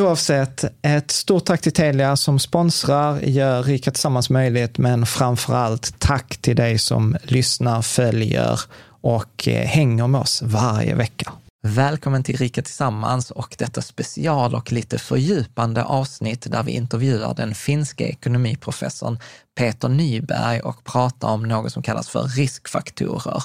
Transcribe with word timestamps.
Oavsett, 0.00 0.64
ett 0.82 1.10
stort 1.10 1.44
tack 1.44 1.60
till 1.60 1.72
Telia 1.72 2.16
som 2.16 2.38
sponsrar, 2.38 3.20
gör 3.20 3.62
Rika 3.62 3.90
Tillsammans 3.90 4.30
möjligt, 4.30 4.78
men 4.78 5.06
framför 5.06 5.54
allt 5.54 5.98
tack 5.98 6.36
till 6.36 6.56
dig 6.56 6.78
som 6.78 7.16
lyssnar, 7.22 7.82
följer 7.82 8.60
och 8.86 9.48
eh, 9.48 9.66
hänger 9.66 10.06
med 10.06 10.20
oss 10.20 10.42
varje 10.42 10.94
vecka. 10.94 11.32
Välkommen 11.66 12.22
till 12.22 12.36
Rika 12.36 12.62
Tillsammans 12.62 13.30
och 13.30 13.54
detta 13.58 13.82
special 13.82 14.54
och 14.54 14.72
lite 14.72 14.98
fördjupande 14.98 15.84
avsnitt 15.84 16.46
där 16.50 16.62
vi 16.62 16.72
intervjuar 16.72 17.34
den 17.34 17.54
finska 17.54 18.04
ekonomiprofessorn 18.04 19.18
Peter 19.58 19.88
Nyberg 19.88 20.60
och 20.60 20.84
pratar 20.84 21.28
om 21.28 21.42
något 21.42 21.72
som 21.72 21.82
kallas 21.82 22.08
för 22.08 22.22
riskfaktorer. 22.22 23.42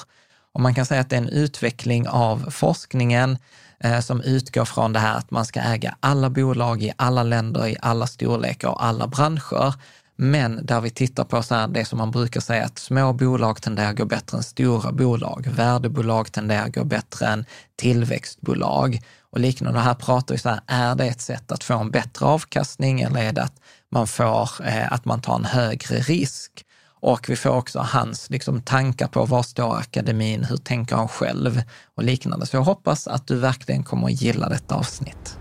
Och 0.52 0.60
man 0.60 0.74
kan 0.74 0.86
säga 0.86 1.00
att 1.00 1.10
det 1.10 1.16
är 1.16 1.20
en 1.20 1.28
utveckling 1.28 2.08
av 2.08 2.50
forskningen 2.50 3.38
eh, 3.80 4.00
som 4.00 4.20
utgår 4.20 4.64
från 4.64 4.92
det 4.92 4.98
här 4.98 5.16
att 5.16 5.30
man 5.30 5.46
ska 5.46 5.60
äga 5.60 5.96
alla 6.00 6.30
bolag 6.30 6.82
i 6.82 6.92
alla 6.96 7.22
länder, 7.22 7.66
i 7.66 7.76
alla 7.80 8.06
storlekar 8.06 8.68
och 8.68 8.84
alla 8.84 9.06
branscher. 9.06 9.74
Men 10.16 10.66
där 10.66 10.80
vi 10.80 10.90
tittar 10.90 11.24
på 11.24 11.42
så 11.42 11.54
här, 11.54 11.68
det 11.68 11.84
som 11.84 11.98
man 11.98 12.10
brukar 12.10 12.40
säga 12.40 12.64
att 12.64 12.78
små 12.78 13.12
bolag 13.12 13.62
tenderar 13.62 13.90
att 13.90 13.96
gå 13.96 14.04
bättre 14.04 14.36
än 14.36 14.42
stora 14.42 14.92
bolag. 14.92 15.46
Värdebolag 15.46 16.32
tenderar 16.32 16.66
att 16.66 16.74
gå 16.74 16.84
bättre 16.84 17.26
än 17.26 17.44
tillväxtbolag 17.76 19.00
och 19.30 19.40
liknande. 19.40 19.78
Och 19.78 19.84
här 19.84 19.94
pratar 19.94 20.34
vi 20.34 20.38
så 20.38 20.48
här, 20.48 20.60
är 20.66 20.94
det 20.94 21.06
ett 21.06 21.20
sätt 21.20 21.52
att 21.52 21.64
få 21.64 21.78
en 21.78 21.90
bättre 21.90 22.26
avkastning 22.26 23.00
eller 23.00 23.22
är 23.22 23.32
det 23.32 23.42
att 23.42 23.60
man 23.90 24.06
får, 24.06 24.50
eh, 24.64 24.92
att 24.92 25.04
man 25.04 25.20
tar 25.20 25.34
en 25.34 25.44
högre 25.44 25.96
risk? 25.96 26.64
Och 27.00 27.28
vi 27.28 27.36
får 27.36 27.50
också 27.50 27.78
hans 27.78 28.30
liksom, 28.30 28.62
tankar 28.62 29.08
på 29.08 29.24
var 29.24 29.42
står 29.42 29.76
akademin, 29.76 30.44
hur 30.44 30.56
tänker 30.56 30.96
han 30.96 31.08
själv 31.08 31.62
och 31.94 32.04
liknande. 32.04 32.46
Så 32.46 32.56
jag 32.56 32.62
hoppas 32.62 33.06
att 33.06 33.26
du 33.26 33.36
verkligen 33.36 33.82
kommer 33.82 34.06
att 34.06 34.22
gilla 34.22 34.48
detta 34.48 34.74
avsnitt. 34.74 35.36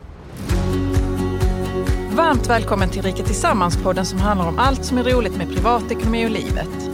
Varmt 2.12 2.50
välkommen 2.50 2.90
till 2.90 3.02
Rika 3.02 3.24
Tillsammans-podden 3.24 4.06
som 4.06 4.20
handlar 4.20 4.48
om 4.48 4.60
allt 4.60 4.86
som 4.86 4.98
är 4.98 5.04
roligt 5.04 5.38
med 5.38 5.50
privatekonomi 5.50 6.26
och 6.26 6.32
livet. 6.32 6.90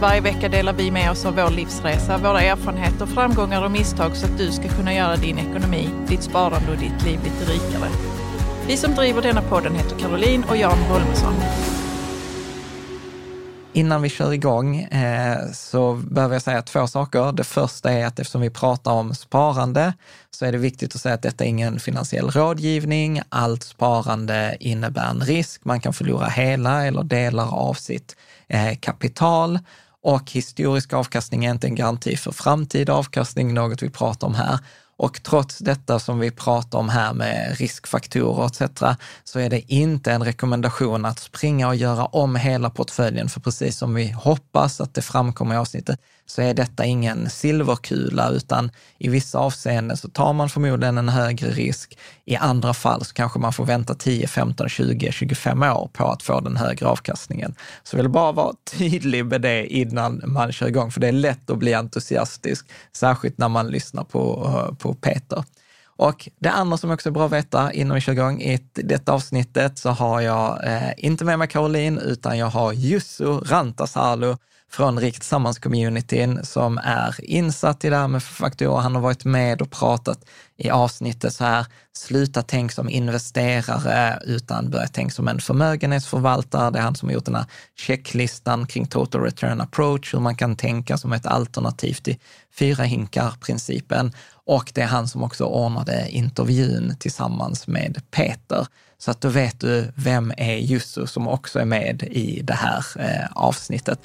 Varje 0.00 0.20
vecka 0.20 0.48
delar 0.48 0.72
vi 0.72 0.90
med 0.90 1.10
oss 1.10 1.24
av 1.24 1.34
vår 1.34 1.50
livsresa, 1.50 2.18
våra 2.18 2.42
erfarenheter, 2.42 3.06
framgångar 3.06 3.64
och 3.64 3.70
misstag 3.70 4.16
så 4.16 4.26
att 4.26 4.38
du 4.38 4.52
ska 4.52 4.68
kunna 4.68 4.94
göra 4.94 5.16
din 5.16 5.38
ekonomi, 5.38 5.88
ditt 6.08 6.22
sparande 6.22 6.70
och 6.72 6.78
ditt 6.78 7.04
liv 7.04 7.20
lite 7.24 7.52
rikare. 7.52 7.90
Vi 8.66 8.76
som 8.76 8.94
driver 8.94 9.22
denna 9.22 9.42
podden 9.42 9.74
heter 9.74 9.98
Caroline 9.98 10.44
och 10.48 10.56
Jan 10.56 10.78
Holmesson. 10.78 11.34
Innan 13.72 14.02
vi 14.02 14.08
kör 14.08 14.32
igång 14.32 14.76
eh, 14.76 15.52
så 15.52 15.94
behöver 15.94 16.34
jag 16.34 16.42
säga 16.42 16.62
två 16.62 16.86
saker. 16.86 17.32
Det 17.32 17.44
första 17.44 17.92
är 17.92 18.06
att 18.06 18.18
eftersom 18.18 18.40
vi 18.40 18.50
pratar 18.50 18.92
om 18.92 19.14
sparande 19.14 19.92
så 20.30 20.44
är 20.44 20.52
det 20.52 20.58
viktigt 20.58 20.94
att 20.94 21.00
säga 21.00 21.14
att 21.14 21.22
detta 21.22 21.44
är 21.44 21.48
ingen 21.48 21.80
finansiell 21.80 22.30
rådgivning. 22.30 23.22
Allt 23.28 23.62
sparande 23.62 24.56
innebär 24.60 25.10
en 25.10 25.20
risk. 25.20 25.64
Man 25.64 25.80
kan 25.80 25.92
förlora 25.92 26.26
hela 26.26 26.86
eller 26.86 27.02
delar 27.02 27.54
av 27.54 27.74
sitt 27.74 28.16
eh, 28.48 28.78
kapital 28.80 29.58
och 30.02 30.30
historisk 30.30 30.92
avkastning 30.92 31.44
är 31.44 31.50
inte 31.50 31.66
en 31.66 31.74
garanti 31.74 32.16
för 32.16 32.32
framtida 32.32 32.92
avkastning, 32.92 33.54
något 33.54 33.82
vi 33.82 33.90
pratar 33.90 34.26
om 34.26 34.34
här. 34.34 34.58
Och 35.00 35.22
trots 35.22 35.58
detta 35.58 35.98
som 35.98 36.18
vi 36.18 36.30
pratar 36.30 36.78
om 36.78 36.88
här 36.88 37.12
med 37.12 37.56
riskfaktorer 37.58 38.46
etc. 38.46 38.82
så 39.24 39.38
är 39.38 39.50
det 39.50 39.72
inte 39.72 40.12
en 40.12 40.24
rekommendation 40.24 41.04
att 41.04 41.18
springa 41.18 41.68
och 41.68 41.76
göra 41.76 42.04
om 42.04 42.36
hela 42.36 42.70
portföljen. 42.70 43.28
För 43.28 43.40
precis 43.40 43.78
som 43.78 43.94
vi 43.94 44.10
hoppas 44.10 44.80
att 44.80 44.94
det 44.94 45.02
framkommer 45.02 45.54
i 45.54 45.58
avsnittet 45.58 46.00
så 46.30 46.42
är 46.42 46.54
detta 46.54 46.84
ingen 46.84 47.30
silverkula, 47.30 48.30
utan 48.30 48.70
i 48.98 49.08
vissa 49.08 49.38
avseenden 49.38 49.96
så 49.96 50.08
tar 50.08 50.32
man 50.32 50.48
förmodligen 50.48 50.98
en 50.98 51.08
högre 51.08 51.50
risk. 51.50 51.98
I 52.24 52.36
andra 52.36 52.74
fall 52.74 53.04
så 53.04 53.14
kanske 53.14 53.38
man 53.38 53.52
får 53.52 53.64
vänta 53.64 53.94
10, 53.94 54.26
15, 54.26 54.68
20, 54.68 55.12
25 55.12 55.62
år 55.62 55.90
på 55.92 56.04
att 56.04 56.22
få 56.22 56.40
den 56.40 56.56
högre 56.56 56.86
avkastningen. 56.86 57.54
Så 57.82 57.96
jag 57.96 58.02
vill 58.02 58.10
bara 58.10 58.32
vara 58.32 58.54
tydlig 58.78 59.26
med 59.26 59.40
det 59.40 59.66
innan 59.66 60.22
man 60.24 60.52
kör 60.52 60.68
igång, 60.68 60.90
för 60.90 61.00
det 61.00 61.08
är 61.08 61.12
lätt 61.12 61.50
att 61.50 61.58
bli 61.58 61.74
entusiastisk, 61.74 62.66
särskilt 62.92 63.38
när 63.38 63.48
man 63.48 63.68
lyssnar 63.68 64.04
på, 64.04 64.76
på 64.78 64.94
Peter. 64.94 65.44
Och 65.96 66.28
det 66.38 66.50
andra 66.50 66.76
som 66.76 66.90
också 66.90 67.08
är 67.08 67.12
bra 67.12 67.26
att 67.26 67.32
veta 67.32 67.72
innan 67.72 67.94
vi 67.94 68.00
kör 68.00 68.12
igång, 68.12 68.40
i 68.40 68.58
detta 68.72 69.12
avsnittet 69.12 69.78
så 69.78 69.90
har 69.90 70.20
jag 70.20 70.66
eh, 70.66 70.90
inte 70.96 71.24
med 71.24 71.38
mig 71.38 71.48
Caroline, 71.48 71.98
utan 71.98 72.38
jag 72.38 72.46
har 72.46 72.72
Jussu 72.72 73.24
Rantasalo 73.26 74.36
från 74.70 75.00
Rikt 75.00 75.22
Tillsammans-communityn 75.22 76.44
som 76.44 76.78
är 76.78 77.24
insatt 77.24 77.84
i 77.84 77.90
det 77.90 77.96
här 77.96 78.08
med 78.08 78.22
faktorer. 78.22 78.80
Han 78.80 78.94
har 78.94 79.02
varit 79.02 79.24
med 79.24 79.62
och 79.62 79.70
pratat 79.70 80.24
i 80.56 80.70
avsnittet 80.70 81.34
så 81.34 81.44
här, 81.44 81.66
sluta 81.92 82.42
tänk 82.42 82.72
som 82.72 82.88
investerare 82.88 84.22
utan 84.24 84.70
börja 84.70 84.86
tänk 84.86 85.12
som 85.12 85.28
en 85.28 85.40
förmögenhetsförvaltare. 85.40 86.70
Det 86.70 86.78
är 86.78 86.82
han 86.82 86.94
som 86.94 87.08
har 87.08 87.14
gjort 87.14 87.24
den 87.24 87.34
här 87.34 87.46
checklistan 87.78 88.66
kring 88.66 88.86
total 88.86 89.22
return 89.22 89.60
approach, 89.60 90.14
hur 90.14 90.20
man 90.20 90.36
kan 90.36 90.56
tänka 90.56 90.98
som 90.98 91.12
ett 91.12 91.26
alternativ 91.26 91.94
till 91.94 92.16
fyra 92.54 92.84
hinkar-principen. 92.84 94.12
och 94.46 94.72
det 94.74 94.80
är 94.80 94.86
han 94.86 95.08
som 95.08 95.22
också 95.22 95.44
ordnade 95.44 96.08
intervjun 96.10 96.96
tillsammans 96.98 97.66
med 97.66 98.02
Peter. 98.10 98.66
Så 98.98 99.10
att 99.10 99.20
då 99.20 99.28
vet 99.28 99.60
du 99.60 99.92
vem 99.94 100.32
är 100.36 100.56
Jussu 100.56 101.06
som 101.06 101.28
också 101.28 101.58
är 101.58 101.64
med 101.64 102.02
i 102.02 102.40
det 102.42 102.54
här 102.54 102.84
eh, 102.98 103.26
avsnittet. 103.32 104.00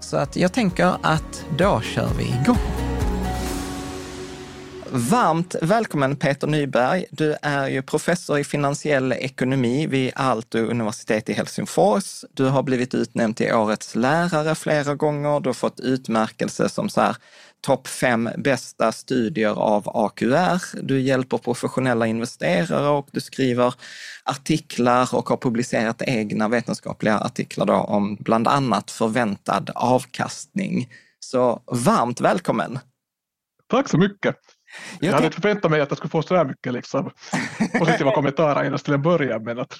Så 0.00 0.16
att 0.16 0.36
jag 0.36 0.52
tänker 0.52 0.96
att 1.02 1.44
då 1.58 1.80
kör 1.80 2.10
vi 2.18 2.24
igång. 2.24 2.58
Varmt 4.90 5.56
välkommen 5.62 6.16
Peter 6.16 6.46
Nyberg. 6.46 7.04
Du 7.10 7.36
är 7.42 7.68
ju 7.68 7.82
professor 7.82 8.38
i 8.38 8.44
finansiell 8.44 9.12
ekonomi 9.12 9.86
vid 9.86 10.12
Aalto 10.16 10.58
universitet 10.58 11.28
i 11.28 11.32
Helsingfors. 11.32 12.24
Du 12.34 12.44
har 12.44 12.62
blivit 12.62 12.94
utnämnd 12.94 13.36
till 13.36 13.52
årets 13.52 13.94
lärare 13.94 14.54
flera 14.54 14.94
gånger. 14.94 15.40
Du 15.40 15.48
har 15.48 15.54
fått 15.54 15.80
utmärkelse 15.80 16.68
som 16.68 16.88
så 16.88 17.00
här 17.00 17.16
topp 17.60 17.88
fem 17.88 18.30
bästa 18.36 18.92
studier 18.92 19.50
av 19.58 19.88
AQR. 19.88 20.82
Du 20.82 21.00
hjälper 21.00 21.38
professionella 21.38 22.06
investerare 22.06 22.88
och 22.88 23.08
du 23.12 23.20
skriver 23.20 23.74
artiklar 24.24 25.14
och 25.14 25.28
har 25.28 25.36
publicerat 25.36 26.02
egna 26.02 26.48
vetenskapliga 26.48 27.18
artiklar 27.18 27.66
då 27.66 27.74
om 27.74 28.16
bland 28.20 28.48
annat 28.48 28.90
förväntad 28.90 29.70
avkastning. 29.74 30.88
Så 31.20 31.62
varmt 31.66 32.20
välkommen! 32.20 32.78
Tack 33.66 33.88
så 33.88 33.98
mycket! 33.98 34.36
Jag, 35.00 35.08
jag 35.08 35.12
hade 35.12 35.26
inte 35.26 35.40
förväntat 35.40 35.70
mig 35.70 35.80
att 35.80 35.90
jag 35.90 35.98
skulle 35.98 36.10
få 36.10 36.22
så 36.22 36.36
här 36.36 36.44
mycket 36.44 36.72
liksom, 36.72 37.10
positiva 37.78 38.14
kommentarer 38.14 38.64
innan 38.64 38.78
till 38.78 38.94
en 38.94 39.02
början, 39.02 39.44
men 39.44 39.58
att 39.58 39.74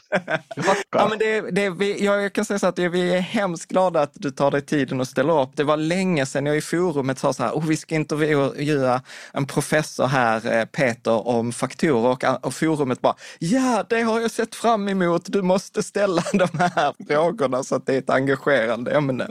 jag 0.54 0.64
tackar. 0.64 0.84
Ja, 0.90 1.08
men 1.08 1.18
det, 1.18 1.40
det, 1.50 1.70
vi, 1.70 2.04
jag 2.04 2.32
kan 2.32 2.44
säga 2.44 2.58
så 2.58 2.66
att 2.66 2.78
vi 2.78 3.14
är 3.14 3.20
hemskt 3.20 3.70
glada 3.70 4.02
att 4.02 4.12
du 4.14 4.30
tar 4.30 4.50
dig 4.50 4.62
tiden 4.62 5.00
och 5.00 5.08
ställer 5.08 5.42
upp. 5.42 5.50
Det 5.54 5.64
var 5.64 5.76
länge 5.76 6.26
sedan 6.26 6.46
jag 6.46 6.56
i 6.56 6.60
forumet 6.60 7.18
sa 7.18 7.32
så 7.32 7.42
här, 7.42 7.52
oh, 7.52 7.66
vi 7.66 7.76
ska 7.76 7.94
intervjua 7.94 9.02
en 9.32 9.46
professor 9.46 10.06
här, 10.06 10.58
eh, 10.58 10.64
Peter, 10.64 11.28
om 11.28 11.52
faktorer 11.52 12.10
och, 12.10 12.46
och 12.46 12.54
forumet 12.54 13.00
bara, 13.00 13.14
ja, 13.38 13.84
det 13.88 14.02
har 14.02 14.20
jag 14.20 14.30
sett 14.30 14.54
fram 14.54 14.88
emot. 14.88 15.22
Du 15.26 15.42
måste 15.42 15.82
ställa 15.82 16.22
de 16.32 16.58
här 16.58 17.06
frågorna 17.08 17.62
så 17.62 17.74
att 17.74 17.86
det 17.86 17.94
är 17.94 17.98
ett 17.98 18.10
engagerande 18.10 18.90
ämne. 18.90 19.28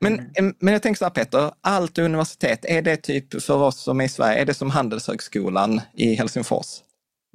Men, 0.00 0.30
mm. 0.38 0.54
men 0.58 0.72
jag 0.72 0.82
tänker 0.82 0.98
så 0.98 1.04
här 1.04 1.10
Peter, 1.10 1.50
allt 1.60 1.98
universitet, 1.98 2.64
är 2.64 2.82
det 2.82 2.96
typ 2.96 3.42
för 3.42 3.62
oss 3.62 3.80
som 3.80 4.00
är 4.00 4.04
i 4.04 4.08
Sverige, 4.08 4.40
är 4.40 4.46
det 4.46 4.54
som 4.54 4.70
Handelshögskolan 4.70 5.80
i 5.94 6.14
Helsingfors? 6.14 6.82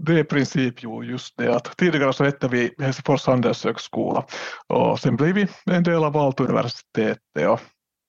Det 0.04 0.12
är 0.12 0.18
i 0.18 0.24
princip 0.24 0.84
ju 0.84 1.04
just 1.04 1.38
det 1.38 1.56
att 1.56 1.78
tidigare 1.78 2.14
så 2.14 2.24
hette 2.24 2.48
vi 2.48 2.74
Helsingfors 2.80 3.28
handelshögskola 3.28 4.26
och 4.68 5.00
sen 5.00 5.16
blev 5.16 5.36
vi 5.36 5.48
en 5.66 5.84
del 5.84 6.04
av 6.04 6.18
Aalto 6.18 6.44
universitet. 6.44 7.18
Och 7.36 7.42
ja. 7.42 7.60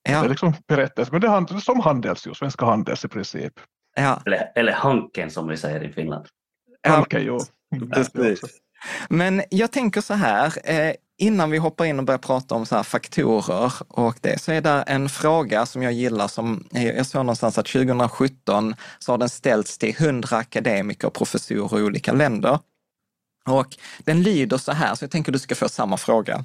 Det 0.03 0.13
är 0.13 0.29
liksom 0.29 0.55
berättelse, 0.69 1.13
men 1.13 1.21
det 1.21 1.27
är 1.27 1.61
som 1.61 1.81
Handels, 1.81 2.27
ju, 2.27 2.35
Svenska 2.35 2.67
Handels 2.67 3.05
i 3.05 3.09
princip. 3.09 3.53
Ja. 3.97 4.23
Eller, 4.27 4.53
eller 4.55 4.73
Hanken 4.73 5.31
som 5.31 5.49
vi 5.49 5.57
säger 5.57 5.85
i 5.85 5.93
Finland. 5.93 6.27
Hanken, 6.89 7.25
jo. 7.25 7.39
Precis. 8.15 8.41
Men 9.09 9.43
jag 9.51 9.73
tänker 9.73 10.01
så 10.01 10.15
här, 10.15 10.53
eh, 10.65 10.95
innan 11.19 11.51
vi 11.51 11.59
hoppar 11.59 11.85
in 11.85 11.99
och 11.99 12.05
börjar 12.05 12.19
prata 12.19 12.55
om 12.55 12.67
så 12.67 12.77
här 12.77 12.83
faktorer 12.83 13.73
och 13.89 14.17
det, 14.21 14.41
så 14.41 14.53
är 14.53 14.61
det 14.61 14.85
en 14.87 15.09
fråga 15.09 15.67
som 15.67 15.83
jag 15.83 15.93
gillar 15.93 16.29
som, 16.29 16.65
jag 16.71 17.07
såg 17.07 17.25
någonstans 17.25 17.59
att 17.59 17.67
2017 17.67 18.75
så 18.99 19.13
har 19.13 19.19
den 19.19 19.29
ställts 19.29 19.79
till 19.79 19.95
100 19.99 20.37
akademiker 20.37 21.09
och 21.09 21.15
professorer 21.15 21.81
i 21.81 21.83
olika 21.83 22.13
länder. 22.13 22.59
Och 23.47 23.77
den 23.99 24.23
lyder 24.23 24.59
så 24.59 24.73
här, 24.73 24.95
så 24.95 25.05
jag 25.05 25.11
tänker 25.11 25.33
du 25.33 25.39
ska 25.39 25.55
få 25.55 25.69
samma 25.69 25.97
fråga. 25.97 26.45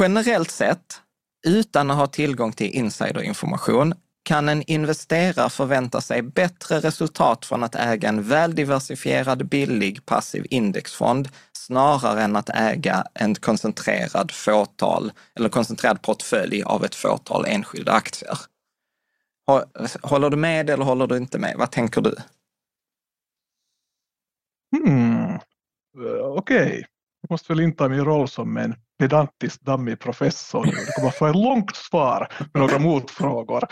Generellt 0.00 0.50
sett, 0.50 1.00
utan 1.46 1.90
att 1.90 1.96
ha 1.96 2.06
tillgång 2.06 2.52
till 2.52 2.70
insiderinformation, 2.70 3.94
kan 4.28 4.48
en 4.48 4.62
investerare 4.62 5.50
förvänta 5.50 6.00
sig 6.00 6.22
bättre 6.22 6.80
resultat 6.80 7.46
från 7.46 7.64
att 7.64 7.74
äga 7.74 8.08
en 8.08 8.22
väldiversifierad, 8.22 9.48
billig 9.48 10.06
passiv 10.06 10.46
indexfond 10.50 11.28
snarare 11.52 12.22
än 12.22 12.36
att 12.36 12.48
äga 12.48 13.04
en 13.14 13.34
koncentrerad 13.34 14.30
fåtal 14.30 15.12
eller 15.34 15.48
koncentrerad 15.48 16.02
portfölj 16.02 16.62
av 16.62 16.84
ett 16.84 16.94
fåtal 16.94 17.44
enskilda 17.46 17.92
aktier. 17.92 18.38
Håller 20.02 20.30
du 20.30 20.36
med 20.36 20.70
eller 20.70 20.84
håller 20.84 21.06
du 21.06 21.16
inte 21.16 21.38
med? 21.38 21.54
Vad 21.58 21.70
tänker 21.70 22.00
du? 22.00 22.16
Hmm. 24.76 25.38
Okej, 26.22 26.66
okay 26.66 26.84
jag 27.20 27.30
måste 27.30 27.52
väl 27.52 27.60
inta 27.60 27.88
min 27.88 28.04
roll 28.04 28.28
som 28.28 28.56
en 28.56 28.74
pedantisk 28.98 29.60
dammig 29.60 30.00
professor. 30.00 30.64
Det 30.64 30.94
kommer 30.96 31.08
att 31.08 31.14
få 31.14 31.26
ett 31.26 31.36
långt 31.36 31.76
svar 31.76 32.28
med 32.52 32.62
några 32.62 32.78
motfrågor. 32.78 33.64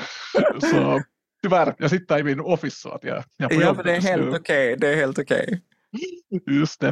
Så 0.61 1.03
tyvärr, 1.43 1.75
jag 1.79 1.91
sitter 1.91 2.19
i 2.19 2.23
min 2.23 2.41
office 2.41 2.77
så 2.77 2.91
att 2.91 3.05
jag, 3.05 3.25
jag 3.37 3.53
Ja, 3.53 3.73
men 3.73 3.85
det 3.85 3.97
är 3.97 4.01
helt 4.01 4.35
okej. 4.35 4.37
Okay. 4.39 4.77
Det 4.77 4.89
är 4.89 4.97
helt 4.97 5.19
okej. 5.19 5.61
Okay. 6.31 6.55
Just 6.57 6.81
det. 6.81 6.89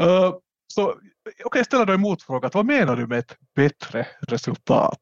Uh, 0.00 0.34
så 0.68 0.90
okej, 0.90 1.44
okay, 1.44 1.64
ställa 1.64 1.84
då 1.84 1.92
en 1.92 2.00
motfråga. 2.00 2.50
Vad 2.52 2.66
menar 2.66 2.96
du 2.96 3.06
med 3.06 3.18
ett 3.18 3.36
bättre 3.54 4.06
resultat? 4.20 5.00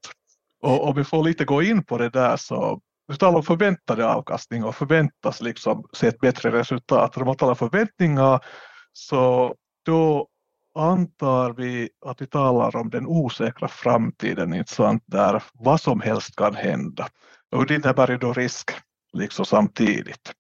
Och 0.63 0.89
om 0.89 0.95
vi 0.95 1.05
får 1.05 1.25
lite 1.25 1.45
gå 1.45 1.63
in 1.63 1.85
på 1.85 1.99
det 1.99 2.11
där 2.11 2.37
så 2.37 2.81
vi 3.09 3.17
talar 3.17 3.37
om 3.37 3.43
förväntade 3.43 4.07
avkastning 4.07 4.65
och 4.65 4.77
förväntas 4.77 5.41
liksom 5.41 5.85
se 5.93 6.07
ett 6.07 6.19
bättre 6.19 6.51
resultat. 6.51 7.17
Om 7.17 7.27
man 7.27 7.37
talar 7.37 7.55
förväntningar 7.55 8.45
så 8.93 9.55
då 9.85 10.29
antar 10.75 11.53
vi 11.53 11.91
att 12.07 12.23
vi 12.23 12.27
talar 12.27 12.77
om 12.77 12.91
den 12.91 13.07
osäkra 13.07 13.69
framtiden, 13.69 14.55
inte 14.55 14.75
sant, 14.75 15.03
där 15.07 15.43
vad 15.53 15.81
som 15.81 16.01
helst 16.01 16.37
kan 16.37 16.55
hända. 16.55 17.09
Och 17.57 17.67
det 17.67 17.75
innebär 17.75 18.11
ju 18.11 18.19
då 18.19 18.33
risk 18.33 18.71
liksom 19.13 19.45
samtidigt. 19.45 20.33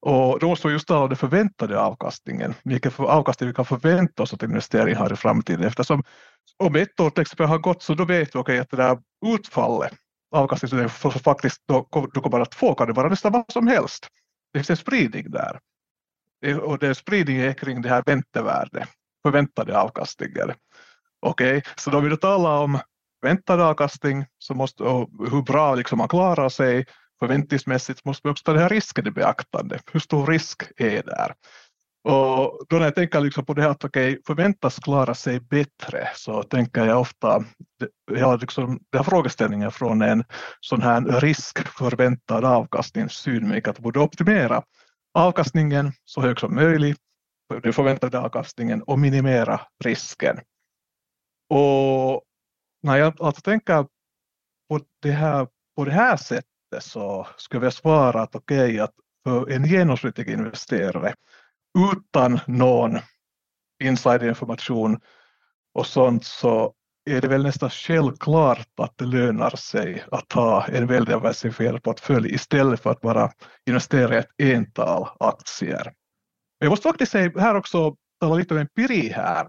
Och 0.00 0.38
då 0.38 0.56
så 0.56 0.70
just 0.70 0.88
talar 0.88 1.02
om 1.02 1.08
den 1.08 1.16
förväntade 1.16 1.80
avkastningen, 1.80 2.54
vilken 2.64 2.92
avkastning 2.98 3.48
vi 3.48 3.54
kan 3.54 3.64
förvänta 3.64 4.22
oss 4.22 4.34
att 4.34 4.42
investering 4.42 4.96
har 4.96 5.12
i 5.12 5.16
framtiden. 5.16 5.64
Eftersom 5.64 6.04
om 6.58 6.76
ett 6.76 7.00
år 7.00 7.10
till 7.10 7.22
exempel 7.22 7.46
har 7.46 7.58
gått 7.58 7.82
så 7.82 7.94
då 7.94 8.04
vet 8.04 8.34
vi 8.34 8.38
okay, 8.38 8.58
att 8.58 8.70
det 8.70 8.76
där 8.76 8.98
utfallet, 9.26 9.92
avkastningen 10.34 10.88
som 10.88 11.10
faktiskt 11.10 11.62
då, 11.68 11.88
då 12.14 12.20
kommer 12.20 12.40
att 12.40 12.54
få 12.54 12.74
kan 12.74 12.86
det 12.86 12.92
vara 12.92 13.08
nästan 13.08 13.32
vad 13.32 13.52
som 13.52 13.66
helst. 13.66 14.08
Det 14.52 14.58
finns 14.58 14.70
en 14.70 14.76
spridning 14.76 15.30
där. 15.30 15.58
Och 16.62 16.78
det 16.78 16.94
spridning 16.94 17.36
är 17.36 17.52
kring 17.52 17.82
det 17.82 17.88
här 17.88 18.02
väntevärdet, 18.06 18.88
förväntade 19.22 19.78
avkastningen. 19.78 20.52
Okej, 21.26 21.58
okay, 21.58 21.72
så 21.76 21.90
då 21.90 22.00
vill 22.00 22.10
du 22.10 22.16
tala 22.16 22.58
om 22.58 22.78
väntad 23.22 23.68
avkastning 23.68 24.26
så 24.38 24.54
måste, 24.54 24.82
och 24.82 25.10
hur 25.30 25.42
bra 25.42 25.74
liksom 25.74 25.98
man 25.98 26.08
klarar 26.08 26.48
sig 26.48 26.86
förväntningsmässigt 27.20 28.04
måste 28.04 28.28
vi 28.28 28.32
också 28.32 28.44
ta 28.44 28.52
den 28.52 28.62
här 28.62 28.68
risken 28.68 29.06
i 29.06 29.10
beaktande. 29.10 29.78
Hur 29.92 30.00
stor 30.00 30.26
risk 30.26 30.62
är 30.76 31.02
där? 31.02 31.34
Och 32.04 32.66
då 32.68 32.76
när 32.76 32.84
jag 32.84 32.94
tänker 32.94 33.20
liksom 33.20 33.44
på 33.44 33.54
det 33.54 33.62
här 33.62 33.70
att 33.70 33.84
okay, 33.84 34.18
förväntas 34.26 34.78
klara 34.78 35.14
sig 35.14 35.40
bättre 35.40 36.08
så 36.14 36.42
tänker 36.42 36.84
jag 36.84 37.00
ofta 37.00 37.44
ja, 38.12 38.36
liksom, 38.36 38.66
den 38.66 38.98
här 38.98 39.02
frågeställningen 39.02 39.70
från 39.70 40.02
en 40.02 40.24
sån 40.60 40.82
här 40.82 41.20
riskförväntad 41.20 42.44
avkastningssynvinkel 42.44 43.70
att 43.70 43.78
borde 43.78 44.00
optimera 44.00 44.62
avkastningen 45.14 45.92
så 46.04 46.20
hög 46.20 46.40
som 46.40 46.54
möjligt, 46.54 46.98
den 47.60 47.72
förväntade 47.72 48.18
avkastningen 48.18 48.82
och 48.82 48.98
minimera 48.98 49.60
risken. 49.84 50.40
Och 51.50 52.22
när 52.82 52.96
jag 52.96 53.22
alltså 53.22 53.42
tänker 53.42 53.86
på 54.68 54.80
det 55.02 55.10
här 55.10 55.48
på 55.76 55.84
det 55.84 55.92
här 55.92 56.16
sättet 56.16 56.46
så 56.80 57.26
skulle 57.36 57.66
jag 57.66 57.72
svara 57.72 58.22
att 58.22 58.34
okej, 58.34 58.64
okay, 58.64 58.78
att 58.78 58.94
för 59.24 59.50
en 59.50 59.64
genomsnittlig 59.64 60.28
investerare 60.28 61.14
utan 61.92 62.40
någon 62.46 62.98
insiderinformation 63.84 65.00
och 65.74 65.86
sånt 65.86 66.24
så 66.24 66.74
är 67.10 67.20
det 67.20 67.28
väl 67.28 67.42
nästan 67.42 67.70
självklart 67.70 68.68
att 68.80 68.98
det 68.98 69.04
lönar 69.04 69.50
sig 69.50 70.04
att 70.10 70.32
ha 70.32 70.66
en 70.66 70.86
väl 70.86 71.04
diversifierad 71.04 71.82
portfölj 71.82 72.34
istället 72.34 72.80
för 72.80 72.90
att 72.90 73.00
bara 73.00 73.32
investera 73.66 74.14
i 74.14 74.18
ett 74.18 74.30
ental 74.38 75.08
aktier. 75.20 75.92
Jag 76.62 76.70
måste 76.70 76.88
faktiskt 76.88 77.12
säga 77.12 77.32
här 77.36 77.54
också, 77.54 77.96
tala 78.20 78.34
lite 78.34 78.54
om 78.54 78.60
empiri 78.60 79.08
här. 79.08 79.48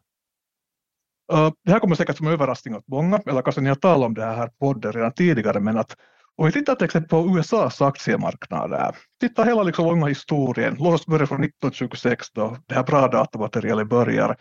Det 1.63 1.72
här 1.72 1.79
kommer 1.79 1.96
säkert 1.96 2.17
som 2.17 2.27
överraskning 2.27 2.75
åt 2.75 2.88
många, 2.88 3.22
eller 3.25 3.41
kanske 3.41 3.62
ni 3.62 3.70
har 3.70 3.75
talat 3.75 4.05
om 4.05 4.13
det 4.13 4.25
här 4.25 4.48
podden 4.60 4.91
redan 4.91 5.13
tidigare, 5.13 5.60
men 5.60 5.77
att 5.77 5.98
om 6.36 6.46
vi 6.46 6.51
tittar 6.51 6.75
till 6.75 6.86
exempel 6.86 7.10
på 7.10 7.38
USAs 7.38 7.82
aktiemarknader, 7.82 8.96
titta 9.20 9.43
hela 9.43 9.63
liksom 9.63 9.86
långa 9.86 10.05
historien, 10.05 10.75
låt 10.79 10.93
oss 10.93 11.05
börja 11.05 11.27
från 11.27 11.43
1926 11.43 12.27
då 12.32 12.58
det 12.65 12.75
här 12.75 12.84
bra 12.84 13.08
datamaterialet 13.08 13.89
börjar 13.89 14.38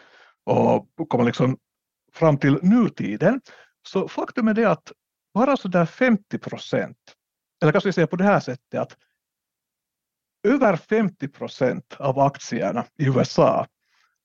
och 0.47 1.09
kommer 1.09 1.25
liksom 1.25 1.57
fram 2.13 2.39
till 2.39 2.59
nutiden. 2.63 3.41
Så 3.89 4.09
faktum 4.09 4.49
är 4.49 4.55
det 4.55 4.71
att 4.71 4.93
bara 5.35 5.57
sådär 5.57 5.87
50 5.87 6.39
procent, 6.39 6.99
eller 7.63 7.73
kanske 7.73 7.89
vi 7.89 7.93
säger 7.93 8.07
på 8.07 8.17
det 8.17 8.25
här 8.25 8.41
sättet 8.41 8.81
att 8.81 8.97
över 10.45 10.77
50 10.77 11.29
procent 11.29 11.97
av 11.99 12.19
aktierna 12.19 12.85
i 12.99 13.07
USA 13.07 13.67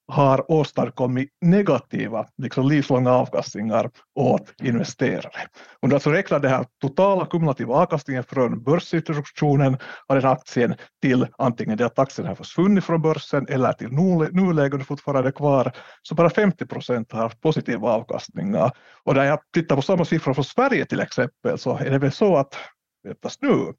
har 0.08 0.52
åstadkommit 0.52 1.30
negativa 1.42 2.28
liksom 2.38 2.68
livslånga 2.68 3.12
avkastningar 3.12 3.92
åt 4.16 4.54
investerare. 4.62 5.48
Om 5.80 5.90
du 5.90 5.96
alltså 5.96 6.10
räknar 6.10 6.40
den 6.40 6.52
här 6.52 6.66
totala 6.82 7.26
kumulativa 7.26 7.76
avkastningen 7.76 8.24
från 8.24 8.64
börsintroduktionen 8.64 9.78
av 10.08 10.16
den 10.16 10.26
aktien 10.26 10.76
till 11.02 11.28
antingen 11.38 11.78
det 11.78 11.86
att 11.86 12.00
aktien 12.00 12.28
har 12.28 12.36
försvunnit 12.36 12.84
från 12.84 13.02
börsen 13.02 13.46
eller 13.50 13.74
till 13.74 13.92
nuläget 14.32 14.82
och 14.82 14.88
fortfarande 14.88 15.32
kvar, 15.32 15.72
så 16.02 16.16
bara 16.16 16.30
50 16.30 16.66
procent 16.66 17.12
har 17.12 17.20
haft 17.20 17.42
positiva 17.42 17.90
avkastningar. 17.90 18.72
Och 19.04 19.16
när 19.16 19.24
jag 19.24 19.40
tittar 19.54 19.76
på 19.76 19.82
samma 19.82 20.06
siffror 20.06 20.34
från 20.34 20.46
Sverige 20.46 20.86
till 20.86 21.00
exempel 21.00 21.58
så 21.58 21.78
är 21.78 21.90
det 21.90 22.00
väl 22.00 22.12
så 22.12 22.38
att, 22.38 22.56
väntas 23.04 23.42
nu, 23.42 23.74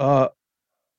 uh, 0.00 0.26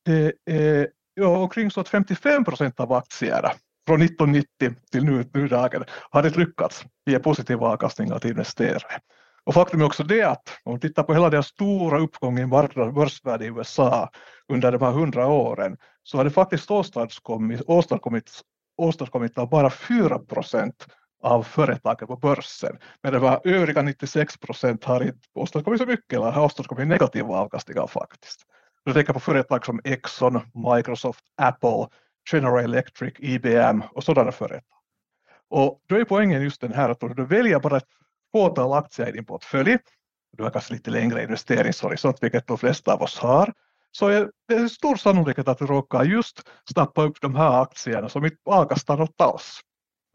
det 0.07 0.33
är 0.45 0.87
ja, 1.13 1.27
omkring 1.27 1.71
så 1.71 1.81
att 1.81 1.89
55 1.89 2.45
procent 2.45 2.79
av 2.79 2.93
aktierna 2.93 3.51
från 3.87 4.01
1990 4.01 4.75
till 4.91 5.03
nu, 5.03 5.25
nu 5.33 5.47
dagen 5.47 5.83
har 6.09 6.23
det 6.23 6.37
lyckats 6.37 6.85
ge 7.05 7.19
positiva 7.19 7.67
avkastningar 7.67 8.19
till 8.19 8.31
investerare. 8.31 8.99
Och 9.43 9.53
faktum 9.53 9.81
är 9.81 9.85
också 9.85 10.03
det 10.03 10.23
att 10.23 10.59
om 10.63 10.73
vi 10.73 10.79
tittar 10.79 11.03
på 11.03 11.13
hela 11.13 11.29
den 11.29 11.43
stora 11.43 11.99
uppgången 11.99 12.43
i 12.43 12.47
börsvärde 12.91 13.45
i 13.45 13.47
USA 13.47 14.09
under 14.53 14.71
de 14.71 14.81
här 14.81 14.91
hundra 14.91 15.27
åren 15.27 15.77
så 16.03 16.17
har 16.17 16.23
det 16.23 16.31
faktiskt 16.31 16.71
åstadkommit, 16.71 17.61
åstadkommit, 17.67 18.31
åstadkommit 18.77 19.37
av 19.37 19.49
bara 19.49 19.69
4 19.69 20.19
procent 20.19 20.87
av 21.23 21.43
företagen 21.43 22.07
på 22.07 22.15
börsen. 22.15 22.77
Men 23.03 23.13
det 23.13 23.19
var 23.19 23.41
övriga 23.43 23.81
96 23.81 24.37
procent 24.37 24.83
har 24.83 25.03
inte 25.03 25.19
åstadkommit 25.33 25.81
så 25.81 25.85
mycket 25.85 26.13
eller 26.13 26.31
har 26.31 26.45
åstadkommit 26.45 26.87
negativa 26.87 27.35
avkastningar 27.35 27.87
faktiskt. 27.87 28.45
Du 28.87 28.93
tänker 28.93 29.13
på 29.13 29.19
företag 29.19 29.65
som 29.65 29.81
Exxon, 29.83 30.41
Microsoft, 30.75 31.23
Apple, 31.37 31.87
General 32.31 32.63
Electric, 32.63 33.13
IBM 33.19 33.83
och 33.91 34.03
sådana 34.03 34.31
företag. 34.31 34.77
Och 35.49 35.81
då 35.87 35.95
är 35.95 36.03
poängen 36.03 36.41
just 36.41 36.61
den 36.61 36.73
här 36.73 36.89
att 36.89 37.03
om 37.03 37.15
du 37.15 37.25
väljer 37.25 37.59
bara 37.59 37.77
ett 37.77 37.87
fåtal 38.31 38.73
aktier 38.73 39.09
i 39.09 39.11
din 39.11 39.25
portfölj, 39.25 39.77
du 40.37 40.43
har 40.43 40.49
kanske 40.49 40.73
lite 40.73 40.91
längre 40.91 41.23
investeringshorisont, 41.23 42.23
vilket 42.23 42.47
de 42.47 42.57
flesta 42.57 42.93
av 42.93 43.01
oss 43.01 43.19
har, 43.19 43.53
så 43.91 44.07
är 44.07 44.31
det 44.47 44.55
en 44.55 44.69
stor 44.69 44.95
sannolikhet 44.95 45.47
att 45.47 45.57
du 45.57 45.65
råkar 45.65 46.03
just 46.03 46.49
snappa 46.73 47.03
upp 47.03 47.21
de 47.21 47.35
här 47.35 47.61
aktierna 47.61 48.09
som 48.09 48.25
inte 48.25 48.37
avkastar 48.45 48.97
något 48.97 49.21
alls 49.21 49.59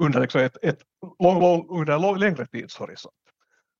under, 0.03 0.21
liksom 0.21 0.41
ett, 0.41 0.57
ett 0.63 0.81
lång, 1.19 1.41
lång, 1.41 1.67
under 1.81 1.95
en 1.95 2.03
lång, 2.03 2.19
längre 2.19 2.47
tidshorisont. 2.47 3.15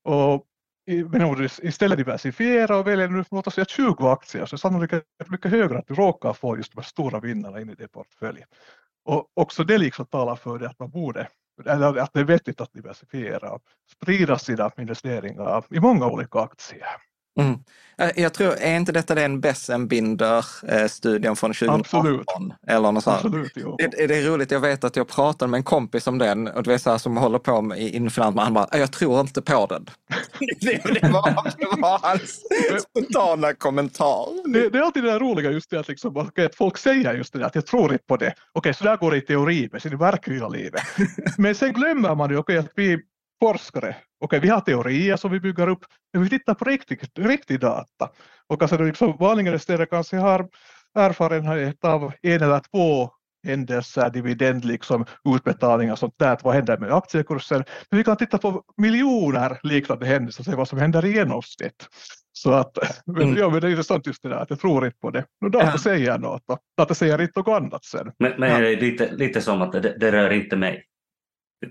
Och 0.05 0.47
men 0.87 1.23
om 1.23 1.35
du 1.35 1.45
istället 1.45 1.99
diversifierar 1.99 2.79
och 2.79 2.87
väljer 2.87 3.09
nu, 3.09 3.25
låt 3.31 3.47
oss 3.47 3.55
säga 3.55 3.65
20 3.65 4.09
aktier 4.09 4.47
så 4.47 4.57
är 4.57 4.59
sannolikheten 4.59 5.27
mycket 5.29 5.51
högre 5.51 5.79
att 5.79 5.87
du 5.87 5.95
råkar 5.95 6.33
få 6.33 6.57
just 6.57 6.73
de 6.73 6.79
här 6.79 6.89
stora 6.89 7.21
vinnarna 7.21 7.61
in 7.61 7.71
i 7.71 7.75
din 7.75 7.89
portfölj. 7.89 8.45
Och 9.05 9.31
också 9.35 9.65
det 9.65 9.79
liksom 9.79 10.07
talar 10.07 10.37
för 10.37 10.59
det 10.59 10.69
att 10.69 10.79
man 10.79 10.91
borde, 10.91 11.29
eller 11.67 11.99
att 11.99 12.13
det 12.13 12.21
är 12.21 12.25
vettigt 12.25 12.61
att 12.61 12.73
diversifiera 12.73 13.51
och 13.51 13.63
sprida 13.93 14.39
sina 14.39 14.71
investeringar 14.79 15.65
i 15.71 15.81
många 15.81 16.07
olika 16.07 16.39
aktier. 16.39 16.87
Mm. 17.41 17.59
Jag 18.17 18.33
tror, 18.35 18.53
är 18.53 18.77
inte 18.77 18.93
detta 18.93 19.15
den 19.15 19.41
Bessenbinder-studien 19.41 21.37
från 21.37 21.53
2018? 21.53 21.81
Absolut. 21.81 22.27
Eller 22.67 22.93
något 22.93 23.07
Absolut, 23.07 23.53
jo. 23.55 23.77
Det, 23.79 24.07
det 24.07 24.19
är 24.19 24.31
roligt, 24.31 24.51
jag 24.51 24.61
vet 24.61 24.85
att 24.85 24.97
jag 24.97 25.09
pratade 25.09 25.51
med 25.51 25.59
en 25.59 25.65
kompis 25.65 26.07
om 26.07 26.19
den, 26.19 26.49
och 26.49 26.63
det 26.63 26.75
är 26.75 26.79
så 26.79 26.91
här, 26.91 26.99
som 26.99 27.17
håller 27.17 27.39
på 27.39 27.63
med 27.63 27.79
influens, 27.79 28.37
han 28.37 28.55
bara, 28.55 28.69
jag 28.73 28.93
tror 28.93 29.21
inte 29.21 29.43
på 29.43 29.67
den. 29.67 29.85
det, 30.61 30.83
det, 30.85 31.09
var, 31.09 31.45
det 31.59 31.81
var 31.81 31.99
hans 32.03 32.41
spontana 32.83 33.55
kommentar. 33.55 34.53
Det, 34.53 34.69
det, 34.69 34.79
är 34.79 34.83
alltid 34.83 35.05
det 35.05 35.11
där 35.11 35.21
roliga, 35.21 35.51
just 35.51 35.71
det 35.71 35.81
att, 35.81 35.89
liksom, 35.89 36.17
att 36.17 36.55
folk 36.55 36.79
säger 36.79 37.15
just 37.15 37.33
det 37.33 37.47
att 37.47 37.55
jag 37.55 37.67
tror 37.67 37.93
inte 37.93 38.05
på 38.05 38.17
det. 38.17 38.27
Okej, 38.27 38.37
okay, 38.55 38.75
så 38.75 38.85
där 38.85 38.97
går 38.97 39.11
det 39.11 39.17
i 39.17 39.21
teori, 39.21 39.69
men 39.73 39.81
sen 39.81 39.93
i 39.93 39.97
verkliga 39.97 40.49
livet. 40.49 40.83
men 41.39 41.55
sen 41.55 41.73
glömmer 41.73 42.15
man 42.15 42.31
ju, 42.31 42.37
okay, 42.37 42.57
att 42.57 42.73
vi 42.75 42.99
forskare. 43.43 43.97
Okej, 44.23 44.41
vi 44.41 44.49
har 44.49 44.61
teorier 44.61 45.17
som 45.17 45.31
vi 45.31 45.41
bygger 45.41 45.69
upp, 45.69 45.85
men 46.13 46.23
vi 46.23 46.29
tittar 46.29 46.55
på 46.55 46.65
riktig, 46.65 47.01
riktig 47.19 47.61
data. 47.61 48.11
Och 48.49 48.63
alltså 48.63 48.79
liksom, 48.79 49.17
vanliga 49.17 49.47
investerare 49.47 49.87
kanske 49.87 50.17
har 50.17 50.49
erfarenhet 50.95 51.85
av 51.85 52.13
en 52.23 52.43
eller 52.43 52.61
två 52.71 53.11
händelser, 53.47 54.11
dividend, 54.11 54.65
liksom, 54.65 55.05
utbetalningar 55.37 55.93
och 55.93 55.99
sånt 55.99 56.15
där, 56.19 56.39
vad 56.43 56.55
händer 56.55 56.79
med 56.79 56.93
aktiekursen. 56.93 57.65
Men 57.91 57.99
vi 57.99 58.05
kan 58.05 58.17
titta 58.17 58.39
på 58.39 58.63
miljoner 58.77 59.59
liknande 59.63 60.07
händelser 60.07 60.41
och 60.41 60.47
se 60.47 60.55
vad 60.55 60.69
som 60.69 60.79
händer 60.79 61.05
i 61.05 61.13
genomsnitt. 61.13 61.89
Så 62.33 62.53
att, 62.53 62.79
mm. 63.17 63.37
ja, 63.37 63.51
men 63.51 63.61
det 63.61 63.67
är 63.67 63.71
intressant 63.71 64.07
just 64.07 64.23
det 64.23 64.29
där 64.29 64.37
att 64.37 64.51
jag 64.51 64.61
tror 64.61 64.87
inte 64.87 64.99
på 64.99 65.11
det. 65.11 65.25
Nu 65.41 65.49
data 65.49 65.67
ja. 65.67 65.79
säger 65.79 66.19
något 66.19 66.43
och 66.47 66.59
data 66.77 66.95
säger 66.95 67.23
inte 67.23 67.41
något 67.41 67.63
annat 67.63 67.85
sen. 67.85 68.13
Men, 68.19 68.33
men 68.39 68.51
ja. 68.51 68.59
lite, 68.59 69.13
lite 69.13 69.41
som 69.41 69.63
att 69.63 69.73
det, 69.73 69.97
det 70.01 70.13
rör 70.13 70.31
inte 70.31 70.57
mig. 70.57 70.85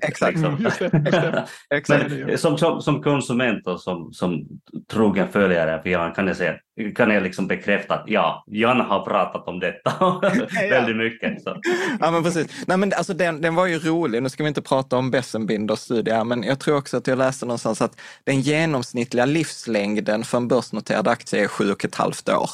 Exakt. 0.02 0.38
Liksom. 0.38 0.58
Just 0.60 0.80
det, 0.80 0.86
just 0.94 1.12
det. 1.12 1.48
Exakt. 1.76 2.10
Men, 2.10 2.38
som, 2.38 2.58
som, 2.58 2.82
som 2.82 3.04
konsument 3.04 3.68
och 3.68 3.82
som, 3.82 4.14
som 4.14 4.48
trogen 4.92 5.28
följare 5.32 5.82
för 5.82 5.90
Jan 5.90 6.14
kan 6.14 6.28
jag, 6.28 6.38
säga, 6.38 6.56
kan 6.96 7.10
jag 7.10 7.24
liksom 7.24 7.48
bekräfta 7.48 7.94
att 7.94 8.04
ja, 8.08 8.44
Jan 8.48 8.82
har 8.82 9.06
pratat 9.06 9.48
om 9.48 9.60
detta 9.60 10.20
väldigt 10.70 10.98
mycket. 10.98 11.44
Så. 11.44 11.58
Ja, 12.00 12.12
men 12.12 12.24
precis. 12.24 12.64
Nej, 12.68 12.78
men 12.78 12.94
alltså, 12.94 13.14
den, 13.14 13.42
den 13.42 13.56
var 13.56 13.66
ju 13.66 13.80
rolig. 13.80 14.24
Nu 14.24 14.30
ska 14.30 14.44
vi 14.44 14.48
inte 14.48 14.62
prata 14.62 14.98
om 14.98 15.12
Bessenbinders 15.12 15.80
studie 15.80 16.12
här, 16.12 16.24
men 16.24 16.44
jag 16.44 16.60
tror 16.60 16.78
också 16.78 16.98
att 16.98 17.08
jag 17.08 17.18
läste 17.18 17.46
någonstans 17.46 17.82
att 17.82 18.00
den 18.24 18.42
genomsnittliga 18.42 19.26
livslängden 19.26 20.24
för 20.24 20.38
en 20.38 20.48
börsnoterad 20.48 21.08
aktie 21.08 21.44
är 21.44 21.48
sju 21.48 21.72
och 21.72 21.86
ett 21.86 21.96
halvt 21.96 22.30
år. 22.30 22.50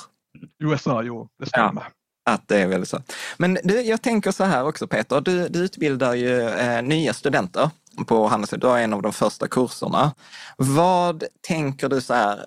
USA, 0.64 1.04
jo, 1.04 1.28
det 1.40 1.46
stämmer. 1.46 1.82
Ja. 1.82 1.97
Att 2.28 2.48
det 2.48 2.62
är 2.62 2.68
väl 2.68 2.86
så. 2.86 3.02
Men 3.38 3.58
du, 3.64 3.82
jag 3.82 4.02
tänker 4.02 4.32
så 4.32 4.44
här 4.44 4.68
också 4.68 4.88
Peter, 4.88 5.22
du, 5.22 5.48
du 5.48 5.60
utbildar 5.60 6.14
ju 6.14 6.42
eh, 6.42 6.82
nya 6.82 7.14
studenter 7.14 7.70
på 8.08 8.28
Handelshögskolan, 8.28 8.60
du 8.60 8.68
har 8.68 8.80
en 8.80 8.94
av 8.94 9.02
de 9.02 9.14
första 9.14 9.48
kurserna. 9.48 10.14
Vad 10.58 11.24
tänker 11.42 11.90
du 11.90 12.02
så 12.02 12.14
här, 12.14 12.46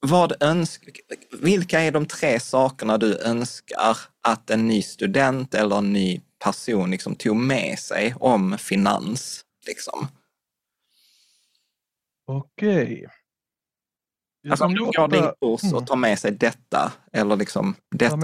vad 0.00 0.42
önsk, 0.42 1.00
vilka 1.40 1.80
är 1.80 1.92
de 1.92 2.06
tre 2.06 2.40
sakerna 2.40 2.98
du 2.98 3.18
önskar 3.18 3.96
att 4.22 4.50
en 4.50 4.68
ny 4.68 4.82
student 4.82 5.54
eller 5.54 5.78
en 5.78 5.92
ny 5.92 6.20
person 6.44 6.90
liksom 6.90 7.14
tog 7.14 7.36
med 7.36 7.78
sig 7.78 8.14
om 8.20 8.58
finans? 8.58 9.44
Liksom? 9.66 10.08
Okej. 12.26 13.06
Alltså 14.50 14.64
om 14.64 14.74
du 14.74 14.84
går 14.84 15.08
din 15.08 15.22
kurs 15.22 15.72
och 15.72 15.72
mm. 15.72 15.86
tar 15.86 15.96
med 15.96 16.18
sig 16.18 16.30
detta, 16.30 16.92
eller 17.12 17.36
liksom 17.36 17.74
detta. 17.90 18.16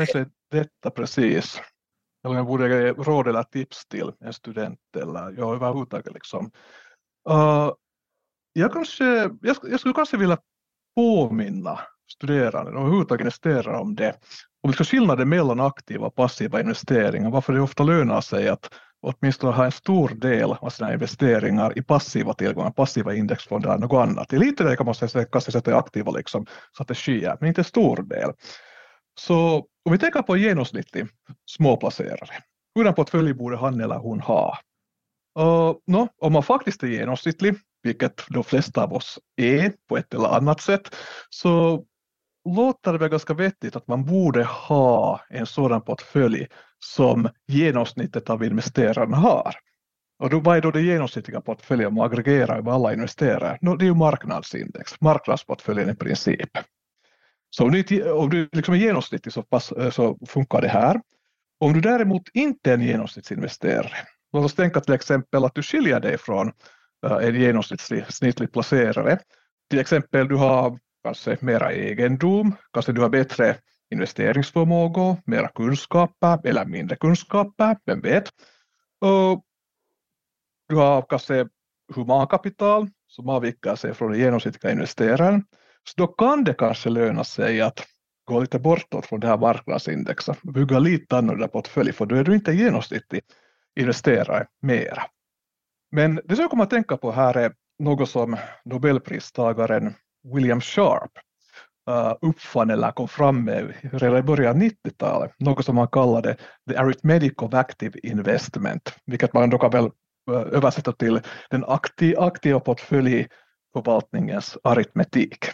Detta 0.54 0.90
precis. 0.90 1.60
Eller 2.24 2.36
jag 2.36 2.46
borde 2.46 2.68
ge 2.68 2.92
råd 2.92 3.28
eller 3.28 3.42
tips 3.42 3.86
till 3.86 4.12
en 4.20 4.32
student 4.32 4.80
eller 4.96 5.34
ja, 5.38 5.54
överhuvudtaget 5.54 6.14
liksom. 6.14 6.50
Uh, 7.30 7.72
jag, 8.52 8.72
kanske, 8.72 9.04
jag, 9.42 9.56
jag 9.62 9.80
skulle 9.80 9.94
kanske 9.94 10.16
vilja 10.16 10.38
påminna 10.96 11.80
studerande 12.12 12.70
och 12.70 12.80
överhuvudtaget 12.80 13.20
investerare 13.20 13.76
om 13.76 13.94
det. 13.94 14.16
Om 14.62 14.70
liksom 14.70 14.86
skillnaden 14.86 15.28
mellan 15.28 15.60
aktiva 15.60 16.06
och 16.06 16.14
passiva 16.14 16.60
investeringar, 16.60 17.30
varför 17.30 17.52
det 17.52 17.60
ofta 17.60 17.82
lönar 17.82 18.20
sig 18.20 18.48
att 18.48 18.74
åtminstone 19.00 19.52
ha 19.52 19.64
en 19.64 19.72
stor 19.72 20.08
del 20.08 20.52
av 20.52 20.70
sina 20.70 20.92
investeringar 20.92 21.78
i 21.78 21.82
passiva 21.82 22.34
tillgångar, 22.34 22.70
passiva 22.70 23.14
indexfonder 23.14 23.68
eller 23.68 23.80
något 23.80 24.08
annat. 24.08 24.32
I 24.32 24.38
lite 24.38 24.64
det 24.64 24.76
kan 24.76 24.86
man 24.86 24.94
säga, 24.94 25.24
kanske 25.24 25.52
sätta 25.52 25.76
aktiva 25.76 26.12
liksom, 26.12 26.46
strategier, 26.72 27.36
men 27.40 27.48
inte 27.48 27.60
en 27.60 27.64
stor 27.64 27.96
del. 28.02 28.32
Så 29.20 29.66
om 29.84 29.92
vi 29.92 29.98
tänker 29.98 30.22
på 30.22 30.34
en 30.34 30.40
genomsnittlig 30.42 31.06
småplacerare, 31.50 32.42
hur 32.74 32.86
en 32.86 32.94
portfölj 32.94 33.34
borde 33.34 33.56
han 33.56 33.80
eller 33.80 33.98
hon 33.98 34.20
ha? 34.20 34.58
Uh, 35.38 35.74
no, 35.86 36.08
om 36.18 36.32
man 36.32 36.42
faktiskt 36.42 36.82
är 36.82 36.86
genomsnittlig, 36.86 37.54
vilket 37.82 38.22
de 38.28 38.44
flesta 38.44 38.84
av 38.84 38.92
oss 38.92 39.18
är 39.36 39.72
på 39.88 39.96
ett 39.96 40.14
eller 40.14 40.28
annat 40.28 40.60
sätt, 40.60 40.96
så 41.30 41.84
låter 42.56 42.92
det 42.92 42.98
väl 42.98 43.08
ganska 43.08 43.34
vettigt 43.34 43.76
att 43.76 43.88
man 43.88 44.04
borde 44.04 44.44
ha 44.44 45.20
en 45.28 45.46
sådan 45.46 45.82
portfölj 45.82 46.46
som 46.78 47.28
genomsnittet 47.46 48.30
av 48.30 48.44
investerarna 48.44 49.16
har. 49.16 49.54
Och 50.18 50.30
då, 50.30 50.40
vad 50.40 50.56
är 50.56 50.60
då 50.60 50.70
det 50.70 50.82
genomsnittliga 50.82 51.40
portföljen 51.40 51.88
om 51.88 51.94
man 51.94 52.06
aggregerar 52.06 52.58
över 52.58 52.72
alla 52.72 52.92
investerare? 52.92 53.58
No, 53.60 53.76
det 53.76 53.84
är 53.84 53.86
ju 53.86 53.94
marknadsindex, 53.94 55.00
marknadsportföljen 55.00 55.90
i 55.90 55.94
princip. 55.94 56.50
Så 57.56 57.64
om 57.64 57.72
du, 57.72 58.10
om 58.10 58.30
du 58.30 58.48
liksom 58.52 58.74
är 58.74 58.78
genomsnittlig 58.78 59.32
så, 59.32 59.42
pass, 59.42 59.72
eh, 59.72 59.90
så 59.90 60.18
funkar 60.26 60.60
det 60.60 60.68
här. 60.68 61.00
Om 61.60 61.72
du 61.72 61.80
däremot 61.80 62.22
inte 62.32 62.70
är 62.70 62.74
en 62.74 62.82
genomsnittsinvesterare, 62.82 63.96
låt 64.32 64.44
oss 64.44 64.54
tänka 64.54 64.80
till 64.80 64.94
exempel 64.94 65.44
att 65.44 65.54
du 65.54 65.62
skiljer 65.62 66.00
dig 66.00 66.18
från 66.18 66.52
eh, 67.06 67.12
en 67.12 67.40
genomsnittlig 67.40 68.52
placerare. 68.52 69.18
Till 69.70 69.78
exempel 69.78 70.28
du 70.28 70.36
har 70.36 70.78
kanske 71.04 71.36
mera 71.40 71.72
egendom, 71.72 72.56
kanske 72.72 72.92
du 72.92 73.00
har 73.00 73.08
bättre 73.08 73.56
investeringsförmåga, 73.90 75.16
mera 75.26 75.48
kunskaper 75.48 76.46
eller 76.48 76.64
mindre 76.64 76.96
kunskaper, 76.96 77.76
vem 77.86 78.00
vet. 78.00 78.28
Och 79.00 79.44
du 80.68 80.76
har 80.76 81.02
kanske 81.02 81.48
humankapital 81.94 82.88
som 83.06 83.28
avviker 83.28 83.74
sig 83.74 83.94
från 83.94 84.10
den 84.10 84.20
genomsnittliga 84.20 84.72
investeraren. 84.72 85.44
Så 85.84 85.94
då 85.96 86.06
kan 86.06 86.44
det 86.44 86.54
kanske 86.54 86.90
löna 86.90 87.24
sig 87.24 87.60
att 87.60 87.86
gå 88.24 88.40
lite 88.40 88.58
bortåt 88.58 89.06
från 89.06 89.20
det 89.20 89.26
här 89.26 89.38
marknadsindexet, 89.38 90.42
bygga 90.42 90.78
lite 90.78 91.16
annorlunda 91.16 91.48
portfölj, 91.48 91.92
för 91.92 92.06
då 92.06 92.16
är 92.16 92.24
du 92.24 92.34
inte 92.34 92.52
genomsnittlig 92.52 93.22
investerare 93.80 94.46
mera. 94.62 95.02
Men 95.92 96.20
det 96.24 96.34
som 96.36 96.42
jag 96.42 96.50
kommer 96.50 96.64
att 96.64 96.70
tänka 96.70 96.96
på 96.96 97.12
här 97.12 97.36
är 97.36 97.52
något 97.78 98.08
som 98.08 98.36
Nobelpristagaren 98.64 99.94
William 100.34 100.60
Sharp 100.60 101.10
eh, 101.88 102.14
uppfann 102.20 102.70
eller 102.70 102.90
kom 102.90 103.08
fram 103.08 103.44
med 103.44 103.74
redan 103.92 104.18
i 104.18 104.22
början 104.22 104.56
av 104.56 104.62
90-talet, 104.62 105.32
något 105.38 105.64
som 105.64 105.78
han 105.78 105.88
kallade 105.88 106.36
the 106.70 106.76
arithmetic 106.76 107.32
of 107.36 107.54
active 107.54 107.98
investment, 108.02 108.94
vilket 109.06 109.32
man 109.32 109.50
då 109.50 109.58
kan 109.58 109.70
väl 109.70 109.84
eh, 110.30 110.56
översätta 110.56 110.92
till 110.92 111.20
den 111.50 111.64
aktiva 112.14 112.60
portföljförvaltningens 112.60 114.58
aritmetik. 114.64 115.44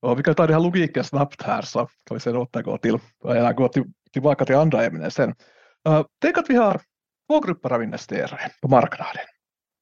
Och 0.00 0.18
vi 0.18 0.22
kan 0.22 0.34
ta 0.34 0.46
den 0.46 0.54
här 0.54 0.62
logiken 0.62 1.04
snabbt 1.04 1.42
här 1.42 1.62
så 1.62 1.78
kan 1.78 2.14
vi 2.14 2.20
sedan 2.20 2.36
återgå 2.36 2.78
till, 2.78 2.98
eller 3.24 3.52
gå 3.52 3.68
till, 3.68 3.84
tillbaka 4.12 4.44
till 4.44 4.56
andra 4.56 4.84
ämnen 4.84 5.10
sen. 5.10 5.34
Uh, 5.88 6.02
tänk 6.20 6.38
att 6.38 6.50
vi 6.50 6.56
har 6.56 6.80
två 7.28 7.40
grupper 7.40 7.72
av 7.72 7.82
investerare 7.82 8.50
på 8.62 8.68
marknaden. 8.68 9.24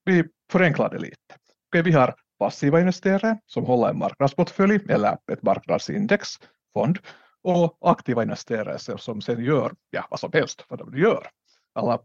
Vi 0.04 0.24
förenklar 0.52 0.90
det 0.90 0.98
lite. 0.98 1.34
Okay, 1.70 1.82
vi 1.82 1.92
har 1.92 2.14
passiva 2.38 2.80
investerare 2.80 3.38
som 3.46 3.64
håller 3.64 3.88
en 3.88 3.98
marknadsportfölj 3.98 4.80
eller 4.88 5.18
ett 5.32 5.42
marknadsindex, 5.42 6.28
fond, 6.72 6.98
och 7.42 7.78
aktiva 7.80 8.22
investerare 8.22 8.98
som 8.98 9.20
sen 9.20 9.44
gör 9.44 9.72
ja, 9.90 10.06
vad 10.10 10.20
som 10.20 10.30
helst 10.32 10.64
vad 10.68 10.78
de 10.78 10.98
gör. 10.98 11.26
Alla, 11.74 11.98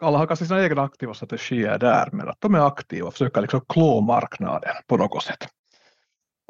alla 0.00 0.18
har 0.18 0.26
kanske 0.26 0.46
sina 0.46 0.64
egna 0.64 0.82
aktiva 0.82 1.14
strategier 1.14 1.78
där, 1.78 2.08
men 2.12 2.28
att 2.28 2.40
de 2.40 2.54
är 2.54 2.66
aktiva 2.66 3.06
och 3.06 3.12
försöker 3.12 3.40
liksom 3.40 3.60
klå 3.68 4.00
marknaden 4.00 4.74
på 4.86 4.96
något 4.96 5.22
sätt. 5.22 5.48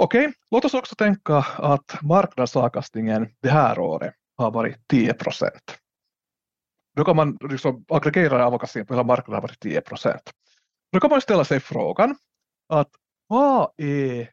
Okej, 0.02 0.26
okay, 0.26 0.34
låt 0.50 0.64
oss 0.64 0.74
också 0.74 0.94
tänka 0.94 1.36
att 1.56 2.02
marknadsavkastningen 2.02 3.28
det 3.42 3.48
här 3.48 3.78
året 3.78 4.14
har 4.36 4.50
varit 4.50 4.88
10 4.88 5.14
procent. 5.14 5.78
Då 6.96 7.04
kan 7.04 7.16
man 7.16 7.38
liksom 7.40 7.84
aggregera 7.88 8.46
avkastningen 8.46 8.86
på 8.86 8.94
hela 8.94 9.04
marknaden 9.04 9.34
har 9.34 9.42
varit 9.42 9.60
10 9.60 9.80
procent. 9.80 10.30
Då 10.92 11.00
kan 11.00 11.10
man 11.10 11.20
ställa 11.20 11.44
sig 11.44 11.60
frågan 11.60 12.16
att 12.68 12.90
vad 13.26 13.70
är 13.76 14.30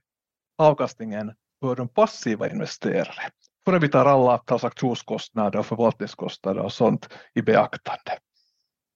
avkastningen 0.58 1.34
för 1.62 1.76
de 1.76 1.88
passiva 1.88 2.50
investerare? 2.50 3.30
Före 3.66 3.80
vi 3.80 3.90
tar 3.90 4.06
alla 4.06 4.38
transaktionskostnader 4.38 5.60
och 5.60 5.66
förvaltningskostnader 5.66 6.62
och 6.62 6.74
sånt 6.74 7.10
i 7.34 7.42
beaktande. 7.42 8.20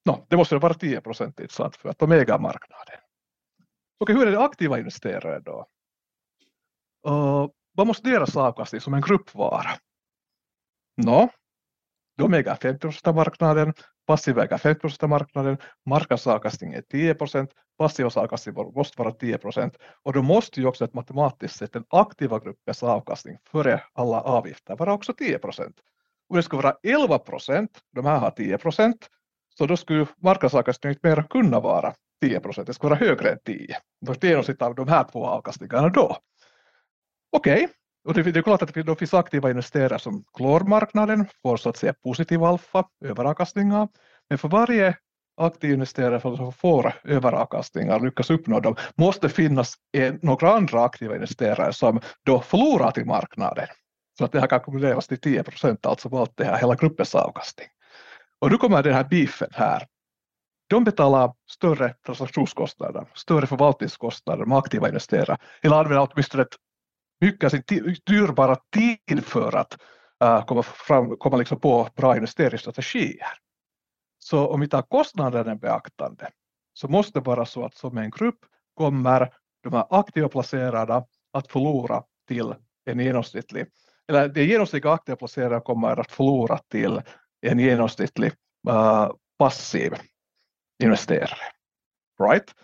No, 0.05 0.25
det 0.27 0.37
måste 0.37 0.57
vara 0.57 0.73
10 0.73 1.01
procent 1.01 1.51
sant 1.51 1.75
för 1.75 1.89
att 1.89 1.99
de 1.99 2.11
äger 2.11 2.39
marknaden. 2.39 2.99
Okej, 3.99 4.15
hur 4.15 4.27
är 4.27 4.31
det 4.31 4.43
aktiva 4.43 4.79
investerare 4.79 5.39
då? 5.39 5.67
Uh, 7.07 7.47
vad 7.75 7.87
måste 7.87 8.09
deras 8.09 8.37
avkastning 8.37 8.81
som 8.81 8.93
en 8.93 9.01
grupp 9.01 9.35
vara? 9.35 9.69
No, 10.97 11.29
de 12.17 12.33
äger 12.33 12.55
50 12.55 12.79
procent 12.79 13.07
av 13.07 13.15
marknaden, 13.15 13.73
passiva 14.07 14.43
äger 14.43 14.57
50 14.57 14.81
procent 14.81 15.03
av 15.03 15.09
marknaden, 15.09 15.57
marknadsavkastning 15.85 16.73
är 16.73 16.81
10 16.81 17.15
procent, 17.15 17.51
passiva 17.77 18.09
avkastning 18.15 18.55
måste 18.75 19.01
vara 19.01 19.11
10 19.11 19.37
procent 19.37 19.77
och 20.03 20.13
då 20.13 20.21
måste 20.21 20.59
ju 20.59 20.67
också 20.67 20.85
ett 20.85 20.93
matematiskt 20.93 21.57
sett 21.57 21.73
den 21.73 21.85
aktiva 21.89 22.39
gruppens 22.39 22.83
avkastning 22.83 23.37
före 23.51 23.83
alla 23.93 24.21
avgifter 24.21 24.75
vara 24.75 24.93
också 24.93 25.13
10 25.13 25.39
procent. 25.39 25.75
Om 26.29 26.35
det 26.35 26.43
skulle 26.43 26.61
vara 26.61 26.75
11 26.83 27.19
procent, 27.19 27.79
de 27.95 28.05
här 28.05 28.19
har 28.19 28.31
10 28.31 28.57
procent, 28.57 29.09
så 29.57 29.65
då 29.65 29.77
skulle 29.77 30.07
marknadsavkastningen 30.17 30.95
inte 30.95 31.09
mer 31.09 31.23
kunna 31.29 31.59
vara 31.59 31.93
10 32.21 32.39
procent, 32.39 32.67
det 32.67 32.73
skulle 32.73 32.89
vara 32.89 32.99
högre 32.99 33.29
än 33.29 33.39
10. 33.45 33.77
Det 34.01 34.23
är 34.23 34.29
genomsnitt 34.29 34.61
av 34.61 34.75
de 34.75 34.87
här 34.87 35.03
två 35.11 35.25
avkastningarna 35.25 35.89
då. 35.89 36.17
Okej, 37.31 37.63
okay. 37.63 37.67
Och 38.07 38.13
det, 38.13 38.23
det 38.23 38.39
är 38.39 38.43
klart 38.43 38.61
att 38.61 38.73
det 38.73 38.95
finns 38.95 39.13
aktiva 39.13 39.49
investerare 39.49 39.99
som 39.99 40.23
klår 40.33 40.59
marknaden, 40.59 41.25
får 41.41 41.57
så 41.57 41.69
att 41.69 41.77
säga 41.77 41.93
positiv 41.93 42.43
alfa, 42.43 42.83
överavkastningar. 43.05 43.87
Men 44.29 44.37
för 44.37 44.47
varje 44.47 44.97
aktiv 45.41 45.71
investerare 45.73 46.21
som 46.21 46.53
får 46.53 46.93
överavkastningar, 47.03 47.99
lyckas 47.99 48.29
uppnå 48.29 48.59
dem, 48.59 48.75
måste 48.95 49.29
finnas 49.29 49.73
en, 49.91 50.19
några 50.21 50.51
andra 50.51 50.83
aktiva 50.83 51.15
investerare 51.15 51.73
som 51.73 52.01
då 52.25 52.41
förlorar 52.41 52.91
till 52.91 53.05
marknaden. 53.05 53.67
Så 54.17 54.25
att 54.25 54.31
det 54.31 54.39
här 54.39 54.47
kan 54.47 54.57
ackumuleras 54.57 55.07
till 55.07 55.19
10 55.19 55.43
procent, 55.43 55.85
alltså 55.85 56.17
allt 56.17 56.37
det 56.37 56.45
här, 56.45 56.57
hela 56.57 56.75
gruppens 56.75 57.15
avkastning. 57.15 57.67
Och 58.39 58.51
nu 58.51 58.57
kommer 58.57 58.83
den 58.83 58.93
här 58.93 59.03
beefen 59.03 59.49
här. 59.53 59.87
De 60.69 60.83
betalar 60.83 61.33
större 61.51 61.93
transaktionskostnader, 62.05 63.05
större 63.13 63.47
förvaltningskostnader, 63.47 64.45
de 64.45 64.51
aktiva 64.51 64.87
investerare, 64.87 65.37
eller 65.61 65.75
använder 65.75 66.07
åtminstone 66.11 66.43
ett 66.43 66.55
mycket 67.19 67.51
sin 67.51 67.63
dyrbara 68.05 68.55
tid 68.55 69.25
för 69.25 69.55
att 69.55 69.77
uh, 70.23 70.29
äh, 70.29 70.45
komma, 70.45 70.63
fram, 70.63 71.17
komma 71.17 71.37
liksom 71.37 71.59
på 71.59 71.89
bra 71.95 72.15
investeringsstrategier. 72.15 73.27
Så 74.19 74.47
om 74.47 74.59
vi 74.59 74.67
tar 74.67 74.81
kostnaderna 74.81 75.51
i 75.51 75.55
beaktande 75.55 76.29
så 76.73 76.87
måste 76.87 77.19
det 77.19 77.25
vara 77.25 77.45
så 77.45 77.65
att 77.65 77.75
som 77.75 77.97
en 77.97 78.09
grupp 78.09 78.39
kommer 78.73 79.33
de 79.63 79.73
här 79.73 79.85
aktiva 79.89 80.29
placerarna 80.29 81.05
att 81.33 81.51
förlora 81.51 82.03
till 82.27 82.55
en 82.85 82.99
genomsnittlig, 82.99 83.65
eller 84.07 84.27
de 84.27 84.43
genomsnittliga 84.43 84.93
aktiva 84.93 85.15
placerarna 85.15 85.59
kommer 85.59 85.99
att 85.99 86.11
förlora 86.11 86.57
till 86.57 87.01
en 87.41 87.59
genomsnittlig 87.59 88.31
uh, 88.69 89.11
passiv 89.37 89.93
investerare. 90.83 91.39
Right? 92.19 92.55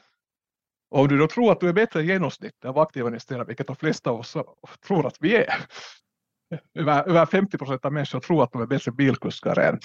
Och 0.89 0.99
om 0.99 1.07
du 1.07 1.17
då 1.17 1.27
tror 1.27 1.51
att 1.51 1.59
du 1.59 1.69
är 1.69 1.73
bättre 1.73 1.99
än 1.99 2.05
genomsnittet 2.05 2.65
av 2.65 2.79
aktiva 2.79 3.07
investerare, 3.07 3.45
vilket 3.45 3.67
de 3.67 3.75
flesta 3.75 4.09
av 4.09 4.19
oss 4.19 4.37
tror 4.87 5.07
att 5.07 5.17
vi 5.19 5.35
är, 5.35 5.65
över, 6.73 7.09
över 7.09 7.25
50 7.25 7.57
procent 7.57 7.85
av 7.85 7.93
människor 7.93 8.19
tror 8.19 8.43
att 8.43 8.51
de 8.51 8.61
är 8.61 8.65
bättre 8.65 8.91
bilkuskar 8.91 9.59
än, 9.59 9.79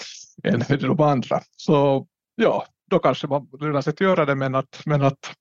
än 0.44 0.78
de 0.80 1.00
andra. 1.00 1.40
Så 1.56 2.06
ja, 2.34 2.66
då 2.90 2.98
kanske 2.98 3.26
man 3.26 3.48
lönar 3.60 3.80
sig 3.80 3.90
att 3.90 4.00
göra 4.00 4.24
det, 4.24 4.34
men 4.34 4.54
att, 4.54 4.82
men 4.86 5.02
att 5.02 5.34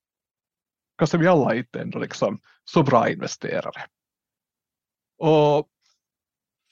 kanske 0.98 1.18
vi 1.18 1.28
alla 1.28 1.56
inte 1.56 1.80
ändå 1.80 2.00
liksom 2.00 2.40
så 2.64 2.84
bra 2.84 3.10
investerare. 3.10 3.86
Och 5.18 5.68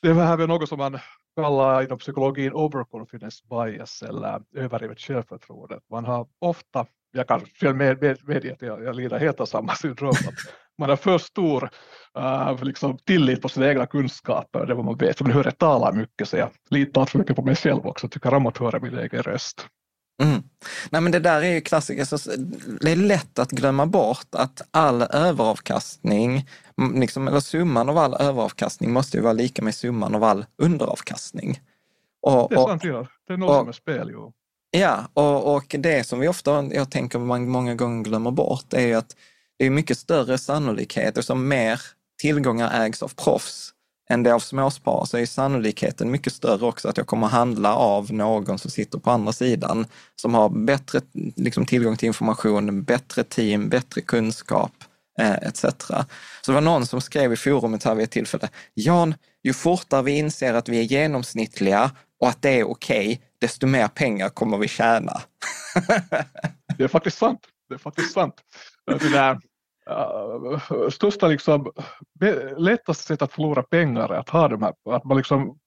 det 0.01 0.13
här 0.13 0.37
är 0.37 0.47
något 0.47 0.69
som 0.69 0.77
man 0.77 0.99
kallar 1.37 1.83
inom 1.83 1.97
psykologin 1.97 2.53
overconfidence 2.53 3.43
bias 3.49 4.01
eller 4.01 4.41
överdrivet 4.55 4.99
självförtroende. 4.99 5.79
Man 5.91 6.05
har 6.05 6.27
ofta 6.39 6.85
jag 7.11 7.27
kan 7.27 7.41
själv 7.61 7.75
med, 7.75 8.01
med, 8.01 8.17
medge 8.27 8.53
att 8.53 8.61
jag, 8.61 8.83
jag 8.83 8.95
lider 8.95 9.19
helt 9.19 9.39
av 9.39 9.45
samma 9.45 9.75
syndrom. 9.75 10.13
man 10.77 10.89
har 10.89 10.95
för 10.95 11.17
stor 11.17 11.69
uh, 12.17 12.63
liksom, 12.63 12.97
tillit 12.97 13.41
på 13.41 13.49
sina 13.49 13.69
egna 13.69 13.85
kunskaper, 13.85 14.65
det 14.65 14.73
är 14.73 14.75
vad 14.75 14.85
man 14.85 14.97
vet. 14.97 15.21
Man 15.21 15.31
hör 15.31 15.43
jag 15.43 15.57
tala 15.57 15.91
mycket 15.91 16.29
så 16.29 16.37
jag 16.37 16.49
litar 16.69 17.05
för 17.05 17.19
mycket 17.19 17.35
på 17.35 17.41
mig 17.41 17.55
själv 17.55 17.87
också, 17.87 18.07
tycker 18.07 18.33
om 18.33 18.45
att 18.47 18.57
höra 18.57 18.79
min 18.79 18.97
egen 18.97 19.21
röst. 19.21 19.67
Mm. 20.23 20.43
Nej, 20.89 21.01
men 21.01 21.11
det 21.11 21.19
där 21.19 21.41
är 21.41 21.53
ju 21.53 21.61
klassiker. 21.61 22.07
det 22.81 22.91
är 22.91 22.95
lätt 22.95 23.39
att 23.39 23.51
glömma 23.51 23.85
bort 23.85 24.27
att 24.35 24.61
all 24.71 25.01
överavkastning, 25.01 26.49
liksom, 26.95 27.27
eller 27.27 27.39
summan 27.39 27.89
av 27.89 27.97
all 27.97 28.13
överavkastning 28.13 28.93
måste 28.93 29.17
ju 29.17 29.23
vara 29.23 29.33
lika 29.33 29.61
med 29.61 29.75
summan 29.75 30.15
av 30.15 30.23
all 30.23 30.45
underavkastning. 30.57 31.61
Och, 32.21 32.49
det 32.49 32.55
är 32.55 32.67
sant, 32.67 32.83
ja. 32.83 33.07
Det 33.27 33.33
är 33.33 33.37
något 33.37 33.59
som 33.59 33.67
är 33.67 33.71
spel. 33.71 34.09
Jo. 34.13 34.33
Ja, 34.71 35.07
och, 35.13 35.55
och 35.55 35.75
det 35.79 36.07
som 36.07 36.19
vi 36.19 36.27
ofta, 36.27 36.65
jag 36.71 36.91
tänker 36.91 37.19
man 37.19 37.49
många 37.49 37.75
gånger 37.75 38.03
glömmer 38.03 38.31
bort, 38.31 38.73
är 38.73 38.87
ju 38.87 38.93
att 38.93 39.15
det 39.57 39.65
är 39.65 39.69
mycket 39.69 39.97
större 39.97 40.37
sannolikhet, 40.37 41.25
som 41.25 41.47
mer 41.47 41.81
tillgångar 42.21 42.85
ägs 42.85 43.03
av 43.03 43.11
proffs 43.15 43.73
än 44.09 44.23
det 44.23 44.33
av 44.33 44.39
småsparare, 44.39 45.07
så 45.07 45.17
är 45.17 45.25
sannolikheten 45.25 46.11
mycket 46.11 46.33
större 46.33 46.65
också 46.65 46.89
att 46.89 46.97
jag 46.97 47.07
kommer 47.07 47.27
handla 47.27 47.75
av 47.75 48.13
någon 48.13 48.59
som 48.59 48.71
sitter 48.71 48.99
på 48.99 49.11
andra 49.11 49.33
sidan, 49.33 49.85
som 50.15 50.33
har 50.33 50.49
bättre 50.49 51.01
liksom, 51.35 51.65
tillgång 51.65 51.97
till 51.97 52.07
information, 52.07 52.83
bättre 52.83 53.23
team, 53.23 53.69
bättre 53.69 54.01
kunskap 54.01 54.71
eh, 55.19 55.33
etc. 55.33 55.61
Så 56.41 56.51
det 56.51 56.51
var 56.51 56.61
någon 56.61 56.85
som 56.85 57.01
skrev 57.01 57.33
i 57.33 57.35
forumet 57.35 57.83
här 57.83 57.95
vid 57.95 58.03
ett 58.03 58.11
tillfälle, 58.11 58.49
Jan, 58.73 59.15
ju 59.43 59.53
fortare 59.53 60.03
vi 60.03 60.17
inser 60.17 60.53
att 60.53 60.69
vi 60.69 60.79
är 60.79 60.83
genomsnittliga 60.83 61.91
och 62.19 62.27
att 62.27 62.41
det 62.41 62.59
är 62.59 62.63
okej, 62.63 63.07
okay, 63.07 63.17
desto 63.41 63.67
mer 63.67 63.87
pengar 63.87 64.29
kommer 64.29 64.57
vi 64.57 64.67
tjäna. 64.67 65.21
det 66.77 66.83
är 66.83 66.87
faktiskt 66.87 67.17
sant. 67.17 67.39
Det 67.69 67.75
är 67.75 67.79
faktiskt 67.79 68.13
sant. 68.13 68.35
Det 68.85 69.09
där, 69.09 69.39
uh, 69.89 70.89
största 70.89 71.27
liksom, 71.27 71.71
lättaste 72.57 73.03
sättet 73.03 73.21
att 73.21 73.33
förlora 73.33 73.63
pengar 73.63 74.09
är 74.09 74.19
att 74.19 74.29
ha 74.29 74.47
de 74.47 74.63
här, 74.63 74.73
att 74.89 75.03
man 75.03 75.17
liksom 75.17 75.57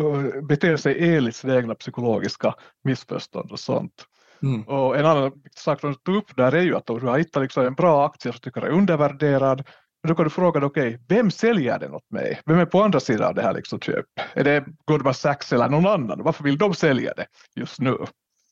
uh, 0.00 0.42
beter 0.42 0.76
sig 0.76 1.16
enligt 1.16 1.36
sina 1.36 1.56
egna 1.56 1.74
psykologiska 1.74 2.54
missförstånd 2.84 3.52
och 3.52 3.60
sånt. 3.60 4.04
Mm. 4.42 4.62
Och 4.62 4.96
en 4.96 5.06
annan 5.06 5.32
sak 5.56 5.80
som 5.80 5.90
du 5.90 5.96
tog 5.96 6.16
upp 6.16 6.36
där 6.36 6.54
är 6.54 6.62
ju 6.62 6.76
att 6.76 6.90
om 6.90 6.98
du 7.00 7.06
har 7.06 7.18
hittat 7.18 7.42
liksom 7.42 7.66
en 7.66 7.74
bra 7.74 8.06
aktie 8.06 8.32
som 8.32 8.40
du 8.42 8.50
tycker 8.50 8.66
är 8.66 8.70
undervärderad 8.70 9.66
då 10.08 10.14
kan 10.14 10.24
du 10.24 10.30
fråga 10.30 10.60
dig, 10.60 10.66
okej, 10.66 10.88
okay, 10.88 11.00
vem 11.08 11.30
säljer 11.30 11.78
den 11.78 11.94
åt 11.94 12.10
mig? 12.10 12.40
Vem 12.46 12.58
är 12.58 12.66
på 12.66 12.82
andra 12.82 13.00
sidan 13.00 13.28
av 13.28 13.34
det 13.34 13.42
här 13.42 13.54
liksom 13.54 13.80
köp? 13.80 14.06
Är 14.34 14.44
det 14.44 14.64
Goldman 14.84 15.14
Sachs 15.14 15.52
eller 15.52 15.68
någon 15.68 15.86
annan? 15.86 16.22
Varför 16.22 16.44
vill 16.44 16.58
de 16.58 16.74
sälja 16.74 17.14
det 17.16 17.26
just 17.54 17.80
nu? 17.80 17.96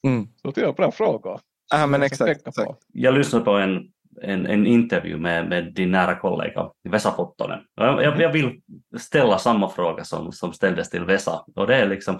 Mm. 0.06 0.28
Så 0.42 0.50
det 0.50 0.60
är 0.60 0.68
en 0.68 0.74
bra 0.74 0.92
fråga. 0.92 1.38
Ja, 1.70 1.86
men 1.86 2.02
exakt, 2.02 2.46
exakt. 2.46 2.70
Jag 2.92 3.14
lyssnade 3.14 3.44
på 3.44 3.50
en, 3.50 3.80
en, 4.22 4.46
en 4.46 4.66
intervju 4.66 5.18
med, 5.18 5.48
med 5.48 5.74
din 5.74 5.90
nära 5.90 6.14
kollega 6.18 6.70
Vesa 6.88 7.10
Fottonen. 7.10 7.58
Jag, 7.74 8.20
jag, 8.20 8.32
vill 8.32 8.60
ställa 8.98 9.38
samma 9.38 9.68
fråga 9.68 10.04
som, 10.04 10.32
som 10.32 10.52
ställdes 10.52 10.90
till 10.90 11.04
Vesa 11.04 11.44
och 11.56 11.66
det 11.66 11.76
är 11.76 11.86
liksom 11.86 12.18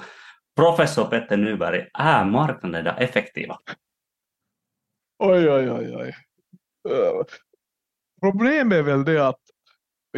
Professor 0.57 1.05
Petter 1.05 1.37
Nyberg, 1.37 1.89
är 1.95 2.25
marknaderna 2.25 2.97
effektiva? 2.97 3.59
Oj, 5.19 5.51
oj, 5.51 5.71
oj, 5.71 5.97
oj. 5.97 6.15
Problemet 8.21 8.79
är 8.79 8.83
väl 8.83 9.05
det 9.05 9.29
att, 9.29 9.41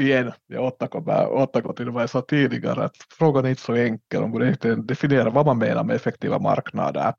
igen, 0.00 0.32
jag 0.46 0.64
återkommer, 0.64 1.28
återgår 1.28 1.72
till 1.72 1.90
vad 1.90 2.02
jag 2.02 2.10
sa 2.10 2.22
tidigare, 2.22 2.84
att 2.84 2.96
frågan 3.18 3.44
är 3.44 3.48
inte 3.48 3.62
så 3.62 3.74
enkel, 3.74 4.20
man 4.20 4.30
borde 4.30 4.76
definiera 4.76 5.30
vad 5.30 5.46
man 5.46 5.58
menar 5.58 5.84
med 5.84 5.96
effektiva 5.96 6.38
marknader. 6.38 7.14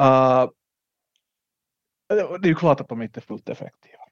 Uh, 0.00 0.48
det 2.08 2.46
är 2.46 2.48
ju 2.48 2.54
klart 2.54 2.80
att 2.80 2.88
de 2.88 3.02
inte 3.02 3.20
är 3.20 3.22
fullt 3.22 3.48
effektiva. 3.48 4.02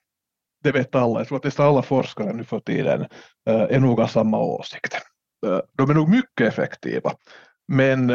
Det 0.62 0.72
vet 0.72 0.94
alla, 0.94 1.20
jag 1.20 1.28
tror 1.28 1.38
att 1.38 1.44
nästan 1.44 1.66
alla 1.66 1.82
forskare 1.82 2.32
nu 2.32 2.44
för 2.44 2.60
tiden 2.60 3.00
uh, 3.00 3.06
är 3.46 3.80
nog 3.80 4.00
av 4.00 4.06
samma 4.06 4.38
åsikt. 4.38 4.94
Uh, 5.46 5.60
de 5.72 5.90
är 5.90 5.94
nog 5.94 6.08
mycket 6.08 6.48
effektiva, 6.48 7.12
men 7.68 8.10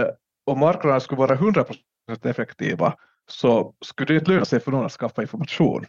om 0.45 0.59
marknaderna 0.59 0.99
skulle 0.99 1.19
vara 1.19 1.35
100% 1.35 1.75
effektiva 2.23 2.95
så 3.27 3.73
skulle 3.85 4.13
det 4.13 4.19
inte 4.19 4.31
löna 4.31 4.45
sig 4.45 4.59
för 4.59 4.71
någon 4.71 4.85
att 4.85 4.91
skaffa 4.91 5.21
information. 5.21 5.85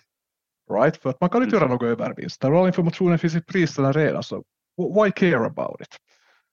Right? 0.70 0.96
För 0.96 1.10
att 1.10 1.20
man 1.20 1.30
kan 1.30 1.42
inte 1.42 1.56
göra 1.56 1.68
några 1.68 1.88
övervinster. 1.88 2.60
All 2.60 2.66
informationen 2.66 3.18
finns 3.18 3.34
i 3.34 3.40
priserna 3.40 3.92
redan, 3.92 4.22
så 4.22 4.44
why 4.76 5.10
care 5.10 5.46
about 5.46 5.80
it? 5.80 5.96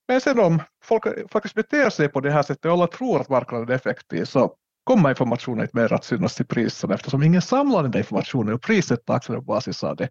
Men 0.07 0.21
sen 0.21 0.39
om 0.39 0.61
folk 0.83 1.03
faktiskt 1.31 1.55
beter 1.55 1.89
sig 1.89 2.09
på 2.09 2.19
det 2.19 2.31
här 2.31 2.43
sättet 2.43 2.65
och 2.65 2.71
alla 2.71 2.87
tror 2.87 3.21
att 3.21 3.29
marknaden 3.29 3.69
är 3.69 3.73
effektiv 3.73 4.25
så 4.25 4.55
kommer 4.89 5.09
informationen 5.09 5.61
inte 5.61 5.77
mer 5.77 5.93
att 5.93 6.03
synas 6.03 6.41
i 6.41 6.43
priserna 6.43 6.93
eftersom 6.93 7.23
ingen 7.23 7.41
samlar 7.41 7.83
den 7.83 7.91
där 7.91 7.99
informationen 7.99 8.53
och 8.53 8.61
priset 8.61 9.05
på 9.05 9.13
aktiebasis 9.13 9.45
på 9.45 9.53
basis 9.53 9.83
av 9.83 9.95
det. 9.95 10.09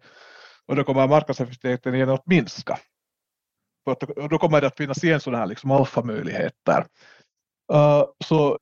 Och 0.65 0.75
då 0.75 0.83
kommer 0.83 1.07
marknadseffektiviteten 1.07 1.95
igen 1.95 2.09
att 2.09 2.27
minska. 2.27 2.79
Och 4.19 4.29
då 4.29 4.37
kommer 4.37 4.61
det 4.61 4.67
att 4.67 4.77
finnas 4.77 5.03
igen 5.03 5.19
sådana 5.19 5.37
här 5.37 5.47
liksom 5.47 5.71
alfamöjligheter. 5.71 6.85
Uh, 7.73 8.05
så 8.25 8.59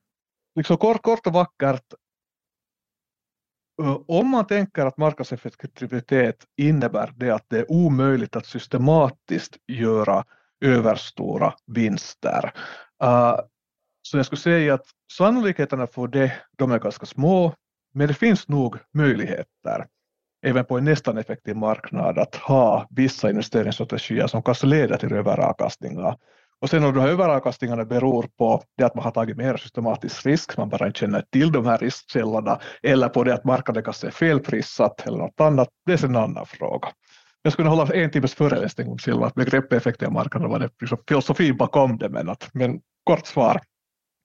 liksom 0.55 0.77
kort, 0.77 1.01
kort 1.01 1.27
och 1.27 1.33
vackert 1.33 1.93
eh, 3.81 3.99
om 4.07 4.27
man 4.27 4.47
tänker 4.47 4.85
att 4.85 4.97
marknadseffektivitet 4.97 6.45
innebär 6.57 7.13
det 7.15 7.31
att 7.31 7.45
det 7.47 7.59
är 7.59 7.71
omöjligt 7.71 8.35
att 8.35 8.45
systematiskt 8.45 9.57
göra 9.67 10.25
överstora 10.65 11.53
vinster. 11.65 12.53
Eh, 13.03 13.39
så 14.11 14.17
jag 14.17 14.25
skulle 14.25 14.39
säga 14.39 14.73
att 14.73 14.85
sannolikheterna 15.11 15.87
för 15.87 16.07
det 16.07 16.33
de 16.57 16.71
är 16.71 16.79
ganska 16.79 17.05
små, 17.05 17.53
men 17.93 18.07
det 18.07 18.13
finns 18.13 18.47
nog 18.47 18.77
möjligheter 18.93 19.85
även 20.45 20.65
på 20.65 20.77
en 20.77 20.83
nästan 20.83 21.17
effektiv 21.17 21.55
marknad 21.55 22.17
att 22.17 22.35
ha 22.35 22.87
vissa 22.89 23.29
investeringsstrategier 23.29 24.27
som 24.27 24.43
kanske 24.43 24.67
leder 24.67 24.97
till 24.97 25.13
överavkastningar. 25.13 26.17
Och 26.61 26.69
sen 26.69 26.83
om 26.83 26.93
de 26.93 26.99
här 26.99 27.07
överavkastningarna 27.07 27.85
beror 27.85 28.27
på 28.37 28.63
det 28.77 28.83
att 28.83 28.95
man 28.95 29.03
har 29.03 29.11
tagit 29.11 29.37
mer 29.37 29.57
systematisk 29.57 30.25
risk, 30.25 30.57
man 30.57 30.69
bara 30.69 30.87
inte 30.87 30.99
känner 30.99 31.23
till 31.31 31.51
de 31.51 31.65
här 31.65 31.77
riskkällorna, 31.77 32.59
eller 32.83 33.09
på 33.09 33.23
det 33.23 33.33
att 33.33 33.45
marknaden 33.45 33.83
kanske 33.83 34.07
är 34.07 34.11
felprissatt 34.11 35.07
eller 35.07 35.17
något 35.17 35.41
annat, 35.41 35.69
det 35.85 35.93
är 35.93 36.05
en 36.05 36.15
annan 36.15 36.45
fråga. 36.45 36.87
Jag 37.41 37.53
skulle 37.53 37.69
hålla 37.69 37.93
en 37.93 38.11
timmes 38.11 38.33
föreläsning 38.33 38.87
om 38.87 38.97
själva 38.97 39.31
begreppet 39.35 39.73
effektiva 39.73 40.11
marknader, 40.11 40.47
vad 40.47 40.61
det 40.61 40.69
liksom 40.81 40.97
filosofin 41.07 41.57
bakom 41.57 41.97
det, 41.97 42.09
men, 42.09 42.29
att, 42.29 42.49
men 42.53 42.81
kort 43.03 43.25
svar 43.25 43.61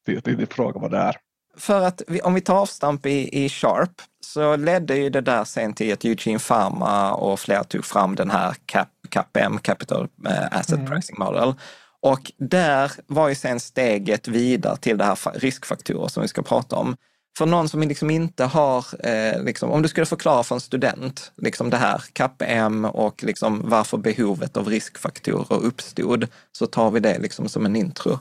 till, 0.07 0.23
till 0.23 0.37
din 0.37 0.47
fråga 0.47 0.81
vad 0.81 0.91
det 0.91 0.99
är. 0.99 1.17
För 1.57 1.81
att 1.81 2.03
om 2.23 2.35
vi 2.35 2.41
tar 2.41 2.55
avstamp 2.55 3.07
i, 3.07 3.45
i 3.45 3.49
Sharp 3.49 3.93
så 4.25 4.57
ledde 4.57 4.97
ju 4.97 5.11
det 5.11 5.21
där 5.21 5.45
sen 5.45 5.73
till 5.73 5.93
att 5.93 6.05
Eugene 6.05 6.39
Pharma 6.39 7.15
och 7.15 7.41
flera 7.41 7.65
tog 7.65 7.85
fram 7.85 8.15
den 8.15 8.31
här 8.31 8.55
CAP, 8.67 8.89
CAPM, 9.09 9.59
Capital 9.59 10.09
eh, 10.27 10.59
Asset 10.59 10.79
mm. 10.79 10.91
Pricing 10.91 11.19
Model. 11.19 11.55
Och 12.01 12.33
där 12.39 12.93
var 13.07 13.29
ju 13.29 13.35
sen 13.35 13.61
steget 13.61 14.29
vidare 14.29 14.77
till 14.77 14.99
det 14.99 15.05
här 15.05 15.19
riskfaktorer 15.35 16.09
som 16.09 16.23
vi 16.23 16.29
ska 16.29 16.43
prata 16.43 16.77
om. 16.77 16.97
För 17.39 17.47
någon 17.47 17.69
som 17.69 17.83
liksom 17.83 18.11
inte 18.11 18.45
har, 18.45 18.87
eh, 19.07 19.43
liksom, 19.43 19.71
om 19.71 19.83
du 19.83 19.89
skulle 19.89 20.07
förklara 20.07 20.43
för 20.43 20.55
en 20.55 20.61
student, 20.61 21.33
liksom 21.37 21.71
det 21.71 21.77
här 21.77 22.05
CAPM 22.13 22.85
och 22.85 23.25
liksom 23.25 23.63
varför 23.65 23.99
behovet 23.99 24.57
av 24.57 24.69
riskfaktorer 24.69 25.63
uppstod, 25.63 26.29
så 26.53 26.67
tar 26.67 26.91
vi 26.91 27.01
det 27.01 27.19
liksom 27.19 27.49
som 27.49 27.67
en 27.67 27.77
intro. 27.77 28.19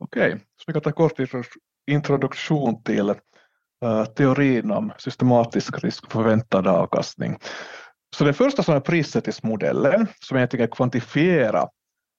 Okej, 0.00 0.32
okay. 0.32 0.38
så 0.56 0.64
vi 0.66 0.72
kan 0.72 0.82
ta 0.82 0.92
kort 0.92 1.12
introduktion 1.90 2.82
till 2.82 3.10
uh, 3.10 4.04
teorin 4.04 4.70
om 4.70 4.92
systematisk 4.98 5.84
risk 5.84 6.12
förväntad 6.12 6.66
avkastning. 6.66 7.38
Så 8.16 8.24
den 8.24 8.34
första 8.34 8.62
sådana 8.62 8.80
prissättningsmodellen 8.80 10.06
som 10.20 10.36
egentligen 10.36 10.68
kvantifierar 10.68 11.68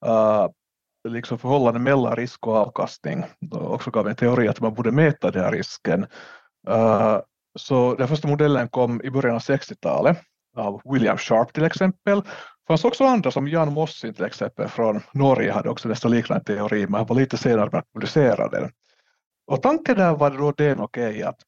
uh, 0.06 0.12
eh, 0.12 1.12
liksom 1.12 1.38
förhållande 1.38 1.80
mellan 1.80 2.16
risk 2.16 2.48
och 2.48 2.56
avkastning. 2.56 3.26
Också 3.52 3.92
gav 3.92 4.08
en 4.08 4.16
teori 4.16 4.48
att 4.48 4.62
man 4.62 4.74
borde 4.74 4.92
mäta 4.92 5.32
den 5.32 5.44
här 5.44 5.52
risken. 5.52 6.08
Uh, 6.70 7.20
så 7.60 7.96
den 7.96 8.08
första 8.08 8.28
modellen 8.28 8.70
kom 8.70 9.02
i 9.04 9.12
början 9.12 9.36
av 9.36 9.42
60-talet 9.42 10.18
av 10.58 10.82
William 10.86 11.18
Sharp 11.18 11.54
till 11.54 11.64
exempel. 11.64 12.22
Det 12.70 12.72
fanns 12.72 12.86
också 12.86 13.04
andra 13.06 13.32
som 13.32 13.48
Jan 13.48 13.74
Mossin 13.74 14.14
till 14.14 14.26
exempel 14.26 14.68
från 14.68 15.02
Norge 15.12 15.52
hade 15.52 15.70
också 15.70 15.88
nästan 15.88 16.12
liknande 16.12 16.44
teori 16.44 16.88
men 16.88 16.94
han 16.94 17.06
var 17.06 17.16
lite 17.16 17.38
senare 17.38 17.70
med 17.72 17.80
att 17.80 17.94
publicera 17.94 18.50
den. 18.50 18.72
Och 19.48 19.62
tanken 19.62 19.96
där 19.98 20.16
var 20.16 20.32
då 20.32 20.52
den 20.52 20.80
okej 20.80 21.10
okay, 21.10 21.24
att 21.24 21.40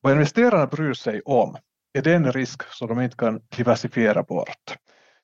vad 0.00 0.12
investerarna 0.12 0.66
bryr 0.66 0.94
sig 0.94 1.20
om 1.24 1.56
är 1.98 2.02
den 2.02 2.32
risk 2.32 2.62
som 2.72 2.88
de 2.88 3.00
inte 3.00 3.16
kan 3.16 3.40
diversifiera 3.56 4.22
bort. 4.22 4.76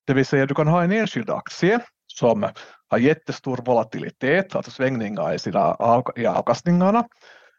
Det 0.06 0.14
vill 0.14 0.26
säga 0.26 0.46
du 0.46 0.54
kan 0.54 0.68
ha 0.68 0.84
en 0.84 0.92
enskild 0.92 1.30
aktie 1.30 1.80
som 2.06 2.46
har 2.88 2.98
jättestor 2.98 3.60
volatilitet, 3.64 4.54
alltså 4.56 4.70
svängningar 4.70 5.34
i, 5.34 5.38
sina 5.38 5.76
i 6.16 6.26
avkastningarna. 6.26 7.08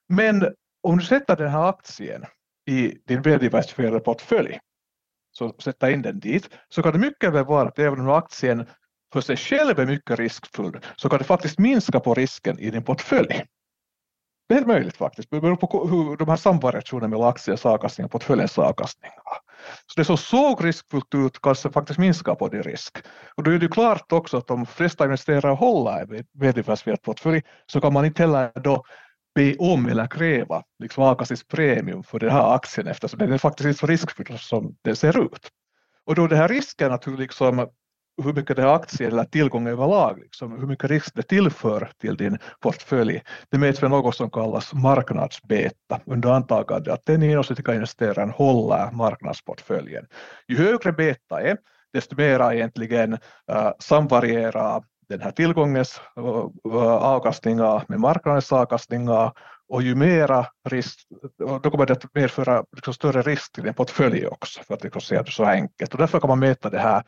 Men 0.10 0.54
om 0.84 0.98
du 0.98 1.06
sätter 1.06 1.36
den 1.36 1.50
här 1.50 1.70
aktien 1.70 2.26
i 2.70 2.98
din 3.08 3.22
väldiversifierade 3.22 4.00
portfölj, 4.00 4.60
så 5.38 5.54
sätta 5.60 5.92
in 5.92 6.02
den 6.02 6.20
dit, 6.20 6.50
så 6.70 6.84
kan 6.84 6.94
det 6.94 7.00
mycket 7.00 7.34
väl 7.34 7.46
vara 7.46 7.68
att 7.68 7.80
även 7.80 8.00
om 8.00 8.10
aktien 8.10 8.66
för 9.14 9.22
sig 9.22 9.38
själv 9.38 9.80
är 9.80 9.86
mycket 9.86 10.20
riskfull, 10.20 10.80
så 10.96 11.10
kan 11.10 11.20
det 11.20 11.26
faktiskt 11.26 11.60
minska 11.60 12.00
på 12.00 12.14
risken 12.14 12.60
i 12.60 12.70
din 12.70 12.84
portfölj. 12.84 13.46
Det 14.48 14.54
är 14.54 14.56
helt 14.56 14.68
möjligt 14.68 14.98
faktiskt, 14.98 15.30
det 15.32 15.42
beror 15.42 15.56
på 15.56 15.88
hur 15.88 16.18
de 16.18 16.30
här 16.30 16.36
samvariationerna 16.36 17.08
mellan 17.08 17.28
aktiens 17.28 17.66
avkastning 17.66 18.06
och 18.06 18.12
portföljens 18.12 18.58
avkastning. 18.58 19.12
Så 19.86 19.94
det 19.96 20.06
som 20.06 20.18
såg 20.18 20.66
riskfullt 20.66 21.16
ut 21.16 21.42
kanske 21.42 21.72
faktiskt 21.72 22.00
minskar 22.00 22.36
på 22.36 22.48
din 22.48 22.64
risk. 22.64 22.98
Och 23.38 23.44
då 23.44 23.52
är 23.52 23.60
det 23.60 23.68
klart 23.68 24.12
också 24.12 24.38
att 24.38 24.48
de 24.48 24.66
flesta 24.66 25.04
investerare 25.04 25.54
håller 25.54 26.02
en 26.02 26.26
vd-diversifierad 26.34 27.02
portfölj 27.02 27.42
så 27.66 27.82
kan 27.82 27.94
man 27.94 28.06
inte 28.06 28.24
heller 28.24 28.52
då 28.64 28.84
be 29.36 29.56
om 29.56 29.86
eller 29.86 30.08
kräva 30.08 30.64
liksom 30.80 31.04
avkastningspremium 31.04 32.04
för 32.04 32.20
den 32.20 32.30
här 32.30 32.56
aktien 32.56 32.88
eftersom 32.88 33.20
den 33.20 33.32
är 33.32 33.38
faktiskt 33.38 33.68
inte 33.68 33.80
så 33.80 33.88
riskfylld 33.88 34.40
som 34.40 34.76
den 34.82 34.96
ser 34.96 35.26
ut. 35.26 35.50
Och 36.06 36.16
då 36.16 36.28
den 36.28 36.38
här 36.38 36.48
risken 36.48 36.92
att 36.92 37.08
hur, 37.08 37.18
liksom, 37.18 37.68
hur 38.24 38.34
mycket 38.34 38.56
det 38.56 38.62
här 38.62 38.76
aktier 38.76 39.08
eller 39.08 39.24
tillgång 39.24 39.68
överlag, 39.68 40.20
liksom, 40.20 40.60
hur 40.60 40.68
mycket 40.68 40.90
risk 40.90 41.16
det 41.16 41.24
tillför 41.24 41.92
till 42.02 42.18
din 42.18 42.38
portfölj, 42.62 43.22
det 43.52 43.58
mäts 43.58 43.82
med 43.82 43.92
något 43.92 44.16
som 44.16 44.30
kallas 44.30 44.74
marknadsbeta 44.74 46.02
under 46.06 46.30
antagande 46.30 46.94
att 46.94 47.06
den 47.06 47.22
genomsnittliga 47.22 47.76
investeraren 47.76 48.30
håller 48.30 48.92
marknadsportföljen. 48.92 50.06
Ju 50.48 50.58
högre 50.58 50.92
beta 50.92 51.42
är, 51.42 51.58
desto 51.94 52.16
mer 52.16 52.54
egentligen 52.54 53.14
uh, 53.14 53.72
samvarierar 53.80 54.84
den 55.10 55.22
här 55.22 55.32
tillgångens 55.32 56.02
avkastningar 57.00 57.84
med 57.88 58.00
marknadens 58.00 58.52
avkastningar 58.52 59.32
och 59.70 59.82
ju 59.82 59.96
mera 59.96 60.48
risk, 60.70 61.00
då 61.38 61.72
kommer 61.72 61.86
det 61.86 61.94
att 61.94 62.14
medföra 62.14 62.64
liksom 62.76 62.94
större 62.94 63.22
risk 63.22 63.52
till 63.52 63.68
en 63.68 63.74
portfölj 63.74 64.28
också, 64.28 64.64
för 64.64 64.74
att 64.74 64.84
liksom 64.84 65.02
se 65.02 65.22
det 65.22 65.32
så 65.32 65.46
enkelt. 65.46 65.94
Och 65.94 66.00
därför 66.00 66.20
kan 66.20 66.28
man 66.28 66.40
mäta 66.40 66.70
det 66.70 66.80
här 66.80 67.04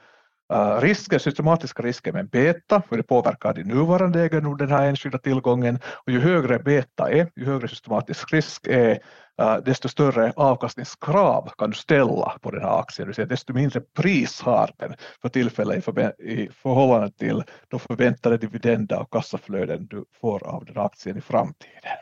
Uh, 0.53 0.81
risker, 0.81 1.19
systematiska 1.19 1.83
risker 1.83 2.13
med 2.13 2.29
beta, 2.29 2.81
hur 2.89 2.97
det 2.97 3.03
påverkar 3.03 3.53
din 3.53 3.67
nuvarande 3.67 4.23
egendom, 4.23 4.57
den 4.57 4.71
här 4.71 4.87
enskilda 4.87 5.17
tillgången. 5.17 5.79
Och 6.05 6.11
ju 6.11 6.19
högre 6.19 6.59
beta 6.59 7.11
är, 7.11 7.31
ju 7.35 7.45
högre 7.45 7.67
systematisk 7.67 8.33
risk 8.33 8.67
är, 8.67 8.99
uh, 9.41 9.57
desto 9.65 9.89
större 9.89 10.33
avkastningskrav 10.35 11.49
kan 11.57 11.69
du 11.69 11.75
ställa 11.75 12.37
på 12.41 12.51
den 12.51 12.61
här 12.61 12.79
aktien. 12.79 13.13
Det 13.15 13.25
desto 13.25 13.53
mindre 13.53 13.81
pris 13.81 14.41
har 14.41 14.71
den 14.77 14.95
för 15.21 15.29
tillfället 15.29 15.87
i, 16.19 16.49
förhållande 16.51 17.11
till 17.11 17.43
de 17.67 17.79
förväntade 17.79 18.37
dividender 18.37 18.99
och 18.99 19.13
kassaflöden 19.13 19.87
du 19.87 20.05
får 20.21 20.47
av 20.47 20.65
den 20.65 20.77
aktien 20.77 21.17
i 21.17 21.21
framtiden. 21.21 21.97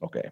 Okej. 0.00 0.20
Okay. 0.20 0.30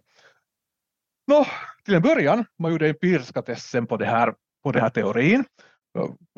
Nå, 1.27 1.47
till 1.85 1.95
en 1.95 2.03
början, 2.03 2.45
man 2.59 2.73
gjorde 2.73 2.89
empiriska 2.89 3.43
testen 3.43 3.87
på 3.87 3.97
det 3.97 4.07
här, 4.07 4.35
på 4.63 4.73
den 4.73 4.83
här 4.83 4.91
teorin 4.91 5.45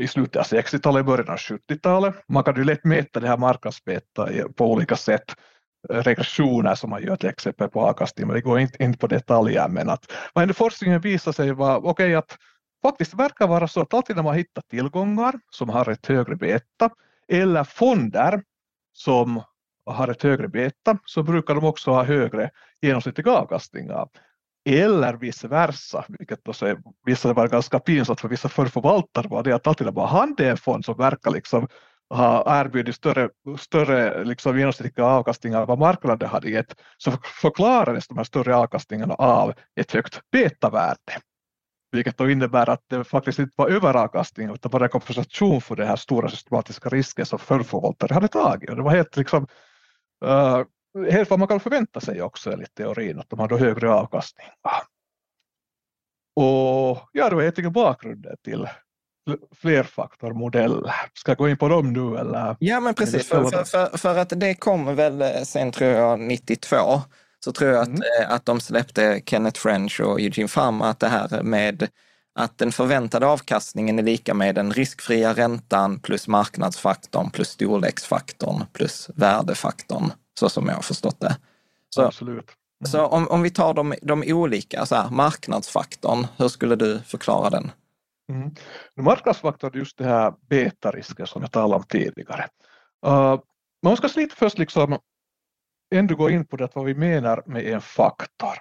i 0.00 0.08
slutet 0.08 0.36
av 0.36 0.42
60-talet, 0.42 1.06
början 1.06 1.28
av 1.28 1.36
70-talet. 1.36 2.14
Man 2.28 2.44
kan 2.44 2.56
ju 2.56 2.64
lätt 2.64 2.84
mäta 2.84 3.20
det 3.20 3.28
här 3.28 3.36
marknadsbeta 3.36 4.28
på 4.56 4.72
olika 4.72 4.96
sätt 4.96 5.34
regressioner 5.88 6.74
som 6.74 6.90
man 6.90 7.02
gör 7.02 7.16
till 7.16 7.28
exempel 7.28 7.68
på 7.68 7.80
avkastning, 7.80 8.26
men 8.26 8.34
det 8.34 8.40
går 8.40 8.58
inte 8.58 8.82
in 8.82 8.96
på 8.96 9.06
detaljer. 9.06 9.68
Men 9.68 9.88
att 9.90 10.12
vad 10.34 10.56
forskningen 10.56 11.00
visar 11.00 11.32
sig 11.32 11.52
vara 11.52 11.76
okej 11.76 11.90
okay, 11.90 12.14
att 12.14 12.36
faktiskt 12.82 13.14
verkar 13.14 13.46
vara 13.46 13.68
så 13.68 13.80
att 13.80 13.94
alltid 13.94 14.16
när 14.16 14.22
man 14.22 14.34
hittar 14.34 14.62
tillgångar 14.62 15.34
som 15.50 15.68
har 15.68 15.90
ett 15.90 16.06
högre 16.06 16.36
beta 16.36 16.90
eller 17.28 17.64
fonder 17.64 18.42
som 18.92 19.42
har 19.86 20.08
ett 20.08 20.22
högre 20.22 20.48
beta 20.48 20.98
så 21.04 21.22
brukar 21.22 21.54
de 21.54 21.64
också 21.64 21.90
ha 21.90 22.04
högre 22.04 22.50
genomsnittliga 22.80 23.30
avkastningar. 23.30 24.08
Eller 24.68 25.14
vice 25.14 25.48
versa, 25.48 26.04
vilket 26.08 26.44
då 26.44 26.52
så 26.52 26.76
visade 27.06 27.34
vara 27.34 27.48
ganska 27.48 27.78
pinsamt 27.78 28.20
för 28.20 28.28
vissa 28.28 28.48
förvaltare 28.48 29.28
var 29.28 29.42
det 29.42 29.52
att 29.52 29.66
alltid 29.66 29.94
bara 29.94 30.06
hade 30.06 30.50
en 30.50 30.56
fond 30.56 30.84
som 30.84 30.96
verkar 30.96 31.30
liksom 31.30 31.68
ha 32.10 32.60
erbjudit 32.60 32.94
större, 32.94 33.28
större 33.58 34.24
liksom 34.24 34.58
genomsnittliga 34.58 35.06
avkastningar 35.06 35.60
än 35.60 35.66
vad 35.66 35.78
marknaden 35.78 36.28
hade 36.28 36.50
gett, 36.50 36.74
så 36.96 37.12
förklarades 37.42 38.08
de 38.08 38.16
här 38.16 38.24
större 38.24 38.56
avkastningarna 38.56 39.14
av 39.14 39.54
ett 39.80 39.92
högt 39.92 40.20
betavärde. 40.32 41.20
Vilket 41.92 42.18
då 42.18 42.30
innebär 42.30 42.70
att 42.70 42.82
det 42.88 43.04
faktiskt 43.04 43.38
inte 43.38 43.52
var 43.56 43.68
överavkastning 43.68 44.50
utan 44.50 44.70
bara 44.70 44.88
kompensation 44.88 45.60
för 45.60 45.76
den 45.76 45.88
här 45.88 45.96
stora 45.96 46.28
systematiska 46.28 46.88
risken 46.88 47.26
som 47.26 47.38
förförvaltare 47.38 48.14
hade 48.14 48.28
tagit. 48.28 48.70
Och 48.70 48.76
det 48.76 48.82
var 48.82 48.90
helt, 48.90 49.16
liksom, 49.16 49.46
uh, 50.24 50.62
helt 51.10 51.30
vad 51.30 51.38
man 51.38 51.48
kan 51.48 51.60
förvänta 51.60 52.00
sig 52.00 52.22
också 52.22 52.52
enligt 52.52 52.74
teorin, 52.74 53.18
att 53.18 53.30
de 53.30 53.38
hade 53.38 53.58
högre 53.58 53.90
avkastning. 53.90 54.46
Och 56.36 57.08
ja, 57.12 57.28
det 57.28 57.34
var 57.34 57.42
egentligen 57.42 57.72
bakgrunden 57.72 58.36
till 58.44 58.68
flerfaktormodell. 59.56 60.90
Ska 61.14 61.30
jag 61.30 61.38
gå 61.38 61.48
in 61.48 61.56
på 61.56 61.68
dem 61.68 61.92
nu 61.92 62.18
eller? 62.18 62.56
Ja 62.60 62.80
men 62.80 62.94
precis, 62.94 63.28
för, 63.28 63.44
för, 63.44 63.64
för, 63.64 63.98
för, 63.98 64.18
att 64.18 64.32
det 64.40 64.54
kom 64.54 64.94
väl 64.94 65.22
eh, 65.22 65.42
sen 65.44 65.72
tror 65.72 65.90
jag 65.90 66.20
92 66.20 66.76
så 67.44 67.52
tror 67.52 67.70
jag 67.70 67.82
att, 67.82 67.88
mm. 67.88 68.00
Eh, 68.20 68.32
att 68.32 68.46
de 68.46 68.60
släppte 68.60 69.22
Kenneth 69.26 69.60
French 69.60 70.00
och 70.00 70.20
Eugene 70.20 70.48
Fram 70.48 70.82
att 70.82 71.00
det 71.00 71.08
här 71.08 71.42
med 71.42 71.88
att 72.38 72.58
den 72.58 72.72
förväntade 72.72 73.26
avkastningen 73.26 73.98
är 73.98 74.02
lika 74.02 74.34
med 74.34 74.54
den 74.54 74.72
riskfria 74.72 75.32
räntan 75.32 76.00
plus 76.00 76.28
marknadsfaktorn 76.28 77.30
plus 77.30 77.48
storleksfaktorn 77.48 78.64
plus 78.72 79.10
värdefaktorn, 79.14 80.12
så 80.38 80.48
som 80.48 80.66
jag 80.66 80.74
har 80.74 80.82
förstått 80.82 81.20
det. 81.20 81.36
Så, 81.90 82.02
Absolut. 82.02 82.50
Mm. 82.80 82.90
Så 82.90 83.06
om, 83.06 83.28
om 83.28 83.42
vi 83.42 83.50
tar 83.50 83.74
de, 83.74 83.94
de 84.02 84.24
olika, 84.26 84.86
så 84.86 84.94
här, 84.94 85.10
marknadsfaktorn, 85.10 86.26
hur 86.36 86.48
skulle 86.48 86.76
du 86.76 87.00
förklara 87.00 87.50
den? 87.50 87.70
Mm. 88.32 88.54
Marknadsfaktorn 89.00 89.70
är 89.74 89.78
just 89.78 89.98
det 89.98 90.04
här 90.04 90.34
betarisken 90.48 91.26
som 91.26 91.42
jag 91.42 91.52
talade 91.52 91.74
om 91.74 91.82
tidigare. 91.88 92.46
Uh, 93.06 93.40
man 93.82 93.96
ska 93.96 94.08
lite 94.16 94.36
först 94.36 94.58
liksom 94.58 94.98
ändå 95.94 96.14
gå 96.14 96.30
in 96.30 96.46
på 96.46 96.56
det 96.56 96.68
vad 96.74 96.84
vi 96.84 96.94
menar 96.94 97.42
med 97.46 97.66
en 97.66 97.80
faktor. 97.80 98.58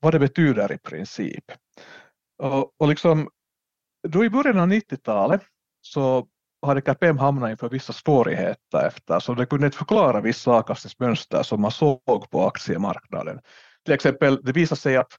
Vad 0.00 0.14
det 0.14 0.18
betyder 0.18 0.72
i 0.72 0.78
princip. 0.78 1.44
Och, 2.38 2.72
och 2.78 2.88
liksom, 2.88 3.28
då 4.08 4.24
i 4.24 4.30
början 4.30 4.58
av 4.58 4.68
90-talet 4.68 5.42
så 5.80 6.26
hade 6.66 6.80
KPM 6.80 7.18
hamnat 7.18 7.50
inför 7.50 7.68
vissa 7.68 7.92
svårigheter 7.92 8.86
eftersom 8.86 9.36
det 9.36 9.46
kunde 9.46 9.66
inte 9.66 9.78
förklara 9.78 10.20
vissa 10.20 10.50
avkastningsmönster 10.50 11.42
som 11.42 11.60
man 11.60 11.70
såg 11.70 12.30
på 12.30 12.46
aktiemarknaden. 12.46 13.40
Till 13.84 13.94
exempel, 13.94 14.40
det 14.42 14.52
visade 14.52 14.80
sig 14.80 14.96
att 14.96 15.12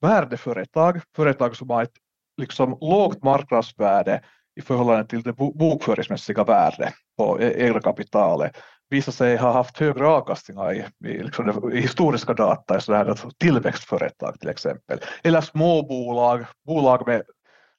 värdeföretag, 0.00 1.00
företag 1.16 1.56
som 1.56 1.70
har 1.70 1.82
ett 1.82 1.96
liksom 2.36 2.78
lågt 2.80 3.22
marknadsvärde 3.22 4.22
i 4.56 4.62
förhållande 4.62 5.06
till 5.06 5.22
det 5.22 5.32
bokföringsmässiga 5.32 6.44
värdet 6.44 6.94
på 7.18 7.40
e-, 7.40 7.54
egna 7.56 7.80
kapitalet 7.80 8.56
visat 8.94 9.14
sig 9.14 9.36
ha 9.36 9.52
haft 9.52 9.78
högre 9.78 10.06
avkastningar 10.06 10.72
i, 10.72 10.84
i, 11.08 11.22
liksom, 11.22 11.72
i 11.72 11.80
historiska 11.80 12.34
data, 12.34 12.80
så 12.80 13.14
tillväxtföretag 13.38 14.40
till 14.40 14.48
exempel, 14.48 14.98
eller 15.22 15.40
småbolag, 15.40 16.44
bolag 16.66 17.06
med 17.06 17.22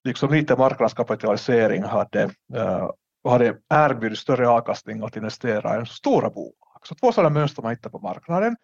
liksom 0.04 0.32
lite 0.32 0.56
marknadskapitalisering 0.56 1.84
hade, 1.84 2.23
uh, 2.56 2.89
hade 3.30 3.56
erbjudit 3.69 4.19
större 4.19 4.49
avkastning 4.49 5.04
att 5.04 5.17
investera 5.17 5.75
än 5.75 5.86
stora 5.86 6.30
bolag. 6.30 6.82
Så 6.84 6.95
två 6.95 7.12
sådana 7.12 7.30
mönster 7.30 7.62
man 7.62 7.71
hittar 7.71 7.89
på 7.89 7.99
marknaden. 7.99 8.56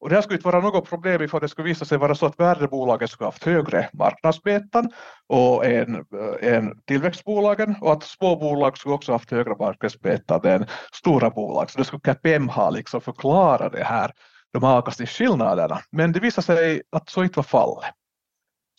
Och 0.00 0.08
det 0.08 0.14
här 0.14 0.22
skulle 0.22 0.36
inte 0.36 0.48
vara 0.48 0.60
något 0.60 0.88
problem 0.88 1.22
ifall 1.22 1.40
det 1.40 1.48
skulle 1.48 1.68
visa 1.68 1.84
sig 1.84 1.98
vara 1.98 2.14
så 2.14 2.26
att 2.26 2.40
värdebolagen 2.40 3.08
skulle 3.08 3.26
haft 3.26 3.44
högre 3.44 3.90
marknadsbetan 3.92 4.90
och 5.26 5.66
än, 5.66 6.04
än 6.40 6.80
tillväxtbolagen 6.84 7.76
och 7.80 7.92
att 7.92 8.02
småbolag 8.02 8.78
skulle 8.78 8.94
också 8.94 9.12
haft 9.12 9.30
högre 9.30 9.56
marknadsbetan 9.56 10.46
än 10.46 10.66
stora 10.92 11.30
bolag. 11.30 11.70
Så 11.70 11.78
det 11.78 11.84
skulle 11.84 12.00
KPM 12.00 12.48
ha 12.48 12.70
liksom 12.70 13.00
förklarat 13.00 13.72
det 13.72 13.84
här, 13.84 14.12
de 14.52 14.62
här 14.62 14.76
avkastningsskillnaderna. 14.76 15.80
Men 15.90 16.12
det 16.12 16.20
visade 16.20 16.44
sig 16.44 16.82
att 16.92 17.08
så 17.08 17.22
inte 17.22 17.38
var 17.38 17.44
fallet. 17.44 17.94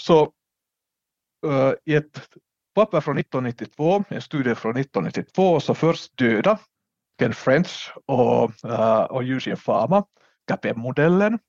Så 0.03 0.21
uh, 1.45 1.73
i 1.85 1.95
ett 1.95 2.21
papper 2.75 3.01
från 3.01 3.17
1992, 3.17 4.03
en 4.09 4.21
studie 4.21 4.55
från 4.55 4.77
1992, 4.77 5.59
så 5.59 5.73
först 5.73 6.17
döda 6.17 6.59
Ken 7.19 7.33
French 7.33 7.93
och, 8.05 8.51
uh, 8.65 9.01
och 9.01 9.23
Eugene 9.23 9.55
Fama 9.55 10.03
KPM-modellen. 10.51 11.39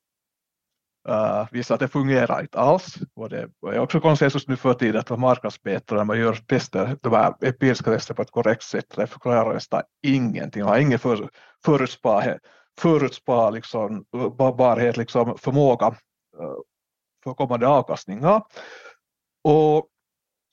Uh, 1.09 1.15
eh, 1.15 1.47
visar 1.53 1.75
att 1.75 1.81
det 1.81 1.89
fungerar 1.89 2.41
inte 2.41 2.59
alls. 2.59 2.99
Och 3.15 3.29
det 3.29 3.49
är 3.67 3.79
också 3.79 4.01
konsensus 4.01 4.49
nu 4.49 4.57
för 4.57 4.75
tiden 4.75 5.01
att 5.01 5.19
marknadsbetare, 5.19 5.99
när 5.99 6.05
man 6.05 6.19
gör 6.19 6.35
tester, 6.35 6.97
de 7.03 7.13
här 7.13 7.35
empiriska 7.41 7.91
tester 7.91 8.15
på 8.15 8.23
ett 8.23 8.31
korrekt 8.31 8.63
sätt, 8.63 8.97
det 8.97 9.07
förklarar 9.07 9.55
nästan 9.55 9.83
ingenting. 10.07 10.63
Man 10.63 10.73
har 10.73 10.79
ingen 10.79 10.99
för, 10.99 11.31
förutspåbarhet, 11.65 12.41
förutspå 12.81 13.51
liksom, 13.51 14.05
barhet, 14.59 14.97
liksom 14.97 15.39
förmåga 15.39 15.87
uh, 15.89 16.57
för 17.25 17.35
kommande 17.35 17.69
avkastningar. 17.69 18.43
Och, 19.45 19.87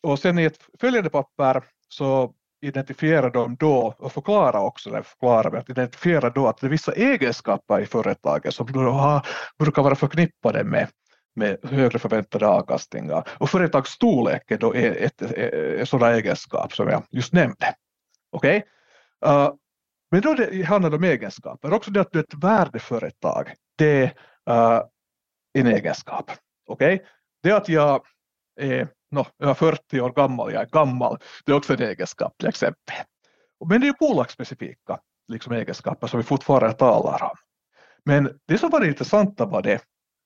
och 0.07 0.19
sen 0.19 0.39
i 0.39 0.43
ett 0.43 0.59
följande 0.79 1.09
papper 1.09 1.63
så 1.89 2.33
identifiera 2.61 3.29
dem 3.29 3.55
då 3.59 3.95
och 3.97 4.11
förklara 4.11 4.61
också, 4.61 4.89
eller 4.89 5.01
förklara 5.01 5.59
att 5.59 5.69
identifiera 5.69 6.29
då 6.29 6.47
att 6.47 6.57
det 6.57 6.67
är 6.67 6.71
vissa 6.71 6.93
egenskaper 6.93 7.79
i 7.79 7.85
företaget 7.85 8.53
som 8.53 8.71
då 8.71 8.79
har, 8.79 9.27
brukar 9.59 9.83
vara 9.83 9.95
förknippade 9.95 10.63
med, 10.63 10.87
med 11.35 11.57
högre 11.63 11.99
förväntade 11.99 12.47
avkastningar. 12.47 13.23
Och 13.37 13.49
företagsstorlek 13.49 14.51
är 14.51 14.57
då 14.57 14.73
ett, 14.73 15.21
ett, 15.21 15.31
ett 15.31 15.89
sådana 15.89 16.15
egenskap 16.15 16.73
som 16.73 16.87
jag 16.87 17.03
just 17.11 17.33
nämnde. 17.33 17.75
Okej? 18.31 18.63
Okay? 19.21 19.35
Uh, 19.35 19.53
men 20.11 20.21
då 20.21 20.33
det 20.33 20.63
handlar 20.65 20.89
det 20.89 20.95
om 20.95 21.03
egenskaper, 21.03 21.73
också 21.73 21.91
det 21.91 22.01
att 22.01 22.11
du 22.11 22.19
är 22.19 22.23
ett 22.23 22.43
värdeföretag, 22.43 23.53
det 23.77 24.01
är 24.03 24.05
uh, 24.49 24.83
en 25.53 25.67
egenskap. 25.67 26.31
Okej? 26.67 26.93
Okay? 26.95 27.07
Det 27.43 27.51
att 27.51 27.69
jag 27.69 28.01
är 28.59 28.87
no, 29.11 29.25
jag 29.37 29.49
är 29.49 29.53
40 29.53 30.01
år 30.01 30.11
gammal, 30.11 30.53
jag 30.53 30.61
är 30.61 30.67
gammal, 30.67 31.17
det 31.45 31.51
är 31.51 31.55
också 31.55 31.73
en 31.73 31.81
egenskap 31.81 32.37
till 32.37 32.49
exempel. 32.49 32.95
Men 33.69 33.81
det 33.81 33.87
är 33.87 33.95
bolagsspecifika 33.99 34.99
liksom 35.27 35.53
egenskaper 35.53 36.07
som 36.07 36.19
vi 36.19 36.23
fortfarande 36.23 36.73
talar 36.73 37.23
om. 37.23 37.35
Men 38.05 38.39
det 38.47 38.57
som 38.57 38.69
var 38.69 38.79
det 38.79 38.87
intressanta 38.87 39.45
var 39.45 39.61
det, 39.61 39.81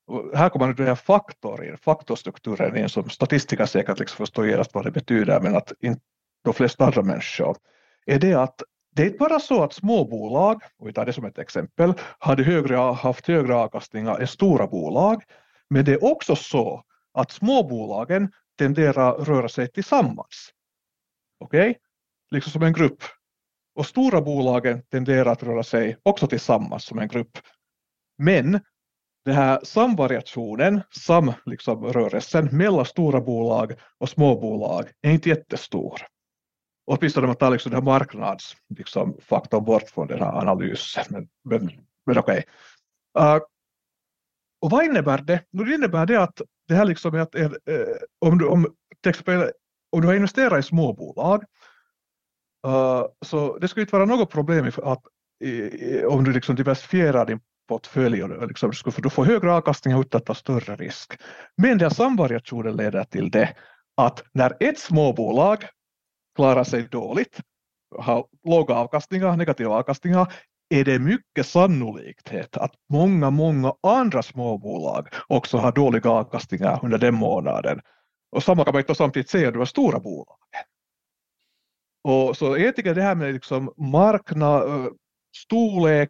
och 0.08 0.38
här 0.38 0.50
kommer 0.50 0.74
den 0.74 0.88
här 0.88 0.96
faktorin, 0.96 1.78
faktorstrukturen 1.78 2.78
in 2.78 2.90
som 2.90 3.10
statistiker 3.10 3.66
säkert 3.66 4.00
liksom 4.00 4.18
förstår 4.18 4.48
genast 4.48 4.74
vad 4.74 4.86
det 4.86 4.92
betyder, 4.92 5.40
men 5.40 5.56
att 5.56 5.74
inte 5.82 6.02
de 6.44 6.54
flesta 6.54 6.86
andra 6.86 7.02
människor, 7.02 7.58
är 8.06 8.20
det 8.20 8.34
att 8.34 8.62
det 8.96 9.02
är 9.02 9.06
inte 9.06 9.18
bara 9.18 9.40
så 9.40 9.64
att 9.64 9.74
småbolag, 9.74 10.62
och 10.78 10.88
vi 10.88 10.94
tar 10.94 11.06
det 11.06 11.14
som 11.14 11.26
ett 11.26 11.38
exempel, 11.38 11.94
hade 12.20 12.44
högre, 12.44 12.76
haft 12.76 13.28
högre 13.28 13.56
avkastningar 13.56 14.20
än 14.20 14.28
stora 14.28 14.68
bolag, 14.68 15.24
men 15.70 15.86
det 15.86 15.92
är 15.92 16.04
också 16.04 16.36
så 16.36 16.84
att 17.14 17.32
småbolagen 17.32 18.32
tenderar 18.58 19.22
att 19.22 19.28
röra 19.28 19.50
sig 19.50 19.72
tillsammans. 19.72 20.54
Okej? 21.40 21.70
Okay? 21.70 21.82
Liksom 22.32 22.52
som 22.52 22.64
en 22.64 22.74
grupp. 22.74 23.04
Och 23.76 23.86
stora 23.86 24.22
bolagen 24.22 24.82
tenderar 24.82 25.32
att 25.32 25.44
röra 25.44 25.64
sig 25.64 25.98
också 26.04 26.28
tillsammans 26.28 26.86
som 26.86 27.00
en 27.00 27.08
grupp. 27.08 27.38
Men 28.18 28.60
den 29.26 29.36
här 29.36 29.60
samvariationen, 29.64 30.82
samrörelsen 30.96 32.46
liksom 32.46 32.58
mellan 32.58 32.86
stora 32.86 33.22
bolag 33.22 33.74
och 33.98 34.10
småbolag 34.10 34.92
är 35.02 35.12
inte 35.12 35.30
jättestor. 35.30 36.02
Åtminstone 36.86 37.26
om 37.26 37.30
man 37.30 37.36
tar 37.36 37.52
liksom 37.52 37.72
den 37.72 37.82
här 37.82 37.86
marknadsfaktorn 37.86 39.16
liksom, 39.18 39.66
bort 39.66 39.90
från 39.90 40.08
den 40.08 40.20
här 40.20 40.40
analysen. 40.40 41.06
Men, 41.10 41.28
men, 41.44 41.72
men 42.06 42.18
okej. 42.18 42.44
Okay. 43.16 43.36
Uh, 43.36 43.42
och 44.64 44.70
vad 44.70 44.86
innebär 44.86 45.18
det? 45.18 45.44
Det 45.52 45.74
innebär 45.74 46.06
det 46.06 46.22
att 46.22 46.42
det 46.68 46.76
här 46.76 46.86
liksom 46.86 47.16
är 47.16 47.20
att 47.20 47.36
eh, 47.36 47.50
om, 48.26 48.38
du, 48.38 48.48
om, 48.48 48.68
till 49.02 49.10
exempel, 49.10 49.52
om 49.92 50.02
du 50.02 50.08
har 50.08 50.16
investerat 50.16 50.60
i 50.60 50.64
småbolag 50.64 51.44
uh, 52.68 53.06
så 53.26 53.58
det 53.58 53.68
skulle 53.68 53.82
inte 53.82 53.96
vara 53.96 54.06
något 54.06 54.32
problem 54.32 54.72
att 54.84 55.02
i, 55.44 56.06
om 56.06 56.24
du 56.24 56.34
liksom 56.34 56.56
diversifierar 56.56 57.26
din 57.26 57.40
portfölj 57.68 58.24
och 58.24 58.48
liksom, 58.48 58.72
för 58.74 59.02
du 59.02 59.10
får 59.10 59.26
högre 59.26 59.54
avkastning 59.54 60.00
utan 60.00 60.20
att 60.20 60.26
ta 60.26 60.34
större 60.34 60.76
risk. 60.76 61.22
Men 61.58 61.78
den 61.78 61.92
samvariationen 61.92 62.76
leder 62.76 63.04
till 63.04 63.32
det 63.32 63.56
att 63.98 64.24
när 64.32 64.58
ett 64.60 64.80
småbolag 64.80 65.66
klarar 66.36 66.64
sig 66.64 66.84
dåligt, 66.84 67.40
har 68.00 68.26
låga 68.44 68.76
avkastningar, 68.76 69.38
negativa 69.38 69.76
avkastningar, 69.76 70.34
är 70.74 70.84
det 70.84 71.00
mycket 71.00 71.48
sannolikt 71.48 72.58
att 72.58 72.74
många, 72.90 73.30
många 73.30 73.74
andra 73.84 74.24
småbolag 74.24 75.08
också 75.28 75.58
har 75.58 75.72
dåliga 75.72 76.10
avkastningar 76.10 76.80
under 76.84 76.98
den 76.98 77.16
månaden. 77.16 77.82
Och 78.32 78.44
samma 78.44 78.64
kan 78.64 78.74
man 78.74 78.80
inte 78.82 78.96
samtidigt 78.96 79.30
säga 79.30 79.48
om 79.48 79.54
de 79.54 79.66
stora 79.66 80.00
bolagen. 80.00 80.38
Och 82.04 82.38
så 82.38 82.58
egentligen 82.58 82.96
det 82.96 83.02
här 83.02 83.16
med 83.16 83.34
liksom 83.34 83.74
marknad, 83.78 84.70
eh, 84.70 84.92
storlek, 85.38 86.10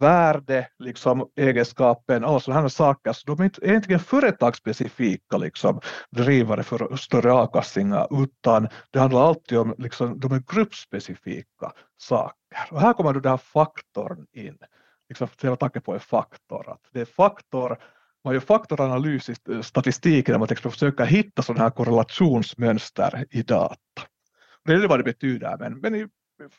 värde, 0.00 0.68
liksom 0.78 1.28
egenskapen, 1.36 2.24
alla 2.24 2.40
sådana 2.40 2.60
här 2.60 2.68
saker. 2.68 3.12
Så 3.12 3.26
de 3.26 3.40
är 3.40 3.44
inte 3.44 3.66
egentligen 3.66 4.00
företagsspecifika 4.00 5.36
liksom, 5.36 5.80
drivare 6.10 6.62
för 6.62 6.96
större 6.96 7.32
avkastningar, 7.32 8.22
utan 8.22 8.68
det 8.90 8.98
handlar 8.98 9.28
alltid 9.28 9.58
om, 9.58 9.74
liksom, 9.78 10.20
de 10.20 10.32
är 10.32 10.42
gruppspecifika 10.54 11.72
saker. 11.96 12.68
Och 12.70 12.80
här 12.80 12.92
kommer 12.92 13.12
då 13.12 13.20
den 13.20 13.30
här 13.30 13.36
faktorn 13.36 14.26
in. 14.32 14.58
Liksom, 15.08 15.28
hela 15.42 15.56
tanken 15.56 15.82
på 15.82 15.92
en 15.92 16.00
faktor. 16.00 16.70
Att 16.70 16.80
det 16.92 17.00
är 17.00 17.04
faktor 17.04 17.78
man 18.24 18.34
gör 18.34 18.40
faktoranalys 18.40 19.28
i 19.28 19.34
statistiken 19.62 20.32
där 20.32 20.38
man 20.38 20.48
liksom 20.50 20.70
försöker 20.70 21.04
hitta 21.04 21.42
sådana 21.42 21.62
här 21.62 21.70
korrelationsmönster 21.70 23.24
i 23.30 23.42
data. 23.42 23.76
Det 24.64 24.72
är 24.72 24.88
vad 24.88 24.98
det 24.98 25.04
betyder, 25.04 25.56
men, 25.58 25.80
men 25.80 26.10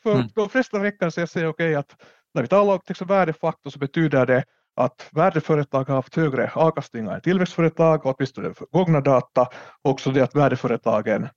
för 0.04 0.16
mm. 0.16 0.28
de 0.36 0.50
flesta 0.50 0.84
räcker 0.84 1.00
det 1.00 1.24
att 1.24 1.30
säga 1.30 1.50
okej 1.50 1.50
okay, 1.50 1.76
att 1.76 1.96
när 2.34 2.42
vi 2.42 2.48
talar 2.48 2.74
om 2.74 2.80
liksom 2.88 3.08
värdefaktor 3.08 3.70
så 3.70 3.80
betyder 3.80 4.26
det 4.26 4.44
att 4.76 5.10
värdeföretag 5.12 5.84
har 5.88 5.96
haft 5.96 6.16
högre 6.16 6.52
avkastningar 6.56 7.16
än 7.16 7.22
tillväxtföretag, 7.22 8.02
åtminstone 8.04 8.54
för 8.54 8.66
gångna 8.72 9.02
data, 9.02 9.48
också 9.82 10.12
det 10.12 10.22
att 10.22 10.36
värdeföretagen 10.36 11.28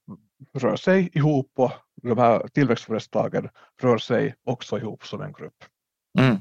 rör 0.58 0.76
sig 0.76 1.10
ihop 1.12 1.52
och 1.56 1.72
de 2.02 2.18
här 2.18 2.48
tillväxtföretagen 2.48 3.48
rör 3.82 3.98
sig 3.98 4.34
också 4.44 4.78
ihop 4.78 5.06
som 5.06 5.20
en 5.20 5.32
grupp. 5.32 5.64
Mm. 6.18 6.36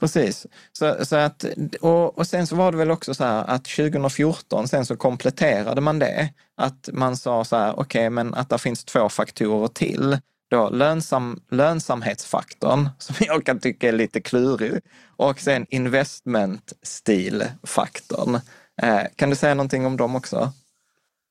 Precis. 0.00 0.46
Så, 0.72 1.04
så 1.04 1.16
att, 1.16 1.44
och, 1.80 2.18
och 2.18 2.26
sen 2.26 2.46
så 2.46 2.56
var 2.56 2.72
det 2.72 2.78
väl 2.78 2.90
också 2.90 3.14
så 3.14 3.24
här 3.24 3.44
att 3.44 3.64
2014, 3.64 4.68
sen 4.68 4.86
så 4.86 4.96
kompletterade 4.96 5.80
man 5.80 5.98
det. 5.98 6.28
Att 6.56 6.88
man 6.92 7.16
sa 7.16 7.44
så 7.44 7.56
här, 7.56 7.72
okej, 7.72 7.82
okay, 7.82 8.10
men 8.10 8.34
att 8.34 8.48
det 8.48 8.58
finns 8.58 8.84
två 8.84 9.08
faktorer 9.08 9.68
till. 9.68 10.18
Då 10.52 10.70
lönsam, 10.70 11.40
lönsamhetsfaktorn, 11.50 12.88
som 12.98 13.16
jag 13.18 13.46
kan 13.46 13.60
tycka 13.60 13.88
är 13.88 13.92
lite 13.92 14.20
klurig, 14.20 14.80
och 15.16 15.40
sen 15.40 15.66
investmentstilfaktorn. 15.70 18.34
Eh, 18.82 19.02
kan 19.16 19.30
du 19.30 19.36
säga 19.36 19.54
någonting 19.54 19.86
om 19.86 19.96
dem 19.96 20.16
också? 20.16 20.52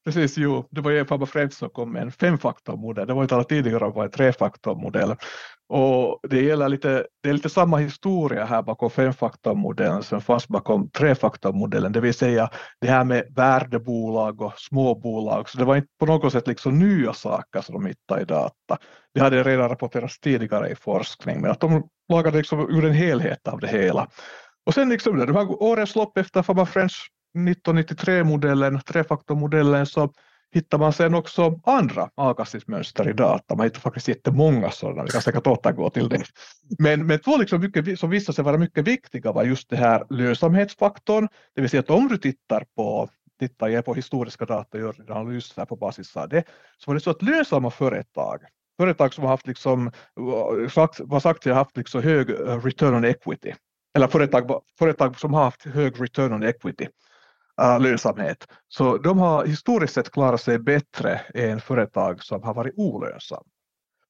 Precis, 0.06 0.38
jo, 0.38 0.68
det 0.72 0.82
var 0.82 0.92
ju 0.92 1.06
Fabba 1.06 1.26
Fred 1.26 1.54
som 1.54 1.70
kom 1.70 1.94
med 1.94 2.02
en 2.02 2.12
femfaktormodell. 2.12 3.08
Det 3.08 3.14
var 3.14 3.22
inte 3.22 3.36
alla 3.36 3.44
tidigare 3.44 3.86
om 3.86 4.02
en 4.02 4.12
trefaktormodell. 4.12 5.16
Och 5.70 6.20
det, 6.30 6.42
gäller 6.42 6.70
lite, 6.70 7.08
det 7.24 7.30
är 7.30 7.34
lite 7.34 7.50
samma 7.50 7.78
historia 7.78 8.46
här 8.46 8.62
bakom 8.62 8.90
femfaktormodellen 8.90 10.04
som 10.04 10.22
fanns 10.22 10.48
bakom 10.48 10.90
trefaktormodellen, 10.90 11.92
det 11.92 12.02
vill 12.02 12.14
säga 12.14 12.50
det 12.82 12.88
här 12.88 13.04
med 13.04 13.26
värdebolag 13.36 14.42
och 14.42 14.54
småbolag. 14.60 15.50
Så 15.50 15.58
det 15.58 15.66
var 15.66 15.76
inte 15.76 15.90
på 16.00 16.06
något 16.06 16.32
sätt 16.32 16.48
liksom 16.48 16.80
nya 16.80 17.14
saker 17.14 17.62
som 17.62 17.74
de 17.74 17.86
hittade 17.86 18.22
i 18.22 18.26
data. 18.26 18.78
Det 19.14 19.20
hade 19.20 19.44
redan 19.44 19.70
rapporterats 19.70 20.20
tidigare 20.20 20.70
i 20.70 20.76
forskning, 20.76 21.42
men 21.42 21.52
att 21.52 21.60
de 21.60 21.84
lagade 22.10 22.38
liksom 22.38 22.60
ur 22.60 22.86
en 22.86 22.94
helhet 22.94 23.48
av 23.48 23.60
det 23.60 23.68
hela. 23.68 24.08
Och 24.66 24.74
sen 24.74 24.90
liksom 24.90 25.20
de 25.20 25.36
här 25.36 25.64
årens 25.64 25.96
lopp 25.96 26.18
efter 26.18 26.42
Fabba 26.42 26.66
French 26.66 27.10
1993-modellen, 27.38 28.82
trefaktormodellen, 28.82 29.86
så 29.86 30.14
hittar 30.54 30.78
man 30.78 30.94
sen 30.94 31.14
också 31.14 31.60
andra 31.64 32.10
avkastningsmönster 32.16 33.10
i 33.10 33.14
data. 33.14 33.56
Man 33.56 33.66
hittar 33.66 33.80
faktiskt 33.80 34.08
jättemånga 34.08 34.72
sådana, 34.72 35.04
vi 35.04 35.10
kan 35.10 35.22
säkert 35.22 35.48
återgå 35.48 35.90
till 35.90 36.10
det. 36.10 36.24
Men, 36.80 37.08
men 37.08 37.20
två 37.20 37.38
liksom 37.38 37.62
mycket, 37.62 38.00
som 38.00 38.10
visade 38.10 38.36
sig 38.36 38.44
vara 38.44 38.58
mycket 38.58 38.88
viktiga 38.88 39.32
var 39.32 39.44
just 39.44 39.70
det 39.70 39.76
här 39.76 40.06
lönsamhetsfaktorn, 40.10 41.28
det 41.56 41.62
vill 41.62 41.70
säga 41.70 41.82
att 41.82 41.90
om 41.90 42.08
du 42.08 42.18
tittar 42.18 42.66
på 42.76 43.10
tittar 43.40 43.82
på 43.82 43.94
historiska 43.94 44.46
data 44.46 44.78
och 44.78 44.84
gör 44.84 45.12
analyser 45.12 45.66
på 45.66 45.76
basis 45.76 46.18
av 46.18 46.30
det, 46.30 46.44
så 46.78 46.92
var 46.92 46.96
det 46.96 47.02
så 47.02 47.10
att 47.10 47.22
lönsamma 47.22 47.72
företag, 47.72 48.40
företag 48.80 49.14
som 49.14 49.24
har 49.24 49.32
haft 49.32 49.48
liksom, 49.48 49.92
vad 51.00 51.22
sagt, 51.24 51.46
har 51.46 51.54
haft 51.54 51.78
liksom 51.78 52.04
hög 52.04 52.30
return 52.66 52.96
on 52.96 53.06
equity, 53.06 53.54
eller 53.96 54.08
företag, 54.08 54.62
företag 54.80 55.20
som 55.20 55.34
har 55.34 55.44
haft 55.44 55.66
hög 55.66 56.02
return 56.02 56.34
on 56.34 56.44
equity, 56.44 56.88
uh, 57.64 57.80
lönsamhet. 57.80 58.48
Så 58.68 58.98
de 58.98 59.20
har 59.20 59.46
historiskt 59.46 59.94
sett 59.94 60.12
klarat 60.12 60.42
sig 60.42 60.60
bättre 60.60 61.22
än 61.34 61.62
företag 61.62 62.24
som 62.24 62.44
har 62.44 62.54
varit 62.54 62.74
olönsamma. 62.78 63.44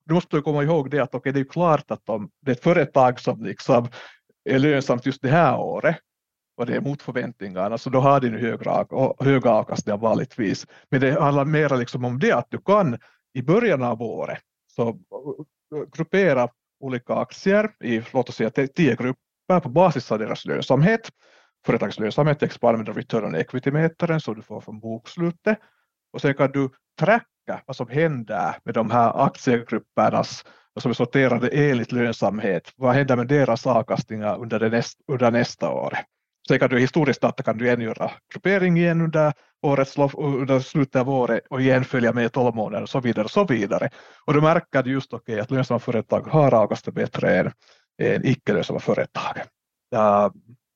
Du 0.06 0.14
måste 0.14 0.42
komma 0.42 0.64
ihåg 0.64 0.90
det 0.90 1.00
att 1.00 1.16
okay, 1.16 1.32
det 1.32 1.40
är 1.40 1.44
klart 1.44 1.92
att 1.92 2.10
om 2.10 2.30
det 2.42 2.52
är 2.52 2.56
ett 2.56 2.64
företag 2.64 3.20
som 3.20 3.44
liksom 3.44 3.88
är 4.50 4.60
lönsamt 4.60 5.06
just 5.06 5.22
det 5.22 5.30
här 5.30 5.60
året 5.60 5.98
och 6.58 6.66
det 6.66 6.76
är 6.76 6.82
mot 6.82 7.02
förväntningarna, 7.02 7.78
så 7.78 7.90
då 7.90 8.00
har 8.00 8.20
de 8.20 8.30
höga, 8.30 8.86
höga 9.20 9.50
avkastningar 9.50 9.98
vanligtvis. 9.98 10.68
Men 10.90 11.02
det 11.02 11.22
handlar 11.22 11.46
mer 11.46 11.78
liksom 11.78 12.06
om 12.06 12.20
det 12.20 12.32
att 12.32 12.48
du 12.50 12.58
kan 12.58 12.98
i 13.34 13.42
början 13.42 13.84
av 13.84 14.02
året 14.02 14.42
så 14.76 15.00
gruppera 15.96 16.50
olika 16.80 17.14
aktier 17.14 17.72
i 17.84 18.02
låt 18.14 18.30
oss 18.30 18.36
säga 18.36 18.50
tio 18.50 18.96
grupper 18.96 19.60
på 19.60 19.70
basis 19.70 20.12
av 20.12 20.20
deras 20.20 20.46
lönsamhet 20.46 21.10
företagets 21.66 22.00
lönsamhet, 22.00 22.42
jag 22.42 22.98
return 22.98 23.26
on 23.26 23.36
equity-mätaren 23.36 24.20
som 24.20 24.36
du 24.36 24.42
får 24.42 24.62
från 24.62 24.80
bokslutet. 24.80 25.60
Och 26.14 26.22
sen 26.22 26.34
kan 26.34 26.52
du 26.52 26.70
tracka 27.00 27.62
vad 27.66 27.76
som 27.76 27.90
händer 27.90 28.56
med 28.64 28.74
de 28.74 28.92
här 28.92 29.26
aktiegruppernas 29.26 30.46
som 30.82 30.90
är 30.90 30.94
sorterade 30.94 31.48
enligt 31.48 31.92
lönsamhet. 31.92 32.74
Vad 32.76 32.96
händer 32.96 33.16
med 33.16 33.28
deras 33.28 33.68
avkastningar 33.68 34.40
under, 34.40 34.70
näst, 34.70 35.00
under 35.08 35.32
nästa 35.32 35.70
år? 35.70 35.98
Sen 36.48 36.60
kan 36.60 36.70
du 36.70 36.80
historiskt 36.80 37.22
data 37.22 37.44
kan 37.44 37.58
du 37.58 37.66
igen 37.66 37.82
göra 37.82 38.12
gruppering 38.34 38.78
igen 38.78 39.02
under 39.02 39.34
årets 39.62 39.98
under 39.98 40.60
slutet 40.60 40.96
av 40.96 41.10
året 41.10 41.42
och 41.50 41.62
igen 41.62 41.84
följa 41.84 42.14
med 42.14 42.32
12 42.32 42.56
månader 42.56 42.84
och 42.84 42.90
så 42.90 43.00
vidare 43.00 43.26
och 43.26 43.32
så 43.32 43.46
vidare. 43.46 43.90
Och 44.26 44.34
då 44.34 44.42
märker 44.42 44.84
du 44.84 44.92
just 44.92 45.14
okay, 45.14 45.40
att 45.40 45.52
lönsamma 45.52 45.80
företag 45.80 46.22
har 46.22 46.54
avkastat 46.54 46.94
bättre 46.94 47.40
än, 47.40 47.52
än 48.02 48.26
icke 48.26 48.54
lönsamma 48.54 48.80
företag. 48.80 49.42
Ja, 49.90 50.34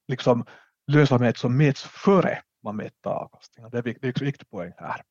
liksom, 0.08 0.46
lönsamhet 0.88 1.38
som 1.38 1.58
mäts 1.58 1.84
före 1.84 2.42
man 2.66 2.76
mäter 2.76 3.12
avkastningen. 3.12 3.72
Det 3.72 3.78
är 3.78 3.88
en 3.88 4.26
viktig 4.26 4.50
poäng 4.50 4.74
här. 4.78 5.02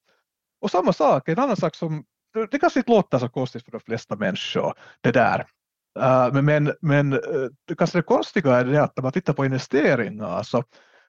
Och 0.61 0.71
samma 0.71 0.93
sak, 0.93 1.29
en 1.29 1.39
annan 1.39 1.57
sak 1.57 1.75
som, 1.75 2.05
det 2.51 2.59
kanske 2.59 2.81
inte 2.81 2.91
låter 2.91 3.19
så 3.19 3.29
konstigt 3.29 3.65
för 3.65 3.73
de 3.73 3.81
flesta 3.81 4.17
människor, 4.17 4.75
det 5.01 5.13
där. 5.13 5.47
Eh, 6.01 6.33
men 6.33 6.45
men, 6.45 6.73
men 6.81 7.11
det 7.69 7.75
kanske 7.79 7.99
det 7.99 8.03
konstiga 8.03 8.57
är 8.57 8.65
det 8.65 8.83
att 8.83 8.97
när 8.97 9.03
man 9.03 9.13
tittar 9.13 9.33
på 9.33 9.45
investeringar 9.45 10.43
så 10.43 10.65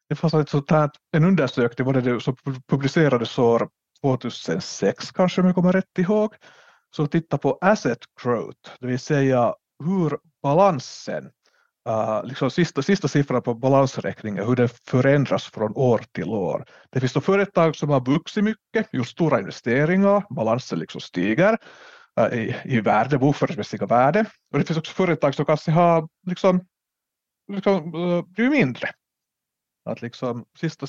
det 0.10 0.16
fanns 0.16 0.34
ett 0.34 0.50
sånt 0.50 0.72
här, 0.72 0.90
en 1.12 1.24
undersökning 1.24 1.86
var 1.86 1.94
det 1.94 2.22
som 2.22 2.36
publicerades 2.68 3.38
år 3.38 3.70
2006 4.02 5.12
kanske 5.12 5.42
om 5.42 5.48
jag 5.48 5.56
kommer 5.56 5.74
rätt 5.74 5.98
ihåg, 5.98 6.36
som 6.96 7.08
tittar 7.08 7.38
på 7.38 7.58
asset 7.62 8.00
growth, 8.24 8.72
det 8.80 8.88
vill 8.88 9.00
säga 9.00 9.56
hur 9.84 10.18
balansen 10.44 11.32
Uh, 11.90 12.24
liksom 12.24 12.52
sista, 12.52 12.82
sista 12.82 13.08
siffran 13.08 13.42
på 13.42 13.54
balansräkningen, 13.54 14.48
hur 14.48 14.56
den 14.56 14.70
förändras 14.70 15.44
från 15.46 15.72
år 15.76 16.04
till 16.12 16.30
år. 16.30 16.66
Det 16.90 17.00
finns 17.00 17.14
då 17.14 17.22
företag 17.22 17.76
som 17.76 17.90
har 17.90 18.06
vuxit 18.06 18.44
mycket, 18.44 18.94
gjort 18.94 19.08
stora 19.08 19.40
investeringar, 19.40 20.24
balansen 20.30 20.80
liksom 20.80 21.02
stiger 21.02 21.58
uh, 22.20 22.34
i, 22.34 22.56
i 22.66 22.82
värde, 22.82 23.18
bokföringsmässiga 23.18 23.86
värde. 23.86 24.26
Och 24.52 24.60
det 24.60 24.66
finns 24.66 24.80
också 24.80 24.94
företag 24.94 25.36
som 25.36 25.46
kanske 25.46 25.72
har 25.72 26.10
liksom, 26.28 26.66
liksom, 27.52 27.96
uh, 27.96 28.24
blivit 28.26 28.52
mindre. 28.52 28.90
Att 29.90 30.02
liksom 30.02 30.46
sista, 30.60 30.88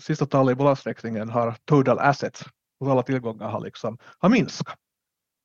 sista 0.00 0.26
talet 0.26 0.52
i 0.52 0.56
balansräkningen 0.56 1.28
har 1.28 1.56
total 1.64 1.98
assets, 1.98 2.44
alla 2.84 3.02
tillgångar 3.02 3.48
har, 3.48 3.60
liksom, 3.60 3.98
har 4.18 4.28
minskat. 4.28 4.78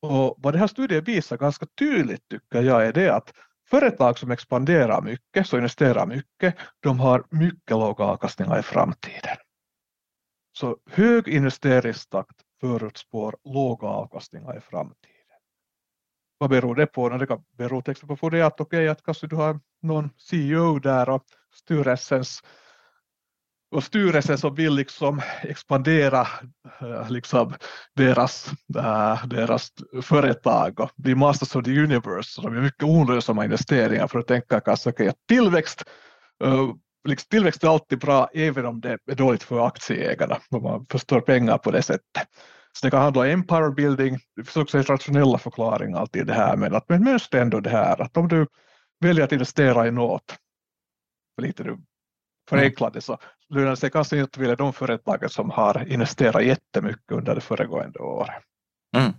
Och 0.02 0.36
vad 0.38 0.54
den 0.54 0.60
här 0.60 0.68
studien 0.68 1.04
visar 1.04 1.38
ganska 1.38 1.66
tydligt 1.80 2.30
tycker 2.30 2.62
jag 2.62 2.86
är 2.86 2.94
det 2.94 3.16
att 3.16 3.34
företag 3.70 4.20
som 4.20 4.32
expanderar 4.32 5.02
mycket, 5.02 5.48
så 5.48 5.58
investerar 5.58 6.06
mycket, 6.06 6.56
de 6.80 7.00
har 7.00 7.24
mycket 7.30 7.70
låga 7.70 8.04
avkastningar 8.04 8.60
i 8.60 8.64
framtiden. 8.64 9.38
Så 10.58 10.78
hög 10.92 11.28
investeringstakt 11.28 12.36
förutspår 12.62 13.36
låga 13.44 13.88
avkastningar 13.88 14.58
i 14.58 14.62
framtiden. 14.62 15.14
Vad 16.38 16.50
beror 16.50 16.76
det 16.76 16.86
på? 16.86 17.10
Det 17.10 17.28
kan 17.28 17.44
bero 17.58 17.82
till 17.82 17.92
exempel 17.92 18.18
på 18.18 18.30
det 18.30 18.42
att, 18.42 18.62
okay, 18.62 18.88
att 18.88 19.04
kanske 19.04 19.28
du 19.28 19.36
har 19.36 19.60
någon 19.82 20.10
CEO 20.18 20.80
där 20.80 21.10
och 21.10 21.24
styrelsens 21.54 22.44
och 23.74 23.84
styrelsen 23.84 24.38
som 24.38 24.56
vill 24.56 24.74
liksom 24.74 25.22
expandera 25.42 26.28
eh, 26.82 27.10
liksom 27.10 27.54
deras, 27.96 28.52
äh, 28.78 29.26
deras 29.28 29.72
företag 30.02 30.80
och 30.80 30.92
bli 30.96 31.16
masters 31.16 31.56
of 31.56 31.66
the 31.66 31.80
universe. 31.80 32.42
De 32.42 32.56
gör 32.56 32.62
mycket 32.62 32.84
olönsamma 32.84 33.46
investeringar 33.46 34.08
för 34.08 34.20
att 34.20 34.28
tänka 34.28 34.60
kanske 34.60 34.90
okay, 34.90 35.08
att 35.08 35.28
tillväxt, 35.28 35.84
uh, 36.44 36.74
liksom, 37.08 37.28
tillväxt 37.30 37.64
är 37.64 37.68
alltid 37.68 38.00
bra 38.00 38.30
även 38.34 38.66
om 38.66 38.82
det 38.82 38.98
är 39.12 39.16
dåligt 39.16 39.44
för 39.44 39.68
aktieägarna 39.68 40.38
om 40.50 40.64
man 40.64 40.86
förstår 40.90 41.22
pengar 41.22 41.58
på 41.58 41.72
det 41.72 41.82
sättet. 41.82 42.28
Så 42.80 42.86
det 42.88 42.92
kan 42.92 43.02
handla 43.02 43.22
om 43.22 43.28
empire 43.28 43.72
building, 43.72 44.20
det 44.36 44.44
finns 44.44 44.58
också 44.58 44.78
rationella 44.78 45.38
förklaringar 45.38 46.06
till 46.06 46.26
det 46.26 46.34
här 46.34 46.58
men 46.58 46.76
att 46.76 46.90
men 46.90 47.04
mönstret 47.04 47.42
ändå 47.42 47.60
det 47.60 47.70
här 47.70 48.02
att 48.02 48.18
om 48.18 48.28
du 48.28 48.48
väljer 49.00 49.26
att 49.26 49.32
investera 49.32 49.88
i 49.88 49.92
något 49.92 50.36
lite 51.42 51.64
nu 51.64 51.78
förenklade 52.50 53.02
så 53.02 53.18
lönar 53.54 53.76
sig 53.76 53.92
kanske 53.92 54.18
inte 54.18 54.40
vilja 54.40 54.56
de 54.56 54.74
företagen 54.74 55.30
som 55.30 55.50
har 55.50 55.92
investerat 55.92 56.46
jättemycket 56.46 57.12
under 57.12 57.36
det 57.36 57.42
föregående 57.42 58.00
året. 58.00 58.44
Mm. 58.96 59.14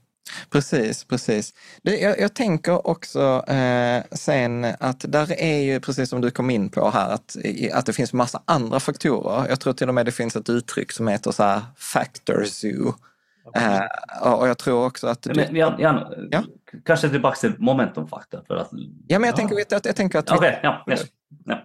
Precis, 0.51 1.05
precis. 1.05 1.55
Du, 1.83 1.99
jag, 1.99 2.21
jag, 2.21 2.35
tänker 2.35 2.87
också 2.87 3.45
eh, 3.49 4.03
sen 4.13 4.65
att 4.65 5.05
där 5.09 5.33
är 5.33 5.59
ju, 5.59 5.81
precis 5.81 6.11
som 6.11 6.21
du 6.21 6.31
kom 6.31 6.51
in 6.51 6.69
på 6.69 6.91
här, 6.91 7.11
att, 7.11 7.37
att 7.73 7.87
det 7.87 7.93
finns 7.93 8.13
massa 8.13 8.43
andra 8.45 8.81
faktorer. 8.81 9.49
Jag 9.49 9.61
tror 9.61 9.73
till 9.73 9.89
och 9.89 9.95
med 9.95 10.07
det 10.07 10.13
finns 10.13 10.37
ett 10.37 10.49
uttryck 10.49 10.93
som 10.93 11.09
heter 11.09 11.31
så 11.31 11.43
här 11.43 11.63
factor 11.77 12.45
zoo. 12.45 12.95
Eh, 13.57 14.33
och 14.33 14.49
jag 14.49 14.59
tror 14.59 14.87
också 14.87 15.07
att... 15.07 15.23
Du, 15.23 15.35
men, 15.35 15.57
Jan, 15.57 15.81
Jan 15.81 16.29
ja? 16.31 16.43
kanske 16.85 17.09
tillbaka 17.09 17.37
till 17.37 17.55
momentumfaktor. 17.59 18.45
För 18.47 18.57
att, 18.57 18.69
ja, 19.07 19.19
men 19.19 19.29
jag, 19.29 19.33
ja. 19.33 19.37
Tänker, 19.37 19.65
jag, 19.71 19.81
jag 19.85 19.97
tänker 19.97 20.19
att... 20.19 20.31
Okej, 20.31 20.49
okay, 20.49 20.61
ja. 20.63 20.85
Yes. 20.93 21.05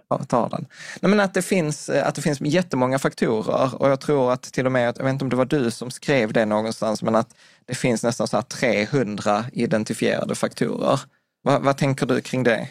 Ja. 0.08 0.18
Ta 0.28 0.48
den. 0.48 0.66
Nej, 1.00 1.10
men 1.10 1.20
att, 1.20 1.34
det 1.34 1.42
finns, 1.42 1.88
att 1.88 2.14
det 2.14 2.22
finns 2.22 2.40
jättemånga 2.40 2.98
faktorer 2.98 3.82
och 3.82 3.90
jag 3.90 4.00
tror 4.00 4.32
att 4.32 4.42
till 4.42 4.66
och 4.66 4.72
med, 4.72 4.98
jag 4.98 5.04
vet 5.04 5.12
inte 5.12 5.24
om 5.24 5.28
det 5.28 5.36
var 5.36 5.44
du 5.44 5.70
som 5.70 5.90
skrev 5.90 6.32
det 6.32 6.44
någonstans, 6.44 7.02
men 7.02 7.14
att 7.14 7.36
det 7.64 7.74
finns 7.74 8.02
nästan 8.02 8.26
så 8.26 8.42
300 8.42 9.44
identifierade 9.52 10.34
faktorer. 10.34 11.00
Va, 11.42 11.58
vad 11.58 11.76
tänker 11.76 12.06
du 12.06 12.20
kring 12.20 12.42
det? 12.42 12.68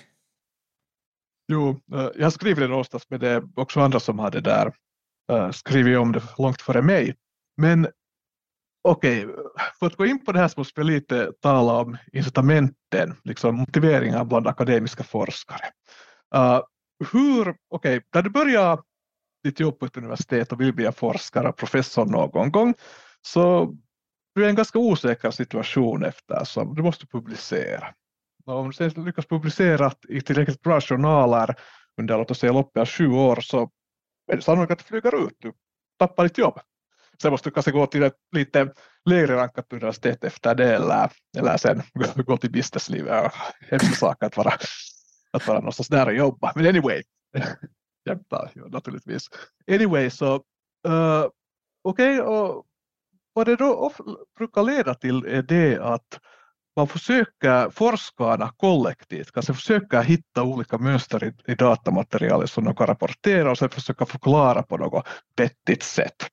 Jo, 1.51 1.79
eh, 1.93 2.09
jag 2.15 2.33
skriver 2.33 2.61
det 2.61 2.67
någonstans, 2.67 3.03
men 3.09 3.19
det 3.19 3.29
är 3.29 3.43
också 3.55 3.79
andra 3.79 3.99
som 3.99 4.19
har 4.19 4.31
det 4.31 4.41
där 4.41 4.73
uh, 5.31 5.51
skrivit 5.51 5.97
om 5.97 6.11
det 6.11 6.21
långt 6.37 6.61
före 6.61 6.81
mig. 6.81 7.15
Men 7.57 7.87
okej, 8.81 9.25
okay, 9.25 9.43
för 9.79 9.85
att 9.87 9.95
gå 9.95 10.05
in 10.05 10.25
på 10.25 10.31
det 10.31 10.39
här 10.39 10.47
så 10.47 10.59
måste 10.59 10.81
vi 10.81 10.87
lite 10.87 11.31
tala 11.41 11.73
om 11.73 11.97
incitamenten, 12.13 13.15
liksom 13.23 13.55
motiveringar 13.55 14.25
bland 14.25 14.47
akademiska 14.47 15.03
forskare. 15.03 15.65
Uh, 16.35 16.61
hur, 17.11 17.49
okej, 17.49 17.57
okay, 17.69 18.01
när 18.13 18.21
du 18.21 18.29
börjar 18.29 18.79
ditt 19.43 19.59
jobb 19.59 19.79
på 19.79 19.85
ett 19.85 19.97
universitet 19.97 20.51
och 20.51 20.61
vill 20.61 20.73
bli 20.73 20.91
forskare 20.91 21.49
och 21.49 21.57
professor 21.57 22.05
någon 22.05 22.51
gång, 22.51 22.73
så 23.21 23.75
du 24.35 24.45
är 24.45 24.49
en 24.49 24.55
ganska 24.55 24.79
osäker 24.79 25.31
situation 25.31 26.03
eftersom 26.03 26.75
du 26.75 26.83
måste 26.83 27.07
publicera. 27.07 27.93
Och 28.45 28.59
om 28.59 28.67
du 28.67 28.73
sen 28.73 29.05
lyckas 29.05 29.25
publicera 29.25 29.91
i 30.09 30.21
tillräckligt 30.21 30.61
bra 30.61 30.81
journaler 30.81 31.55
under 32.01 32.17
låt 32.17 32.31
oss 32.31 32.39
säga 32.39 32.51
loppet 32.51 32.81
av 32.81 32.85
sju 32.85 33.07
år 33.07 33.41
så 33.41 33.69
är 34.31 34.35
det 34.35 34.41
sannolikt 34.41 34.71
att 34.71 34.79
du 34.79 34.83
flyger 34.83 35.25
ut, 35.25 35.35
du 35.39 35.53
tappar 35.99 36.23
ditt 36.23 36.37
jobb. 36.37 36.59
Sen 37.21 37.31
måste 37.31 37.49
du 37.49 37.53
kanske 37.53 37.71
gå 37.71 37.85
till 37.85 38.03
ett 38.03 38.17
lite 38.35 38.73
lägre 39.05 39.35
rankat 39.35 39.73
universitet 39.73 40.23
efter 40.23 40.55
det 40.55 40.75
eller, 40.75 41.11
eller 41.37 41.57
sen 41.57 41.81
gå 42.25 42.37
till 42.37 42.51
businesslivet. 42.51 43.31
Hemska 43.69 43.95
sak 43.95 44.23
att 44.23 44.37
vara, 44.37 44.53
att 45.31 45.47
vara 45.47 45.59
någonstans 45.59 45.87
där 45.87 46.07
och 46.07 46.13
jobba. 46.13 46.51
Men 46.55 46.67
anyway, 46.67 47.03
jämtar 48.09 48.51
naturligtvis. 48.55 49.27
Anyway, 49.71 50.09
så 50.09 50.35
uh, 50.35 51.25
okej, 51.83 52.19
okay, 52.19 52.19
och 52.19 52.65
vad 53.33 53.45
det 53.45 53.55
då 53.55 53.91
brukar 54.37 54.63
leda 54.63 54.93
till 54.93 55.25
är 55.25 55.41
det 55.41 55.79
att 55.79 56.19
man 56.75 56.87
försöker, 56.87 57.69
forskarna 57.69 58.53
kollektivt, 58.57 59.31
kanske 59.31 59.53
försöker 59.53 60.01
hitta 60.01 60.43
olika 60.43 60.77
mönster 60.77 61.23
i, 61.23 61.51
i 61.51 61.55
datamaterialet 61.55 62.49
som 62.49 62.63
de 62.63 62.75
kan 62.75 62.87
rapportera 62.87 63.51
och 63.51 63.57
sen 63.57 63.69
försöka 63.69 64.05
förklara 64.05 64.63
på 64.63 64.77
något 64.77 65.07
vettigt 65.37 65.83
sätt. 65.83 66.29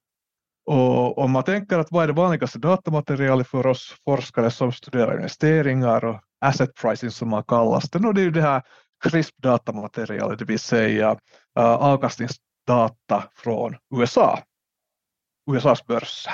Och 0.66 1.18
om 1.18 1.30
man 1.30 1.42
tänker 1.42 1.78
att 1.78 1.90
vad 1.90 2.02
är 2.02 2.06
det 2.06 2.12
vanligaste 2.12 2.58
datamaterialet 2.58 3.48
för 3.48 3.66
oss 3.66 3.94
forskare 4.04 4.50
som 4.50 4.72
studerar 4.72 5.16
investeringar 5.16 6.04
och 6.04 6.20
asset 6.40 6.74
pricing 6.74 7.10
som 7.10 7.28
man 7.28 7.44
kallas 7.44 7.90
det, 7.90 8.12
det 8.12 8.20
är 8.20 8.24
ju 8.24 8.30
det 8.30 8.42
här 8.42 8.62
CRISP-datamaterialet, 9.04 10.38
det 10.38 10.44
vill 10.44 10.58
säga 10.58 11.18
äh, 11.58 11.64
avkastningsdata 11.64 13.24
från 13.34 13.76
USA, 13.94 14.38
USAs 15.50 15.86
börser. 15.86 16.32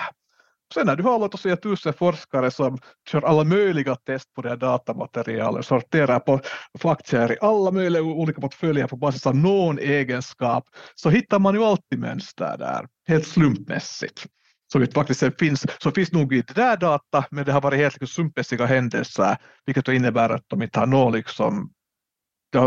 Sen 0.75 0.87
när 0.87 0.97
du 0.97 1.03
har 1.03 1.19
låt 1.19 1.35
oss 1.35 1.43
säga 1.43 1.57
tusen 1.57 1.93
forskare 1.93 2.51
som 2.51 2.79
kör 3.09 3.23
alla 3.23 3.45
möjliga 3.45 3.97
test 3.97 4.35
på 4.35 4.43
det 4.43 4.49
här 4.49 4.57
datamaterialet, 4.57 5.67
sorterar 5.67 6.21
på, 6.21 6.41
aktier 6.83 7.33
i 7.33 7.37
alla 7.41 7.71
möjliga 7.71 8.03
olika 8.03 8.41
portföljer 8.41 8.87
på 8.87 8.97
basis 8.97 9.27
av 9.27 9.37
någon 9.37 9.79
egenskap, 9.79 10.65
så 10.95 11.11
hittar 11.11 11.39
man 11.39 11.55
ju 11.55 11.65
alltid 11.65 11.99
mönster 11.99 12.57
där, 12.59 12.87
helt 13.09 13.27
slumpmässigt. 13.27 14.27
Så 14.73 14.79
det 14.79 14.95
faktiskt 14.95 15.39
finns, 15.39 15.67
så 15.83 15.91
finns 15.91 16.13
nog 16.13 16.35
inte 16.35 16.55
där 16.55 16.77
data, 16.77 17.25
men 17.31 17.45
det 17.45 17.53
har 17.53 17.61
varit 17.61 17.79
helt 17.79 17.95
liksom 17.95 18.07
slumpmässiga 18.07 18.67
händelser, 18.67 19.37
vilket 19.67 19.85
då 19.85 19.93
innebär 19.93 20.31
att 20.31 20.45
de 20.47 20.63
inte 20.63 20.79
har 20.79 20.87
någon 20.87 21.13
liksom, 21.13 21.73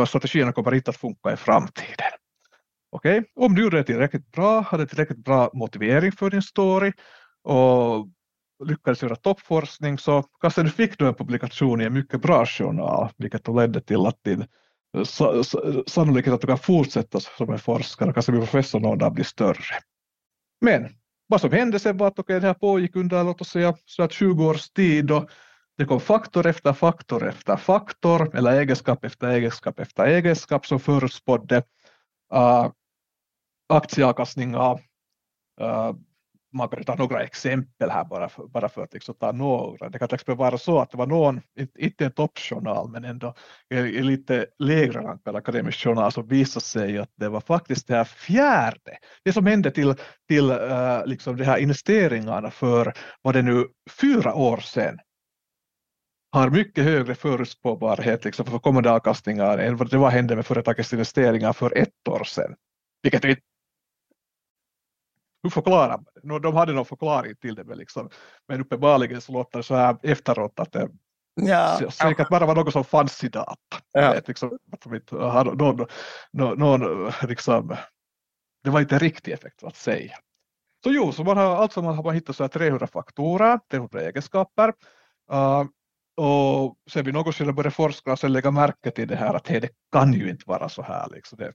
strategierna 0.08 0.51
kommer 0.51 0.76
inte 0.76 0.89
att 0.89 0.97
funka 0.97 1.34
i 1.34 1.38
framtiden. 1.38 2.12
Okej, 2.91 3.20
okay? 3.20 3.45
om 3.45 3.56
du 3.56 3.64
gjorde 3.64 3.78
det 3.78 3.84
tillräckligt 3.84 4.32
bra, 4.32 4.62
hade 4.62 4.88
tillräckligt 4.88 5.24
bra 5.24 5.49
motivering 5.53 6.12
för 6.12 6.30
din 6.30 6.41
story 6.41 6.91
och 7.46 8.08
lyckades 8.64 9.04
göra 9.04 9.16
toppforskning 9.16 9.98
så 9.98 10.24
kanske 10.41 10.64
du 10.64 10.70
fick 10.70 10.98
då 10.98 11.06
en 11.06 11.14
publikation 11.14 11.82
i 11.82 11.86
en 11.86 11.93
mycket 11.93 12.22
bra 12.22 12.46
journal, 12.46 13.10
vilket 13.18 13.43
då 13.43 13.60
ledde 13.60 13.82
till 13.82 14.06
att 14.06 14.24
din 14.24 14.46
sannolikhet 15.88 16.34
att 16.34 16.41
du 16.41 16.48
kan 16.48 16.58
fortsätta 16.58 17.20
som 17.20 17.50
en 17.50 17.60
forskare, 17.60 18.14
kanske 18.14 18.32
bli 18.32 18.41
professor 18.41 18.80
någon 18.80 18.98
dag 18.98 19.14
blir 19.14 19.24
större. 19.24 19.76
Men 20.62 20.89
vad 21.28 21.41
som 21.41 21.52
hände 21.52 21.80
sen 21.80 21.98
var 21.98 22.08
att 22.08 22.20
okay, 22.20 22.39
det 22.39 22.48
här 22.48 22.54
pågick 22.54 22.96
under 22.96 23.24
låt 23.24 23.41
oss 23.41 23.50
säga 23.50 23.76
så 23.86 24.04
att 24.04 24.12
20 24.12 24.46
års 24.46 24.70
tid 24.70 25.12
och 25.12 25.30
det 25.78 25.86
kom 25.86 26.00
faktor 26.00 26.48
efter 26.48 26.74
faktor 26.74 27.28
efter 27.28 27.56
faktor 27.56 28.36
eller 28.36 28.52
egenskap 28.52 29.06
efter 29.06 29.28
egenskap 29.28 29.80
efter 29.80 30.06
egenskap 30.06 30.66
som 30.66 30.80
förutspådde 30.80 31.64
äh, 32.34 32.39
uh, 32.39 32.72
aktieavkastningar 33.70 34.74
uh, 35.62 35.68
äh, 35.68 35.96
man 36.56 36.70
kan 36.70 36.84
ta 36.84 36.95
några 36.95 37.24
exempel 37.24 37.89
här 37.89 38.03
bara 38.03 38.30
för, 38.30 38.47
bara 38.47 38.70
för 38.70 38.84
att 38.84 38.93
liksom 38.93 39.16
ta 39.16 39.32
några. 39.32 39.89
Det 39.89 39.99
kan 39.99 40.08
till 40.08 40.16
exempel 40.16 40.36
vara 40.36 40.58
så 40.58 40.80
att 40.80 40.91
det 40.91 40.97
var 40.97 41.08
någon, 41.08 41.41
inte 41.80 42.06
en 42.06 42.12
toppjournal, 42.12 42.89
men 42.89 43.06
ändå 43.06 43.34
en 43.70 44.08
lite 44.08 44.45
lägre 44.60 44.99
rankad 45.01 45.36
akademisk 45.36 45.80
journal 45.84 46.12
som 46.12 46.28
visade 46.28 46.66
sig 46.66 46.97
att 46.97 47.10
det 47.16 47.30
var 47.30 47.41
faktiskt 47.41 47.88
det 47.88 47.95
här 47.95 48.03
fjärde, 48.03 48.97
det 49.24 49.34
som 49.34 49.45
hände 49.45 49.72
till, 49.72 49.95
till 50.28 50.51
uh, 50.51 51.06
liksom 51.06 51.38
de 51.38 51.43
här 51.43 51.58
investeringarna 51.58 52.51
för, 52.51 52.93
var 53.22 53.34
det 53.34 53.41
nu 53.41 53.68
fyra 54.01 54.34
år 54.36 54.58
sedan, 54.58 54.99
har 56.32 56.49
mycket 56.49 56.84
högre 56.84 57.16
förutspåbarhet 57.16 58.26
liksom 58.26 58.45
för 58.45 58.60
kommande 58.60 58.91
avkastningar 58.91 59.58
än 59.58 59.78
vad 59.78 59.89
det 59.89 59.97
var 59.97 60.10
hände 60.10 60.36
med 60.36 60.45
företagets 60.45 60.93
investeringar 60.93 61.53
för 61.53 61.78
ett 61.78 62.08
år 62.10 62.24
sedan. 62.24 62.56
Vilket 63.03 63.26
hur 65.46 65.50
förklarar 65.50 65.98
man 66.24 66.39
det? 66.39 66.39
De 66.39 66.56
hade 66.56 66.74
någon 66.74 66.86
förklaring 66.86 67.36
till 67.36 67.56
det, 67.56 67.64
men, 67.64 67.78
liksom, 67.78 68.10
men 68.48 68.62
uppenbarligen 68.62 69.22
så 69.22 69.32
låter 69.32 69.60
det 69.60 69.64
så 69.64 69.76
här 69.76 69.98
efteråt 70.04 70.60
att 70.60 70.72
det 70.72 70.89
ja. 71.36 71.91
säkert 71.91 72.30
bara 72.30 72.46
var 72.46 72.56
något 72.56 72.74
som 72.74 72.84
fanns 72.84 73.24
i 73.24 73.30
data. 73.30 73.78
Ja. 73.91 74.12
Vet, 74.12 74.28
liksom, 74.28 74.58
någon, 75.12 75.88
någon, 76.32 76.60
någon, 76.60 77.12
liksom, 77.28 77.76
det 78.64 78.70
var 78.70 78.82
inte 78.82 79.00
riktig 79.00 79.32
effekt 79.32 79.64
att 79.64 79.76
säga. 79.76 80.18
Så 80.84 80.91
jo, 80.91 81.12
så 81.12 81.24
man 81.24 81.38
har, 81.38 81.56
alltså 81.56 81.82
man 81.82 81.96
har 81.96 82.14
hittat 82.14 82.36
så 82.36 82.43
här 82.43 82.48
300 82.48 82.88
faktorer, 82.88 83.60
300 83.72 84.02
egenskaper. 84.02 84.74
Uh, 85.34 85.64
och 86.18 86.76
sen 86.89 87.06
vid 87.06 87.14
något 87.14 87.36
skede 87.36 87.54
började 87.54 87.72
forskarna 87.72 88.18
sen 88.18 88.34
lägga 88.34 88.52
märke 88.52 88.91
till 88.91 89.08
det 89.08 89.16
här 89.16 89.34
att 89.34 89.48
hey, 89.48 89.60
det 89.60 89.70
kan 89.91 90.14
ju 90.14 90.30
inte 90.30 90.43
vara 90.48 90.70
så 90.70 90.82
här. 90.82 91.10
Liksom 91.10 91.38
det, 91.38 91.54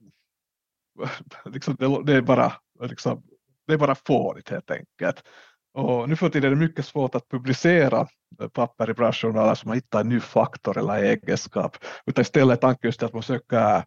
liksom 1.45 1.75
det, 1.79 2.03
det 2.03 2.13
är 2.13 2.21
bara 2.21 2.53
liksom, 2.81 3.23
det 3.67 3.73
är 3.73 3.77
bara 3.77 3.95
fånigt 3.95 4.49
helt 4.49 4.71
enkelt. 4.71 5.23
Och 5.73 6.09
nu 6.09 6.15
för 6.15 6.29
tiden 6.29 6.51
är 6.51 6.55
det 6.55 6.61
mycket 6.67 6.85
svårt 6.85 7.15
att 7.15 7.29
publicera 7.29 8.07
eh, 8.41 8.47
papper 8.47 8.89
i 8.89 8.93
branschjournaler 8.93 9.55
som 9.55 9.67
man 9.67 9.77
hittar 9.77 10.01
en 10.01 10.09
ny 10.09 10.19
faktor 10.19 10.77
eller 10.77 10.93
egenskap. 10.93 11.77
Utan 12.05 12.21
istället 12.21 12.57
är 12.57 12.61
tanken 12.61 12.87
just 12.87 13.03
att 13.03 13.13
man 13.13 13.21
försöker 13.21 13.77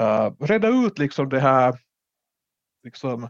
uh, 0.00 0.30
reda 0.40 0.68
ut 0.68 0.98
liksom 0.98 1.28
det 1.28 1.40
här 1.40 1.78
liksom, 2.84 3.24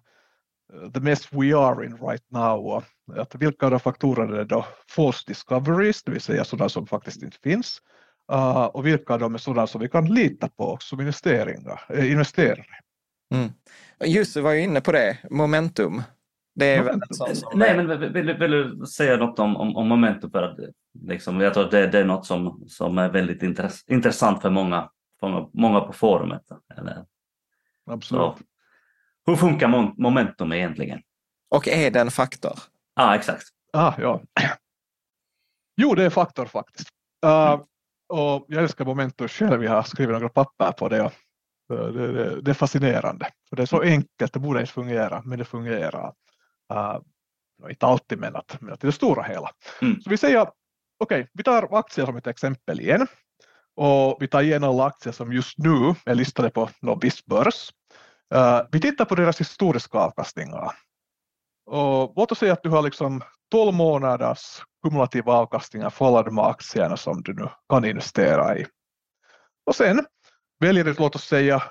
eh, 0.73 0.91
the 0.95 1.01
mess 1.01 1.33
we 1.33 1.57
are 1.57 1.87
in 1.87 1.97
right 1.97 2.31
now. 2.31 2.85
Att 3.17 3.35
vilka 3.35 3.67
av 3.67 3.71
de 3.71 3.81
faktorerna 3.81 4.41
är 4.41 4.45
då 4.45 4.67
false 4.91 5.25
discoveries, 5.27 6.03
det 6.03 6.13
vill 6.13 6.21
säga 6.21 6.45
sådana 6.45 6.69
som 6.69 6.87
faktiskt 6.87 7.23
inte 7.23 7.39
finns. 7.43 7.79
Uh, 8.33 8.65
och 8.65 8.87
vilka 8.87 9.15
av 9.15 9.21
dem 9.21 9.35
är 9.35 9.39
sådana 9.39 9.67
som 9.67 9.81
vi 9.81 9.89
kan 9.89 10.15
lita 10.15 10.49
på 10.49 10.79
som 10.81 11.01
investeringar, 11.01 11.81
äh, 11.89 12.13
investerare. 12.13 12.67
Mm. 13.35 13.53
Jussi 14.05 14.41
var 14.41 14.53
ju 14.53 14.63
inne 14.63 14.81
på 14.81 14.93
det, 14.93 15.19
momentum. 15.31 16.03
Det 16.55 16.67
är 16.67 16.83
väl 16.83 17.01
som... 17.11 17.29
Nej, 17.55 17.77
men 17.77 17.89
vill, 17.89 18.13
vill, 18.13 18.33
vill, 18.39 18.51
du 18.51 18.87
säga 18.87 19.17
något 19.17 19.39
om, 19.39 19.57
om, 19.57 19.77
om 19.77 19.89
momentum? 19.89 20.31
För 20.31 20.43
att, 20.43 20.59
liksom, 21.03 21.41
jag 21.41 21.55
tror 21.55 21.65
att 21.65 21.71
det, 21.71 21.87
det 21.87 21.99
är 21.99 22.05
något 22.05 22.27
som, 22.27 22.65
som 22.69 22.99
är 22.99 23.09
väldigt 23.09 23.43
intress, 23.43 23.85
intressant 23.87 24.43
för 24.43 24.51
många, 24.51 24.91
för 25.21 25.49
många 25.53 25.81
på 25.81 25.93
forumet. 25.93 26.43
Eller, 26.79 27.05
Absolut. 27.91 28.23
Så, 28.23 28.39
hur 29.27 29.37
funkar 29.37 29.93
momentum 30.03 30.53
egentligen? 30.53 31.01
Och 31.51 31.69
är 31.69 31.91
det 31.91 32.01
en 32.01 32.11
faktor? 32.11 32.59
Ja, 32.95 33.03
ah, 33.03 33.15
exakt. 33.15 33.47
Ah, 33.73 33.93
ja. 33.99 34.23
Jo, 35.77 35.95
det 35.95 36.03
är 36.03 36.05
en 36.05 36.11
faktor 36.11 36.47
faktiskt. 36.47 36.89
Uh, 37.27 37.31
mm. 37.33 37.61
och 38.09 38.45
jag 38.49 38.63
älskar 38.63 38.85
momentum 38.85 39.29
själv. 39.29 39.65
Jag 39.65 39.73
har 39.73 39.83
skrivit 39.83 40.13
några 40.13 40.29
papper 40.29 40.73
på 40.73 40.89
det. 40.89 41.11
Det, 41.69 41.93
det, 41.93 42.41
det, 42.41 42.51
är 42.51 42.55
fascinerande. 42.55 43.31
För 43.49 43.57
det 43.57 43.63
är 43.63 43.67
så 43.67 43.81
enkelt, 43.81 44.33
det 44.33 44.39
borde 44.39 44.61
inte 44.61 44.73
fungera, 44.73 45.23
men 45.25 45.39
det 45.39 45.45
fungerar. 45.45 46.13
Uh, 46.73 46.99
inte 47.71 47.87
alltid, 47.87 48.19
men, 48.19 48.37
att, 48.37 48.61
men 48.61 48.73
att 48.73 48.85
i 48.85 48.87
det 48.87 48.93
stora 48.93 49.23
hela. 49.23 49.51
Mm. 49.83 50.01
Så 50.01 50.11
vi 50.11 50.17
säger 50.17 50.41
okej, 50.41 50.53
okay, 51.01 51.27
vi 51.33 51.43
tar 51.43 51.79
aktier 51.79 52.07
som 52.07 52.17
ett 52.17 52.27
exempel 52.27 52.81
igen. 52.81 53.07
Och 53.77 54.17
vi 54.21 54.29
tar 54.29 54.43
igen 54.43 54.65
alla 54.65 54.85
aktier 54.85 55.13
som 55.13 55.33
just 55.33 55.59
nu 55.59 55.95
är 56.07 56.15
listade 56.15 56.51
på 56.51 56.71
någon 56.81 56.99
viss 56.99 57.25
börs. 57.25 57.73
Uh, 58.35 58.61
vi 58.73 58.81
tittar 58.81 59.05
på 59.05 59.15
deras 59.15 59.41
historiska 59.41 59.99
avkastningar. 59.99 60.73
Och 61.67 62.13
låt 62.17 62.33
oss 62.33 62.39
säga 62.39 62.53
att 62.53 62.63
du 62.63 62.69
har 62.69 62.83
liksom 62.83 63.23
12 63.51 63.75
månaders 63.75 64.63
kumulativa 64.83 65.33
avkastningar 65.33 65.91
för 65.91 66.07
alla 66.07 66.23
de 66.23 66.39
aktierna 66.39 66.97
som 66.97 67.23
du 67.23 67.35
nu 67.35 67.49
kan 67.69 67.85
investera 67.85 68.59
i. 68.59 68.67
Och 69.67 69.75
sen 69.75 70.07
väljer 70.61 70.85
du, 70.85 70.95
låt 70.99 71.15
oss 71.17 71.25
säga, 71.25 71.63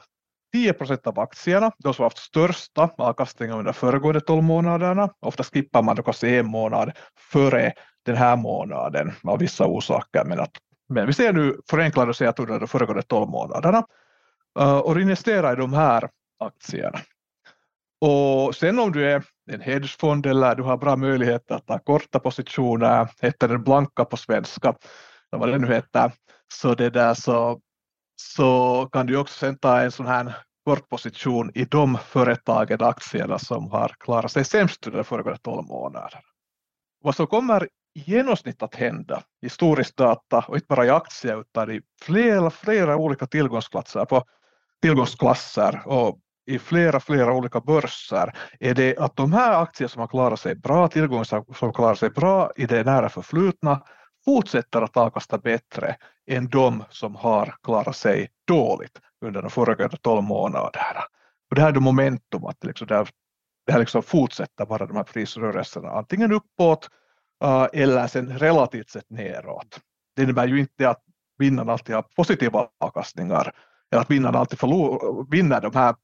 10 0.53 0.73
procent 0.73 1.07
av 1.07 1.19
aktierna, 1.19 1.71
de 1.77 1.93
som 1.93 2.03
har 2.03 2.09
haft 2.09 2.17
största 2.17 2.89
avkastningen 2.97 3.57
under 3.57 3.73
föregående 3.73 4.21
12 4.21 4.43
månaderna. 4.43 5.09
Ofta 5.19 5.43
skippar 5.43 5.81
man 5.81 5.95
då 5.95 6.03
kanske 6.03 6.39
en 6.39 6.45
månad 6.45 6.91
före 7.31 7.73
den 8.05 8.15
här 8.15 8.35
månaden 8.35 9.11
av 9.23 9.39
vissa 9.39 9.65
orsaker. 9.65 10.23
Men, 10.25 10.39
att, 10.39 10.51
men 10.89 11.07
vi 11.07 11.13
ser 11.13 11.33
nu 11.33 11.57
förenklat 11.69 12.07
och 12.07 12.15
säger 12.15 12.29
att 12.29 12.39
under 12.39 12.59
de 12.59 12.67
föregående 12.67 13.03
12 13.03 13.29
månaderna 13.29 13.85
eh, 14.59 14.77
och 14.77 15.01
investera 15.01 15.53
i 15.53 15.55
de 15.55 15.73
här 15.73 16.09
aktierna. 16.39 16.99
Och 18.01 18.55
sen 18.55 18.79
om 18.79 18.91
du 18.91 19.11
är 19.11 19.23
en 19.51 19.61
hedgefond 19.61 20.25
eller 20.25 20.55
du 20.55 20.63
har 20.63 20.77
bra 20.77 20.95
möjlighet 20.95 21.51
att 21.51 21.67
ta 21.67 21.79
korta 21.79 22.19
positioner, 22.19 23.07
heter 23.21 23.47
den 23.47 23.63
blanka 23.63 24.05
på 24.05 24.17
svenska, 24.17 24.75
vad 25.29 25.49
det 25.49 25.57
nu 25.57 25.73
heter, 25.73 26.11
så, 26.53 26.75
det 26.75 26.89
där 26.89 27.13
så, 27.13 27.59
så 28.15 28.89
kan 28.91 29.05
du 29.05 29.17
också 29.17 29.39
sen 29.39 29.57
ta 29.57 29.81
en 29.81 29.91
sån 29.91 30.05
här 30.05 30.35
kortposition 30.65 31.51
i 31.55 31.65
de 31.65 31.97
företagen, 31.97 32.77
aktierna 32.81 33.39
som 33.39 33.71
har 33.71 33.95
klarat 33.99 34.31
sig 34.31 34.45
sämst 34.45 34.87
under 34.87 34.97
de 34.97 35.03
föregående 35.03 35.39
12 35.43 35.67
månaderna. 35.67 36.21
Vad 37.03 37.15
som 37.15 37.27
kommer 37.27 37.63
i 37.65 37.99
genomsnitt 38.11 38.63
att 38.63 38.75
hända, 38.75 39.23
historisk 39.41 39.95
data 39.95 40.45
och 40.47 40.55
inte 40.55 40.67
bara 40.67 40.85
i 40.85 40.89
aktier 40.89 41.41
utan 41.41 41.71
i 41.71 41.81
flera, 42.01 42.49
flera 42.49 42.97
olika 42.97 43.27
tillgångsklasser, 43.27 44.05
på 44.05 44.23
tillgångsklasser 44.81 45.81
och 45.85 46.19
i 46.45 46.59
flera, 46.59 46.99
flera 46.99 47.33
olika 47.33 47.59
börser 47.59 48.33
är 48.59 48.73
det 48.73 48.97
att 48.97 49.15
de 49.15 49.33
här 49.33 49.61
aktier 49.61 49.87
som 49.87 49.99
har 49.99 50.07
klarat 50.07 50.39
sig 50.39 50.55
bra, 50.55 50.87
tillgångar 50.87 51.53
som 51.53 51.73
klarar 51.73 51.95
sig 51.95 52.09
bra 52.09 52.51
i 52.55 52.65
det 52.65 52.83
nära 52.83 53.09
förflutna 53.09 53.81
fortsätter 54.25 54.81
att 54.81 54.97
avkasta 54.97 55.37
bättre 55.37 55.95
än 56.27 56.49
de 56.49 56.83
som 56.89 57.15
har 57.15 57.55
klarat 57.63 57.95
sig 57.95 58.29
dåligt 58.47 59.01
under 59.25 59.41
de 59.41 59.51
föregående 59.51 59.97
12 59.97 60.23
månaderna. 60.23 61.03
Och 61.49 61.55
det 61.55 61.61
här 61.61 61.69
är 61.69 61.73
då 61.73 61.79
momentum 61.79 62.45
att 62.45 62.63
liksom 62.63 62.87
det, 62.87 62.95
här, 62.95 63.09
det 63.65 63.71
här 63.71 63.79
liksom 63.79 64.03
fortsätter 64.03 64.65
bara 64.65 64.85
de 64.85 64.97
här 64.97 65.03
prisrörelserna 65.03 65.89
antingen 65.89 66.31
uppåt 66.31 66.89
uh, 67.43 67.67
eller 67.73 68.07
sen 68.07 68.37
relativt 68.39 68.89
sett 68.89 69.09
neråt. 69.09 69.79
Det 70.15 70.23
innebär 70.23 70.47
ju 70.47 70.59
inte 70.59 70.89
att 70.89 71.01
vinnarna 71.37 71.71
alltid 71.71 71.95
har 71.95 72.01
positiva 72.01 72.67
avkastningar 72.79 73.51
eller 73.91 74.01
att 74.01 74.11
vinnarna 74.11 74.39
alltid 74.39 74.59
förlor, 74.59 75.27
vinner 75.31 75.61
de 75.61 75.75
här 75.75 75.95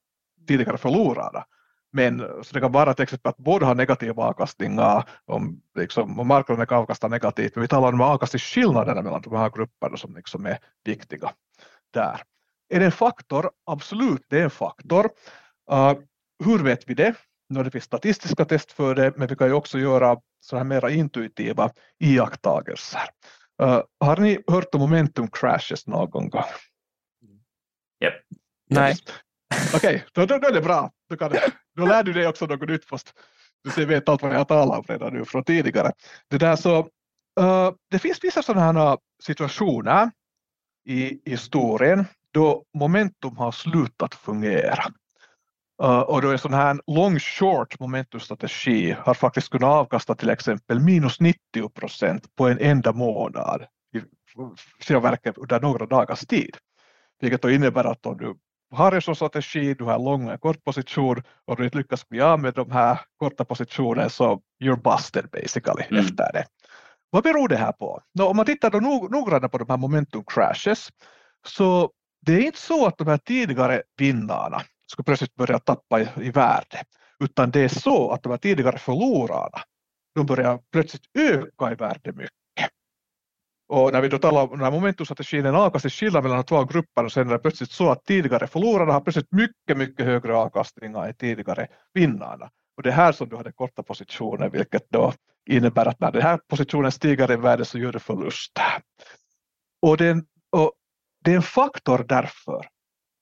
tidigare 0.47 0.78
förlorarna. 0.78 1.45
Men 1.94 2.20
så 2.20 2.54
det 2.54 2.60
kan 2.60 2.72
vara 2.72 2.94
till 2.94 3.04
exempel 3.04 3.30
att 3.30 3.38
båda 3.38 3.66
har 3.66 3.76
negativa 3.76 4.24
avkastningar 4.24 5.10
om, 5.26 5.62
liksom, 5.76 6.20
om 6.20 6.28
marknaden 6.28 6.78
avkastar 6.78 7.10
negativt. 7.10 7.56
Men 7.56 7.62
vi 7.62 7.68
talar 7.68 7.94
om 7.94 8.02
avkastningsskillnaderna 8.02 9.02
mellan 9.02 9.22
de 9.22 9.36
här 9.36 9.50
grupperna 9.50 9.98
som 9.98 10.16
liksom 10.16 10.46
är 10.46 10.60
viktiga 10.84 11.32
där. 11.94 12.22
Är 12.70 12.80
det 12.80 12.86
en 12.86 12.92
faktor? 12.92 13.52
Absolut, 13.66 14.26
det 14.28 14.39
är 14.39 14.44
en 14.44 14.50
faktor. 14.50 15.10
Uh, 15.72 15.94
hur 16.46 16.64
vet 16.64 16.89
vi 16.89 16.94
det? 16.94 17.16
Nu 17.50 17.64
det 17.64 17.72
finns 17.72 17.84
statistiska 17.84 18.46
test 18.46 18.72
för 18.72 18.96
det, 18.96 19.14
men 19.18 19.28
vi 19.28 19.36
kan 19.36 19.48
ju 19.48 19.54
också 19.54 19.80
göra 19.80 20.18
så 20.39 20.58
här 20.58 20.64
mera 20.64 20.89
intuitiva 20.89 21.72
iakttagelser. 22.00 23.02
Uh, 23.64 23.82
har 24.00 24.18
ni 24.18 24.44
hört 24.48 24.76
om 24.76 24.82
momentum 24.82 25.28
crashes 25.28 25.88
någon 25.88 26.30
gång? 26.30 26.44
Yep. 28.04 28.14
Nej. 28.70 28.96
Okej, 29.74 29.95
okay, 29.95 30.02
då, 30.28 30.39
då, 30.39 30.47
är 30.47 30.54
det 30.54 30.62
bra. 30.62 30.91
Då, 31.10 31.18
kan, 31.18 31.32
då 31.76 31.86
lär 31.86 32.04
du 32.04 32.14
dig 32.14 32.28
också 32.28 32.45
något 32.45 32.70
nytt 32.70 32.86
fast 32.86 33.14
du 33.76 33.86
vet 33.86 34.10
allt 34.10 34.22
vad 34.22 34.36
jag 34.36 34.47
talar 34.47 34.78
om 34.78 34.84
redan 34.88 35.14
nu 35.14 35.26
från 35.26 35.43
tidigare. 35.43 35.91
Det, 36.28 36.38
där 36.38 36.56
så, 36.56 36.80
uh, 37.39 37.72
det 37.89 37.99
finns 37.99 38.24
vissa 38.24 38.43
sådana 38.43 38.80
här 38.82 38.91
eh, 38.91 38.97
situationer 39.24 40.12
i 40.86 41.30
historien 41.30 42.06
då 42.34 42.64
momentum 42.78 43.38
har 43.38 43.52
slutat 43.52 44.16
fungera. 44.16 44.84
Uh, 45.84 45.99
och 45.99 46.22
då 46.22 46.30
är 46.30 46.38
sån 46.38 46.54
här 46.54 46.80
long 46.88 47.20
short 47.20 47.80
momentumstrategi 47.80 48.95
har 48.99 49.14
faktiskt 49.14 49.49
kunnat 49.49 49.70
avkasta 49.70 50.16
till 50.16 50.30
exempel 50.30 50.80
minus 50.80 51.20
90 51.20 51.70
procent 51.70 52.36
på 52.36 52.47
en 52.47 52.60
enda 52.60 52.93
månad 52.93 53.66
i 53.95 54.02
själva 54.84 55.10
verket 55.10 55.38
under 55.38 55.60
några 55.60 55.86
dagars 55.86 56.20
tid. 56.20 56.58
Vilket 57.20 57.41
då 57.41 57.52
innebär 57.52 57.84
att 57.84 58.06
om 58.06 58.18
du 58.18 58.36
har 58.72 58.91
en 58.91 59.01
sån 59.01 59.15
strategi, 59.15 59.74
du 59.74 59.84
har 59.84 59.99
lång 59.99 60.30
och 60.30 60.41
kort 60.41 60.63
position 60.63 61.24
och 61.45 61.57
du 61.57 61.63
inte 61.65 61.78
lyckas 61.78 62.09
bli 62.09 62.22
av 62.22 62.39
med 62.39 62.53
de 62.53 62.72
här 62.72 62.99
korta 63.17 63.45
positionerna 63.45 64.09
så 64.09 64.41
you're 64.63 64.82
busted 64.82 65.30
basically 65.32 65.84
mm. 65.89 66.05
efter 66.05 66.32
det. 66.34 66.45
Vad 67.09 67.24
beror 67.24 67.47
det 67.47 67.57
här 67.57 67.72
på? 67.72 68.01
Nå, 68.13 68.28
om 68.28 68.38
man 68.38 68.45
tittar 68.45 68.69
då 68.69 68.80
noggrannare 68.80 69.49
på 69.49 69.57
de 69.57 69.69
här 69.69 69.78
momentum 69.78 70.24
crashes 70.28 70.89
så 71.47 71.91
det 72.26 72.34
är 72.34 72.41
inte 72.41 72.59
så 72.59 72.88
att 72.88 72.97
de 72.97 73.07
här 73.07 73.17
tidigare 73.17 73.84
vinnarna 73.97 74.61
ska 74.88 75.03
plötsligt 75.03 75.36
börja 75.36 75.59
tappa 75.59 76.01
i, 76.01 76.07
i 76.22 76.32
värde 76.32 76.84
utan 77.24 77.51
det 77.51 77.59
är 77.59 77.67
så 77.67 78.11
att 78.11 78.24
de 78.24 78.30
här 78.30 78.38
tidigare 78.38 78.78
förlorarna 78.78 79.61
de 80.15 80.26
börjar 80.26 80.59
plötsligt 80.72 81.03
öka 81.19 81.72
i 81.72 81.76
värde 81.76 82.11
mycket. 82.13 82.41
Och 83.72 83.93
när 83.93 84.01
vi 84.01 84.07
då 84.07 84.17
talar 84.17 84.43
om 84.43 84.49
den 84.49 84.61
här 84.61 84.72
momentumstrategin, 84.72 85.45
en 85.45 85.55
avkastningsskillnad 85.55 86.24
mellan 86.24 86.38
de 86.38 86.43
två 86.43 86.63
grupperna 86.63 87.09
så 87.09 87.19
är 87.19 87.26
det 87.26 87.39
plötsligt 87.39 87.72
så 87.72 87.89
att 87.89 88.05
tidigare 88.05 88.47
förlorarna 88.47 88.93
har 88.93 89.01
plötsligt 89.01 89.32
mycket, 89.32 89.78
mycket 89.78 90.05
högre 90.05 90.36
avkastningar 90.36 91.07
än 91.07 91.13
tidigare 91.13 91.67
vinnarna. 91.93 92.49
Och 92.78 92.84
det 92.84 92.89
är 92.89 92.93
här 92.93 93.11
som 93.11 93.30
du 93.30 93.36
har 93.36 93.43
den 93.43 93.53
korta 93.53 93.84
positionen, 93.84 94.51
vilket 94.51 94.89
då 94.89 95.13
innebär 95.49 95.86
att 95.86 95.99
när 95.99 96.11
den 96.11 96.22
här 96.22 96.39
positionen 96.47 96.91
stiger 96.91 97.32
i 97.32 97.36
värde 97.36 97.65
så 97.65 97.78
gör 97.78 97.91
du 97.91 97.99
förluster. 97.99 98.63
Och, 99.82 99.97
och 100.51 100.72
det 101.24 101.32
är 101.32 101.36
en 101.36 101.41
faktor 101.41 102.05
därför 102.07 102.65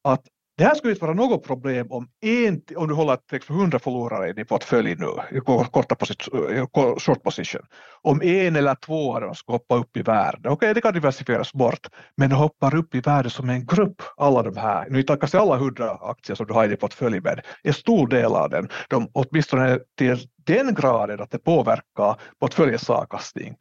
att 0.04 0.28
det 0.60 0.66
här 0.66 0.76
skulle 0.76 0.94
inte 0.94 1.06
vara 1.06 1.14
något 1.14 1.44
problem 1.44 1.88
om, 1.90 2.08
en, 2.22 2.62
om 2.76 2.88
du 2.88 2.94
håller 2.94 3.18
100 3.50 3.80
förlorare 3.80 4.30
i 4.30 4.34
din 4.34 4.46
portfölj 4.46 4.96
nu, 4.96 5.38
i 5.38 5.40
korta 5.72 5.96
position, 5.96 6.68
short 7.00 7.24
position. 7.24 7.62
Om 8.02 8.22
en 8.22 8.56
eller 8.56 8.76
två 8.76 9.16
av 9.16 9.22
dem 9.22 9.36
ska 9.36 9.54
hoppa 9.54 9.76
upp 9.76 9.98
i 9.98 10.02
värde, 10.02 10.38
okej 10.40 10.52
okay, 10.52 10.74
det 10.74 10.82
kan 10.82 10.94
diversifieras 10.94 11.54
bort, 11.54 11.88
men 12.18 12.30
de 12.30 12.36
hoppar 12.36 12.76
upp 12.76 12.96
i 12.96 13.00
värde 13.00 13.30
som 13.30 13.50
en 13.50 13.66
grupp, 13.66 14.02
alla 14.18 14.44
de 14.44 14.58
här, 14.58 14.88
nu 14.90 15.00
inte 15.00 15.18
kanske 15.18 15.40
alla 15.40 15.56
100 15.56 15.98
aktier 16.02 16.36
som 16.36 16.46
du 16.46 16.54
har 16.54 16.66
i 16.66 16.68
din 16.68 16.78
portfölj 16.78 17.22
med, 17.22 17.42
en 17.64 17.74
stor 17.74 18.08
del 18.08 18.36
av 18.36 18.50
den, 18.50 18.70
de, 18.90 19.10
åtminstone 19.14 19.80
till 19.98 20.18
den 20.46 20.74
graden 20.74 21.22
att 21.22 21.32
det 21.32 21.40
påverkar 21.40 22.22
portföljens 22.40 22.90
avkastning 22.90 23.56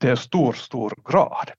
till 0.00 0.10
en 0.10 0.16
stor, 0.16 0.52
stor 0.52 0.94
grad. 1.10 1.50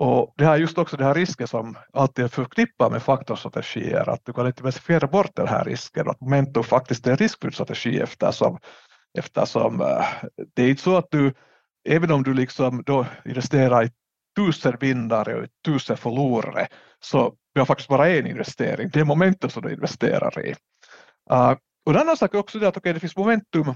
Och 0.00 0.34
det 0.36 0.44
här 0.44 0.56
just 0.56 0.78
också 0.78 0.96
den 0.96 1.06
här 1.06 1.14
risken 1.14 1.48
som 1.48 1.76
alltid 1.92 2.24
är 2.24 2.28
förknippad 2.28 2.92
med 2.92 3.02
faktorstrategier, 3.02 4.08
att 4.08 4.24
du 4.24 4.32
kan 4.32 4.46
inte 4.46 4.60
diversifiera 4.60 5.06
bort 5.06 5.36
den 5.36 5.48
här 5.48 5.64
risken, 5.64 6.08
att 6.08 6.20
momentum 6.20 6.62
faktiskt 6.62 7.06
är 7.06 7.10
en 7.10 7.16
riskfylld 7.16 7.54
strategi 7.54 7.98
eftersom, 7.98 8.58
eftersom 9.18 9.80
eh, 9.80 10.04
det 10.54 10.62
är 10.62 10.70
inte 10.70 10.82
så 10.82 10.96
att 10.96 11.10
du, 11.10 11.34
även 11.88 12.10
om 12.10 12.22
du 12.22 12.34
liksom 12.34 12.82
då 12.86 13.06
investerar 13.24 13.84
i 13.84 13.90
tusen 14.36 14.76
vinnare 14.80 15.40
och 15.40 15.46
tusen 15.64 15.96
förlorare, 15.96 16.68
så 17.00 17.34
du 17.54 17.60
har 17.60 17.66
faktiskt 17.66 17.88
bara 17.88 18.08
en 18.08 18.26
investering, 18.26 18.90
det 18.92 19.00
är 19.00 19.04
momentum 19.04 19.50
som 19.50 19.62
du 19.62 19.72
investerar 19.72 20.46
i. 20.46 20.50
Uh, 21.32 21.54
och 21.86 21.92
en 21.92 22.00
annan 22.00 22.16
sak 22.16 22.34
är 22.34 22.38
också 22.38 22.58
det 22.58 22.68
att 22.68 22.76
okay, 22.76 22.92
det 22.92 23.00
finns 23.00 23.16
momentum, 23.16 23.68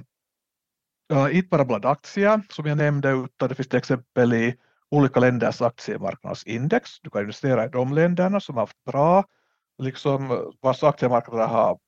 uh, 1.13 1.37
inte 1.37 1.49
bara 1.49 1.65
bland 1.65 1.85
aktier 1.85 2.43
som 2.51 2.67
jag 2.67 2.79
nämnde, 2.79 3.11
utan 3.11 3.49
det 3.49 3.55
finns 3.55 3.69
till 3.69 3.79
exempel 3.79 4.33
i 4.33 4.55
olika 4.95 5.21
länders 5.21 5.63
aktiemarknadsindex. 5.63 7.01
Du 7.01 7.11
kan 7.11 7.21
investera 7.21 7.65
i 7.65 7.69
de 7.69 7.93
länderna 7.93 8.41
som 8.41 8.55
har 8.55 8.63
haft 8.63 8.85
bra, 8.85 9.25
liksom 9.83 10.53
vars 10.61 10.83
aktiemarknader 10.83 11.47
har, 11.47 11.79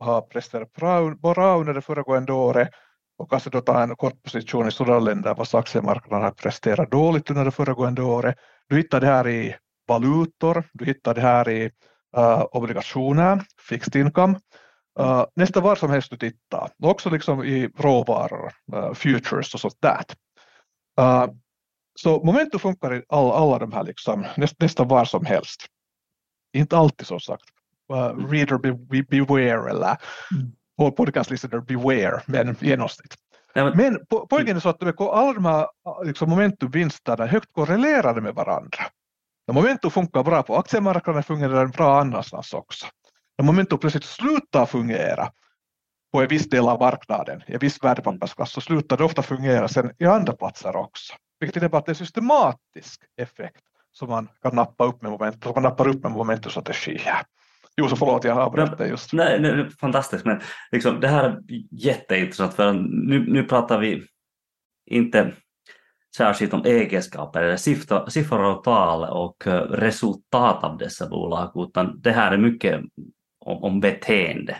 har 0.00 0.20
presterat 0.20 0.72
bra, 0.72 1.10
bra 1.10 1.58
under 1.58 1.74
det 1.74 1.80
föregående 1.80 2.32
året 2.32 2.68
och 3.18 3.30
kanske 3.30 3.50
då 3.50 3.60
ta 3.60 3.82
en 3.82 3.96
kort 3.96 4.22
position 4.22 4.68
i 4.68 4.72
sådana 4.72 4.98
länder 4.98 5.34
vars 5.34 5.54
aktiemarknader 5.54 6.24
har 6.24 6.30
presterat 6.30 6.90
dåligt 6.90 7.30
under 7.30 7.44
det 7.44 7.50
föregående 7.50 8.02
året. 8.02 8.36
Du 8.68 8.76
hittar 8.76 9.00
det 9.00 9.06
här 9.06 9.28
i 9.28 9.56
valutor, 9.88 10.64
du 10.72 10.84
hittar 10.84 11.14
det 11.14 11.20
här 11.20 11.48
i 11.48 11.70
uh, 12.16 12.44
obligationer, 12.52 13.42
fixed 13.68 13.96
income. 13.96 14.38
Eh, 14.98 15.06
uh, 15.06 15.24
nästan 15.36 15.62
var 15.62 15.76
som 15.76 15.90
helst 15.90 16.10
du 16.10 16.16
tittar, 16.16 16.70
också 16.82 17.10
liksom 17.10 17.44
i 17.44 17.68
råvaror, 17.78 18.52
uh, 18.74 18.94
futures 18.94 19.54
och 19.54 19.60
sånt 19.60 19.78
där. 19.80 20.04
Uh, 21.00 21.26
så 22.02 22.24
momentum 22.24 22.60
funkar 22.60 22.94
i 22.94 23.02
alla, 23.08 23.34
alla 23.34 23.58
de 23.58 23.72
här 23.72 23.84
liksom, 23.84 24.26
näst, 24.36 24.60
nästan 24.60 24.88
var 24.88 25.04
som 25.04 25.24
helst. 25.24 25.66
Inte 26.52 26.76
alltid 26.76 27.06
som 27.06 27.20
sagt. 27.20 27.44
Uh, 27.92 28.28
reader 28.28 28.58
be, 28.58 28.72
be, 28.72 29.02
beware 29.02 29.70
eller 29.70 29.96
mm. 30.80 30.94
podcast 30.94 31.30
listener 31.30 31.60
beware, 31.60 32.22
men 32.26 32.56
genomsnitt. 32.60 33.14
Nej, 33.54 33.64
men... 33.64 33.76
men 33.76 34.06
po 34.06 34.26
poängen 34.26 34.56
är 34.56 34.60
så 34.60 34.68
att 34.68 35.00
alla 35.00 35.32
de 35.32 35.44
här 35.44 35.66
liksom 36.04 36.30
momentumvinsterna 36.30 37.24
är 37.24 37.28
högt 37.28 37.52
korrelerade 37.52 38.20
med 38.20 38.34
varandra. 38.34 38.78
När 39.46 39.54
momentum 39.54 39.90
funkar 39.90 40.24
bra 40.24 40.42
på 40.42 40.56
aktiemarknaden 40.56 41.22
fungerar 41.22 41.54
den 41.54 41.70
bra 41.70 42.00
annanstans 42.00 42.52
också. 42.54 42.86
När 43.38 43.44
momentum 43.44 43.78
plötsligt 43.78 44.04
slutar 44.04 44.66
fungera 44.66 45.32
på 46.12 46.22
en 46.22 46.28
viss 46.28 46.48
del 46.48 46.68
av 46.68 46.80
marknaden, 46.80 47.42
i 47.46 47.52
en 47.52 47.58
viss 47.58 47.84
värdepappersklass, 47.84 48.52
så 48.52 48.60
slutar 48.60 48.96
det 48.96 49.04
ofta 49.04 49.22
fungera 49.22 49.68
sen 49.68 49.92
i 49.98 50.04
andra 50.04 50.32
platser 50.32 50.76
också. 50.76 51.14
Vilket 51.40 51.56
innebär 51.56 51.78
att 51.78 51.86
det 51.86 51.90
är 51.90 51.94
en 51.94 52.06
systematisk 52.06 53.02
effekt 53.16 53.62
som 53.92 54.08
man 54.08 54.28
kan 54.42 54.56
nappa 54.56 54.84
upp 54.84 55.02
med 55.02 55.10
momentum, 55.10 55.40
som 55.42 55.52
man 55.54 55.62
nappar 55.62 55.88
upp 55.88 56.02
med 56.02 56.12
momentumstrategi 56.12 56.98
här. 56.98 57.22
Jo, 57.76 57.88
så 57.88 57.96
förlåt, 57.96 58.24
jag 58.24 58.38
avbröt 58.38 58.78
dig 58.78 58.88
just. 58.88 59.12
Nej, 59.12 59.40
nej, 59.40 59.70
fantastiskt, 59.70 60.24
men 60.24 60.40
liksom, 60.72 61.00
det 61.00 61.08
här 61.08 61.24
är 61.24 61.40
jätteintressant 61.70 62.54
för 62.54 62.72
nu, 62.72 63.32
nu 63.32 63.44
pratar 63.44 63.78
vi 63.78 64.02
inte 64.86 65.32
särskilt 66.16 66.54
om 66.54 66.64
egenskaper 66.64 67.42
eller 67.42 67.56
siffror 68.10 68.44
och 68.44 68.64
tal 68.64 69.04
och 69.04 69.46
eh, 69.46 69.60
resultat 69.60 70.64
av 70.64 70.78
dessa 70.78 71.08
bolag, 71.08 71.52
utan 71.54 72.00
det 72.00 72.10
här 72.10 72.32
är 72.32 72.38
mycket 72.38 72.80
om, 73.38 73.64
om 73.64 73.80
beteende. 73.80 74.56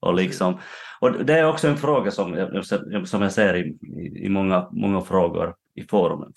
Och, 0.00 0.14
liksom, 0.14 0.60
och 1.00 1.24
det 1.24 1.38
är 1.38 1.48
också 1.48 1.68
en 1.68 1.76
fråga 1.76 2.10
som, 2.10 2.62
som 3.04 3.22
jag 3.22 3.32
ser 3.32 3.56
i, 3.56 3.78
i 4.24 4.28
många, 4.28 4.68
många 4.72 5.00
frågor 5.00 5.54
i 5.78 5.86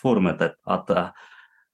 forumet, 0.02 0.42
att, 0.64 0.90
eh, 0.90 1.08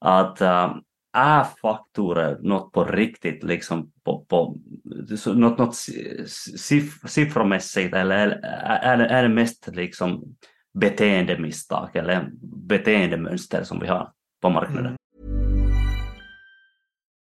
att, 0.00 0.40
eh, 0.40 0.64
att 0.64 0.80
är 1.12 1.44
faktorer 1.44 2.38
något 2.40 2.72
på 2.72 2.84
riktigt, 2.84 3.42
liksom 3.42 3.92
på, 4.04 4.24
på, 4.24 4.56
något, 5.26 5.58
något 5.58 5.74
siff, 6.56 7.00
siffromässigt 7.08 7.94
eller 7.94 8.28
är, 8.62 8.98
är 8.98 9.22
det 9.22 9.28
mest 9.28 9.68
liksom 9.72 10.36
beteendemisstag 10.74 11.96
eller 11.96 12.30
beteendemönster 12.68 13.62
som 13.62 13.80
vi 13.80 13.86
har 13.86 14.12
på 14.42 14.50
marknaden? 14.50 14.86
Mm. 14.86 14.98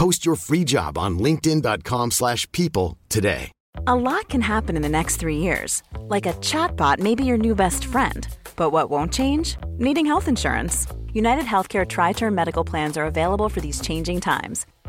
Post 0.00 0.24
your 0.24 0.36
free 0.36 0.64
job 0.64 0.96
on 0.96 1.18
linkedin.com 1.18 2.10
slash 2.12 2.50
people 2.52 2.96
today. 3.10 3.52
A 3.86 3.94
lot 3.94 4.30
can 4.30 4.40
happen 4.40 4.74
in 4.74 4.80
the 4.80 4.88
next 4.88 5.16
3 5.16 5.36
years. 5.36 5.82
Like 6.08 6.24
a 6.24 6.32
chatbot 6.40 6.98
may 6.98 7.14
be 7.14 7.26
your 7.26 7.36
new 7.36 7.54
best 7.54 7.84
friend. 7.84 8.26
But 8.56 8.70
what 8.70 8.88
won't 8.88 9.12
change? 9.12 9.58
Needing 9.76 10.06
health 10.06 10.26
insurance. 10.26 10.86
United 11.12 11.44
Healthcare 11.44 11.86
tri-term 11.86 12.34
medical 12.34 12.64
plans 12.64 12.96
are 12.96 13.04
available 13.04 13.50
for 13.50 13.60
these 13.60 13.82
changing 13.82 14.20
times 14.22 14.64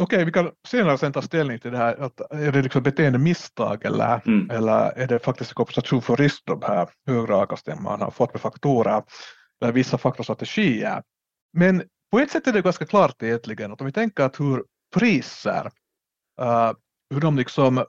Okej, 0.00 0.24
vi 0.24 0.32
kan 0.32 0.50
senare 0.68 0.98
sen 0.98 1.12
ta 1.12 1.22
ställning 1.22 1.58
till 1.58 1.70
det 1.70 1.76
här. 1.76 1.96
Att 1.96 2.20
är 2.20 2.52
det 2.52 2.62
liksom 2.62 2.82
beteendemisstag 2.82 3.84
eller, 3.84 4.20
mm. 4.26 4.50
eller 4.50 4.98
är 4.98 5.06
det 5.06 5.18
faktiskt 5.18 5.52
kompensation 5.52 6.02
för 6.02 6.16
risk 6.16 6.42
de 6.46 6.62
här 6.62 6.88
högre 7.06 7.34
avkastningen 7.34 7.82
man 7.82 8.00
har 8.00 8.10
fått 8.10 8.34
med 8.34 8.40
faktorer 8.40 9.02
eller 9.62 9.72
vissa 9.72 9.98
faktorstrategier. 9.98 11.02
Men 11.52 11.82
på 12.10 12.18
ett 12.18 12.30
sätt 12.30 12.46
är 12.46 12.52
det 12.52 12.62
ganska 12.62 12.86
klart 12.86 13.22
egentligen 13.22 13.72
att 13.72 13.80
om 13.80 13.86
vi 13.86 13.92
tänker 13.92 14.24
att 14.24 14.40
hur 14.40 14.64
priser, 14.94 15.70
uh, 16.40 16.72
hur 17.14 17.20
de 17.20 17.36
liksom 17.36 17.84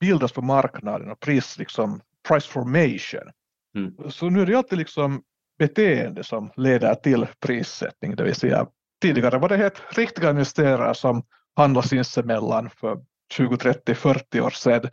bildas 0.00 0.32
på 0.32 0.42
marknaden 0.42 1.10
och 1.10 1.20
pris, 1.20 1.58
liksom, 1.58 2.00
price 2.28 2.48
formation. 2.48 3.30
Mm. 3.76 4.10
Så 4.10 4.30
nu 4.30 4.42
är 4.42 4.46
det 4.46 4.54
alltid 4.54 4.78
liksom 4.78 5.22
beteende 5.58 6.24
som 6.24 6.50
leder 6.56 6.94
till 6.94 7.26
prissättning, 7.40 8.16
det 8.16 8.24
vill 8.24 8.34
säga 8.34 8.66
tidigare 9.02 9.38
var 9.38 9.48
det 9.48 9.56
helt 9.56 9.82
riktiga 9.96 10.30
investerare 10.30 10.94
som 10.94 11.22
handlade 11.56 11.88
sinsemellan 11.88 12.70
för 12.70 12.98
20, 13.32 13.56
30, 13.56 13.94
40 13.94 14.40
år 14.40 14.50
sedan. 14.50 14.90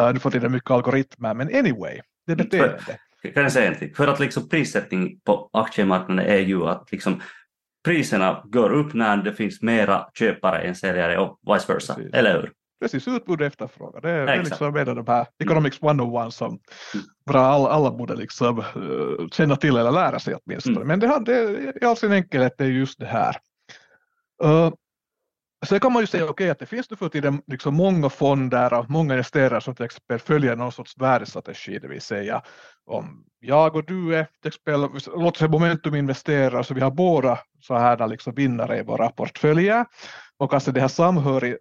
Uh, 0.00 0.12
nu 0.12 0.18
får 0.18 0.30
det 0.30 0.48
mycket 0.48 0.70
algoritmer, 0.70 1.34
men 1.34 1.48
anyway, 1.48 2.00
det 2.26 2.32
är 2.32 2.36
beteende. 2.36 2.98
kan 3.34 3.42
jag 3.42 3.52
säga 3.52 3.74
en 3.74 3.94
För 3.94 4.06
att 4.06 4.20
liksom 4.20 4.48
prissättning 4.48 5.20
på 5.20 5.50
aktiemarknaden 5.52 6.26
är 6.26 6.38
ju 6.38 6.62
att 6.62 6.92
liksom 6.92 7.22
priserna 7.84 8.42
går 8.44 8.72
upp 8.72 8.94
när 8.94 9.16
det 9.16 9.34
finns 9.34 9.62
mera 9.62 10.06
köpare 10.14 10.60
än 10.60 10.74
säljare 10.74 11.18
och 11.18 11.38
vice 11.54 11.72
versa, 11.72 11.94
Precis. 11.94 12.14
eller 12.14 12.40
hur? 12.40 12.52
Precis, 12.80 13.08
utbud 13.08 13.40
och 13.40 13.46
efterfrågan. 13.46 14.02
Det 14.02 14.10
är, 14.10 14.26
det 14.26 14.32
är 14.32 14.44
liksom 14.44 14.76
en 14.76 14.88
av 14.88 14.96
de 14.96 15.06
här 15.06 15.26
Economics 15.38 15.82
101 15.82 16.34
som 16.34 16.58
bra, 17.26 17.40
alla, 17.40 17.68
alla 17.68 17.90
borde 17.90 18.14
liksom, 18.14 18.58
uh, 18.58 19.28
känna 19.28 19.56
till 19.56 19.76
eller 19.76 19.90
lära 19.90 20.18
sig 20.18 20.34
åtminstone. 20.34 20.76
Mm. 20.76 20.88
Men 20.88 21.00
det, 21.00 21.24
det, 21.24 21.72
i 21.82 21.84
all 21.84 21.96
sin 21.96 22.12
enkelhet 22.12 22.54
det 22.58 22.64
är 22.64 22.68
just 22.68 22.98
det 22.98 23.06
här. 23.06 23.36
Uh, 24.44 24.70
Sen 25.66 25.80
kan 25.80 25.92
man 25.92 26.02
ju 26.02 26.06
säga 26.06 26.30
okay, 26.30 26.50
att 26.50 26.58
det 26.58 26.66
finns 26.66 26.90
nu 26.90 26.96
för 26.96 27.08
tiden 27.08 27.42
liksom 27.46 27.74
många 27.74 28.08
fonder 28.08 28.74
och 28.74 28.90
många 28.90 29.14
investerare 29.14 29.60
som 29.60 29.74
till 29.74 29.84
exempel 29.84 30.18
följer 30.18 30.56
någon 30.56 30.72
sorts 30.72 30.98
värdestrategi, 30.98 31.78
det 31.78 31.88
vill 31.88 32.00
säga 32.00 32.42
om 32.86 33.24
jag 33.40 33.76
och 33.76 33.84
du 33.86 34.16
är 34.16 34.26
till 34.42 34.48
exempel, 34.48 34.80
låt 35.14 35.34
oss 35.34 35.38
säga 35.38 35.50
momentum 35.50 35.94
investerare, 35.94 36.64
så 36.64 36.74
vi 36.74 36.80
har 36.80 36.90
båda 36.90 37.38
så 37.60 37.74
här 37.74 38.06
liksom 38.06 38.34
vinnare 38.34 38.78
i 38.78 38.82
våra 38.82 39.08
portföljer. 39.08 39.86
Och 40.38 40.54
alltså 40.54 40.72
det 40.72 40.80
här 40.80 40.88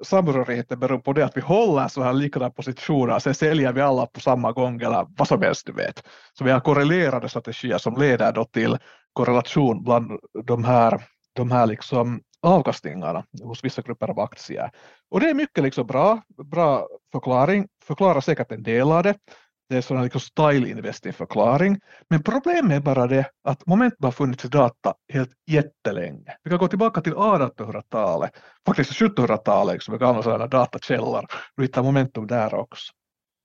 samhörigheten 0.04 0.80
beror 0.80 1.00
på 1.00 1.14
det 1.14 1.26
att 1.26 1.38
vi 1.38 1.42
håller 1.42 1.88
så 1.88 2.04
här 2.04 2.14
likadana 2.14 2.52
positioner, 2.52 3.20
sen 3.20 3.34
säljer 3.34 3.74
vi 3.74 3.82
alla 3.82 4.06
på 4.06 4.20
samma 4.20 4.52
gång 4.52 4.82
eller 4.82 5.08
vad 5.18 5.28
som 5.28 5.42
helst 5.42 5.66
du 5.66 5.74
vet. 5.74 6.04
Så 6.34 6.44
vi 6.44 6.52
har 6.52 6.60
korrelerade 6.60 7.30
strategier 7.30 7.78
som 7.78 7.98
leder 7.98 8.32
då 8.32 8.46
till 8.46 8.78
korrelation 9.14 9.84
bland 9.84 10.12
de 10.44 10.64
här, 10.64 11.02
de 11.36 11.52
här 11.52 11.66
liksom 11.66 12.22
avkastningarna 12.42 13.26
hos 13.44 13.64
vissa 13.64 13.82
grupper 13.82 14.10
av 14.10 14.20
aktier. 14.20 14.72
Och 15.10 15.20
det 15.20 15.30
är 15.30 15.34
mycket 15.34 15.64
liksom 15.64 15.88
bra, 15.88 16.22
bra 16.44 16.88
förklaring, 17.12 17.68
förklarar 17.84 18.22
säkert 18.22 18.52
en 18.52 18.64
del 18.64 18.92
av 18.92 19.04
det. 19.04 19.16
Det 19.70 19.78
är 19.78 19.82
sån 19.82 20.04
liksom 20.04 20.22
style 20.22 20.70
investing 20.70 21.14
förklaring. 21.14 21.80
Men 22.10 22.24
problemet 22.24 22.78
är 22.78 22.82
bara 22.82 23.08
det 23.08 23.32
att 23.44 23.66
momentum 23.66 24.06
har 24.06 24.12
funnits 24.12 24.46
i 24.46 24.48
data 24.48 24.94
helt 25.14 25.32
jättelänge. 25.48 26.38
Vi 26.44 26.50
kan 26.50 26.60
gå 26.60 26.68
tillbaka 26.68 27.02
till 27.02 27.14
1800-talet, 27.14 28.32
faktiskt 28.66 28.92
1700-talet, 28.92 29.74
liksom, 29.74 29.92
med 29.92 30.00
gamla 30.00 30.24
sådana 30.24 30.48
datakällor 30.48 31.26
och 31.58 31.64
hitta 31.64 31.84
momentum 31.84 32.28
där 32.28 32.54
också. 32.54 32.94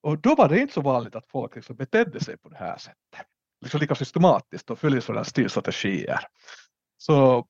Och 0.03 0.19
då 0.19 0.35
var 0.35 0.49
det 0.49 0.59
inte 0.59 0.75
så 0.75 0.81
vanligt 0.81 1.15
att 1.15 1.27
folk 1.27 1.57
liksom 1.57 1.77
betedde 1.77 2.21
sig 2.21 2.39
på 2.39 2.49
det 2.49 2.57
här 2.57 2.77
sättet. 2.77 3.27
Liksom 3.61 3.81
lika 3.81 3.95
systematiskt 3.95 4.71
och 4.71 4.79
följde 4.79 5.01
sådana 5.01 5.25
stilstrategier. 5.25 6.21
Så 6.99 7.47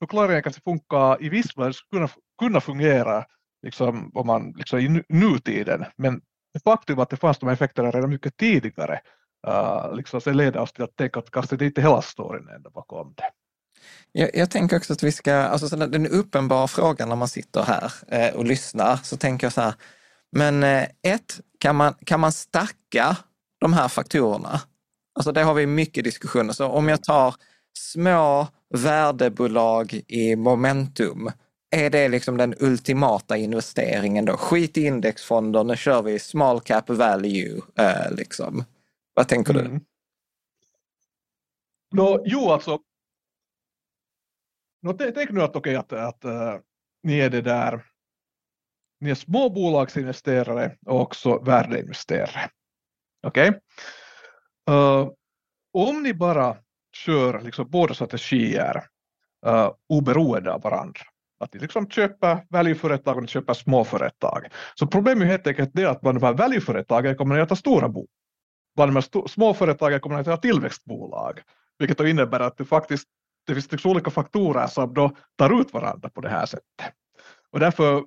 förklaringen 0.00 0.42
kanske 0.42 0.62
funkar 0.62 1.22
i 1.24 1.28
viss 1.28 1.56
mån, 1.56 1.72
kunna, 1.92 2.08
kunna 2.38 2.60
fungera 2.60 3.24
liksom, 3.62 4.10
om 4.14 4.26
man, 4.26 4.52
liksom, 4.56 4.78
i 4.78 5.02
nutiden, 5.08 5.84
men 5.96 6.20
faktum 6.64 6.98
att 6.98 7.10
det 7.10 7.16
fanns 7.16 7.38
de 7.38 7.46
här 7.46 7.52
effekterna 7.52 7.90
redan 7.90 8.10
mycket 8.10 8.36
tidigare 8.36 9.00
uh, 9.48 9.94
liksom, 9.94 10.20
så 10.20 10.32
leder 10.32 10.60
oss 10.60 10.72
till 10.72 10.84
att 10.84 10.96
tänka 10.96 11.18
att 11.18 11.30
kanske 11.30 11.56
det 11.56 11.66
inte 11.66 11.80
hela 11.80 12.02
storyn 12.02 12.48
ändå 12.48 12.70
bakom 12.70 13.14
det. 13.16 13.30
Jag, 14.12 14.30
jag, 14.34 14.50
tänker 14.50 14.76
också 14.76 14.92
att 14.92 15.02
vi 15.02 15.12
ska, 15.12 15.34
alltså 15.34 15.68
så 15.68 15.76
den 15.76 16.06
uppenbara 16.06 16.68
frågan 16.68 17.08
när 17.08 17.16
man 17.16 17.28
sitter 17.28 17.62
här 17.62 17.92
eh, 18.08 18.34
och 18.34 18.44
lyssnar, 18.44 18.96
så 18.96 19.16
tänker 19.16 19.46
jag 19.46 19.52
så 19.52 19.60
här, 19.60 19.74
Men 20.32 20.62
eh, 20.62 20.82
ett, 21.02 21.40
kan 21.58 21.76
man, 21.76 21.94
kan 22.06 22.20
man 22.20 22.32
stacka 22.32 23.16
de 23.60 23.72
här 23.72 23.88
faktorerna? 23.88 24.60
Alltså 25.14 25.32
det 25.32 25.42
har 25.42 25.54
vi 25.54 25.66
mycket 25.66 26.04
diskussioner. 26.04 26.52
Så 26.52 26.66
om 26.66 26.88
jag 26.88 27.02
tar 27.02 27.34
små 27.78 28.48
värdebolag 28.70 30.00
i 30.06 30.36
momentum, 30.36 31.30
är 31.70 31.90
det 31.90 32.08
liksom 32.08 32.36
den 32.36 32.54
ultimata 32.60 33.36
investeringen 33.36 34.24
då? 34.24 34.36
Skit 34.36 34.78
i 34.78 34.84
indexfonder, 34.84 35.64
nu 35.64 35.76
kör 35.76 36.02
vi 36.02 36.18
small 36.18 36.60
cap 36.60 36.90
value. 36.90 37.60
Eh, 37.78 38.12
liksom. 38.12 38.64
Vad 39.14 39.28
tänker 39.28 39.52
du? 39.52 39.60
Mm. 39.60 39.80
No, 41.94 42.22
jo, 42.24 42.50
alltså. 42.50 42.78
No, 44.82 44.92
tänk 44.92 45.30
nu 45.30 45.42
att, 45.42 45.56
okay, 45.56 45.74
att, 45.74 45.92
att 45.92 46.24
uh, 46.24 46.56
ni 47.02 47.18
är 47.18 47.30
det 47.30 47.42
där. 47.42 47.86
Ni 49.00 49.10
är 49.10 49.14
småbolagsinvesterare 49.14 50.76
och 50.86 51.00
också 51.00 51.38
värdeinvesterare. 51.38 52.50
Okej? 53.26 53.48
Okay? 53.48 53.60
Uh, 54.76 55.10
om 55.72 56.02
ni 56.02 56.14
bara 56.14 56.56
kör 57.04 57.40
liksom 57.40 57.70
båda 57.70 57.94
strategier 57.94 58.84
uh, 59.46 59.70
oberoende 59.88 60.52
av 60.52 60.62
varandra, 60.62 61.00
att 61.40 61.52
de 61.52 61.58
liksom 61.58 61.90
köper 61.90 62.46
väljföretag 62.50 63.16
och 63.16 63.22
de 63.22 63.28
köper 63.28 63.54
småföretag. 63.54 64.46
Så 64.74 64.86
problemet 64.86 65.22
är 65.22 65.30
helt 65.30 65.46
enkelt 65.46 65.70
det 65.74 65.84
att 65.84 66.00
bland 66.00 66.20
de 66.20 66.26
här 66.26 66.34
väljföretagen 66.34 67.16
kommer 67.16 67.34
ni 67.34 67.40
att 67.40 67.48
ha 67.48 67.56
stora 67.56 67.88
bolag. 67.88 68.08
Bland 68.76 68.92
de 68.92 68.96
här 68.96 69.28
småföretagen 69.28 70.00
kommer 70.00 70.16
ni 70.16 70.20
att 70.20 70.26
ha 70.26 70.36
tillväxtbolag, 70.36 71.40
vilket 71.78 71.98
då 71.98 72.06
innebär 72.06 72.40
att 72.40 72.56
det 72.56 72.64
faktiskt 72.64 73.08
det 73.46 73.54
finns 73.54 73.72
liksom 73.72 73.90
olika 73.90 74.10
faktorer 74.10 74.66
som 74.66 74.94
då 74.94 75.16
tar 75.38 75.60
ut 75.60 75.72
varandra 75.72 76.08
på 76.08 76.20
det 76.20 76.28
här 76.28 76.46
sättet. 76.46 76.94
Och 77.52 77.60
därför 77.60 78.04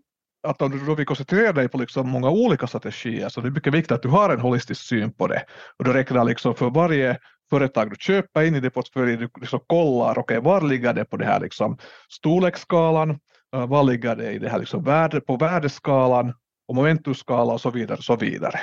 att 0.47 0.61
om 0.61 0.71
du 0.71 0.85
då 0.85 0.95
vill 0.95 1.05
koncentrera 1.05 1.51
dig 1.51 1.67
på 1.67 1.77
liksom 1.77 2.09
många 2.09 2.29
olika 2.29 2.67
strategier 2.67 3.29
så 3.29 3.41
det 3.41 3.47
är 3.47 3.51
mycket 3.51 3.73
viktigt 3.73 3.91
att 3.91 4.01
du 4.01 4.09
har 4.09 4.29
en 4.29 4.39
holistisk 4.39 4.81
syn 4.81 5.13
på 5.13 5.27
det. 5.27 5.45
Och 5.77 5.85
du 5.85 5.93
räknar 5.93 6.25
liksom 6.25 6.55
för 6.55 6.69
varje 6.69 7.17
företag 7.53 7.89
du 7.89 7.95
köper 7.99 8.43
in 8.43 8.55
i 8.55 8.59
din 8.59 8.71
portfölj, 8.71 9.17
du 9.17 9.29
liksom 9.41 9.59
kollar, 9.67 10.11
okej, 10.11 10.37
okay, 10.37 10.39
var 10.39 10.61
ligger 10.61 10.93
det 10.93 11.05
på 11.05 11.17
det 11.17 11.25
här 11.25 11.39
liksom 11.39 11.77
storleksskalan, 12.09 13.19
eh, 13.55 13.67
var 13.67 13.83
ligger 13.83 14.15
det 14.15 14.31
i 14.31 14.39
det 14.39 14.49
här 14.49 14.59
liksom 14.59 14.83
värde, 14.83 15.21
på 15.21 15.37
värdeskalan 15.37 16.33
och 16.67 16.75
momentumskala 16.75 17.53
och 17.53 17.61
så 17.61 17.71
vidare. 17.71 18.01
Så 18.01 18.15
vidare. 18.15 18.59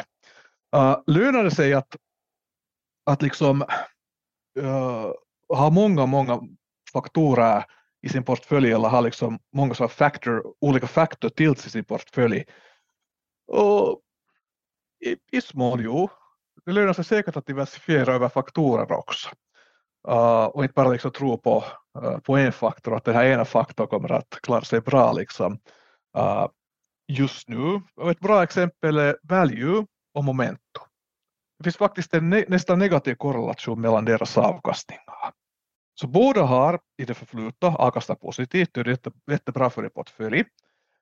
Uh, 0.76 0.98
lönar 1.06 1.44
det 1.44 1.50
sig 1.50 1.74
att, 1.74 1.96
att 3.06 3.22
liksom, 3.22 3.62
uh, 4.58 5.12
ha 5.48 5.70
många, 5.70 6.06
många 6.06 6.40
faktorer 6.92 7.64
i 8.02 8.08
sin 8.08 8.24
portfölj 8.24 8.72
eller 8.72 8.88
ha 8.88 9.00
liksom 9.00 9.38
många 9.56 9.74
så 9.74 9.88
factor, 9.88 10.54
olika 10.60 10.86
factor 10.86 11.28
till 11.28 11.52
i 11.52 11.54
sin 11.56 11.84
portfölj. 11.84 12.44
Och 13.52 14.00
i, 15.04 15.16
i 15.36 15.40
smån, 15.40 15.80
jo, 15.82 16.08
det 16.64 16.72
lönar 16.72 16.92
sig 16.92 17.04
säkert 17.04 17.36
att 17.36 17.46
diversifiera 17.46 18.14
över 18.14 18.28
faktorer 18.28 18.92
också. 18.92 19.28
Uh, 20.08 20.44
och 20.44 20.62
inte 20.62 20.74
bara 20.74 20.88
liksom 20.88 21.10
tro 21.10 21.38
på, 21.38 21.64
uh, 22.02 22.18
på 22.18 22.36
en 22.36 22.52
faktor, 22.52 22.96
att 22.96 23.04
den 23.04 23.14
här 23.14 23.24
ena 23.24 23.44
faktorn 23.44 23.86
kommer 23.86 24.12
att 24.12 24.38
klara 24.42 24.64
sig 24.64 24.80
bra. 24.80 25.12
Liksom. 25.12 25.52
Uh, 26.18 26.46
just 27.08 27.48
nu, 27.48 27.80
och 27.96 28.10
ett 28.10 28.20
bra 28.20 28.42
exempel 28.42 28.98
är 28.98 29.18
value 29.22 29.86
och 30.14 30.24
momentum. 30.24 30.84
Det 31.58 31.64
finns 31.64 31.76
faktiskt 31.76 32.14
en 32.14 32.30
ne 32.30 32.44
nästan 32.48 32.78
negativ 32.78 33.14
korrelation 33.14 33.80
mellan 33.80 34.04
deras 34.04 34.38
avkastningar. 34.38 35.32
Så 35.94 36.06
båda 36.06 36.42
har 36.42 36.80
i 36.98 37.04
det 37.04 37.14
förflutna 37.14 37.68
avkastat 37.68 38.20
positivt, 38.20 38.70
det 38.74 38.80
är 38.80 38.88
jätte, 38.88 39.10
jättebra 39.30 39.70
för 39.70 39.84
en 39.84 39.90
portfölj. 39.90 40.44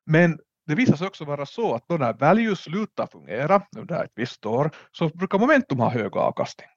Men 0.07 0.39
det 0.69 0.75
visar 0.75 0.97
sig 0.97 1.07
också 1.07 1.25
vara 1.25 1.47
så 1.47 1.75
att 1.75 1.89
då 1.89 1.97
när 1.97 2.13
value 2.13 2.57
slutar 2.57 3.07
fungera 3.07 3.63
under 3.77 4.05
ett 4.05 4.13
visst 4.15 4.47
år 4.47 4.71
så 4.93 5.09
brukar 5.09 5.39
momentum 5.39 5.81
ha 5.81 5.91
höga 5.91 6.21
avkastningar. 6.21 6.75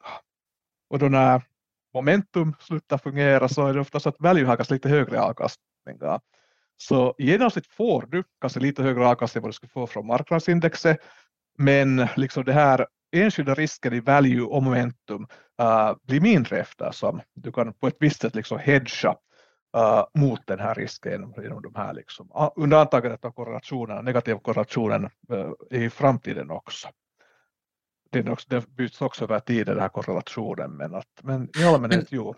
Och 0.90 1.00
då 1.00 1.06
när 1.06 1.42
momentum 1.94 2.56
slutar 2.60 2.98
fungera 2.98 3.50
så 3.50 3.68
är 3.68 3.74
det 3.74 3.80
ofta 3.80 4.00
så 4.00 4.10
att 4.10 4.16
value 4.20 4.46
har 4.46 4.56
kanske 4.56 4.74
lite 4.74 4.90
högre 4.90 5.22
avkastningar. 5.22 6.20
Så 6.78 7.16
i 7.18 7.26
genomsnitt 7.26 7.68
får 7.68 8.06
du 8.12 8.24
kanske 8.42 8.60
lite 8.60 8.84
högre 8.84 9.08
avkastning 9.08 9.40
än 9.40 9.44
vad 9.44 9.50
du 9.50 9.54
skulle 9.54 9.70
få 9.70 9.88
från 9.88 10.08
marknadsindexet. 10.08 10.98
Men 11.58 12.08
liksom 12.16 12.44
det 12.44 12.54
här 12.54 12.88
enskilda 13.12 13.54
risken 13.54 13.94
i 13.94 14.00
value 14.00 14.42
och 14.42 14.64
momentum 14.64 15.28
uh, 15.62 15.94
blir 16.04 16.22
mindre 16.22 16.60
eftersom 16.60 17.22
du 17.36 17.52
kan 17.52 17.74
på 17.74 17.88
ett 17.88 17.98
visst 18.00 18.22
sätt 18.22 18.36
liksom 18.36 18.60
hedga 18.60 19.16
uh, 19.78 20.22
mot 20.22 20.48
den 20.48 20.60
här 20.60 20.76
risken 20.76 21.12
genom, 21.12 21.34
genom 21.44 21.62
de 21.62 21.76
här 21.76 21.94
liksom, 21.94 22.32
uh, 22.36 22.50
under 22.56 22.78
antagandet 22.78 23.26
av 23.26 23.32
korrelationen, 23.32 24.06
negativ 24.06 24.36
korrelationen 24.36 25.10
uh, 25.32 25.80
i 25.80 25.90
framtiden 25.90 26.52
också. 26.52 26.88
Det, 28.10 28.30
också, 28.30 28.48
det 28.50 28.68
byts 28.68 29.02
också 29.02 29.24
över 29.24 29.40
tiden 29.40 29.74
den 29.74 29.82
här 29.82 29.90
korrelationen 29.90 30.72
men, 30.72 30.96
att, 30.96 31.20
men 31.22 31.50
i 31.60 31.64
allmänhet 31.64 32.08
jo. 32.10 32.36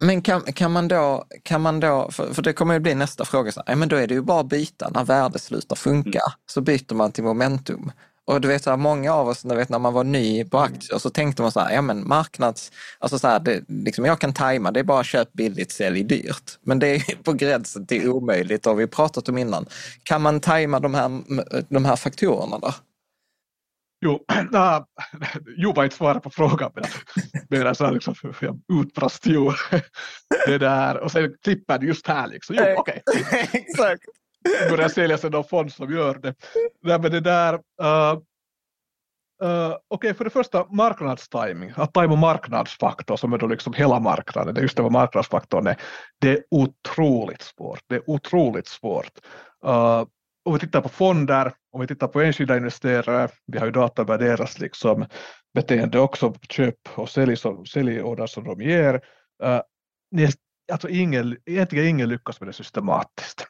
Men 0.00 0.22
kan, 0.22 0.40
kan 0.40 0.72
man 0.72 0.88
då, 0.88 1.24
kan 1.42 1.60
man 1.60 1.80
då 1.80 2.10
för, 2.10 2.34
för 2.34 2.42
det 2.42 2.52
kommer 2.52 2.74
ju 2.74 2.80
bli 2.80 2.94
nästa 2.94 3.24
fråga, 3.24 3.52
så, 3.52 3.62
men 3.66 3.88
då 3.88 3.96
är 3.96 4.06
det 4.06 4.14
ju 4.14 4.22
bara 4.22 4.40
att 4.40 4.48
byta 4.48 4.90
när 4.90 5.04
värde 5.04 5.38
slutar 5.38 5.76
funka, 5.76 6.18
mm. 6.18 6.38
så 6.46 6.60
byter 6.60 6.94
man 6.94 7.12
till 7.12 7.24
momentum. 7.24 7.92
Och 8.26 8.40
du 8.40 8.48
vet, 8.48 8.64
så 8.64 8.70
här, 8.70 8.76
många 8.76 9.12
av 9.12 9.28
oss, 9.28 9.42
du 9.42 9.54
vet, 9.54 9.68
när 9.68 9.78
man 9.78 9.92
var 9.92 10.04
ny 10.04 10.44
på 10.44 10.58
mm. 10.58 10.72
aktier 10.72 10.98
så 10.98 11.10
tänkte 11.10 11.42
man 11.42 11.52
så 11.52 11.60
här, 11.60 11.74
ja 11.74 11.82
men 11.82 12.08
marknads, 12.08 12.72
alltså 12.98 13.18
så 13.18 13.28
här, 13.28 13.40
det, 13.40 13.64
liksom, 13.68 14.04
jag 14.04 14.20
kan 14.20 14.32
tajma, 14.32 14.70
det 14.70 14.80
är 14.80 14.84
bara 14.84 15.04
köp 15.04 15.32
billigt, 15.32 15.72
sälj 15.72 16.04
dyrt. 16.04 16.58
Men 16.62 16.78
det 16.78 16.86
är 16.86 17.16
på 17.22 17.32
gränsen 17.32 17.86
till 17.86 18.08
omöjligt, 18.08 18.64
har 18.66 18.74
vi 18.74 18.86
pratat 18.86 19.28
om 19.28 19.38
innan. 19.38 19.66
Kan 20.02 20.22
man 20.22 20.40
tajma 20.40 20.80
de 20.80 20.94
här, 20.94 21.22
de 21.68 21.84
här 21.84 21.96
faktorerna 21.96 22.58
då? 22.58 22.74
Jo, 24.04 24.24
äh, 24.54 25.74
var 25.74 25.84
inte 25.84 25.96
svaret 25.96 26.22
på 26.22 26.30
frågan, 26.30 26.72
men, 26.74 26.84
men 27.64 27.74
så 27.74 27.90
liksom, 27.90 28.14
jag 28.40 28.60
utbrast 28.80 29.26
jo. 29.26 29.52
Det 30.46 30.58
där, 30.58 31.00
och 31.00 31.12
sen 31.12 31.34
klipper 31.42 31.78
det 31.78 31.86
just 31.86 32.06
här 32.06 32.26
liksom. 32.28 32.56
Jo, 32.58 32.64
okej. 32.78 33.02
Okay. 33.06 33.46
Exakt 33.52 34.04
börjar 34.70 34.88
sälja 34.88 35.18
sig 35.18 35.30
någon 35.30 35.44
fond 35.44 35.72
som 35.72 35.92
gör 35.92 36.14
det. 36.14 36.34
Nej, 36.82 36.98
men 37.00 37.10
det 37.10 37.20
där, 37.20 37.54
uh, 37.54 38.18
uh, 39.42 39.76
Okej, 39.78 39.78
okay, 39.90 40.14
för 40.14 40.24
det 40.24 40.30
första 40.30 40.66
marknadstiming, 40.70 41.72
att 41.76 41.94
tajma 41.94 42.16
marknadsfaktor 42.16 43.16
som 43.16 43.32
är 43.32 43.38
då 43.38 43.46
liksom 43.46 43.72
hela 43.72 44.00
marknaden, 44.00 44.54
det 44.54 44.60
är 44.60 44.62
just 44.62 44.76
det 44.76 44.82
vad 44.82 44.92
marknadsfaktorn 44.92 45.66
är, 45.66 45.76
det 46.20 46.30
är 46.30 46.44
otroligt 46.50 47.42
svårt. 47.42 47.80
Det 47.86 47.94
är 47.94 48.10
otroligt 48.10 48.68
svårt. 48.68 49.12
Uh, 49.66 50.04
om 50.44 50.52
vi 50.52 50.58
tittar 50.58 50.80
på 50.80 50.88
fonder, 50.88 51.52
om 51.72 51.80
vi 51.80 51.86
tittar 51.86 52.08
på 52.08 52.20
enskilda 52.20 52.56
investerare, 52.56 53.28
vi 53.46 53.58
har 53.58 53.66
ju 53.66 53.72
data 53.72 54.02
över 54.02 54.18
deras 54.18 54.58
liksom 54.58 55.06
beteende 55.54 55.98
också, 55.98 56.34
köp 56.48 56.74
och 56.94 57.08
sälj, 57.08 57.36
som, 57.36 57.66
säljorder 57.66 58.26
som 58.26 58.44
de 58.44 58.60
ger. 58.60 58.94
Uh, 59.44 59.60
alltså 60.72 60.88
ingen, 60.88 61.36
egentligen 61.46 61.86
ingen 61.86 62.08
lyckas 62.08 62.40
med 62.40 62.48
det 62.48 62.52
systematiskt. 62.52 63.46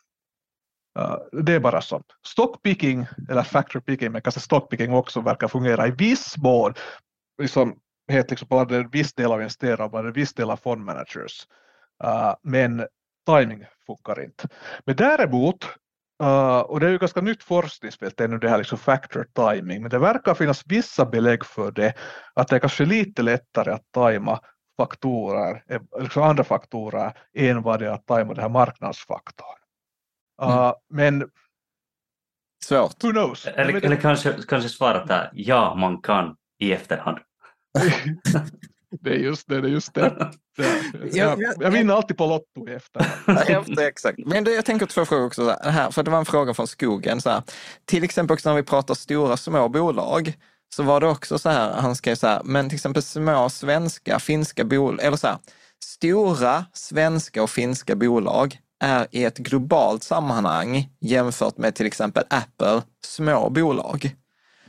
Uh, 0.99 1.43
det 1.43 1.53
är 1.53 1.61
bara 1.61 1.81
så. 1.81 2.03
Stockpicking 2.27 3.07
eller 3.29 3.43
factor 3.43 3.81
picking, 3.81 4.13
men 4.13 4.23
kanske 4.23 4.41
stockpicking 4.41 4.95
också 4.95 5.21
verkar 5.21 5.49
fungera 5.49 5.87
i 5.87 5.91
viss 5.91 6.37
mån. 6.37 6.75
Liksom, 7.43 7.77
helt 8.09 8.31
liksom 8.31 8.49
bara 8.51 8.77
en 8.77 8.89
viss 8.89 9.15
del 9.15 9.33
av 9.33 9.41
investerare, 9.41 9.89
bara 9.89 10.07
en 10.07 10.13
viss 10.13 10.35
del 10.35 10.51
av 10.51 10.57
fondmanagers. 10.57 11.47
Uh, 12.05 12.11
eh, 12.11 12.35
men 12.43 12.87
timing 13.27 13.65
funkar 13.87 14.25
inte. 14.25 14.49
Men 14.87 14.97
däremot, 14.97 15.65
uh, 16.23 16.59
och 16.59 16.81
det 16.81 16.87
är 16.87 16.91
ju 16.91 16.99
ganska 16.99 17.21
nytt 17.21 17.43
forskningsfält 17.43 18.21
ännu 18.21 18.39
det 18.39 18.49
här 18.49 18.59
liksom 18.59 18.79
factor 18.79 19.27
timing, 19.35 19.83
men 19.83 19.91
det 19.91 19.99
verkar 19.99 20.35
finnas 20.35 20.63
vissa 20.67 21.07
belägg 21.07 21.45
för 21.45 21.73
det, 21.73 21.95
att 22.35 22.49
det 22.49 22.57
är 22.57 22.61
kanske 22.61 22.85
lite 22.85 23.23
lättare 23.23 23.73
att 23.73 23.93
tajma 23.93 24.41
faktorer, 24.77 25.63
liksom 26.01 26.23
andra 26.23 26.45
faktorer, 26.45 27.13
än 27.35 27.63
vad 27.63 27.81
det 27.81 27.87
är 27.87 27.91
att 27.91 28.07
tajma 28.07 28.35
den 28.35 28.43
här 28.43 28.49
marknadsfaktorn. 28.49 29.64
Uh, 30.43 30.73
men 30.91 31.25
Svårt. 32.65 33.05
Who 33.05 33.11
knows? 33.11 33.47
Eller, 33.47 33.85
eller 33.85 33.97
kanske, 33.97 34.35
kanske 34.49 34.69
svaret 34.69 35.11
är 35.11 35.31
ja, 35.35 35.75
man 35.75 36.03
kan 36.03 36.37
i 36.61 36.73
efterhand. 36.73 37.19
det 39.01 39.11
är 39.11 39.15
just 39.15 39.49
det. 39.49 39.61
det, 39.61 39.69
är 39.69 39.73
just 39.73 39.95
det. 39.95 40.31
Jag, 41.13 41.43
jag, 41.43 41.55
jag 41.61 41.71
vinner 41.71 41.95
alltid 41.95 42.17
på 42.17 42.27
Lotto 42.27 42.69
i 42.69 42.75
efterhand. 42.75 43.79
exakt. 43.79 44.19
Men 44.27 44.45
jag 44.45 44.65
tänker 44.65 44.87
två 44.87 45.05
frågor 45.05 45.27
också. 45.27 45.57
Här, 45.63 45.91
för 45.91 46.03
det 46.03 46.11
var 46.11 46.19
en 46.19 46.25
fråga 46.25 46.55
från 46.55 46.67
skogen. 46.67 47.21
Så 47.21 47.31
här. 47.31 47.43
Till 47.85 48.05
exempel 48.05 48.35
också 48.35 48.49
när 48.49 48.57
vi 48.57 48.63
pratar 48.63 48.95
stora 48.95 49.37
små 49.37 49.69
bolag 49.69 50.33
så 50.75 50.83
var 50.83 51.01
det 51.01 51.07
också 51.07 51.39
så 51.39 51.49
här, 51.49 51.73
han 51.73 51.97
skrev 51.97 52.15
så 52.15 52.27
här, 52.27 52.43
men 52.45 52.69
till 52.69 52.77
exempel 52.77 53.03
små 53.03 53.49
svenska, 53.51 54.19
finska 54.19 54.65
bolag, 54.65 55.05
eller 55.07 55.17
så 55.17 55.27
här, 55.27 55.39
stora 55.85 56.65
svenska 56.73 57.43
och 57.43 57.51
finska 57.51 57.97
bolag 57.97 58.59
är 58.81 59.07
i 59.11 59.25
ett 59.25 59.39
globalt 59.39 60.03
sammanhang 60.03 60.89
jämfört 61.01 61.57
med 61.57 61.75
till 61.75 61.87
exempel 61.87 62.25
Apple 62.31 62.83
små 63.07 63.51
bolag. 63.51 64.17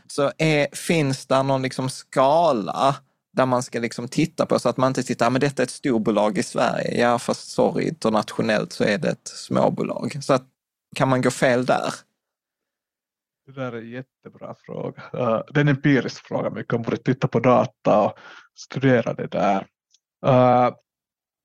Så 0.08 0.32
är, 0.38 0.76
finns 0.76 1.26
det 1.26 1.44
någon 1.44 1.62
liksom 1.62 1.90
skala 1.90 2.96
där 3.34 3.46
man 3.46 3.64
ska 3.64 3.80
liksom 3.80 4.08
titta 4.08 4.46
på 4.46 4.60
så 4.60 4.70
att 4.70 4.78
man 4.78 4.88
inte 4.88 5.04
tittar, 5.04 5.30
men 5.30 5.42
detta 5.42 5.62
är 5.62 5.66
ett 5.66 5.70
storbolag 5.70 6.38
i 6.38 6.44
Sverige. 6.44 7.02
Ja, 7.02 7.20
fast 7.20 7.52
sorry, 7.52 7.88
internationellt 7.88 8.74
så 8.74 8.84
är 8.84 8.98
det 8.98 9.10
ett 9.10 9.28
småbolag. 9.28 10.24
Så 10.24 10.34
att, 10.34 10.44
kan 10.96 11.10
man 11.10 11.22
gå 11.22 11.32
fel 11.32 11.66
där? 11.66 11.94
Det 13.46 13.52
där 13.52 13.72
är 13.72 13.82
en 13.82 13.90
jättebra 13.90 14.56
fråga. 14.66 15.04
Uh, 15.14 15.42
det 15.54 15.60
är 15.60 15.62
en 15.62 15.68
empirisk 15.68 16.28
fråga, 16.28 16.50
men 16.50 16.58
vi 16.58 16.64
kan 16.64 16.82
borde 16.82 16.98
titta 16.98 17.28
på 17.28 17.40
data 17.40 18.02
och 18.02 18.14
studera 18.56 19.14
det 19.14 19.28
där. 19.28 19.68
Uh, 20.26 20.76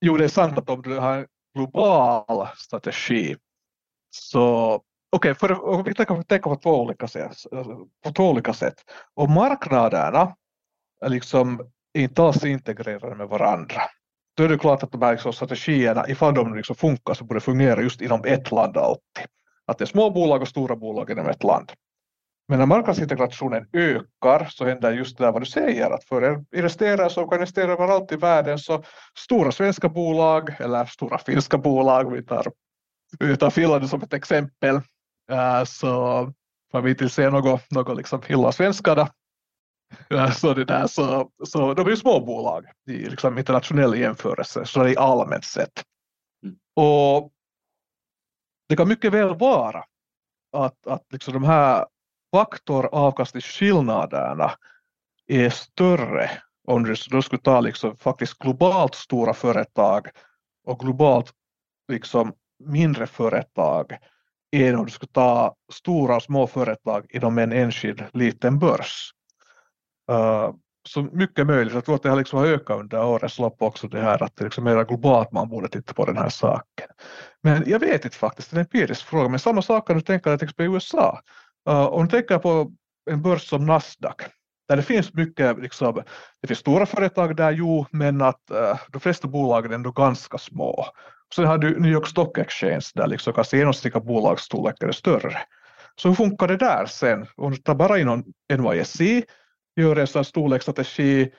jo, 0.01 0.17
det 0.17 0.23
är 0.23 0.29
sant 0.29 0.57
att 0.57 0.69
om 0.69 0.81
du 0.81 0.99
har 0.99 1.27
global 1.55 2.47
strategi 2.57 3.35
så 4.09 4.73
okej, 5.11 5.31
okay, 5.31 5.83
vi 5.85 5.93
tänker, 5.93 6.21
tänka 6.23 6.49
på, 6.49 6.55
två 6.55 6.81
olika 6.81 7.07
sätt, 7.07 7.37
på 8.03 8.11
två 8.11 8.29
olika 8.29 8.53
sätt. 8.53 8.75
Och 9.13 9.29
marknaderna 9.29 10.35
är 11.05 11.09
liksom 11.09 11.71
inte 11.93 12.23
alls 12.23 12.45
integrerade 12.45 13.15
med 13.15 13.27
varandra. 13.27 13.81
Då 14.37 14.43
är 14.43 14.49
det 14.49 14.57
klart 14.57 14.83
att 14.83 14.91
de 14.91 15.01
här 15.01 15.11
liksom 15.11 15.33
strategierna, 15.33 16.09
ifall 16.09 16.33
de 16.33 16.55
liksom 16.55 16.75
funkar, 16.75 17.13
så 17.13 17.23
borde 17.23 17.39
fungera 17.39 17.81
just 17.81 18.01
inom 18.01 18.25
ett 18.25 18.51
land 18.51 18.77
alltid. 18.77 19.25
Att 19.65 19.77
det 19.77 19.83
är 19.83 19.87
små 19.87 20.09
bolag 20.09 20.41
och 20.41 20.47
stora 20.47 20.75
bolag 20.75 21.09
inom 21.11 21.27
ett 21.27 21.43
land. 21.43 21.71
Men 22.51 22.59
när 22.59 22.65
marknadsintegrationen 22.65 23.67
ökar 23.73 24.45
så 24.49 24.65
händer 24.65 24.91
just 24.91 25.17
det 25.17 25.23
där 25.23 25.31
vad 25.31 25.41
du 25.41 25.45
säger, 25.45 25.91
att 25.91 26.03
för 26.03 26.43
investerare 26.55 27.09
som 27.09 27.29
kan 27.29 27.37
investera 27.37 27.71
överallt 27.71 28.11
i 28.11 28.15
världen 28.15 28.59
så 28.59 28.83
stora 29.17 29.51
svenska 29.51 29.89
bolag 29.89 30.55
eller 30.59 30.85
stora 30.85 31.17
finska 31.17 31.57
bolag, 31.57 32.11
vi 32.11 32.23
tar, 32.23 32.47
vi 33.19 33.37
tar 33.37 33.49
Finland 33.49 33.89
som 33.89 34.01
ett 34.01 34.13
exempel, 34.13 34.75
uh, 35.31 35.63
så 35.65 36.25
får 36.71 36.81
vi 36.81 36.89
inte 36.89 37.09
se 37.09 37.29
något, 37.29 37.71
något 37.71 37.97
liksom 37.97 38.21
finlandssvenskar 38.21 38.99
uh, 40.13 40.31
så, 40.31 40.53
det 40.53 40.65
där, 40.65 40.87
så, 40.87 41.29
så 41.45 41.73
de 41.73 41.85
är 41.85 41.89
ju 41.89 41.97
småbolag 41.97 42.65
i 42.87 42.93
liksom 42.93 43.37
internationell 43.37 43.99
jämförelse, 43.99 44.65
så 44.65 44.83
det 44.83 44.91
är 44.91 44.99
allmänt 44.99 45.45
sett. 45.45 45.83
Mm. 46.43 46.55
Och 46.75 47.31
det 48.69 48.75
kan 48.75 48.87
mycket 48.87 49.13
väl 49.13 49.35
vara 49.35 49.83
att, 50.57 50.87
att 50.87 51.05
liksom 51.11 51.33
de 51.33 51.43
här 51.43 51.85
faktoravkastningsskillnaderna 52.31 54.51
är 55.27 55.49
större 55.49 56.31
om 56.67 56.83
du 56.83 56.95
då 57.09 57.21
skulle 57.21 57.41
ta 57.41 57.59
liksom 57.59 57.97
faktiskt 57.97 58.39
globalt 58.39 58.95
stora 58.95 59.33
företag 59.33 60.07
och 60.65 60.79
globalt 60.79 61.33
liksom 61.91 62.33
mindre 62.63 63.07
företag 63.07 63.97
än 64.51 64.75
om 64.75 64.85
du 64.85 64.91
skulle 64.91 65.11
ta 65.11 65.55
stora 65.73 66.15
och 66.15 66.23
små 66.23 66.47
företag 66.47 67.05
inom 67.09 67.37
en 67.37 67.51
enskild 67.51 68.03
liten 68.13 68.59
börs. 68.59 69.11
Uh, 70.11 70.51
så 70.87 71.01
mycket 71.01 71.47
möjligt, 71.47 71.73
jag 71.73 71.85
tror 71.85 71.95
att 71.95 72.03
det 72.03 72.15
liksom 72.15 72.39
har 72.39 72.45
liksom 72.45 72.61
ökat 72.61 72.79
under 72.79 73.05
årets 73.05 73.39
lopp 73.39 73.61
också 73.61 73.87
det 73.87 74.01
här 74.01 74.23
att 74.23 74.35
det 74.35 74.43
liksom 74.43 74.67
är 74.67 74.85
globalt 74.85 75.31
man 75.31 75.49
borde 75.49 75.67
titta 75.67 75.93
på 75.93 76.05
den 76.05 76.17
här 76.17 76.29
saken. 76.29 76.87
Men 77.43 77.63
jag 77.67 77.79
vet 77.79 78.05
inte 78.05 78.17
faktiskt, 78.17 78.51
det 78.51 78.55
är 78.55 78.59
en 78.59 78.65
empirisk 78.65 79.05
fråga, 79.05 79.29
men 79.29 79.39
samma 79.39 79.61
sak 79.61 79.87
kan 79.87 79.95
du 79.95 80.01
tänka 80.01 80.29
dig 80.29 80.39
till 80.39 80.45
exempel 80.45 80.65
i 80.65 80.69
USA. 80.69 81.19
Uh, 81.69 81.85
om 81.85 82.03
du 82.03 82.09
tänker 82.09 82.37
på 82.37 82.71
en 83.11 83.21
börs 83.21 83.47
som 83.47 83.65
Nasdaq, 83.65 84.21
där 84.67 84.75
det 84.75 84.83
finns 84.83 85.13
mycket, 85.13 85.59
liksom, 85.59 86.03
det 86.41 86.47
finns 86.47 86.59
stora 86.59 86.85
företag 86.85 87.35
där, 87.35 87.51
jo, 87.51 87.85
men 87.91 88.21
att 88.21 88.41
uh, 88.51 88.79
de 88.91 88.99
flesta 88.99 89.27
bolagen 89.27 89.71
är 89.71 89.75
ändå 89.75 89.91
ganska 89.91 90.37
små. 90.37 90.85
Sen 91.35 91.45
har 91.45 91.57
du 91.57 91.79
New 91.79 91.91
York 91.91 92.07
Stock 92.07 92.37
Exchange 92.37 92.85
där 92.95 93.07
liksom 93.07 93.33
kanske 93.33 93.57
genomsnittliga 93.57 94.03
bolagsstorlekar 94.03 94.87
är 94.87 94.91
större. 94.91 95.37
Så 95.95 96.07
hur 96.07 96.15
funkar 96.15 96.47
det 96.47 96.57
där 96.57 96.85
sen? 96.85 97.25
Om 97.35 97.51
du 97.51 97.57
tar 97.57 97.75
bara 97.75 97.99
inom 97.99 98.23
NYSE, 98.53 99.23
gör 99.75 99.95
en 99.95 100.07
sån 100.07 100.25
storleksstrategi 100.25 101.31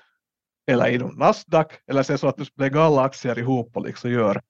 eller 0.70 0.88
inom 0.88 1.10
Nasdaq 1.10 1.72
eller 1.90 2.02
sen 2.02 2.18
så 2.18 2.28
att 2.28 2.36
du 2.36 2.44
lägger 2.56 2.80
alla 2.80 3.02
aktier 3.02 3.38
ihop 3.38 3.76
och 3.76 3.86
liksom 3.86 4.10
gör 4.10 4.40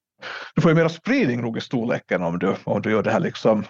du 0.55 0.61
får 0.61 0.71
ju 0.71 0.75
mera 0.75 0.89
spridning 0.89 1.41
nog 1.41 1.57
i 1.57 1.61
storleken 1.61 2.23
om 2.23 2.39
du, 2.39 2.55
om 2.63 2.81
du 2.81 2.91
gör 2.91 3.03
det 3.03 3.11
här 3.11 3.19
liksom 3.19 3.63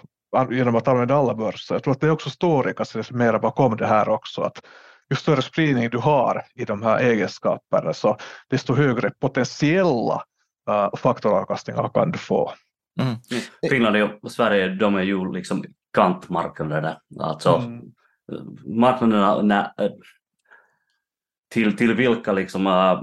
genom 0.50 0.76
att 0.76 0.88
använda 0.88 1.14
alla 1.14 1.34
börser. 1.34 1.74
Jag 1.74 1.82
tror 1.82 1.94
att 1.94 2.00
det 2.00 2.10
också 2.10 2.30
står 2.30 2.72
kanske 2.76 3.14
mera 3.14 3.38
bakom 3.38 3.76
det 3.76 3.86
här 3.86 4.08
också, 4.08 4.42
att 4.42 4.64
ju 5.10 5.16
större 5.16 5.42
spridning 5.42 5.90
du 5.90 5.98
har 5.98 6.42
i 6.54 6.64
de 6.64 6.82
här 6.82 6.98
egenskaperna 6.98 7.92
så 7.92 8.16
desto 8.50 8.74
högre 8.74 9.10
potentiella 9.10 10.22
uh, 10.70 10.96
faktoravkastningar 10.96 11.90
kan 11.94 12.10
du 12.10 12.18
få. 12.18 12.52
Mm. 13.00 13.14
Finland 13.70 14.10
och 14.22 14.32
Sverige, 14.32 14.68
de 14.68 14.94
är 14.94 15.02
ju 15.02 15.32
liksom 15.32 15.64
kantmarknader 15.92 16.82
där. 16.82 16.98
Alltså, 17.20 17.54
mm. 17.56 17.80
Marknaderna 18.66 19.74
till, 21.50 21.76
till 21.76 21.94
vilka 21.94 22.32
liksom, 22.32 22.66
uh, 22.66 23.02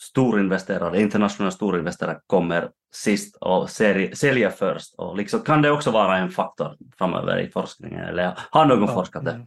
storinvesterare, 0.00 1.00
internationella 1.00 1.50
storinvesterare 1.50 2.20
kommer 2.26 2.70
sist 2.94 3.36
och 3.40 3.70
säljer 3.70 4.50
först. 4.50 4.94
Och 4.94 5.16
liksom, 5.16 5.40
kan 5.40 5.62
det 5.62 5.70
också 5.70 5.90
vara 5.90 6.16
en 6.16 6.30
faktor 6.30 6.76
framöver 6.98 7.38
i 7.38 7.50
forskningen? 7.50 8.04
Eller 8.04 8.38
har 8.50 8.64
någon 8.64 8.88
ja. 8.88 8.94
forskat 8.94 9.24
det? 9.24 9.30
Mm. 9.30 9.46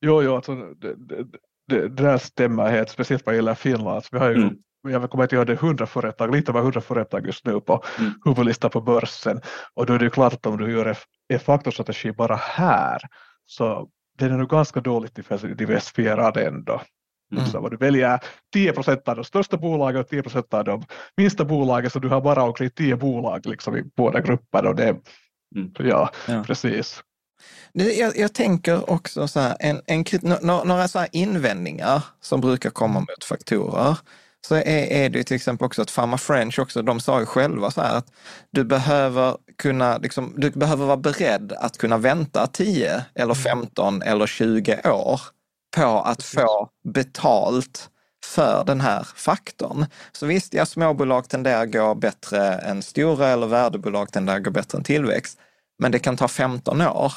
Jo, 0.00 0.22
jo 0.22 0.34
alltså, 0.34 0.54
det, 0.54 0.94
det, 0.94 1.24
det, 1.68 1.88
det 1.88 1.88
där 1.88 2.18
stämmer 2.18 2.70
helt, 2.70 2.90
speciellt 2.90 3.26
vad 3.26 3.36
gäller 3.36 3.54
Finland. 3.54 3.96
Alltså, 3.96 4.08
vi 4.12 4.18
har 4.18 4.30
ju, 4.30 4.36
mm. 4.36 4.56
Jag 4.88 5.10
kommer 5.10 5.24
inte 5.24 5.36
ihåg 5.36 5.46
det, 5.46 5.52
100 5.52 5.86
företag, 5.86 6.34
lite 6.34 6.52
över 6.52 6.60
100 6.60 6.80
företag 6.80 7.26
just 7.26 7.46
nu 7.46 7.60
på 7.60 7.82
mm. 7.98 8.12
huvudlistan 8.24 8.70
på 8.70 8.80
börsen. 8.80 9.40
Och 9.74 9.86
då 9.86 9.94
är 9.94 9.98
det 9.98 10.04
ju 10.04 10.10
klart 10.10 10.32
att 10.32 10.46
om 10.46 10.56
du 10.56 10.72
gör 10.72 10.96
en 11.28 11.40
faktorstrategi 11.40 12.12
bara 12.12 12.36
här 12.36 13.00
så 13.46 13.88
den 14.18 14.32
är 14.32 14.38
nog 14.38 14.48
ganska 14.48 14.80
dåligt 14.80 15.18
diversifierad 15.56 16.36
ändå. 16.36 16.82
Mm. 17.32 17.46
Så 17.46 17.68
du 17.68 17.76
väljer 17.76 18.20
10 18.52 18.72
procent 18.72 19.08
av 19.08 19.16
de 19.16 19.24
största 19.24 19.56
bolagen 19.56 20.00
och 20.00 20.08
10 20.08 20.22
procent 20.22 20.54
av 20.54 20.64
de 20.64 20.84
minsta 21.16 21.44
bolagen 21.44 21.90
så 21.90 21.98
du 21.98 22.08
har 22.08 22.20
bara 22.20 22.42
omkring 22.42 22.70
10 22.70 22.96
bolag 22.96 23.46
liksom 23.46 23.76
i 23.76 23.82
båda 23.96 24.20
grupperna. 24.20 24.68
Och 24.68 24.76
det, 24.76 24.88
mm. 25.56 25.72
ja, 25.78 26.10
ja, 26.28 26.44
precis. 26.46 27.02
Jag, 27.72 28.16
jag, 28.16 28.32
tänker 28.32 28.90
också 28.90 29.28
så 29.28 29.40
här, 29.40 29.56
en, 29.60 29.80
en, 29.86 30.04
några 30.42 30.88
så 30.88 30.98
här 30.98 31.08
invändningar 31.12 32.04
som 32.20 32.40
brukar 32.40 32.70
komma 32.70 33.00
mot 33.00 33.24
faktorer 33.28 33.96
så 34.46 34.54
är, 34.54 34.92
är 34.92 35.08
det 35.08 35.24
till 35.24 35.36
exempel 35.36 35.66
också 35.66 35.82
att 35.82 35.94
Pharma 35.94 36.18
French 36.18 36.58
också, 36.58 36.82
de 36.82 37.00
sa 37.00 37.20
ju 37.20 37.26
själva 37.26 37.70
så 37.70 37.80
här 37.80 37.96
att 37.96 38.06
du 38.50 38.64
behöver 38.64 39.36
kunna, 39.58 39.98
liksom, 39.98 40.34
du 40.36 40.50
behöver 40.50 40.86
vara 40.86 40.96
beredd 40.96 41.52
att 41.52 41.78
kunna 41.78 41.98
vänta 41.98 42.46
10 42.46 43.04
eller 43.14 43.34
15 43.34 43.94
mm. 43.94 44.08
eller 44.08 44.26
20 44.26 44.80
år 44.84 45.20
på 45.76 46.00
att 46.00 46.22
få 46.22 46.68
betalt 46.84 47.90
för 48.24 48.64
den 48.64 48.80
här 48.80 49.06
faktorn. 49.14 49.86
Så 50.12 50.26
visst, 50.26 50.54
ja, 50.54 50.66
småbolag 50.66 51.28
tenderar 51.28 51.66
gå 51.66 51.94
bättre 51.94 52.54
än 52.54 52.82
stora 52.82 53.28
eller 53.28 53.46
värdebolag 53.46 54.12
tenderar 54.12 54.38
gå 54.38 54.50
bättre 54.50 54.78
än 54.78 54.84
tillväxt. 54.84 55.38
Men 55.78 55.92
det 55.92 55.98
kan 55.98 56.16
ta 56.16 56.28
15 56.28 56.80
år 56.80 57.12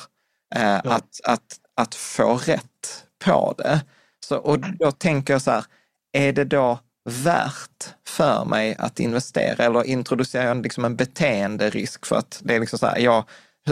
eh, 0.56 0.64
ja. 0.64 0.82
att, 0.84 1.20
att, 1.24 1.60
att 1.76 1.96
få 1.96 2.38
rätt 2.38 3.06
på 3.26 3.54
det. 3.58 3.82
Så, 4.20 4.38
och 4.38 4.60
då 4.60 4.92
tänker 4.92 5.34
jag 5.34 5.42
så 5.42 5.52
här, 5.52 5.66
är 6.12 6.34
det 6.34 6.44
då 6.44 6.80
värt 7.10 7.96
för 8.08 8.46
mig 8.46 8.76
att 8.80 9.00
investera 9.00 9.66
eller 9.66 9.84
introducerar 9.84 10.46
jag 10.46 10.64
liksom 10.64 10.86
en 10.86 10.96
beteenderisk 10.96 12.06
för 12.06 12.16
att 12.16 12.42
det 12.44 12.56
är 12.56 12.60
liksom 12.60 12.80
så 12.80 12.86
här, 12.86 13.00
jag, 13.00 13.24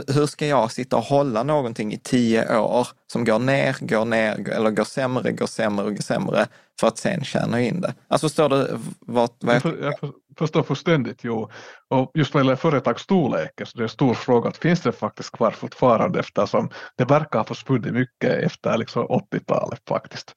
hur 0.08 0.26
ska 0.26 0.48
jag 0.48 0.72
sitta 0.72 0.98
och 0.98 1.04
hålla 1.04 1.44
någonting 1.44 1.94
i 1.94 1.98
tio 1.98 2.58
år 2.58 2.88
som 3.12 3.26
går 3.26 3.40
ner, 3.40 3.76
går 3.80 4.06
ner 4.06 4.50
eller 4.50 4.72
går 4.72 4.84
sämre, 4.84 5.32
går 5.32 5.46
sämre 5.46 5.86
och 5.86 5.96
går 5.96 6.02
sämre 6.02 6.48
för 6.80 6.88
att 6.88 6.98
sen 6.98 7.24
tjäna 7.24 7.62
in 7.62 7.82
det? 7.82 7.94
Alltså 8.08 8.28
förstår 8.28 8.50
du 8.50 8.80
vad, 9.00 9.30
vad 9.40 9.56
jag... 9.56 9.62
jag 9.82 10.14
förstår 10.38 10.64
fullständigt, 10.64 11.20
jo. 11.24 11.50
Och 11.90 12.12
just 12.14 12.34
vad 12.34 12.44
gäller 12.44 12.56
företagsstorleken 12.56 13.68
så 13.68 13.78
det 13.78 13.82
är 13.82 13.84
en 13.84 13.90
stor 13.90 14.14
fråga 14.14 14.50
att 14.50 14.58
finns 14.58 14.82
det 14.82 14.92
faktiskt 14.92 15.32
kvar 15.32 15.52
fortfarande 15.52 16.20
eftersom 16.20 16.70
det 16.98 17.06
verkar 17.06 17.40
ha 17.40 17.46
försvunnit 17.46 17.94
mycket 17.94 18.44
efter 18.44 18.78
liksom 18.78 19.08
80-talet 19.08 19.82
faktiskt. 19.88 20.36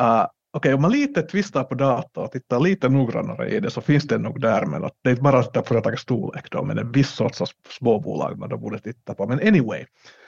Uh, 0.00 0.26
Okej, 0.54 0.74
om 0.74 0.82
man 0.82 0.90
lite 0.90 1.22
tvistar 1.22 1.64
på 1.64 1.74
data 1.74 2.20
och 2.20 2.32
tittar 2.32 2.60
lite 2.60 2.88
noggrannare 2.88 3.48
i 3.48 3.60
det 3.60 3.70
så 3.70 3.80
finns 3.80 4.04
det 4.04 4.18
nog 4.18 4.40
där, 4.40 4.66
men 4.66 4.84
att 4.84 4.92
det 5.02 5.08
är 5.08 5.10
inte 5.10 5.22
bara 5.22 5.38
att 5.38 5.68
företagets 5.68 6.02
storlek 6.02 6.50
då, 6.50 6.64
men 6.64 6.78
en 6.78 6.92
viss 6.92 7.10
sorts 7.10 7.42
småbolag 7.68 8.38
man 8.38 8.48
då 8.48 8.58
borde 8.58 8.78
titta 8.78 9.14
på. 9.14 9.26
Men 9.26 9.40
anyway, 9.48 9.86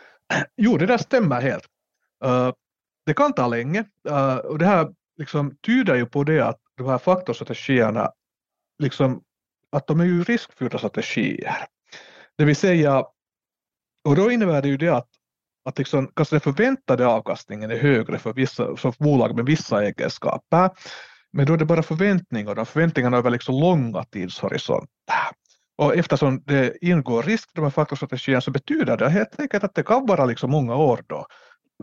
jo, 0.57 0.77
det 0.77 0.87
där 0.87 0.99
stämmer 0.99 1.41
helt. 1.41 1.66
Uh, 2.25 2.53
det 3.07 3.14
kan 3.14 3.33
ta 3.33 3.47
länge 3.47 3.85
uh, 4.11 4.37
och 4.37 4.59
det 4.59 4.66
här 4.66 4.95
liksom 5.18 5.57
tyder 5.66 5.95
ju 5.95 6.07
på 6.07 6.25
det 6.25 6.41
att 6.41 6.61
de 6.77 6.87
här 6.87 6.99
faktorstrategierna, 6.99 8.12
liksom, 8.79 9.22
att 9.72 9.87
de 9.87 10.01
är 10.01 10.05
ju 10.05 10.25
riskfyllda 10.25 10.79
strategier. 10.79 11.57
Det 12.39 12.45
vill 12.45 12.57
säga, 12.57 13.05
och 14.05 14.16
då 14.16 14.31
innebär 14.31 14.62
det 14.62 14.68
ju 14.68 14.77
det 14.77 14.89
att 14.89 15.09
att 15.64 15.78
liksom, 15.78 16.10
kanske 16.16 16.34
den 16.34 16.40
förväntade 16.40 17.06
avkastningen 17.06 17.70
är 17.70 17.76
högre 17.78 18.18
för, 18.18 18.32
vissa, 18.32 18.76
för 18.76 18.94
bolag 18.98 19.36
med 19.36 19.46
vissa 19.46 19.84
egenskaper. 19.84 20.70
Men 21.32 21.46
då 21.46 21.52
är 21.52 21.56
det 21.56 21.64
bara 21.64 21.82
förväntningar 21.82 22.58
och 22.58 22.68
förväntningarna 22.68 23.16
över 23.16 23.30
liksom 23.30 23.54
långa 23.54 24.04
tidshorisonter. 24.04 24.88
Och 25.78 25.96
eftersom 25.96 26.42
det 26.44 26.84
ingår 26.84 27.22
risk 27.22 27.48
i 27.48 27.52
de 27.54 27.62
här 27.62 27.70
faktorstrategierna 27.70 28.40
så 28.40 28.50
betyder 28.50 28.96
det 28.96 29.08
helt 29.08 29.40
enkelt 29.40 29.64
att 29.64 29.74
det 29.74 29.82
kan 29.82 30.06
vara 30.06 30.24
liksom 30.24 30.50
många 30.50 30.76
år 30.76 31.04
då, 31.06 31.26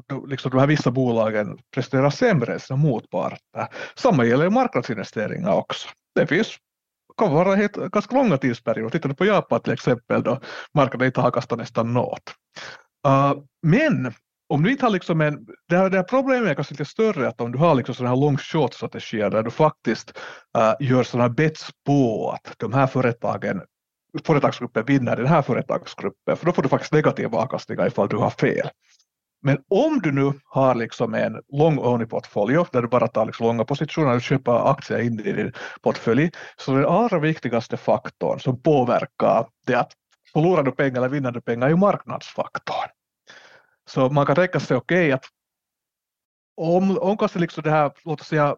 då 0.07 0.25
liksom 0.25 0.51
de 0.51 0.59
här 0.59 0.67
vissa 0.67 0.91
bolagen 0.91 1.57
presterar 1.73 2.09
sämre 2.09 2.53
än 2.53 2.59
sina 2.59 2.77
motparter. 2.77 3.67
Samma 3.95 4.25
gäller 4.25 4.49
marknadsinvesteringar 4.49 5.53
också. 5.53 5.89
Det 6.15 6.27
finns 6.27 6.57
kan 7.17 7.33
vara 7.33 7.55
helt, 7.55 7.75
ganska 7.75 8.15
långa 8.15 8.37
tidsperioder. 8.37 8.89
Tittar 8.89 9.09
du 9.09 9.15
på 9.15 9.25
Japan 9.25 9.61
till 9.61 9.73
exempel 9.73 10.23
då 10.23 10.39
marknaden 10.73 11.05
inte 11.05 11.21
har 11.21 11.31
kastat 11.31 11.57
nästan 11.57 11.93
något 11.93 12.33
Uh, 13.07 13.33
men 13.63 14.13
om 14.49 14.63
du 14.63 14.71
inte 14.71 14.85
har 14.85 14.91
liksom 14.91 15.21
en, 15.21 15.45
det 15.69 15.77
här, 15.77 15.89
det 15.89 15.97
här 15.97 16.03
problemet 16.03 16.49
är 16.49 16.55
kanske 16.55 16.73
lite 16.73 16.85
större 16.85 17.27
att 17.27 17.41
om 17.41 17.51
du 17.51 17.57
har 17.57 17.75
liksom 17.75 17.95
sådana 17.95 18.15
här 18.15 18.21
long 18.21 18.37
short 18.37 18.73
strategier 18.73 19.29
där 19.29 19.43
du 19.43 19.51
faktiskt 19.51 20.17
uh, 20.57 20.87
gör 20.87 21.03
sådana 21.03 21.29
bets 21.29 21.69
på 21.85 22.29
att 22.29 22.53
de 22.57 22.73
här 22.73 22.87
företagen 22.87 23.61
företagsgruppen 24.25 24.85
vinner 24.85 25.15
den 25.15 25.27
här 25.27 25.41
företagsgruppen, 25.41 26.37
för 26.37 26.45
då 26.45 26.53
får 26.53 26.63
du 26.63 26.69
faktiskt 26.69 26.93
negativa 26.93 27.37
avkastningar 27.37 27.87
ifall 27.87 28.09
du 28.09 28.17
har 28.17 28.29
fel. 28.29 28.69
Men 29.43 29.57
om 29.69 29.99
du 29.99 30.11
nu 30.11 30.33
har 30.45 30.75
liksom 30.75 31.13
en 31.13 31.41
long 31.53 31.79
only 31.79 32.05
portfolio 32.05 32.65
där 32.71 32.81
du 32.81 32.87
bara 32.87 33.07
tar 33.07 33.25
liksom 33.25 33.47
långa 33.47 33.65
positioner 33.65 34.15
och 34.15 34.21
köper 34.21 34.71
aktier 34.71 34.99
in 34.99 35.19
i 35.19 35.31
din 35.31 35.53
portfölj, 35.81 36.31
så 36.57 36.71
den 36.71 36.85
allra 36.85 37.19
viktigaste 37.19 37.77
faktorn 37.77 38.39
som 38.39 38.61
påverkar 38.61 39.47
det 39.67 39.75
att 39.75 39.91
förlorar 40.33 40.63
du 40.63 40.71
pengar 40.71 40.97
eller 40.97 41.09
vinner 41.09 41.31
du 41.31 41.41
pengar 41.41 41.65
är 41.67 41.69
ju 41.69 41.77
marknadsfaktorn. 41.77 42.89
Så 43.89 44.09
man 44.09 44.25
kan 44.25 44.35
tänka 44.35 44.59
sig, 44.59 44.77
okej, 44.77 45.05
okay, 45.05 45.11
att 45.11 45.25
om, 46.57 46.97
om 46.97 47.17
kanske 47.17 47.39
liksom 47.39 47.63
det 47.63 47.71
här, 47.71 47.91
låt 48.03 48.21
oss 48.21 48.27
säga, 48.27 48.55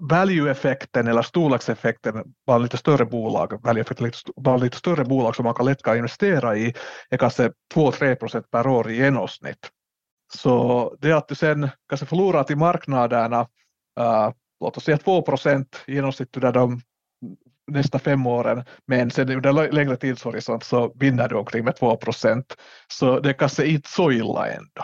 value-effekten 0.00 1.08
eller 1.08 1.22
storlekseffekten 1.22 2.24
bland 2.46 2.62
lite 2.62 2.76
större 2.76 3.04
bolag, 3.04 3.64
value-effekten 3.64 4.10
bland 4.36 4.62
lite 4.62 4.76
större 4.76 5.04
bolag 5.04 5.36
som 5.36 5.44
man 5.44 5.54
kan 5.54 5.66
lätt 5.66 5.82
kan 5.82 5.96
investera 5.96 6.56
i, 6.56 6.74
är 7.10 7.16
kanske 7.16 7.52
2-3 7.74 8.14
procent 8.14 8.50
per 8.50 8.66
år 8.66 8.90
i 8.90 8.96
genomsnitt. 8.96 9.70
Så 10.34 10.96
det 11.00 11.12
att 11.12 11.28
du 11.28 11.34
sen 11.34 11.68
kanske 11.88 12.06
förlorar 12.06 12.42
till 12.42 12.56
marknaderna, 12.56 13.40
äh, 14.00 14.30
låt 14.60 14.76
oss 14.76 14.84
säga 14.84 14.98
2 14.98 15.22
procent 15.22 15.84
i 15.86 15.94
genomsnitt 15.94 16.32
där 16.32 16.52
de 16.52 16.80
nästa 17.66 17.98
fem 17.98 18.26
åren, 18.26 18.64
men 18.86 19.10
sen 19.10 19.30
under 19.30 19.72
längre 19.72 19.96
tidshorisont 19.96 20.64
så 20.64 20.92
vinner 20.94 21.28
du 21.28 21.34
omkring 21.34 21.64
med 21.64 21.76
2 21.76 21.96
procent. 21.96 22.56
Så 22.92 23.20
det 23.20 23.32
kanske 23.32 23.66
inte 23.66 23.88
så 23.88 24.10
illa 24.12 24.46
ändå. 24.46 24.82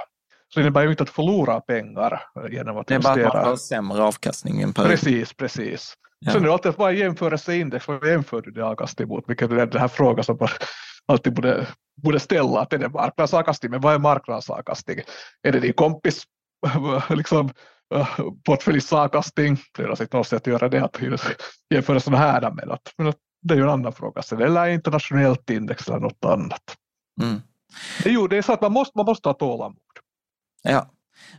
Så 0.49 0.61
det 0.61 0.63
innebär 0.63 0.83
ju 0.83 0.91
inte 0.91 1.03
att 1.03 1.11
förlora 1.11 1.61
pengar 1.61 2.23
genom 2.51 2.77
att 2.77 2.91
investera. 2.91 3.15
Det 3.15 3.23
är 3.23 3.29
bara 3.29 3.39
att 3.39 3.45
man 3.45 3.53
får 3.53 3.57
sämre 3.57 4.03
avkastning 4.03 4.63
än 4.63 4.73
per 4.73 4.85
Precis, 4.85 5.33
precis. 5.33 5.95
Ja. 6.19 6.33
Sen 6.33 6.43
är 6.43 6.47
det 6.47 6.53
alltid 6.53 6.71
att 6.71 6.79
vad 6.79 6.91
är 6.91 6.95
jämförelseindex, 6.95 7.89
vad 7.89 8.09
jämför 8.09 8.43
du 8.43 8.51
det 8.51 8.65
avkastning 8.65 9.09
mot? 9.09 9.25
Vilket 9.29 9.51
är 9.51 9.67
den 9.67 9.81
här 9.81 9.89
frågan 9.89 10.25
som 10.25 10.37
man 10.41 10.49
alltid 11.07 11.35
borde, 11.35 11.67
borde 12.03 12.21
ställa, 12.21 12.61
att 12.61 12.73
är 12.73 12.79
det 12.79 12.89
marknadsavkastning, 12.89 13.71
men 13.71 13.81
vad 13.81 13.95
är 13.95 13.99
marknadsavkastning? 13.99 15.01
Är 15.43 15.53
det 15.53 15.61
din 15.61 15.73
kompis 15.73 16.25
liksom, 17.11 17.51
portföljsavkastning? 18.45 19.59
Det 19.77 19.83
är 19.83 20.03
inte 20.03 20.17
något 20.17 20.27
sätt 20.27 20.43
att 20.43 20.47
göra 20.47 20.69
det, 20.69 20.85
att 20.85 20.99
jämföra 21.71 22.01
sådana 22.01 22.25
här, 22.25 22.51
men, 22.51 22.71
att, 22.71 22.95
men 22.97 23.07
att 23.07 23.19
det 23.43 23.55
är 23.55 23.59
ju 23.59 23.65
en 23.65 23.71
annan 23.71 23.93
fråga. 23.93 24.23
Sen, 24.23 24.43
eller 24.43 24.67
internationellt 24.67 25.51
index 25.51 25.89
eller 25.89 26.01
något 26.01 26.25
annat. 26.25 26.77
Mm. 27.23 27.41
Jo, 28.05 28.27
det 28.27 28.37
är 28.37 28.43
så 28.43 28.53
att 28.53 28.61
man 28.61 28.73
måste, 28.73 28.99
man 28.99 29.07
måste 29.07 29.29
ha 29.29 29.35
tålamod. 29.35 29.79
Ja, 30.63 30.91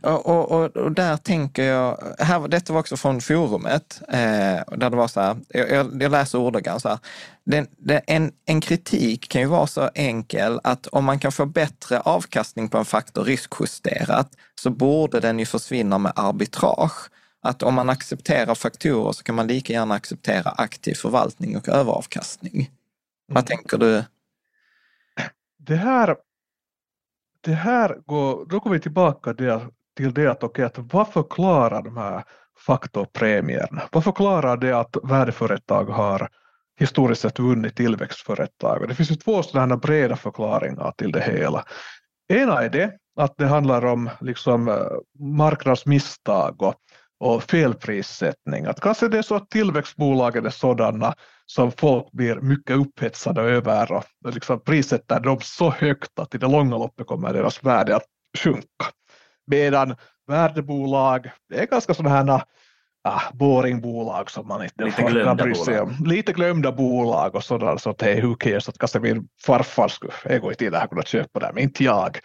och, 0.02 0.26
och, 0.26 0.76
och, 0.76 0.92
där 0.92 1.16
tänker 1.16 1.62
jag, 1.62 2.14
här, 2.18 2.48
detta 2.48 2.72
var 2.72 2.80
också 2.80 2.96
från 2.96 3.20
forumet, 3.20 4.02
eh, 4.08 4.76
där 4.76 4.90
det 4.90 4.96
var 4.96 5.08
så 5.08 5.20
här, 5.20 5.36
jag, 5.48 6.02
jag 6.02 6.10
läser 6.10 6.38
ordagrant 6.38 6.82
så 6.82 6.88
här, 6.88 6.98
den, 7.46 7.66
den, 7.78 8.00
en, 8.06 8.32
en 8.46 8.60
kritik 8.60 9.28
kan 9.28 9.40
ju 9.40 9.46
vara 9.46 9.66
så 9.66 9.90
enkel 9.94 10.60
att 10.64 10.86
om 10.86 11.04
man 11.04 11.18
kan 11.18 11.32
få 11.32 11.46
bättre 11.46 12.00
avkastning 12.00 12.68
på 12.68 12.78
en 12.78 12.84
faktor 12.84 13.24
riskjusterat 13.24 14.30
så 14.60 14.70
borde 14.70 15.20
den 15.20 15.38
ju 15.38 15.46
försvinna 15.46 15.98
med 15.98 16.12
arbitrage. 16.16 17.10
Att 17.42 17.62
om 17.62 17.74
man 17.74 17.90
accepterar 17.90 18.54
faktorer 18.54 19.12
så 19.12 19.22
kan 19.22 19.34
man 19.34 19.46
lika 19.46 19.72
gärna 19.72 19.94
acceptera 19.94 20.50
aktiv 20.50 20.94
förvaltning 20.94 21.56
och 21.56 21.68
överavkastning. 21.68 22.54
Mm. 22.54 22.66
Vad 23.26 23.46
tänker 23.46 23.78
du? 23.78 24.04
Det 25.58 25.76
här 25.76 26.16
det 27.44 27.54
här 27.54 27.96
går, 28.06 28.46
då 28.46 28.58
går 28.58 28.70
vi 28.70 28.80
tillbaka 28.80 29.32
där, 29.32 29.60
till 29.96 30.14
det 30.14 30.26
att, 30.26 30.44
okay, 30.44 30.64
att 30.64 30.78
vad 30.78 31.08
förklarar 31.08 31.82
de 31.82 31.96
här 31.96 32.24
faktorpremierna? 32.66 33.82
Vad 33.92 34.04
förklarar 34.04 34.56
det 34.56 34.72
att 34.72 34.96
värdeföretag 35.02 35.84
har 35.84 36.28
historiskt 36.80 37.22
sett 37.22 37.38
vunnit 37.38 37.76
tillväxtföretag? 37.76 38.88
det 38.88 38.94
finns 38.94 39.10
ju 39.10 39.14
två 39.14 39.42
sådana 39.42 39.76
breda 39.76 40.16
förklaringar 40.16 40.92
till 40.96 41.12
det 41.12 41.22
hela. 41.22 41.64
Ena 42.28 42.62
är 42.62 42.68
det 42.68 42.92
att 43.16 43.36
det 43.36 43.46
handlar 43.46 43.84
om 43.84 44.10
liksom 44.20 44.68
eh, 44.68 44.76
marknadsmisstag 45.18 46.62
och 46.62 46.74
och 47.20 47.42
felprissättning. 47.42 48.66
Att 48.66 48.80
kanske 48.80 49.08
det 49.08 49.18
är 49.18 49.22
så 49.22 49.34
att 49.34 49.50
tillväxtbolagen 49.50 50.46
är 50.46 50.50
sådana 50.50 51.14
som 51.46 51.72
folk 51.72 52.12
blir 52.12 52.36
mycket 52.36 52.76
upphetsade 52.76 53.40
över 53.40 53.92
och 53.92 54.04
liksom 54.34 54.60
prissätter 54.60 55.20
dem 55.20 55.38
så 55.40 55.70
högt 55.70 56.18
att 56.18 56.34
i 56.34 56.38
det 56.38 56.46
långa 56.46 56.78
loppet 56.78 57.06
kommer 57.06 57.32
deras 57.32 57.64
värde 57.64 57.96
att 57.96 58.06
sjunka. 58.38 58.86
Medan 59.46 59.96
värdebolag, 60.26 61.30
det 61.48 61.62
är 61.62 61.66
ganska 61.66 61.94
sådana 61.94 62.14
här 62.14 62.42
ah, 63.04 63.22
boringbolag 63.32 64.30
som 64.30 64.48
man 64.48 64.64
inte 64.64 64.84
lite 64.84 65.02
glömda 65.02 65.44
bry 65.44 65.54
sig 65.54 65.80
om. 65.80 65.96
Lite 66.04 66.32
glömda 66.32 66.72
bolag 66.72 67.34
och 67.34 67.44
sådär, 67.44 67.76
så 67.76 67.90
att 67.90 68.02
hey, 68.02 68.22
who 68.22 68.34
cares, 68.34 68.68
att 68.68 68.78
kanske 68.78 69.00
min 69.00 69.28
farfar 69.42 69.88
skulle 69.88 70.12
en 70.24 70.40
gång 70.40 70.50
i 70.50 70.54
tiden 70.54 70.80
ha 70.80 70.86
kunnat 70.86 71.08
köpa 71.08 71.40
det, 71.40 71.50
men 71.54 71.62
inte 71.62 71.84
jag. 71.84 72.18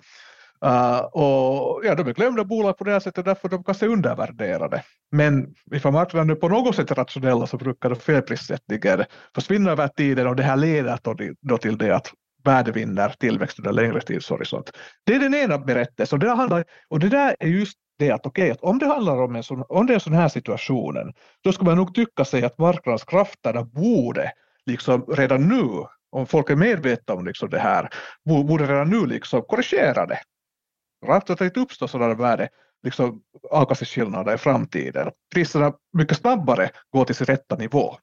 Uh, 0.66 1.00
och 1.00 1.82
ja, 1.86 1.96
de 1.96 2.08
är 2.08 2.14
glömda 2.14 2.44
bolag 2.44 2.78
på 2.78 2.84
det 2.84 2.92
här 2.92 3.00
sättet 3.00 3.26
därför 3.26 3.50
de 3.50 3.64
kanske 3.64 3.86
är 3.86 3.90
undervärderade. 3.90 4.84
Men 5.12 5.56
ifall 5.74 5.94
marknaden 5.94 6.30
är 6.30 6.36
på 6.36 6.50
något 6.50 6.76
sätt 6.76 6.92
rationella 6.92 7.48
så 7.48 7.58
brukar 7.58 7.96
felprissättningen 7.96 9.06
försvinna 9.36 9.72
över 9.72 9.88
tiden 9.88 10.28
och 10.28 10.36
det 10.36 10.44
här 10.44 10.58
leder 10.58 11.00
då 11.42 11.58
till 11.58 11.78
det 11.78 11.96
att 11.96 12.12
värde 12.44 12.72
vinner 12.72 13.16
tillväxt 13.20 13.60
under 13.60 13.72
längre 13.72 14.02
tidshorisont. 14.02 14.72
Det 15.06 15.16
är 15.16 15.20
den 15.20 15.36
ena 15.36 15.58
berättelsen 15.58 16.16
och 16.16 16.26
det, 16.26 16.32
handlar, 16.32 16.66
och 16.88 17.00
det 17.00 17.10
där 17.10 17.36
är 17.40 17.48
just 17.48 17.78
det 18.00 18.12
att 18.12 18.26
okej, 18.26 18.44
okay, 18.44 18.52
att 18.52 18.62
om 18.62 18.80
det 18.80 18.86
handlar 18.86 19.22
om 19.22 19.36
en 19.36 19.44
sån, 19.44 19.64
om 19.70 19.86
det 19.86 19.94
är 19.96 20.00
sån 20.00 20.14
här 20.14 20.28
situationen, 20.28 21.14
då 21.44 21.52
ska 21.52 21.66
man 21.66 21.78
nog 21.78 21.96
tycka 21.96 22.26
sig 22.26 22.44
att 22.44 22.58
marknadskrafterna 22.58 23.64
borde 23.64 24.32
liksom 24.66 25.06
redan 25.08 25.48
nu, 25.48 25.86
om 26.12 26.28
folk 26.28 26.50
är 26.50 26.56
medvetna 26.56 27.14
om 27.14 27.26
liksom 27.26 27.50
det 27.50 27.60
här, 27.60 27.90
borde 28.26 28.66
redan 28.66 28.90
nu 28.90 29.06
liksom 29.06 29.42
korrigera 29.42 30.06
det 30.06 30.20
rakt 31.06 31.30
att 31.30 31.40
det 31.40 31.46
inte 31.46 31.60
uppstår 31.60 31.88
sådana 31.88 32.14
värde 32.14 32.50
liksom 32.84 33.22
avkastningsskillnader 33.52 34.34
i 34.34 34.38
framtiden. 34.38 35.12
Priserna 35.34 35.74
mycket 35.94 36.18
snabbare 36.18 36.70
går 36.90 37.06
till 37.06 37.16
sin 37.16 37.28
rätta 37.28 37.56
nivå. 37.56 37.98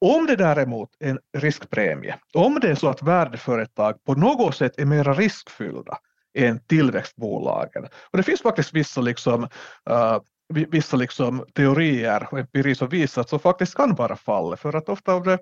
Om 0.00 0.26
det 0.26 0.36
däremot 0.36 0.90
är 1.00 1.10
en 1.10 1.18
riskpremie, 1.38 2.18
om 2.34 2.60
det 2.60 2.70
är 2.70 2.74
så 2.74 2.88
att 2.88 3.02
värdeföretag 3.02 4.04
på 4.04 4.14
något 4.14 4.56
sätt 4.56 4.78
är 4.78 4.84
mer 4.84 5.04
riskfyllda 5.04 5.98
än 6.38 6.60
tillväxtbolagen, 6.66 7.84
och 7.84 8.16
det 8.16 8.22
finns 8.22 8.42
faktiskt 8.42 8.72
vissa, 8.72 9.00
liksom, 9.00 9.42
uh, 9.90 10.18
vissa 10.48 10.96
liksom 10.96 11.44
teorier 11.54 12.28
och 12.30 12.38
empiri 12.38 12.74
som 12.74 12.88
visar 12.88 13.20
att 13.20 13.28
så 13.28 13.38
faktiskt 13.38 13.74
kan 13.74 13.94
vara 13.94 14.16
fallet, 14.16 14.60
för 14.60 14.76
att 14.76 14.88
ofta 14.88 15.14
om 15.14 15.22
det 15.22 15.38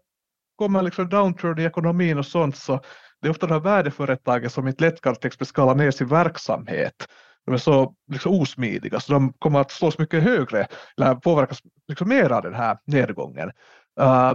kommer 0.57 0.83
liksom 0.83 1.09
downturn 1.09 1.59
i 1.59 1.64
ekonomin 1.64 2.19
och 2.19 2.27
sånt 2.27 2.57
så 2.57 2.81
det 3.21 3.29
är 3.29 3.31
ofta 3.31 3.47
de 3.47 3.53
här 3.53 3.61
värdeföretagen 3.61 4.51
som 4.51 4.69
inte 4.69 4.85
lätt 4.85 5.01
kan 5.01 5.16
skala 5.41 5.75
ner 5.75 5.91
sin 5.91 6.09
verksamhet. 6.09 7.09
De 7.45 7.55
är 7.55 7.59
så 7.59 7.95
liksom 8.12 8.41
osmidiga 8.41 9.01
så 9.01 9.12
de 9.12 9.33
kommer 9.33 9.61
att 9.61 9.71
slås 9.71 9.99
mycket 9.99 10.23
högre 10.23 10.66
eller 10.97 11.14
påverkas 11.14 11.62
liksom 11.89 12.09
mer 12.09 12.31
av 12.31 12.43
den 12.43 12.55
här 12.55 12.79
nedgången. 12.85 13.53
Uh, 14.01 14.35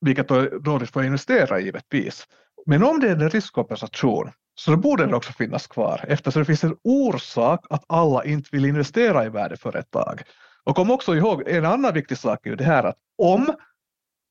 vilket 0.00 0.28
då 0.28 0.34
är 0.34 0.58
dåligt 0.58 0.90
för 0.90 1.00
att 1.00 1.06
investera 1.06 1.60
givetvis. 1.60 2.26
Men 2.66 2.84
om 2.84 3.00
det 3.00 3.08
är 3.08 3.12
en 3.12 3.30
riskkompensation 3.30 4.30
så 4.54 4.70
då 4.70 4.76
borde 4.76 5.06
det 5.06 5.16
också 5.16 5.32
finnas 5.32 5.66
kvar 5.66 6.04
eftersom 6.08 6.42
det 6.42 6.46
finns 6.46 6.64
en 6.64 6.76
orsak 6.84 7.66
att 7.70 7.84
alla 7.88 8.24
inte 8.24 8.48
vill 8.52 8.64
investera 8.64 9.24
i 9.24 9.28
värdeföretag. 9.28 10.22
Och 10.64 10.76
kom 10.76 10.90
också 10.90 11.14
ihåg 11.14 11.48
en 11.48 11.64
annan 11.64 11.94
viktig 11.94 12.18
sak 12.18 12.46
är 12.46 12.56
det 12.56 12.64
här 12.64 12.84
att 12.84 12.96
om 13.18 13.54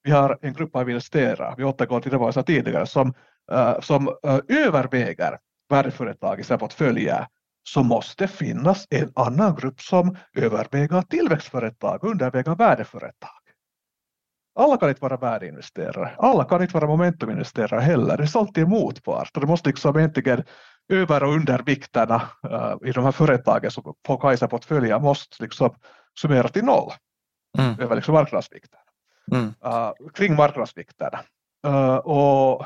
vi 0.03 0.11
har 0.11 0.37
en 0.41 0.53
grupp 0.53 0.75
av 0.75 0.89
investerare, 0.89 1.55
vi 1.57 1.63
återgår 1.63 1.99
till 1.99 2.11
det 2.11 2.17
vi 2.17 2.23
jag 2.23 2.33
sa 2.33 2.43
tidigare, 2.43 2.85
som 2.85 3.13
som 3.81 4.07
uh, 4.07 4.39
överväger 4.47 5.37
värdeföretag 5.69 6.39
i 6.39 6.43
sina 6.43 6.59
portföljer 6.59 7.27
så 7.63 7.83
måste 7.83 8.27
finnas 8.27 8.87
en 8.89 9.11
annan 9.15 9.55
grupp 9.55 9.81
som 9.81 10.17
överväger 10.37 11.01
tillväxtföretag, 11.01 12.03
underväger 12.03 12.55
värdeföretag. 12.55 13.29
Alla 14.59 14.77
kan 14.77 14.89
inte 14.89 15.01
vara 15.01 15.17
värdeinvesterare, 15.17 16.15
alla 16.17 16.45
kan 16.45 16.61
inte 16.61 16.73
vara 16.73 16.87
momentuminvesterare 16.87 17.81
heller. 17.81 18.17
Det 18.17 18.23
är 18.23 18.39
alltid 18.39 18.63
en 18.63 18.69
motpart. 18.69 19.29
Det 19.33 19.47
måste 19.47 19.69
liksom 19.69 19.97
egentligen 19.97 20.43
över 20.89 21.23
och 21.23 21.33
undervikterna 21.33 22.21
uh, 22.51 22.75
i 22.89 22.91
de 22.91 23.03
här 23.03 23.11
företagen 23.11 23.71
som 23.71 23.93
i 24.33 24.37
sina 24.37 24.49
portföljer 24.49 24.99
måste 24.99 25.43
liksom 25.43 25.75
summera 26.19 26.47
till 26.47 26.63
noll 26.63 26.91
mm. 27.57 27.79
över 27.79 27.95
liksom 27.95 28.13
marknadsvikterna. 28.13 28.81
Mm. 29.31 29.53
Uh, 29.65 29.91
kring 30.13 30.35
marknadsvikterna. 30.35 31.19
Uh, 31.67 31.95
och 31.95 32.65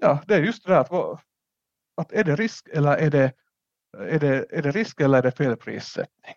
ja, 0.00 0.22
det 0.26 0.34
är 0.34 0.42
just 0.42 0.66
det 0.66 0.72
där 0.72 0.80
att, 0.80 1.20
att 1.96 2.12
är 2.12 2.24
det 2.24 2.36
risk 2.36 2.68
eller 2.72 2.96
är 2.96 3.10
det, 3.10 3.32
är 3.98 4.18
det, 4.18 4.46
är 4.50 4.62
det 4.62 4.70
risk 4.70 5.00
eller 5.00 5.18
är 5.18 5.22
det 5.22 5.32
felprissättning? 5.32 6.34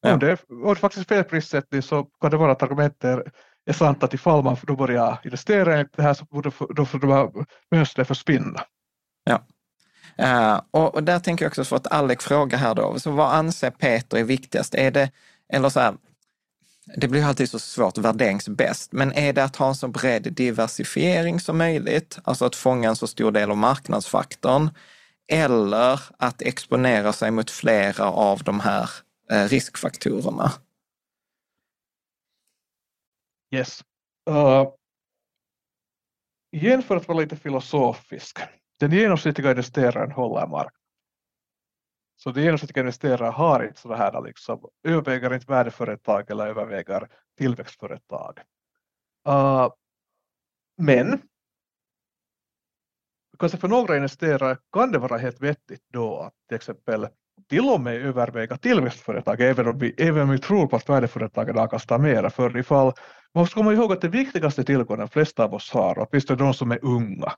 Ja. 0.00 0.12
Om, 0.12 0.18
det 0.18 0.30
är, 0.30 0.38
om 0.48 0.74
det 0.74 0.80
faktiskt 0.80 1.08
felprissättning 1.08 1.82
så 1.82 2.04
kan 2.20 2.30
det 2.30 2.36
vara 2.36 2.52
att 2.52 2.62
argumentet 2.62 3.26
är 3.66 3.72
sant 3.72 4.02
att 4.02 4.14
ifall 4.14 4.44
man 4.44 4.56
då 4.62 4.76
börjar 4.76 5.18
investera 5.24 5.80
i 5.80 5.86
det 5.96 6.02
här 6.02 6.14
så 6.14 6.24
borde 6.24 6.52
då 6.74 6.84
får 6.84 6.98
de 6.98 7.10
här 7.10 7.30
mönstren 7.70 8.06
försvinna. 8.06 8.60
Ja. 9.24 9.44
Uh, 10.22 10.60
och, 10.70 10.94
och, 10.94 11.02
där 11.02 11.18
tänker 11.18 11.44
jag 11.44 11.50
också 11.50 11.64
få 11.64 11.76
ett 11.76 11.86
Alec 11.86 12.24
fråga 12.24 12.56
här 12.56 12.74
då. 12.74 12.98
Så 12.98 13.10
vad 13.10 13.34
anser 13.34 13.70
Peter 13.70 14.18
är 14.18 14.24
viktigast? 14.24 14.74
Är 14.74 14.90
det, 14.90 15.10
eller 15.52 15.68
så 15.68 15.80
här, 15.80 15.94
det 16.96 17.08
blir 17.08 17.24
alltid 17.24 17.50
så 17.50 17.58
svårt, 17.58 17.98
värderingsbäst, 17.98 18.92
men 18.92 19.12
är 19.12 19.32
det 19.32 19.44
att 19.44 19.56
ha 19.56 19.68
en 19.68 19.74
så 19.74 19.88
bred 19.88 20.32
diversifiering 20.32 21.40
som 21.40 21.58
möjligt, 21.58 22.18
alltså 22.24 22.44
att 22.44 22.56
fånga 22.56 22.88
en 22.88 22.96
så 22.96 23.06
stor 23.06 23.32
del 23.32 23.50
av 23.50 23.56
marknadsfaktorn, 23.56 24.70
eller 25.32 26.00
att 26.18 26.42
exponera 26.42 27.12
sig 27.12 27.30
mot 27.30 27.50
flera 27.50 28.10
av 28.10 28.42
de 28.42 28.60
här 28.60 28.90
eh, 29.30 29.44
riskfaktorerna? 29.48 30.52
Yes. 33.54 33.84
Uh, 34.30 34.68
igen 36.56 36.82
för 36.82 36.96
att 36.96 37.08
vara 37.08 37.18
lite 37.18 37.36
filosofisk. 37.36 38.38
Den 38.80 38.92
genomsnittliga 38.92 39.50
investeraren 39.50 40.12
håller 40.12 40.46
mark. 40.46 40.72
Så 42.22 42.30
de 42.30 42.42
genomsnittliga 42.42 42.80
investerare 42.80 43.30
har 43.30 43.64
inte 43.64 43.80
sådana 43.80 44.02
här, 44.02 44.22
liksom, 44.22 44.60
överväger 44.84 45.34
inte 45.34 45.52
värdeföretag 45.52 46.30
eller 46.30 46.46
överväger 46.46 47.08
tillväxtföretag. 47.38 48.38
Uh, 49.28 49.68
men 50.78 51.20
kanske 53.38 53.58
för 53.58 53.68
några 53.68 53.96
investerare 53.96 54.58
kan 54.72 54.92
det 54.92 54.98
vara 54.98 55.18
helt 55.18 55.40
vettigt 55.40 55.82
då 55.92 56.18
att 56.20 56.34
till 56.48 56.56
exempel 56.56 57.08
till 57.48 57.68
och 57.68 57.80
med 57.80 57.96
överväga 57.96 58.56
tillväxtföretag, 58.56 59.40
även 59.40 59.68
om 59.68 59.78
vi, 59.78 59.94
även 59.98 60.22
om 60.22 60.30
vi 60.30 60.38
tror 60.38 60.66
på 60.66 60.76
att 60.76 60.88
värdeföretagen 60.88 61.58
avkastar 61.58 61.98
mera. 61.98 62.30
För 62.30 62.56
ifall, 62.56 62.92
man 63.34 63.42
måste 63.42 63.54
komma 63.54 63.72
ihåg 63.72 63.92
att 63.92 64.00
det 64.00 64.08
viktigaste 64.08 64.64
tillgången 64.64 65.00
de 65.00 65.08
flesta 65.08 65.44
av 65.44 65.54
oss 65.54 65.70
har, 65.70 66.06
åtminstone 66.10 66.38
de 66.38 66.54
som 66.54 66.72
är 66.72 66.84
unga, 66.84 67.32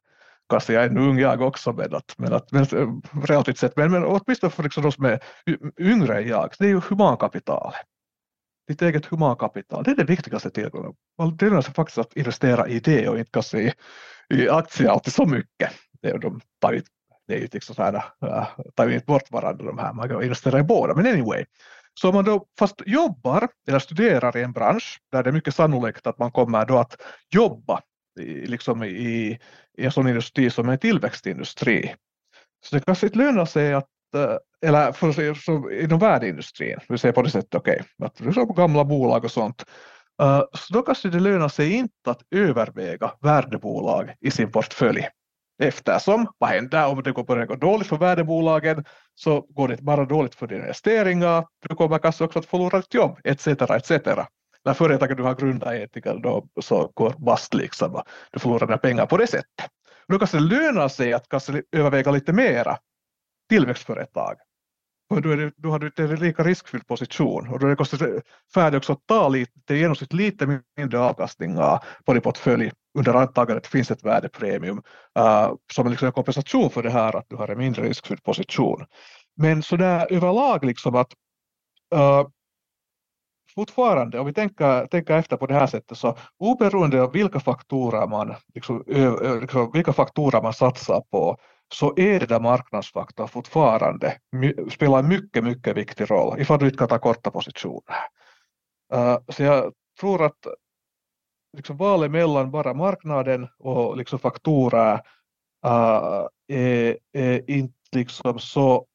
kanske 0.53 0.73
jag 0.73 0.85
är 0.85 0.89
en 0.89 0.99
ung 0.99 1.19
jag 1.19 1.41
också, 1.41 1.73
men, 1.73 1.95
att, 1.95 2.15
men, 2.19 2.33
att, 2.33 2.53
men 2.53 2.67
relativt 3.23 3.59
sett, 3.59 3.77
men, 3.77 3.91
men 3.93 4.05
åtminstone 4.05 4.51
för 4.51 4.63
liksom 4.63 4.83
de 4.83 4.93
som 4.93 5.05
är 5.05 5.21
yngre 5.81 6.19
än 6.19 6.29
jag, 6.29 6.51
det 6.59 6.65
är 6.65 6.69
ju 6.69 6.81
humankapital. 6.81 7.73
Ditt 8.69 8.83
eget 8.83 9.07
humankapital, 9.07 9.85
det 9.85 9.91
är 9.91 9.97
det 9.97 10.05
viktigaste 10.05 10.51
tillgången. 10.51 10.95
Det 11.39 11.47
är 11.47 11.61
faktiskt 11.61 11.99
att 11.99 12.17
investera 12.17 12.69
i 12.69 12.81
det 12.81 13.09
och 13.09 13.19
inte 13.19 13.31
kanske 13.31 13.59
i, 13.59 13.73
i 14.35 14.49
aktier 14.49 14.89
alltid 14.89 15.13
så 15.13 15.27
mycket. 15.27 15.73
Det, 16.03 16.19
de 16.19 16.41
tar 16.61 16.73
ju, 16.73 16.83
det 17.27 17.35
är 17.35 17.39
ju 17.39 17.49
liksom 17.53 17.75
så 17.75 17.83
här, 17.83 17.95
äh, 17.95 18.47
tar 18.75 18.89
ju 18.89 18.95
inte 18.95 19.07
bort 19.07 19.31
varandra 19.31 19.65
de 19.65 19.79
här, 19.79 19.93
man 19.93 20.09
kan 20.09 20.23
investera 20.23 20.59
i 20.59 20.63
båda, 20.63 20.95
men 20.95 21.07
anyway. 21.07 21.45
Så 22.01 22.09
om 22.09 22.15
man 22.15 22.25
då 22.25 22.47
fast 22.59 22.83
jobbar 22.87 23.49
eller 23.69 23.79
studerar 23.79 24.37
i 24.37 24.43
en 24.43 24.53
bransch 24.53 25.01
där 25.13 25.23
det 25.23 25.31
är 25.31 25.33
mycket 25.33 25.55
sannolikt 25.55 26.07
att 26.07 26.19
man 26.19 26.33
kommer 26.33 26.67
då 26.67 26.79
att 26.79 26.97
jobba 27.35 27.81
i, 28.21 28.47
liksom 28.47 28.85
i, 28.85 29.39
i 29.79 29.85
en 29.85 29.93
sån 29.93 30.09
industri 30.09 30.51
som 30.51 30.69
en 30.69 30.79
tillväxtindustri. 30.79 31.95
Så 32.65 32.77
det 32.77 32.85
kanske 32.85 33.07
inte 33.07 33.19
lönar 33.19 33.45
sig 33.45 33.75
att 33.75 33.89
eller 34.67 34.93
för, 34.93 35.35
så, 35.35 35.71
inom 35.71 35.99
värdeindustrin, 35.99 36.79
vi 36.89 36.99
säger 36.99 37.13
på 37.13 37.23
det 37.23 37.31
sättet, 37.31 37.55
okej, 37.55 37.83
okay, 37.99 38.29
att 38.29 38.49
på 38.49 38.53
gamla 38.53 38.85
bolag 38.85 39.25
och 39.25 39.31
sånt, 39.31 39.65
så 40.53 40.73
då 40.73 40.83
kanske 40.83 41.09
det 41.09 41.21
lönar 41.21 41.49
sig 41.49 41.73
inte 41.73 42.11
att 42.11 42.23
överväga 42.31 43.13
värdebolag 43.21 44.15
i 44.21 44.31
sin 44.31 44.53
portfölj. 44.53 45.09
Eftersom, 45.63 46.27
vad 46.39 46.51
händer 46.51 46.87
om 46.87 47.03
det 47.03 47.13
går, 47.13 47.47
gå 47.47 47.55
dåligt 47.55 47.87
för 47.87 47.97
värdebolagen 47.97 48.85
så 49.15 49.41
går 49.41 49.69
det 49.69 49.75
inte 49.75 49.85
bara 49.85 50.05
dåligt 50.05 50.35
för 50.35 50.47
dina 50.47 50.61
investeringar, 50.61 51.47
du 51.69 51.75
kommer 51.75 51.99
kanske 51.99 52.25
också 52.25 52.39
att 52.39 52.47
förlora 52.47 52.79
ditt 52.79 52.95
jobb, 52.95 53.19
etc. 53.25 53.47
etc 53.47 53.91
när 54.65 54.75
företaget 54.75 55.17
du 55.17 55.23
har 55.23 55.35
grundat 55.35 55.75
etiker 55.75 56.15
då 56.15 56.47
så 56.61 56.93
går 56.95 57.15
bast 57.19 57.55
liksom 57.55 58.03
du 58.33 58.41
förlorar 58.41 58.67
dina 58.67 58.79
pengar 58.79 59.07
på 59.07 59.17
det 59.17 59.27
sättet. 59.27 59.71
Då 60.09 60.19
kanske 60.19 60.37
det 60.37 60.45
lönar 60.45 60.89
sig 60.89 61.13
att 61.13 61.29
kanske 61.29 61.63
överväga 61.73 62.11
lite 62.11 62.33
mera 62.33 62.79
tillväxtföretag. 63.49 64.37
Och 65.11 65.23
då, 65.23 65.31
är 65.31 65.37
det, 65.37 65.53
då 65.57 65.71
har 65.71 65.79
du 65.79 65.87
inte 65.87 66.03
en 66.03 66.15
lika 66.15 66.45
riskfylld 66.45 66.87
position 66.87 67.49
och 67.49 67.59
då 67.59 67.67
är 67.67 67.71
det 67.71 67.77
kanske 67.77 68.21
färdigt 68.55 68.79
också 68.79 68.93
att 68.93 69.07
ta 69.07 69.29
lite, 69.29 69.75
genomsnitt 69.75 70.13
lite 70.13 70.61
mindre 70.77 70.99
avkastningar 70.99 71.85
på 72.05 72.13
din 72.13 72.23
portfölj 72.23 72.73
under 72.99 73.15
antagandet 73.15 73.57
att 73.57 73.63
det 73.63 73.79
finns 73.79 73.91
ett 73.91 74.05
värdepremium 74.05 74.83
uh, 75.19 75.55
som 75.73 75.91
liksom 75.91 76.07
en 76.07 76.13
kompensation 76.13 76.71
för 76.71 76.83
det 76.83 76.91
här 76.91 77.17
att 77.17 77.27
du 77.29 77.37
har 77.37 77.49
en 77.49 77.59
mindre 77.59 77.83
riskfylld 77.83 78.23
position. 78.23 78.87
Men 79.37 79.63
sådär 79.63 80.07
överlag 80.11 80.65
liksom 80.65 80.95
att 80.95 81.13
uh, 81.95 82.29
fortfarande, 83.55 84.19
om 84.19 84.27
vi 84.27 84.33
tänker, 84.33 84.87
tänker 84.87 85.17
efter 85.17 85.37
på 85.37 85.47
det 85.47 85.55
här 85.55 85.67
sättet, 85.67 85.99
så 85.99 86.17
oberoende 86.39 87.03
av 87.03 87.13
vilka 87.13 87.41
faktorer 87.41 88.07
man, 88.07 88.35
liksom, 88.55 88.85
liksom, 89.41 89.71
vilka 89.73 89.93
faktorer 89.93 90.43
man 90.43 90.53
satsar 90.53 91.01
på, 91.11 91.37
så 91.75 91.95
är 91.97 92.21
det 92.21 92.27
där 92.27 92.41
marknadsfaktorn 92.41 93.29
fortfarande 93.29 94.19
spelar 94.71 94.99
en 94.99 95.09
mycket, 95.09 95.45
mycket 95.45 95.77
viktig 95.77 96.11
roll 96.11 96.41
ifall 96.41 96.59
du 96.59 96.65
inte 96.67 96.79
kan 96.79 96.89
ta 96.89 96.99
korta 96.99 97.31
positioner. 97.31 97.97
Uh, 98.95 99.19
så 99.29 99.43
jag 99.43 99.73
tror 100.01 100.25
att 100.25 100.47
liksom 101.57 101.77
valet 101.77 102.11
mellan 102.11 102.51
bara 102.51 102.75
marknaden 102.75 103.49
och 103.59 103.97
liksom 103.97 104.19
faktorer 104.19 104.95
uh, 105.67 106.27
är, 106.49 106.99
är 107.13 107.51
inte 107.51 107.75
liksom 107.93 108.39
så, 108.39 108.87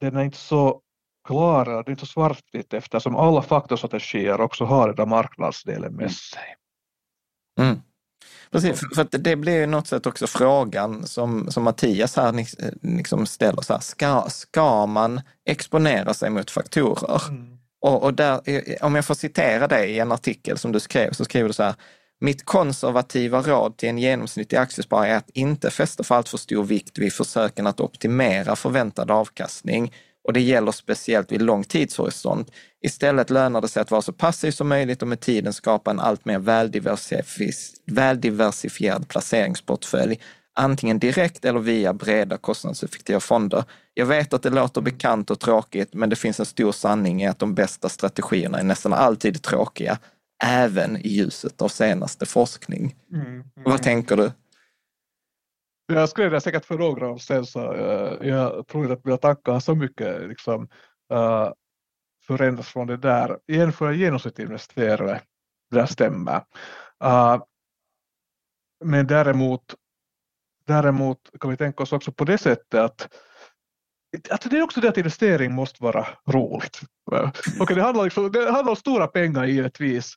den 0.00 0.16
är 0.16 0.24
inte 0.24 0.38
så 0.38 0.82
klara, 1.28 1.82
det 1.82 1.88
är 1.88 1.90
inte 1.90 2.06
svartvitt 2.06 2.74
eftersom 2.74 3.16
alla 3.16 3.42
faktorstrategier 3.42 4.40
också 4.40 4.64
har 4.64 4.86
den 4.86 4.96
där 4.96 5.06
marknadsdelen 5.06 5.92
med 5.92 6.00
mm. 6.00 6.10
sig. 6.10 6.56
Mm. 7.60 7.80
Precis, 8.50 8.80
för 8.94 9.02
att 9.02 9.14
det 9.18 9.36
blir 9.36 9.60
ju 9.60 9.66
något 9.66 9.86
sätt 9.86 10.06
också 10.06 10.26
frågan 10.26 11.06
som, 11.06 11.50
som 11.50 11.64
Mattias 11.64 12.16
här 12.16 12.46
liksom 12.82 13.26
ställer, 13.26 13.62
så 13.62 13.72
här, 13.72 13.80
ska, 13.80 14.24
ska 14.28 14.86
man 14.86 15.20
exponera 15.44 16.14
sig 16.14 16.30
mot 16.30 16.50
faktorer? 16.50 17.22
Mm. 17.28 17.58
Och, 17.80 18.02
och 18.02 18.14
där, 18.14 18.40
om 18.84 18.94
jag 18.94 19.04
får 19.04 19.14
citera 19.14 19.66
dig 19.66 19.90
i 19.90 19.98
en 19.98 20.12
artikel 20.12 20.58
som 20.58 20.72
du 20.72 20.80
skrev, 20.80 21.12
så 21.12 21.24
skriver 21.24 21.48
du 21.48 21.52
så 21.52 21.62
här, 21.62 21.74
mitt 22.20 22.44
konservativa 22.44 23.42
råd 23.42 23.76
till 23.76 23.88
en 23.88 23.98
genomsnittlig 23.98 24.58
aktiesparare 24.58 25.08
är 25.08 25.16
att 25.16 25.30
inte 25.30 25.70
fästa 25.70 26.04
för 26.04 26.14
allt 26.14 26.28
för 26.28 26.38
stor 26.38 26.64
vikt 26.64 26.98
vid 26.98 27.12
försöken 27.12 27.66
att 27.66 27.80
optimera 27.80 28.56
förväntad 28.56 29.10
avkastning 29.10 29.92
och 30.28 30.34
det 30.34 30.40
gäller 30.40 30.72
speciellt 30.72 31.32
vid 31.32 31.42
lång 31.42 31.64
tidshorisont. 31.64 32.50
Istället 32.84 33.30
lönar 33.30 33.60
det 33.60 33.68
sig 33.68 33.80
att 33.80 33.90
vara 33.90 34.02
så 34.02 34.12
passiv 34.12 34.50
som 34.50 34.68
möjligt 34.68 35.02
och 35.02 35.08
med 35.08 35.20
tiden 35.20 35.52
skapa 35.52 35.90
en 35.90 36.00
allt 36.00 36.24
mer 36.24 36.38
väldiversifierad 37.86 39.08
placeringsportfölj, 39.08 40.20
antingen 40.54 40.98
direkt 40.98 41.44
eller 41.44 41.60
via 41.60 41.92
breda 41.92 42.36
kostnadseffektiva 42.36 43.20
fonder. 43.20 43.64
Jag 43.94 44.06
vet 44.06 44.32
att 44.32 44.42
det 44.42 44.50
låter 44.50 44.80
bekant 44.80 45.30
och 45.30 45.40
tråkigt, 45.40 45.94
men 45.94 46.10
det 46.10 46.16
finns 46.16 46.40
en 46.40 46.46
stor 46.46 46.72
sanning 46.72 47.22
i 47.22 47.26
att 47.26 47.38
de 47.38 47.54
bästa 47.54 47.88
strategierna 47.88 48.58
är 48.58 48.64
nästan 48.64 48.92
alltid 48.92 49.42
tråkiga, 49.42 49.98
även 50.44 50.96
i 50.96 51.08
ljuset 51.08 51.62
av 51.62 51.68
senaste 51.68 52.26
forskning. 52.26 52.94
Mm, 53.12 53.26
mm. 53.26 53.44
Vad 53.64 53.82
tänker 53.82 54.16
du? 54.16 54.30
Jag 55.92 56.08
skrev 56.08 56.30
det 56.30 56.40
säkert 56.40 56.64
för 56.64 56.78
några 56.78 57.10
år 57.10 57.18
sedan 57.18 57.46
så 57.46 57.72
uh, 57.72 58.28
jag 58.28 58.66
tror 58.66 58.82
inte 58.82 58.94
att 58.94 59.04
mina 59.04 59.16
tankar 59.16 59.52
har 59.52 59.60
så 59.60 59.74
mycket 59.74 60.28
liksom, 60.28 60.68
uh, 61.12 61.52
förändrats 62.26 62.68
från 62.68 62.86
det 62.86 62.96
där. 62.96 63.38
Igen 63.46 63.72
för 63.72 63.88
en 63.88 63.98
genomsnittlig 63.98 64.44
investerare, 64.44 65.20
det 65.70 65.86
stämmer. 65.86 66.44
Uh, 67.04 67.42
men 68.84 69.06
däremot, 69.06 69.74
däremot 70.66 71.18
kan 71.40 71.50
vi 71.50 71.56
tänka 71.56 71.82
oss 71.82 71.92
också 71.92 72.12
på 72.12 72.24
det 72.24 72.38
sättet 72.38 72.80
att 72.80 73.14
att 74.30 74.50
det 74.50 74.58
är 74.58 74.62
också 74.62 74.80
det 74.80 74.88
att 74.88 74.96
investering 74.96 75.52
måste 75.52 75.82
vara 75.82 76.06
roligt. 76.26 76.80
Okay, 77.60 77.76
det, 77.76 77.82
handlar 77.82 78.04
liksom, 78.04 78.32
det 78.32 78.50
handlar 78.50 78.70
om 78.70 78.76
stora 78.76 79.06
pengar 79.06 79.44
givetvis. 79.44 80.14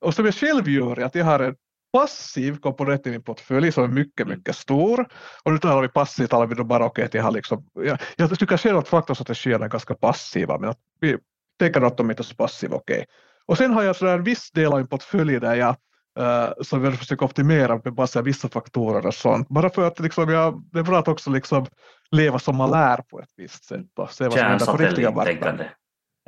Och 0.00 0.14
som 0.14 0.24
jag 0.24 0.34
själv 0.34 0.68
gör, 0.68 1.00
att 1.00 1.14
jag 1.14 1.24
har 1.24 1.40
en 1.40 1.56
passiv 1.94 2.58
komponent 2.58 3.06
i 3.06 3.10
min 3.10 3.22
portfölj 3.22 3.72
som 3.72 3.84
är 3.84 3.88
mycket, 3.88 4.28
mycket 4.28 4.56
stor. 4.56 5.06
Och 5.42 5.52
nu 5.52 5.58
talar 5.58 5.82
vi 5.82 5.88
passivt, 5.88 6.30
talar 6.30 6.46
vi 6.46 6.54
då 6.54 6.64
bara 6.64 6.84
okej, 6.84 7.04
okay, 7.04 7.18
jag 7.18 7.24
har 7.24 7.32
liksom, 7.32 7.66
jag, 7.74 7.98
jag 8.16 8.38
tycker 8.38 8.56
själv 8.56 8.78
att 8.78 8.88
faktorstrategierna 8.88 9.64
är 9.64 9.68
ganska 9.68 9.94
passiva, 9.94 10.58
men 10.58 10.70
att 10.70 10.78
vi 11.00 11.16
tänker 11.58 11.80
att 11.80 11.96
de 11.96 12.10
inte 12.10 12.20
är 12.20 12.24
så 12.24 12.34
passiva, 12.34 12.76
okej. 12.76 12.94
Okay. 12.94 13.06
Och 13.46 13.58
sen 13.58 13.70
har 13.70 13.82
jag 13.82 13.96
sådär 13.96 14.14
en 14.14 14.24
viss 14.24 14.50
del 14.50 14.72
av 14.72 14.78
min 14.78 14.86
portfölj 14.86 15.40
där 15.40 15.54
jag 15.54 15.76
Uh, 16.20 16.62
som 16.62 16.84
jag 16.84 16.98
försöker 16.98 17.26
optimera 17.26 17.80
med 17.84 17.94
bara 17.94 18.22
vissa 18.22 18.48
faktorer 18.48 19.06
och 19.06 19.14
sånt. 19.14 19.48
Bara 19.48 19.70
för 19.70 19.86
att 19.86 20.00
liksom, 20.00 20.28
jag, 20.28 20.64
det 20.72 20.78
är 20.78 20.82
bra 20.82 20.98
att 20.98 21.08
också 21.08 21.30
liksom 21.30 21.66
leva 22.10 22.38
som 22.38 22.56
man 22.56 22.70
lär 22.70 22.96
på 22.96 23.20
ett 23.20 23.28
visst 23.36 23.64
sätt 23.64 23.80
och 23.96 24.10
se 24.10 24.24
vad 24.24 24.32
som 24.32 24.42
händer 24.42 24.66
på 24.66 24.76
riktiga 24.76 25.10
marknaden. 25.10 25.66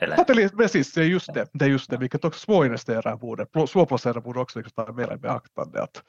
Eller? 0.02 0.16
Satellit, 0.16 0.56
precis, 0.56 0.92
det 0.92 1.00
är 1.00 1.04
just 1.04 1.34
det. 1.34 1.48
Det 1.52 1.64
är 1.64 1.68
just 1.68 1.90
det, 1.90 1.96
vilket 1.96 2.24
också 2.24 2.40
småinvesterare 2.40 3.16
borde, 3.16 3.46
småplacerare 3.68 4.20
borde 4.20 4.40
också 4.40 4.58
liksom 4.58 4.84
ta 4.84 4.92
mer 4.92 5.14
i 5.14 5.16
beaktande. 5.16 5.82
Att, 5.82 6.02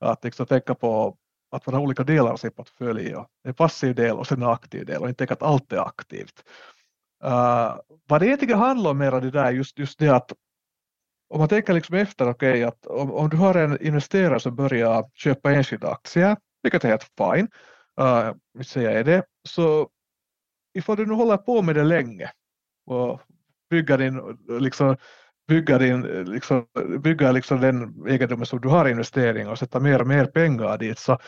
att 0.00 0.24
liksom 0.24 0.46
tänka 0.46 0.74
på 0.74 1.16
att 1.50 1.66
man 1.66 1.74
har 1.74 1.82
olika 1.82 2.04
delar 2.04 2.32
av 2.32 2.36
sin 2.36 2.50
portfölj. 2.50 3.14
En 3.44 3.54
passiv 3.54 3.94
del 3.94 4.16
och 4.16 4.26
sen 4.26 4.42
en 4.42 4.48
aktiv 4.48 4.86
del 4.86 5.02
och 5.02 5.08
inte 5.08 5.18
tänka 5.18 5.34
att 5.34 5.42
allt 5.42 5.72
är 5.72 5.86
aktivt. 5.86 6.44
Uh, 7.24 7.76
vad 8.08 8.20
det 8.20 8.26
egentligen 8.26 8.58
handlar 8.58 8.90
om 8.90 8.98
mer 8.98 9.20
det 9.20 9.30
där 9.30 9.52
just, 9.52 9.78
just 9.78 9.98
det 9.98 10.08
att 10.08 10.32
om 11.28 11.38
man 11.38 11.48
tänker 11.48 11.72
liksom 11.72 11.96
efter, 11.96 12.28
okay, 12.28 12.62
att 12.62 12.86
om, 12.86 13.12
om 13.12 13.28
du 13.28 13.36
har 13.36 13.54
en 13.54 13.86
investerare 13.86 14.40
som 14.40 14.56
börjar 14.56 15.10
köpa 15.14 15.52
enskilda 15.52 15.90
aktier, 15.90 16.36
vilket 16.62 16.84
är 16.84 16.88
helt 16.88 17.10
fine, 17.18 17.48
uh, 18.00 18.62
säger 18.62 19.04
det, 19.04 19.24
så 19.48 19.88
ifall 20.74 20.96
du 20.96 21.06
nu 21.06 21.14
håller 21.14 21.36
på 21.36 21.62
med 21.62 21.74
det 21.74 21.84
länge 21.84 22.30
och 22.86 23.20
bygga 23.72 23.96
din, 23.96 24.20
liksom, 24.60 24.96
bygga, 25.48 25.78
din, 25.78 26.00
liksom, 26.24 26.66
bygga 27.02 27.32
liksom 27.32 27.60
den 27.60 28.06
egendomen 28.08 28.46
som 28.46 28.60
du 28.60 28.68
har 28.68 28.88
investering 28.88 29.48
och 29.48 29.58
sätta 29.58 29.80
mer 29.80 30.00
och 30.00 30.06
mer 30.06 30.26
pengar 30.26 30.78
dit 30.78 30.98
så 30.98 31.18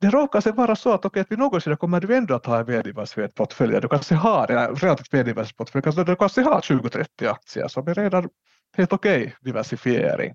det 0.00 0.10
råkar 0.10 0.40
sig 0.40 0.52
vara 0.52 0.76
så 0.76 0.92
att, 0.92 1.04
okay, 1.04 1.22
att 1.22 1.30
vid 1.30 1.38
något 1.38 1.62
sida 1.62 1.76
kommer 1.76 2.00
du 2.00 2.16
ändå 2.16 2.34
att 2.34 2.46
ha 2.46 2.58
en 2.58 2.64
väldiversifierad 2.64 3.34
portfölj. 3.34 3.80
Du 3.80 3.88
kanske 3.88 4.14
har 4.14 4.50
en 4.50 4.74
relativt 4.74 5.14
väldiversifierad 5.14 5.56
portfölj. 5.56 6.06
Du 6.06 6.16
kanske 6.16 6.42
har 6.42 6.60
20-30 6.60 7.30
aktier 7.30 7.68
som 7.68 7.88
är 7.88 7.94
redan 7.94 8.28
helt 8.76 8.92
okej 8.92 9.22
okay, 9.22 9.32
diversifiering. 9.40 10.34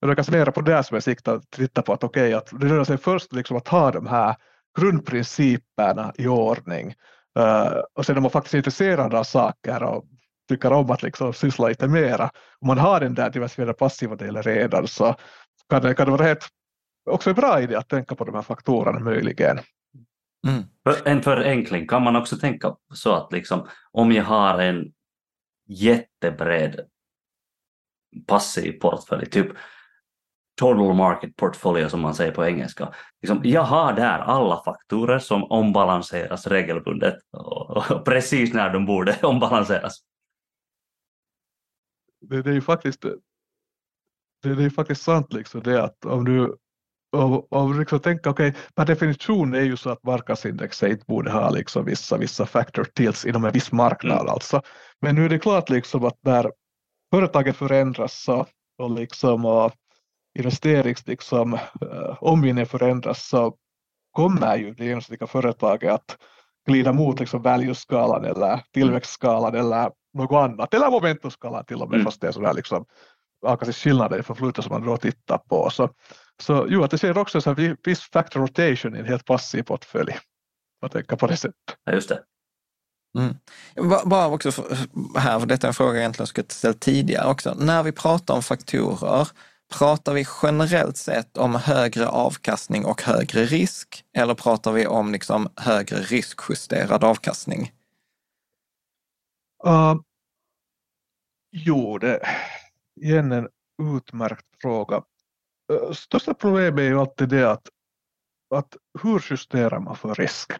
Men 0.00 0.10
du 0.10 0.16
kanske 0.16 0.32
mera 0.32 0.52
på 0.52 0.60
det 0.60 0.82
som 0.84 0.96
är 0.96 1.00
siktar 1.00 1.34
att 1.36 1.50
titta 1.50 1.82
på 1.82 1.92
att 1.92 2.04
okej, 2.04 2.22
okay, 2.22 2.34
att 2.34 2.60
det 2.60 2.66
rör 2.66 2.84
sig 2.84 2.98
först 2.98 3.32
liksom 3.32 3.56
att 3.56 3.68
ha 3.68 3.90
de 3.90 4.06
här 4.06 4.36
grundprinciperna 4.78 6.12
i 6.18 6.26
ordning. 6.26 6.94
Uh, 7.38 7.78
och 7.94 8.06
sen 8.06 8.16
om 8.16 8.22
man 8.22 8.30
faktiskt 8.30 8.54
är 8.54 8.58
intresserad 8.58 9.14
av 9.14 9.24
saker 9.24 9.82
och 9.82 10.04
tycker 10.50 10.72
om 10.72 10.90
att 10.90 11.02
liksom 11.02 11.32
syssla 11.32 11.68
lite 11.68 11.88
mera, 11.88 12.30
om 12.60 12.66
man 12.66 12.78
har 12.78 13.00
den 13.00 13.14
där 13.14 13.30
diversifierade 13.30 13.74
passiva 13.74 14.16
delen 14.16 14.42
redan 14.42 14.88
så 14.88 15.14
kan 15.68 15.82
det, 15.82 15.94
kan 15.94 16.06
det 16.06 16.12
vara 16.12 16.26
helt 16.26 16.48
också 17.10 17.30
en 17.30 17.36
bra 17.36 17.60
idé 17.60 17.76
att 17.76 17.88
tänka 17.88 18.14
på 18.14 18.24
de 18.24 18.34
här 18.34 18.42
faktorerna 18.42 18.98
möjligen. 18.98 19.58
Mm. 20.48 20.62
En 21.04 21.22
förenkling, 21.22 21.86
kan 21.86 22.02
man 22.02 22.16
också 22.16 22.36
tänka 22.36 22.76
så 22.94 23.14
att 23.14 23.32
liksom, 23.32 23.68
om 23.92 24.12
jag 24.12 24.24
har 24.24 24.58
en 24.58 24.92
jättebred 25.68 26.80
passiv 28.26 28.72
portfölj, 28.72 29.26
typ 29.26 29.48
total 30.60 30.94
market 30.94 31.36
portfolio 31.36 31.88
som 31.88 32.00
man 32.00 32.14
säger 32.14 32.32
på 32.32 32.46
engelska. 32.46 32.88
Liksom, 33.22 33.40
jag 33.44 33.62
har 33.62 33.92
där 33.92 34.18
alla 34.18 34.62
faktorer 34.64 35.18
som 35.18 35.44
ombalanseras 35.44 36.46
regelbundet 36.46 37.14
och, 37.32 37.90
och 37.90 38.04
precis 38.04 38.54
när 38.54 38.70
de 38.70 38.86
borde 38.86 39.16
ombalanseras. 39.22 40.09
Det, 42.20 42.42
det 42.42 42.50
är 42.50 42.54
ju 42.54 42.60
faktiskt 42.60 43.02
det, 44.42 44.54
det 44.54 44.64
är 44.64 44.70
faktiskt 44.70 45.02
sant 45.02 45.32
liksom 45.32 45.62
det 45.62 45.84
att 45.84 46.04
om 46.04 46.24
du 46.24 46.56
och, 47.12 47.52
och 47.52 47.74
liksom 47.74 48.00
tänka, 48.00 48.30
okay, 48.30 48.52
per 48.74 48.86
definition 48.86 49.54
är 49.54 49.60
ju 49.60 49.76
så 49.76 49.90
att 49.90 50.04
marknadsindexet 50.04 50.90
inte 50.90 51.04
borde 51.06 51.30
ha 51.30 51.50
liksom 51.50 51.84
vissa, 51.84 52.16
vissa 52.16 52.46
factor 52.46 52.84
tills 52.84 53.24
inom 53.24 53.44
en 53.44 53.52
viss 53.52 53.72
marknad. 53.72 54.20
Mm. 54.20 54.32
Alltså. 54.32 54.62
Men 55.00 55.14
nu 55.14 55.24
är 55.24 55.28
det 55.28 55.38
klart 55.38 55.70
liksom 55.70 56.04
att 56.04 56.18
när 56.20 56.52
företaget 57.10 57.56
förändras 57.56 58.22
så, 58.22 58.46
och, 58.78 58.90
liksom, 58.90 59.44
och 59.44 59.72
investerings 60.38 61.06
liksom, 61.06 61.54
uh, 61.54 62.16
omgivningen 62.20 62.66
förändras 62.66 63.28
så 63.28 63.56
kommer 64.12 64.56
ju 64.56 64.74
det 64.74 64.84
genomsnittliga 64.84 65.26
företaget 65.26 65.92
att 65.92 66.16
glida 66.66 66.92
mot 66.92 67.20
liksom 67.20 67.42
value-skalan 67.42 68.24
eller 68.24 68.60
tillväxtskalan 68.72 69.54
eller 69.54 69.90
något 70.14 70.50
annat, 70.50 70.74
eller 70.74 70.90
momentumskalan 70.90 71.64
till 71.64 71.82
och 71.82 71.88
med, 71.88 71.94
mm. 71.94 72.04
fast 72.04 72.20
det 72.20 72.28
är 72.28 72.32
sådär 72.32 72.54
liksom 72.54 72.84
skillnader 73.72 74.18
i 74.18 74.22
förflutet 74.22 74.64
som 74.64 74.72
man 74.72 74.86
då 74.86 74.96
tittar 74.96 75.38
på. 75.38 75.70
Så, 75.70 75.90
så 76.42 76.66
jo, 76.68 76.82
att 76.82 76.90
det 76.90 76.98
ser 76.98 77.18
också 77.18 77.50
en 77.50 77.76
viss 77.84 78.00
factor 78.00 78.40
rotation 78.40 78.96
i 78.96 78.98
en 78.98 79.06
helt 79.06 79.24
passiv 79.24 79.62
portfölj. 79.62 80.18
Man 80.82 80.90
tänker 80.90 81.16
på 81.16 81.26
det 81.26 81.36
sättet. 81.36 81.76
Ja, 81.84 81.92
just 81.92 82.08
det. 82.08 82.22
Mm. 83.18 83.34
Bara 84.04 84.28
också 84.28 84.52
för, 84.52 84.76
här, 85.18 85.40
för 85.40 85.46
detta 85.46 85.66
är 85.66 85.68
en 85.68 85.74
fråga 85.74 85.90
jag 85.90 85.98
egentligen 85.98 86.26
skulle 86.26 86.46
ställa 86.48 86.74
tidigare 86.74 87.30
också. 87.30 87.54
När 87.58 87.82
vi 87.82 87.92
pratar 87.92 88.34
om 88.34 88.42
faktorer, 88.42 89.28
pratar 89.78 90.14
vi 90.14 90.26
generellt 90.42 90.96
sett 90.96 91.36
om 91.36 91.54
högre 91.54 92.08
avkastning 92.08 92.84
och 92.84 93.02
högre 93.02 93.44
risk? 93.44 94.04
Eller 94.16 94.34
pratar 94.34 94.72
vi 94.72 94.86
om 94.86 95.12
liksom 95.12 95.48
högre 95.56 95.96
riskjusterad 95.96 97.04
avkastning? 97.04 97.72
Uh, 99.66 99.94
jo, 101.52 101.98
det 101.98 102.16
är 102.16 102.28
igen 103.02 103.32
en 103.32 103.48
utmärkt 103.96 104.46
fråga. 104.62 105.02
Uh, 105.72 105.92
största 105.92 106.34
problemet 106.34 106.78
är 106.78 106.84
ju 106.84 107.00
alltid 107.00 107.28
det 107.28 107.50
att, 107.50 107.68
att 108.54 108.76
hur 109.02 109.24
justerar 109.30 109.78
man 109.80 109.96
för 109.96 110.14
risk? 110.14 110.52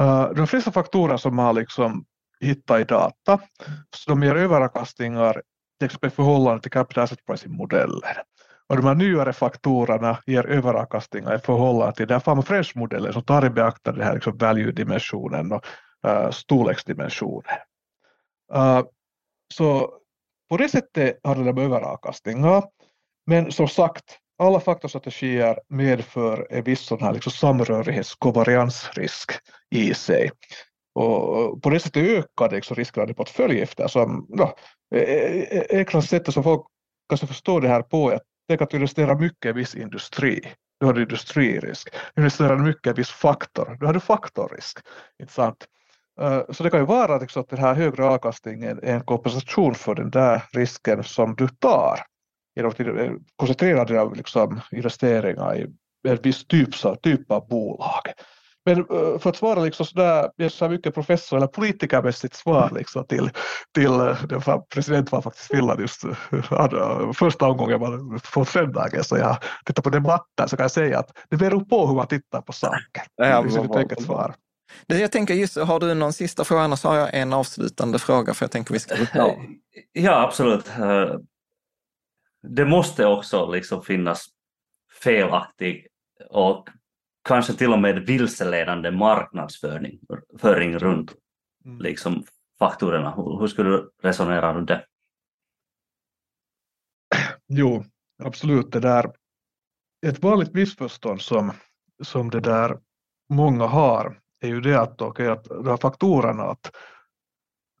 Uh, 0.00 0.30
de 0.30 0.46
flesta 0.46 0.72
faktorer 0.72 1.16
som 1.16 1.36
man 1.36 1.54
liksom 1.54 2.04
hittat 2.40 2.80
i 2.80 2.84
data, 2.84 3.40
så 3.96 4.10
de 4.10 4.22
ger 4.22 4.34
överavkastningar 4.34 5.42
till 5.78 5.86
exempel 5.86 6.08
i 6.08 6.10
förhållande 6.10 6.62
till 6.62 6.70
capital 6.70 7.04
asset 7.04 7.26
pricing-modellen. 7.26 8.16
Och 8.68 8.76
de 8.76 8.86
här 8.86 8.94
nyare 8.94 9.32
faktorerna 9.32 10.18
ger 10.26 10.46
överavkastningar 10.46 11.34
i 11.34 11.38
förhållande 11.38 11.94
till 11.94 12.08
den 12.08 12.20
Farm-Fresh-modellen 12.20 13.12
som 13.12 13.22
tar 13.22 13.46
i 13.46 13.50
beaktande 13.50 14.00
den 14.00 14.06
här 14.06 14.14
liksom 14.14 14.38
value-dimensionen 14.38 15.52
och 15.52 15.64
uh, 16.06 16.30
storleksdimensionen. 16.30 17.58
Uh, 18.54 18.82
så 19.54 19.94
på 20.48 20.56
det 20.56 20.68
sättet 20.68 21.20
handlar 21.24 21.52
det 21.52 21.62
överavkastningar. 21.62 22.64
Men 23.26 23.52
som 23.52 23.68
sagt, 23.68 24.18
alla 24.38 24.60
faktorstrategier 24.60 25.60
medför 25.68 26.46
en 26.50 26.64
viss 26.64 26.80
sån 26.80 27.02
här 27.02 27.12
liksom 27.12 27.32
samrörighets 27.32 28.14
kovariansrisk 28.14 29.32
i 29.70 29.94
sig. 29.94 30.30
Och 30.94 31.62
på 31.62 31.70
det 31.70 31.80
sättet 31.80 32.02
ökar 32.02 32.48
det 32.48 32.56
liksom 32.56 32.76
riskerna 32.76 33.10
i 33.10 33.14
portfölj 33.14 33.60
eftersom 33.60 34.26
ja, 34.28 34.56
e, 34.94 34.98
e, 34.98 35.46
e, 35.50 35.78
enklaste 35.78 36.08
sättet 36.08 36.34
som 36.34 36.42
folk 36.42 36.66
kanske 37.08 37.26
förstår 37.26 37.60
det 37.60 37.68
här 37.68 37.82
på 37.82 38.10
är 38.10 38.14
att 38.14 38.22
tänk 38.48 38.62
att 38.62 38.70
du 38.70 38.76
investerar 38.76 39.14
mycket 39.14 39.48
i 39.48 39.52
viss 39.52 39.74
industri. 39.74 40.52
Då 40.80 40.86
har 40.86 40.94
du 40.94 41.02
industririsk. 41.02 41.88
Investerar 42.16 42.56
mycket 42.56 42.86
i 42.86 42.92
viss 42.92 43.10
faktor, 43.10 43.76
då 43.80 43.86
har 43.86 43.94
du 43.94 44.00
faktorrisk. 44.00 44.78
Inte 45.22 45.32
sant? 45.32 45.66
Eh, 46.20 46.42
så 46.50 46.62
det 46.62 46.70
kan 46.70 46.80
ju 46.80 46.86
vara 46.86 47.18
liksom 47.18 47.42
att 47.42 47.48
den 47.48 47.58
här 47.58 47.74
högre 47.74 48.04
avkastningen 48.04 48.78
är 48.82 48.94
en 48.94 49.04
kompensation 49.04 49.74
för 49.74 49.94
den 49.94 50.10
där 50.10 50.42
risken 50.52 51.04
som 51.04 51.34
du 51.34 51.48
tar 51.48 52.00
genom 52.56 52.70
att 52.70 52.80
eh, 52.80 53.12
koncentrera 53.36 53.84
dina 53.84 54.04
liksom, 54.04 54.60
investeringar 54.72 55.56
i 55.56 55.66
en 56.08 56.18
viss 56.22 56.46
typ, 56.46 56.74
så, 56.74 56.94
typ 56.94 57.30
av 57.30 57.48
bolag. 57.48 58.02
Men 58.66 58.78
eh, 58.78 59.18
för 59.18 59.30
att 59.30 59.36
svara 59.36 59.60
liksom 59.60 59.86
sådär, 59.86 60.48
så 60.48 60.68
mycket 60.68 60.94
professor 60.94 61.36
eller 61.36 61.46
politikermässigt 61.46 62.34
svar 62.34 62.70
liksom 62.74 63.06
till, 63.06 63.30
till 63.74 63.98
den 64.28 64.40
president 64.74 65.12
var 65.12 65.22
faktiskt 65.22 65.46
Finland 65.46 65.80
just 65.80 66.02
första 67.14 67.46
omgången 67.46 67.80
var 67.80 68.32
på 68.34 68.44
söndagen 68.44 69.04
så 69.04 69.16
jag 69.16 69.36
tittar 69.64 69.82
på 69.82 69.90
debatten 69.90 70.48
så 70.48 70.56
kan 70.56 70.64
jag 70.64 70.70
säga 70.70 70.98
att 70.98 71.18
det 71.30 71.36
beror 71.36 71.60
på 71.60 71.86
hur 71.86 71.94
man 71.94 72.06
tittar 72.06 72.40
på 72.40 72.52
saker. 72.52 73.02
Det 73.16 73.24
är 73.24 73.64
ett 73.64 73.76
enkelt 73.76 74.02
svar. 74.02 74.34
Jag 74.86 75.12
tänker 75.12 75.34
just, 75.34 75.56
har 75.56 75.80
du 75.80 75.94
någon 75.94 76.12
sista 76.12 76.44
fråga? 76.44 76.62
Annars 76.62 76.84
har 76.84 76.96
jag 76.96 77.14
en 77.14 77.32
avslutande 77.32 77.98
fråga 77.98 78.34
för 78.34 78.44
jag 78.44 78.50
tänker 78.50 78.72
vi 78.72 78.80
ska 78.80 78.96
ja. 79.14 79.36
ja, 79.92 80.22
absolut. 80.22 80.68
Eh, 80.68 81.16
det 82.42 82.64
måste 82.64 83.06
också 83.06 83.50
liksom 83.50 83.82
finnas 83.82 84.26
felaktig 85.02 85.86
och 86.30 86.68
kanske 87.24 87.54
till 87.54 87.72
och 87.72 87.78
med 87.78 88.06
vilseledande 88.06 88.90
marknadsföring 88.90 90.78
runt 90.78 91.14
mm. 91.64 91.78
liksom, 91.80 92.24
faktorerna. 92.58 93.14
Hur, 93.16 93.40
hur 93.40 93.46
skulle 93.46 93.70
du 93.70 93.90
resonera 94.02 94.54
runt 94.54 94.68
det? 94.68 94.86
Jo, 97.48 97.84
absolut. 98.22 98.72
Det 98.72 98.80
där 98.80 99.12
ett 100.06 100.22
vanligt 100.22 100.54
missförstånd 100.54 101.20
som, 101.20 101.52
som 102.02 102.30
det 102.30 102.40
där 102.40 102.78
många 103.28 103.66
har 103.66 104.20
är 104.44 104.48
ju 104.48 104.60
det 104.60 104.80
att, 104.80 105.02
okay, 105.02 105.26
att 105.26 105.44
de 105.44 105.66
här 105.66 105.76
faktorerna 105.76 106.42
att, 106.42 106.70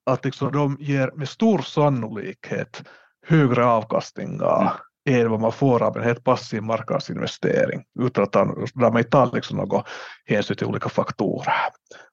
att 0.06 0.24
liksom 0.24 0.52
de 0.52 0.76
ger 0.80 1.10
med 1.14 1.28
stor 1.28 1.58
sannolikhet 1.58 2.82
högre 3.26 3.64
avkastningar 3.66 4.72
mm. 5.08 5.20
än 5.20 5.30
vad 5.30 5.40
man 5.40 5.52
får 5.52 5.82
av 5.82 5.96
en 5.96 6.02
helt 6.02 6.24
passiv 6.24 6.62
marknadsinvestering 6.62 7.84
utan 8.00 8.24
att 8.24 8.32
där 8.32 8.90
man 8.90 9.04
tar 9.04 9.30
liksom 9.34 9.56
någon 9.56 9.82
hänsyn 10.26 10.56
till 10.56 10.66
olika 10.66 10.88
faktorer. 10.88 11.54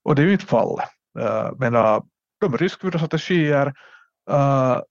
Och 0.04 0.16
det 0.16 0.22
är 0.22 0.26
ju 0.26 0.34
inte 0.34 0.46
fallet. 0.46 0.90
Uh, 1.20 1.52
men 1.58 1.76
uh, 1.76 2.00
de 2.42 2.58
riskfyllda 2.58 3.00
strategier, 3.00 3.68
uh, 4.32 4.82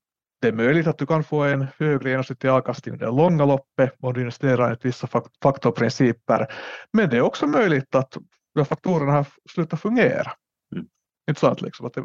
det 0.40 0.48
är 0.48 0.52
möjligt 0.52 0.86
att 0.86 0.98
du 0.98 1.06
kan 1.06 1.24
få 1.24 1.42
en 1.42 1.66
högre 1.78 2.10
genomsnittlig 2.10 2.50
avkastning 2.50 2.94
i 2.94 2.98
det 2.98 3.06
långa 3.06 3.44
loppet 3.44 3.96
om 4.00 4.12
du 4.12 4.20
investerar 4.20 4.64
enligt 4.64 4.84
vissa 4.84 5.08
faktorprinciper. 5.42 6.46
Men 6.92 7.10
det 7.10 7.16
är 7.16 7.20
också 7.22 7.46
möjligt 7.46 7.94
att 7.94 8.16
de 8.54 8.64
faktorerna 8.64 9.12
har 9.12 9.26
slutat 9.50 9.80
fungera. 9.80 10.32
Mm. 10.74 10.86
Intressant 11.28 11.60
liksom, 11.60 11.86
att 11.86 11.94
det, 11.94 12.02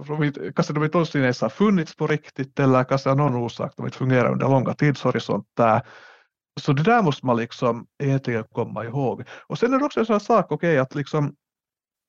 kanske 0.56 0.74
de 0.74 0.84
inte 0.84 0.98
någonsin 0.98 1.22
ens 1.22 1.42
har 1.42 1.50
funnits 1.50 1.96
på 1.96 2.08
riktigt 2.08 2.60
eller 2.60 2.84
kanske 2.84 3.10
av 3.10 3.18
någon 3.18 3.36
orsak 3.36 3.74
de 3.78 3.86
inte 3.86 3.98
fungerar 3.98 4.32
under 4.32 4.50
långa 4.50 4.74
tidshorisonter. 4.74 5.82
Så 6.62 6.74
det 6.74 6.84
där 6.84 7.02
måste 7.02 7.26
man 7.26 7.38
liksom 7.38 7.88
egentligen 8.04 8.44
komma 8.44 8.86
ihåg. 8.86 9.24
Och 9.48 9.60
sen 9.60 9.74
är 9.74 9.80
det 9.80 9.86
också 9.86 10.00
en 10.00 10.06
sån 10.06 10.20
sak, 10.20 10.46
okej, 10.46 10.56
okay, 10.56 10.78
att 10.78 10.96
liksom 10.96 11.36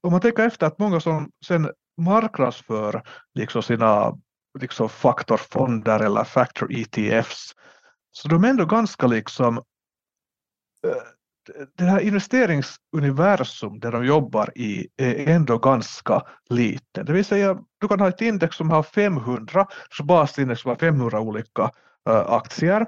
om 0.03 0.13
man 0.13 0.21
tänker 0.21 0.47
efter 0.47 0.67
att 0.67 0.79
många 0.79 1.01
som 1.01 1.31
sen 1.47 1.71
marknadsför 2.01 3.03
liksom 3.35 3.63
sina 3.63 4.19
liksom 4.59 4.89
faktorfonder 4.89 6.01
eller 6.01 6.25
factor 6.25 6.73
ETFs, 6.73 7.55
så 8.11 8.29
de 8.29 8.45
är 8.45 8.49
ändå 8.49 8.65
ganska 8.65 9.07
liksom 9.07 9.57
eh, 10.87 11.03
det 11.78 11.85
här 11.85 12.01
investeringsuniversum 12.01 13.81
där 13.81 13.93
de 13.93 14.06
jobbar 14.06 14.59
i 14.59 14.89
är 14.97 15.28
ändå 15.28 15.59
ganska 15.59 16.23
liten. 16.51 17.06
Det 17.06 17.12
vill 17.12 17.24
säga, 17.24 17.59
du 17.81 17.89
kan 17.89 18.01
ha 18.01 18.09
ett 18.09 18.20
index 18.20 18.56
som 18.56 18.70
har 18.70 18.82
500, 18.82 19.66
så 19.97 20.05
basindex 20.05 20.60
som 20.60 20.68
har 20.68 20.77
500 20.77 21.20
olika 21.20 21.70
eh, 22.09 22.32
aktier 22.32 22.86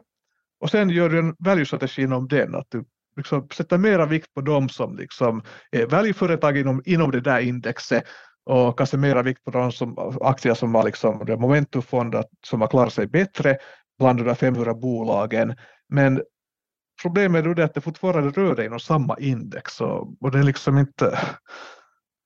och 0.60 0.70
sen 0.70 0.90
gör 0.90 1.08
du 1.08 1.18
en 1.18 1.36
value-strategi 1.38 2.02
inom 2.02 2.28
den, 2.28 2.54
att 2.54 2.66
du 2.68 2.84
liksom 3.16 3.48
sätter 3.54 3.78
mera 3.78 4.06
vikt 4.06 4.34
på 4.34 4.40
de 4.40 4.68
som 4.68 4.96
liksom 4.96 5.42
är 5.70 5.86
value-företag 5.86 6.58
inom, 6.58 6.82
inom 6.84 7.10
det 7.10 7.20
där 7.20 7.40
indexet 7.40 8.04
och 8.44 8.78
kanske 8.78 8.96
mera 8.96 9.22
vikt 9.22 9.44
på 9.44 9.50
de 9.50 9.72
som, 9.72 10.18
aktier 10.20 10.54
som 10.54 10.74
har 10.74 10.84
liksom, 10.84 11.26
momentumfonder 11.38 12.24
som 12.46 12.60
har 12.60 12.68
klarat 12.68 12.92
sig 12.92 13.06
bättre 13.06 13.56
bland 13.98 14.18
de 14.18 14.24
där 14.24 14.34
500 14.34 14.74
bolagen. 14.74 15.56
Men 15.88 16.22
problemet 17.02 17.44
är 17.44 17.60
att 17.60 17.74
det 17.74 17.80
fortfarande 17.80 18.30
rör 18.30 18.56
dig 18.56 18.66
inom 18.66 18.80
samma 18.80 19.16
index 19.18 19.80
och, 19.80 20.08
och 20.20 20.30
det 20.30 20.38
är 20.38 20.42
liksom 20.42 20.78
inte... 20.78 21.18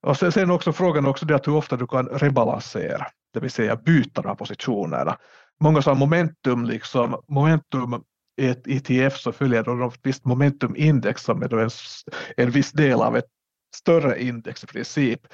Och 0.07 0.17
sen, 0.17 0.31
sen 0.31 0.51
också 0.51 0.73
frågan 0.73 1.05
också 1.05 1.25
det 1.25 1.35
att 1.35 1.47
hur 1.47 1.55
ofta 1.55 1.75
du 1.75 1.87
kan 1.87 2.07
rebalansera, 2.07 3.07
det 3.33 3.39
vill 3.39 3.51
säga 3.51 3.75
byta 3.75 4.21
de 4.21 4.27
här 4.27 4.35
positionerna. 4.35 5.17
Många 5.59 5.81
sa 5.81 5.93
momentum, 5.93 6.65
liksom, 6.65 7.21
momentum 7.27 8.03
i 8.41 8.47
ett 8.47 8.67
ETF 8.67 9.17
så 9.17 9.31
följer 9.31 9.63
då 9.63 9.87
ett 9.87 9.99
visst 10.03 10.25
momentumindex 10.25 11.23
som 11.23 11.41
är 11.41 11.57
en, 11.57 11.69
en 12.37 12.51
viss 12.51 12.71
del 12.71 13.01
av 13.01 13.17
ett 13.17 13.27
större 13.75 14.23
index 14.23 14.63
i 14.63 14.67
princip. 14.67 15.27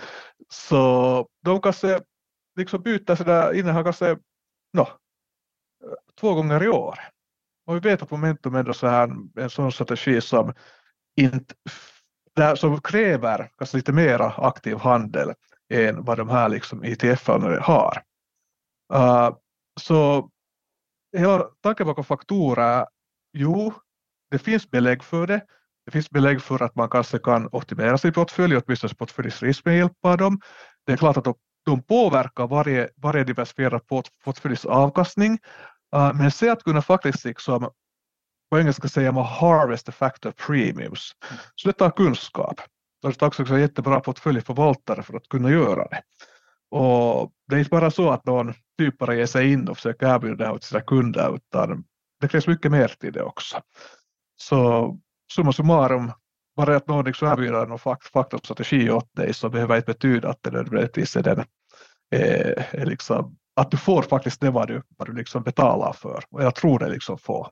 Så 0.49 1.27
de 1.45 1.61
kanske 1.61 2.01
liksom 2.55 2.81
byter 2.81 3.15
sina 3.15 3.53
innehav 3.53 3.83
kanske 3.83 4.17
no, 4.73 4.87
två 6.19 6.33
gånger 6.33 6.63
i 6.63 6.69
år. 6.69 6.99
Och 7.69 7.75
vi 7.75 7.79
vet 7.79 8.01
att 8.01 8.11
momentum 8.11 8.55
är 8.55 8.73
så 8.73 8.87
här, 8.87 9.09
en 9.39 9.49
sån 9.49 9.71
strategi 9.71 10.21
som, 10.21 10.53
inte, 11.15 11.55
där, 12.35 12.55
som 12.55 12.81
kräver 12.81 13.51
kanske 13.57 13.77
lite 13.77 13.93
mera 13.93 14.33
aktiv 14.37 14.77
handel 14.77 15.33
än 15.73 16.03
vad 16.03 16.17
de 16.17 16.29
här 16.29 16.49
liksom 16.49 16.83
ETF-arna 16.83 17.59
har. 17.61 18.03
Uh, 18.93 19.37
så 19.81 20.29
hela 21.17 21.43
tanken 21.61 21.87
bakom 21.87 22.03
faktorer, 22.03 22.85
jo, 23.33 23.73
det 24.31 24.39
finns 24.39 24.71
belägg 24.71 25.03
för 25.03 25.27
det. 25.27 25.41
Det 25.85 25.91
finns 25.91 26.09
belägg 26.09 26.41
för 26.41 26.63
att 26.63 26.75
man 26.75 26.89
kanske 26.89 27.19
kan 27.19 27.49
optimera 27.51 27.97
sin 27.97 28.13
portfölj, 28.13 28.57
åtminstone 28.57 28.93
portföljs 28.93 29.43
risk 29.43 29.65
med 29.65 29.77
hjälp 29.77 30.05
av 30.05 30.17
dem. 30.17 30.41
Det 30.85 30.93
är 30.93 30.97
klart 30.97 31.17
att 31.17 31.35
de 31.65 31.83
påverkar 31.83 32.47
varje, 32.47 32.89
varje 32.95 33.23
diversifierad 33.23 33.81
portföljs 34.23 34.65
avkastning 34.65 35.39
Uh, 35.95 36.13
men 36.13 36.31
se 36.31 36.49
att 36.49 36.63
kunna 36.63 36.81
faktiskt 36.81 37.25
liksom, 37.25 37.69
på 38.51 38.59
engelska 38.59 38.87
säger 38.87 39.11
man 39.11 39.25
harvest 39.25 39.85
the 39.85 39.91
factor 39.91 40.31
premiums. 40.31 41.11
Så 41.55 41.67
det 41.67 41.73
tar 41.73 41.89
kunskap. 41.89 42.61
Det 43.01 43.13
tar 43.13 43.27
också 43.27 43.43
en 43.53 43.61
jättebra 43.61 43.99
portföljförvaltare 43.99 45.03
för 45.03 45.13
att 45.13 45.29
kunna 45.29 45.51
göra 45.51 45.87
det. 45.87 46.01
Och 46.71 47.31
det 47.47 47.55
är 47.55 47.59
inte 47.59 47.69
bara 47.69 47.91
så 47.91 48.09
att 48.09 48.25
någon 48.25 48.53
typ 48.77 48.97
bara 48.97 49.15
ger 49.15 49.25
sig 49.25 49.51
in 49.53 49.67
och 49.67 49.77
försöker 49.77 50.15
erbjuda 50.15 50.45
det 50.45 50.51
åt 50.51 50.63
sina 50.63 50.81
kunder 50.81 51.35
utan 51.35 51.83
det 52.21 52.27
krävs 52.27 52.47
mycket 52.47 52.71
mer 52.71 52.87
till 52.87 53.13
det 53.13 53.23
också. 53.23 53.61
Så 54.41 54.97
summa 55.33 55.53
summarum, 55.53 56.11
bara 56.55 56.75
att 56.75 56.87
någon 56.87 57.05
liksom 57.05 57.27
erbjuder 57.27 57.65
någon 57.65 57.99
faktorstrategi 58.13 58.89
åt 58.89 59.15
dig 59.15 59.33
så 59.33 59.49
behöver 59.49 59.73
det 59.73 59.77
inte 59.77 59.93
betyda 59.93 60.29
att 60.29 60.43
det 60.43 60.51
nödvändigtvis 60.51 61.15
är 61.15 61.23
den 61.23 61.45
är, 62.09 62.67
är 62.71 62.85
liksom 62.85 63.37
att 63.59 63.71
du 63.71 63.77
får 63.77 64.01
faktiskt 64.01 64.41
det 64.41 64.51
vad 64.51 64.67
du, 64.67 64.81
vad 64.97 65.07
du 65.07 65.13
liksom 65.13 65.43
betalar 65.43 65.93
för. 65.93 66.23
Och 66.31 66.43
jag 66.43 66.55
tror 66.55 66.79
det 66.79 66.89
liksom 66.89 67.17
får. 67.17 67.49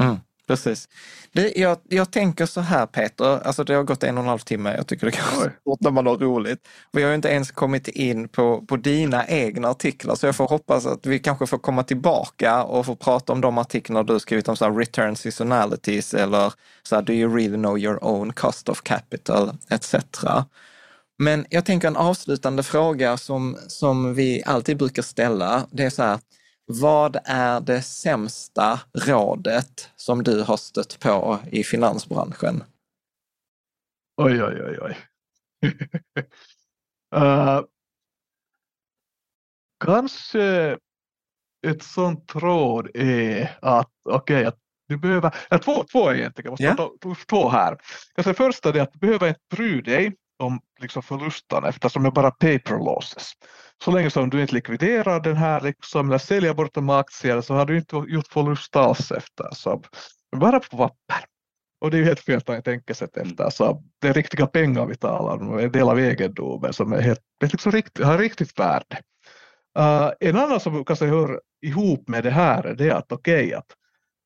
Mm, 0.00 0.16
precis. 0.46 0.88
Det, 1.32 1.52
jag, 1.56 1.78
jag 1.88 2.10
tänker 2.10 2.46
så 2.46 2.60
här 2.60 2.86
Peter, 2.86 3.46
alltså 3.46 3.64
det 3.64 3.74
har 3.74 3.82
gått 3.82 4.02
en 4.02 4.18
och 4.18 4.22
en 4.22 4.28
halv 4.28 4.38
timme, 4.38 4.74
jag 4.76 4.86
tycker 4.86 5.06
det 5.06 5.16
går 5.16 5.58
fort 5.64 5.80
när 5.80 5.90
man 5.90 6.06
har 6.06 6.16
roligt. 6.16 6.68
Vi 6.92 7.02
har 7.02 7.14
inte 7.14 7.28
ens 7.28 7.50
kommit 7.50 7.88
in 7.88 8.28
på, 8.28 8.66
på 8.66 8.76
dina 8.76 9.26
egna 9.26 9.68
artiklar, 9.68 10.14
så 10.14 10.26
jag 10.26 10.36
får 10.36 10.48
hoppas 10.48 10.86
att 10.86 11.06
vi 11.06 11.18
kanske 11.18 11.46
får 11.46 11.58
komma 11.58 11.82
tillbaka 11.82 12.64
och 12.64 12.86
få 12.86 12.96
prata 12.96 13.32
om 13.32 13.40
de 13.40 13.58
artiklar 13.58 14.04
du 14.04 14.20
skrivit 14.20 14.48
om 14.48 14.56
så 14.56 14.64
här 14.64 14.72
return 14.72 15.16
seasonalities 15.16 16.14
eller 16.14 16.52
så 16.82 16.94
här, 16.94 17.02
do 17.02 17.12
you 17.12 17.36
really 17.36 17.56
know 17.56 17.78
your 17.78 18.04
own 18.04 18.32
cost 18.32 18.68
of 18.68 18.82
capital 18.82 19.50
etc. 19.70 19.94
Men 21.18 21.46
jag 21.50 21.66
tänker 21.66 21.88
en 21.88 21.96
avslutande 21.96 22.62
fråga 22.62 23.16
som, 23.16 23.56
som 23.68 24.14
vi 24.14 24.42
alltid 24.46 24.76
brukar 24.76 25.02
ställa, 25.02 25.66
det 25.70 25.84
är 25.84 25.90
så 25.90 26.02
här, 26.02 26.18
vad 26.66 27.16
är 27.24 27.60
det 27.60 27.82
sämsta 27.82 28.80
rådet 28.92 29.90
som 29.96 30.22
du 30.22 30.42
har 30.42 30.56
stött 30.56 31.00
på 31.00 31.38
i 31.52 31.64
finansbranschen? 31.64 32.64
Oj, 34.16 34.42
oj, 34.42 34.62
oj, 34.62 34.78
oj. 34.80 34.96
uh, 37.16 37.60
kanske 39.84 40.78
ett 41.66 41.82
sånt 41.82 42.32
råd 42.34 42.88
är 42.94 43.58
att, 43.62 43.92
okej, 44.04 44.46
okay, 44.46 44.58
du 44.88 44.96
behöver, 44.96 45.34
ja, 45.50 45.58
två, 45.58 45.84
två 45.84 46.12
egentligen, 46.12 46.46
jag 46.46 46.50
måste 46.50 46.64
yeah. 46.64 46.76
ta 46.76 47.14
två 47.28 47.48
här. 47.48 47.78
Kanske 48.14 48.34
första 48.34 48.68
är 48.68 48.80
att 48.80 48.92
du 48.92 48.98
behöver 48.98 49.28
inte 49.28 49.40
bry 49.50 49.80
dig 49.80 50.16
om 50.38 50.60
liksom 50.80 51.02
förlusterna 51.02 51.68
eftersom 51.68 52.02
det 52.02 52.08
är 52.08 52.10
bara 52.10 52.30
paper 52.30 52.84
losses. 52.84 53.32
Så 53.84 53.90
länge 53.90 54.10
som 54.10 54.30
du 54.30 54.40
inte 54.40 54.54
likviderar 54.54 55.20
den 55.20 55.36
här 55.36 55.60
liksom, 55.60 56.08
eller 56.08 56.18
säljer 56.18 56.54
bort 56.54 56.74
de 56.74 56.90
aktier 56.90 57.40
så 57.40 57.54
har 57.54 57.66
du 57.66 57.78
inte 57.78 57.96
gjort 57.96 58.26
förlust 58.26 58.76
alls 58.76 59.12
efter. 59.12 59.48
Så 59.52 59.82
bara 60.36 60.60
på 60.60 60.76
papper. 60.76 61.24
Och 61.80 61.90
det 61.90 61.96
är 61.96 61.98
ju 61.98 62.04
helt 62.04 62.20
fel 62.20 62.40
tänkesätt 62.40 63.16
efter. 63.16 63.50
Så 63.50 63.82
det 64.00 64.08
är 64.08 64.14
riktiga 64.14 64.46
pengar 64.46 64.86
vi 64.86 64.96
talar 64.96 65.36
om, 65.36 65.58
en 65.58 65.72
del 65.72 65.88
av 65.88 65.98
egendomen 65.98 66.72
som 66.72 66.92
är 66.92 67.00
helt, 67.00 67.20
liksom 67.42 67.72
rikt, 67.72 68.04
har 68.04 68.18
riktigt 68.18 68.58
värde. 68.58 69.00
Uh, 69.78 70.10
en 70.20 70.36
annan 70.36 70.60
som 70.60 70.84
kanske 70.84 71.06
hör 71.06 71.40
ihop 71.62 72.08
med 72.08 72.24
det 72.24 72.30
här 72.30 72.62
är 72.62 72.74
det 72.74 72.90
att 72.90 73.12
okej 73.12 73.46
okay, 73.46 73.54
att 73.54 73.74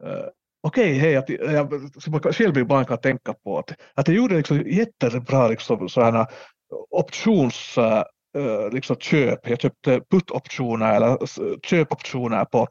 uh, 0.04 0.28
okej, 0.62 0.94
hej, 0.94 1.16
att 1.16 1.28
jag, 1.28 1.90
som 2.02 2.12
man 2.12 2.20
själv 2.20 2.58
ibland 2.58 2.88
kan 2.88 2.98
tänka 2.98 3.34
på 3.34 3.58
att, 3.58 3.70
att 3.94 4.08
jag 4.08 4.16
gjorde 4.16 4.36
liksom 4.36 4.62
jättebra 4.66 5.48
liksom, 5.48 5.88
sådana 5.88 6.26
options 6.90 7.78
äh, 7.78 8.70
liksom 8.72 8.96
köp. 8.96 9.48
Jag 9.48 9.60
köpte 9.60 10.00
put-optioner 10.10 10.96
eller 10.96 11.18
köpoptioner 11.66 12.44
på, 12.44 12.68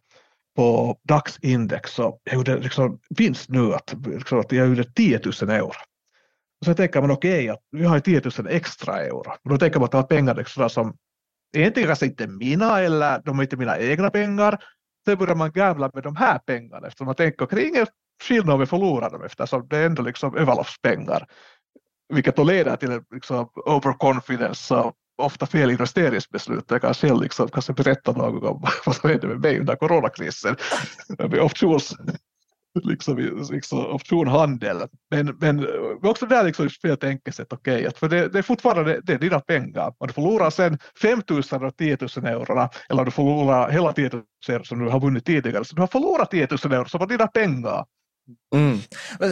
på 0.56 0.98
dagsindex 1.04 2.00
och 2.00 2.22
jag 2.24 2.36
gjorde 2.36 2.58
liksom 2.58 3.00
vinst 3.10 3.50
nu 3.50 3.74
att, 3.74 3.96
liksom, 4.06 4.40
att 4.40 4.52
jag 4.52 4.68
gjorde 4.68 4.84
10 4.84 5.20
000 5.42 5.50
euro. 5.50 5.72
Och 6.60 6.66
så 6.66 6.74
tänker 6.74 7.02
man 7.02 7.12
okej, 7.12 7.34
okay, 7.34 7.50
att 7.50 7.60
vi 7.72 7.86
har 7.86 8.00
10 8.00 8.22
000 8.38 8.48
extra 8.50 9.02
euro. 9.02 9.34
Och 9.44 9.50
då 9.50 9.58
tänker 9.58 9.80
man 9.80 9.86
att 9.86 9.92
det 9.92 9.98
var 9.98 10.04
pengar 10.04 10.36
liksom, 10.36 10.70
som 10.70 10.96
egentligen 11.58 11.88
kanske 11.88 12.06
inte 12.06 12.28
mina 12.28 12.80
eller 12.80 13.22
de 13.26 13.40
är 13.40 13.44
inte 13.44 13.58
mina 13.58 13.80
egna 13.80 14.10
pengar 14.10 14.64
Sen 15.06 15.18
börjar 15.18 15.36
man 15.36 15.52
gambla 15.52 15.92
med 15.94 16.04
de 16.04 16.16
här 16.16 16.40
pengarna 16.40 16.88
eftersom 16.88 17.06
man 17.06 17.16
tänker 17.16 17.44
att 17.44 17.50
det 17.50 17.64
är 17.64 17.68
ingen 17.68 17.88
skillnad 18.24 18.54
om 18.54 18.60
vi 18.60 18.66
förlorar 18.66 19.10
dem 19.10 19.24
eftersom 19.24 19.68
det 19.68 19.78
är 19.78 19.86
ändå 19.86 20.02
liksom 20.02 20.38
överloppspengar. 20.38 21.28
Vilket 22.14 22.36
då 22.36 22.44
leder 22.44 22.76
till 22.76 23.02
liksom 23.12 23.50
overconfidence 23.56 24.76
och 24.76 24.94
ofta 25.18 25.46
fel 25.46 25.72
investeringsbeslut. 25.72 26.66
Jag 26.68 26.82
kan 26.82 26.94
själv 26.94 27.22
liksom, 27.22 27.48
kanske 27.48 27.74
berätta 27.74 28.12
något 28.12 28.44
om 28.44 28.62
vad 28.86 28.96
som 28.96 29.10
hände 29.10 29.28
med 29.28 29.40
mig 29.40 29.60
under 29.60 29.76
coronakrisen. 29.76 30.56
Med 31.18 31.40
options, 31.40 31.96
liksom, 32.84 33.48
liksom 33.52 33.86
optionhandel. 33.86 34.88
Men, 35.12 35.38
men 35.40 35.60
eh, 35.60 36.10
också 36.10 36.26
där 36.26 36.44
liksom 36.44 36.70
fel 36.70 36.98
tänkesätt, 36.98 37.54
okej, 37.54 37.88
okay, 37.88 37.92
för 38.00 38.10
det, 38.10 38.28
det, 38.28 38.38
är 38.38 38.44
fortfarande 38.44 39.02
det 39.04 39.14
är 39.14 39.20
dina 39.20 39.40
pengar. 39.40 39.94
Om 39.98 40.08
du 40.08 40.14
förlorar 40.14 40.50
sen 40.50 40.78
5 41.02 41.22
000 41.30 41.66
och 41.66 41.78
10 41.78 41.98
000 42.16 42.26
euro 42.26 42.70
eller 42.90 43.06
du 43.06 43.12
förlorar 43.12 43.70
hela 43.70 43.94
10 43.94 44.10
000 44.14 44.24
euro 44.48 44.64
som 44.64 44.80
du 44.80 44.90
har 44.90 45.00
vunnit 45.00 45.26
tidigare, 45.26 45.66
så 45.66 45.76
du 45.76 45.82
har 45.82 45.88
förlorat 45.88 46.32
10 46.32 46.48
000 46.64 46.74
euro 46.74 46.86
som 46.86 47.00
var 47.00 47.08
dina 47.08 47.28
pengar. 47.28 47.86
Mm. 48.56 48.80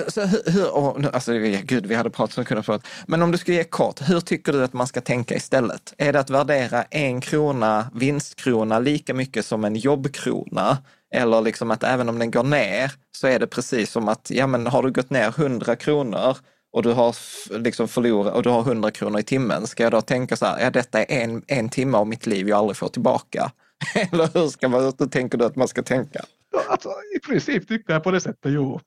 Så 0.08 0.22
hur, 0.22 0.52
hur, 0.52 1.16
alltså, 1.16 1.34
gud, 1.64 1.86
vi 1.86 1.96
hade 1.96 2.10
pratat 2.10 2.34
så 2.34 2.44
kunnat 2.44 2.66
förut. 2.66 2.88
Men 3.08 3.22
om 3.22 3.32
du 3.32 3.38
skulle 3.38 3.58
ge 3.58 3.64
kort, 3.64 4.10
hur 4.10 4.20
tycker 4.20 4.54
du 4.54 4.64
att 4.64 4.74
man 4.74 4.88
ska 4.88 5.02
tänka 5.02 5.36
istället? 5.36 5.94
Är 5.98 6.14
det 6.14 6.20
att 6.20 6.30
värdera 6.30 6.84
en 6.84 7.22
krona, 7.22 7.92
vinstkrona, 7.94 8.80
lika 8.80 9.14
mycket 9.14 9.46
som 9.46 9.66
en 9.66 9.76
jobbkrona? 9.76 10.78
Eller 11.12 11.42
liksom 11.42 11.72
att 11.72 11.84
även 11.84 12.10
om 12.10 12.20
den 12.20 12.32
går 12.32 12.44
ner 12.44 12.92
så 13.12 13.28
är 13.28 13.40
det 13.40 13.48
precis 13.48 13.92
som 13.92 14.08
att, 14.08 14.32
ja 14.32 14.48
men 14.48 14.68
har 14.68 14.84
du 14.84 14.92
gått 14.92 15.10
ner 15.10 15.28
100 15.28 15.76
kronor 15.76 16.38
och 16.72 16.84
du 16.84 16.92
har 16.92 17.16
liksom 17.60 17.88
förlorat 17.88 18.36
och 18.36 18.44
du 18.44 18.50
har 18.50 18.62
100 18.62 18.92
kronor 18.92 19.20
i 19.20 19.24
timmen, 19.24 19.68
ska 19.68 19.84
jag 19.84 19.92
då 19.92 20.02
tänka 20.02 20.36
så 20.36 20.46
här, 20.46 20.60
ja 20.60 20.72
detta 20.72 21.04
är 21.04 21.24
en, 21.24 21.44
en 21.48 21.70
timme 21.70 21.98
av 21.98 22.08
mitt 22.08 22.26
liv 22.26 22.50
jag 22.50 22.58
aldrig 22.58 22.78
får 22.78 22.88
tillbaka? 22.88 23.52
Eller 24.12 24.40
hur, 24.40 24.48
ska 24.48 24.70
man, 24.70 24.84
hur 24.84 25.08
tänker 25.08 25.38
du 25.38 25.46
att 25.46 25.56
man 25.56 25.68
ska 25.68 25.84
tänka? 25.84 26.26
Alltså, 26.70 26.90
I 27.16 27.20
princip 27.20 27.68
tycker 27.68 27.94
jag 27.94 28.04
på 28.04 28.12
det 28.12 28.22
sättet, 28.22 28.52
jo. 28.52 28.80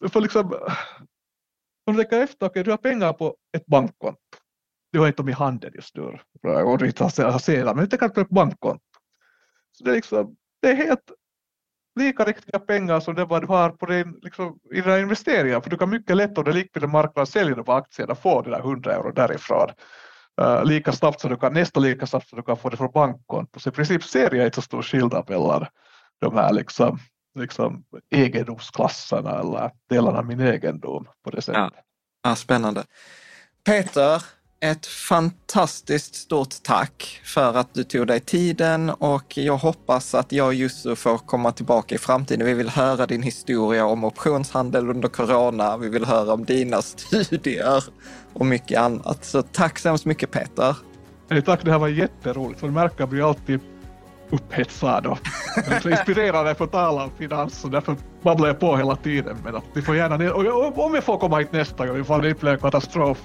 Du 0.00 0.08
får 0.08 0.20
liksom, 0.20 0.54
om 1.86 1.96
du 1.96 2.02
tänker 2.02 2.20
efter, 2.20 2.46
okay, 2.46 2.62
du 2.62 2.70
har 2.70 2.78
pengar 2.78 3.12
på 3.12 3.36
ett 3.56 3.66
bankkonto. 3.66 4.20
Du 4.92 4.98
har 4.98 5.06
inte 5.06 5.16
dem 5.16 5.28
i 5.28 5.32
handen 5.32 5.72
just 5.74 5.96
nu 5.96 6.02
och 6.42 6.78
du 6.78 6.86
inte 6.86 7.04
har 7.04 7.38
sedlar, 7.38 7.74
men 7.74 7.84
du 7.84 7.90
tänker 7.90 8.08
på 8.08 8.20
ett 8.20 8.28
bankkonto. 8.28 8.84
Så 9.72 9.84
det 9.84 9.90
är, 9.90 9.94
liksom, 9.94 10.36
det 10.62 10.70
är 10.70 10.74
helt 10.74 11.12
lika 11.96 12.24
riktiga 12.24 12.58
pengar 12.58 13.00
som 13.00 13.14
det 13.14 13.24
var 13.24 13.40
du 13.40 13.46
har 13.46 13.70
på 13.70 13.86
din, 13.86 14.20
liksom, 14.22 14.58
i 14.72 14.80
dina 14.80 14.98
investeringar. 14.98 15.60
För 15.60 15.70
du 15.70 15.76
kan 15.76 15.90
mycket 15.90 16.16
lätt 16.16 16.38
om 16.38 16.44
det 16.44 16.50
är 16.50 16.54
likvida 16.54 16.86
marknad 16.86 17.28
sälja 17.28 17.62
på 17.62 17.72
aktierna 17.72 18.14
få 18.14 18.42
dina 18.42 18.58
100 18.58 18.92
euro 18.92 19.12
därifrån. 19.12 19.68
Uh, 20.40 20.64
lika 20.64 20.92
snabbt 20.92 21.20
som 21.20 21.30
du 21.30 21.36
kan, 21.36 21.54
nästan 21.54 21.82
lika 21.82 22.06
snabbt 22.06 22.28
som 22.28 22.36
du 22.36 22.42
kan 22.42 22.56
få 22.56 22.68
det 22.68 22.76
från 22.76 22.90
bankkonto. 22.90 23.60
Så 23.60 23.68
i 23.68 23.72
princip 23.72 24.04
ser 24.04 24.34
jag 24.34 24.44
inte 24.44 24.54
så 24.54 24.62
stor 24.62 24.82
skillnad 24.82 25.30
mellan 25.30 25.66
de 26.20 26.36
här 26.36 26.52
liksom, 26.52 26.98
liksom 27.38 27.84
egendomsklasserna 28.10 29.40
eller 29.40 29.70
delarna 29.88 30.18
av 30.18 30.26
min 30.26 30.40
egendom 30.40 31.08
på 31.24 31.30
det 31.30 31.42
sättet. 31.42 31.60
Ja. 31.74 31.82
ja, 32.22 32.36
spännande. 32.36 32.84
Peter, 33.64 34.22
ett 34.62 34.86
fantastiskt 34.86 36.14
stort 36.14 36.62
tack 36.62 37.20
för 37.24 37.54
att 37.54 37.74
du 37.74 37.84
tog 37.84 38.06
dig 38.06 38.20
tiden 38.20 38.90
och 38.90 39.38
jag 39.38 39.56
hoppas 39.56 40.14
att 40.14 40.32
jag 40.32 40.46
och 40.46 40.54
Jussu 40.54 40.96
får 40.96 41.18
komma 41.18 41.52
tillbaka 41.52 41.94
i 41.94 41.98
framtiden. 41.98 42.46
Vi 42.46 42.54
vill 42.54 42.68
höra 42.68 43.06
din 43.06 43.22
historia 43.22 43.86
om 43.86 44.04
optionshandel 44.04 44.90
under 44.90 45.08
corona. 45.08 45.76
Vi 45.76 45.88
vill 45.88 46.04
höra 46.04 46.32
om 46.32 46.44
dina 46.44 46.82
studier 46.82 47.84
och 48.32 48.46
mycket 48.46 48.78
annat. 48.78 49.24
Så 49.24 49.42
tack 49.42 49.78
så 49.78 49.88
hemskt 49.88 50.04
mycket 50.04 50.30
Peter. 50.30 50.76
Hey, 51.30 51.42
tack, 51.42 51.64
det 51.64 51.70
här 51.70 51.78
var 51.78 51.88
jätteroligt. 51.88 52.60
För 52.60 52.66
du 52.66 52.72
märker 52.72 53.06
blir 53.06 53.28
alltid 53.28 53.60
upphetsad 54.32 55.06
och 55.06 55.18
inspirerad 55.84 56.56
för 56.56 56.64
att 56.64 56.72
tala 56.72 57.04
om 57.04 57.10
finans 57.18 57.64
och 57.64 57.70
därför 57.70 57.96
babblar 58.22 58.48
jag 58.48 58.60
på 58.60 58.76
hela 58.76 58.96
tiden. 58.96 59.36
Men 59.44 59.56
att 59.56 59.64
ni 59.74 59.82
får 59.82 59.96
gärna, 59.96 60.34
och 60.34 60.78
om 60.86 60.94
jag 60.94 61.04
får 61.04 61.18
komma 61.18 61.38
hit 61.38 61.52
nästa 61.52 61.86
gång 61.86 62.00
ifall 62.00 62.22
det 62.22 62.28
inte 62.28 62.40
blir 62.40 62.56
katastrof, 62.56 63.18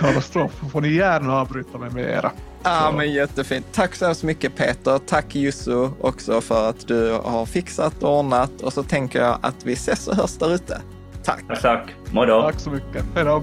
katastrof 0.00 0.52
får 0.72 0.80
ni 0.80 0.88
gärna 0.88 1.40
avbryta 1.40 1.78
mig 1.78 1.90
med 1.90 2.10
era. 2.10 2.32
Ja, 2.62 2.92
men 2.96 3.12
jättefint. 3.12 3.66
Tack 3.72 3.94
så 3.94 4.06
hemskt 4.06 4.22
mycket 4.22 4.56
Peter. 4.56 4.98
Tack 4.98 5.34
Jussu 5.34 5.88
också 6.00 6.40
för 6.40 6.68
att 6.68 6.88
du 6.88 7.12
har 7.24 7.46
fixat 7.46 8.02
och 8.02 8.18
ordnat 8.18 8.60
och 8.62 8.72
så 8.72 8.82
tänker 8.82 9.22
jag 9.22 9.38
att 9.40 9.64
vi 9.64 9.72
ses 9.72 10.08
och 10.08 10.16
hörs 10.16 10.38
där 10.38 10.54
ute. 10.54 10.80
Tack. 11.24 11.44
Tack, 11.48 11.62
tack. 11.62 11.94
Må 12.12 12.24
då. 12.24 12.42
Tack 12.42 12.60
så 12.60 12.70
mycket. 12.70 13.04
Hej 13.14 13.24
då. 13.24 13.42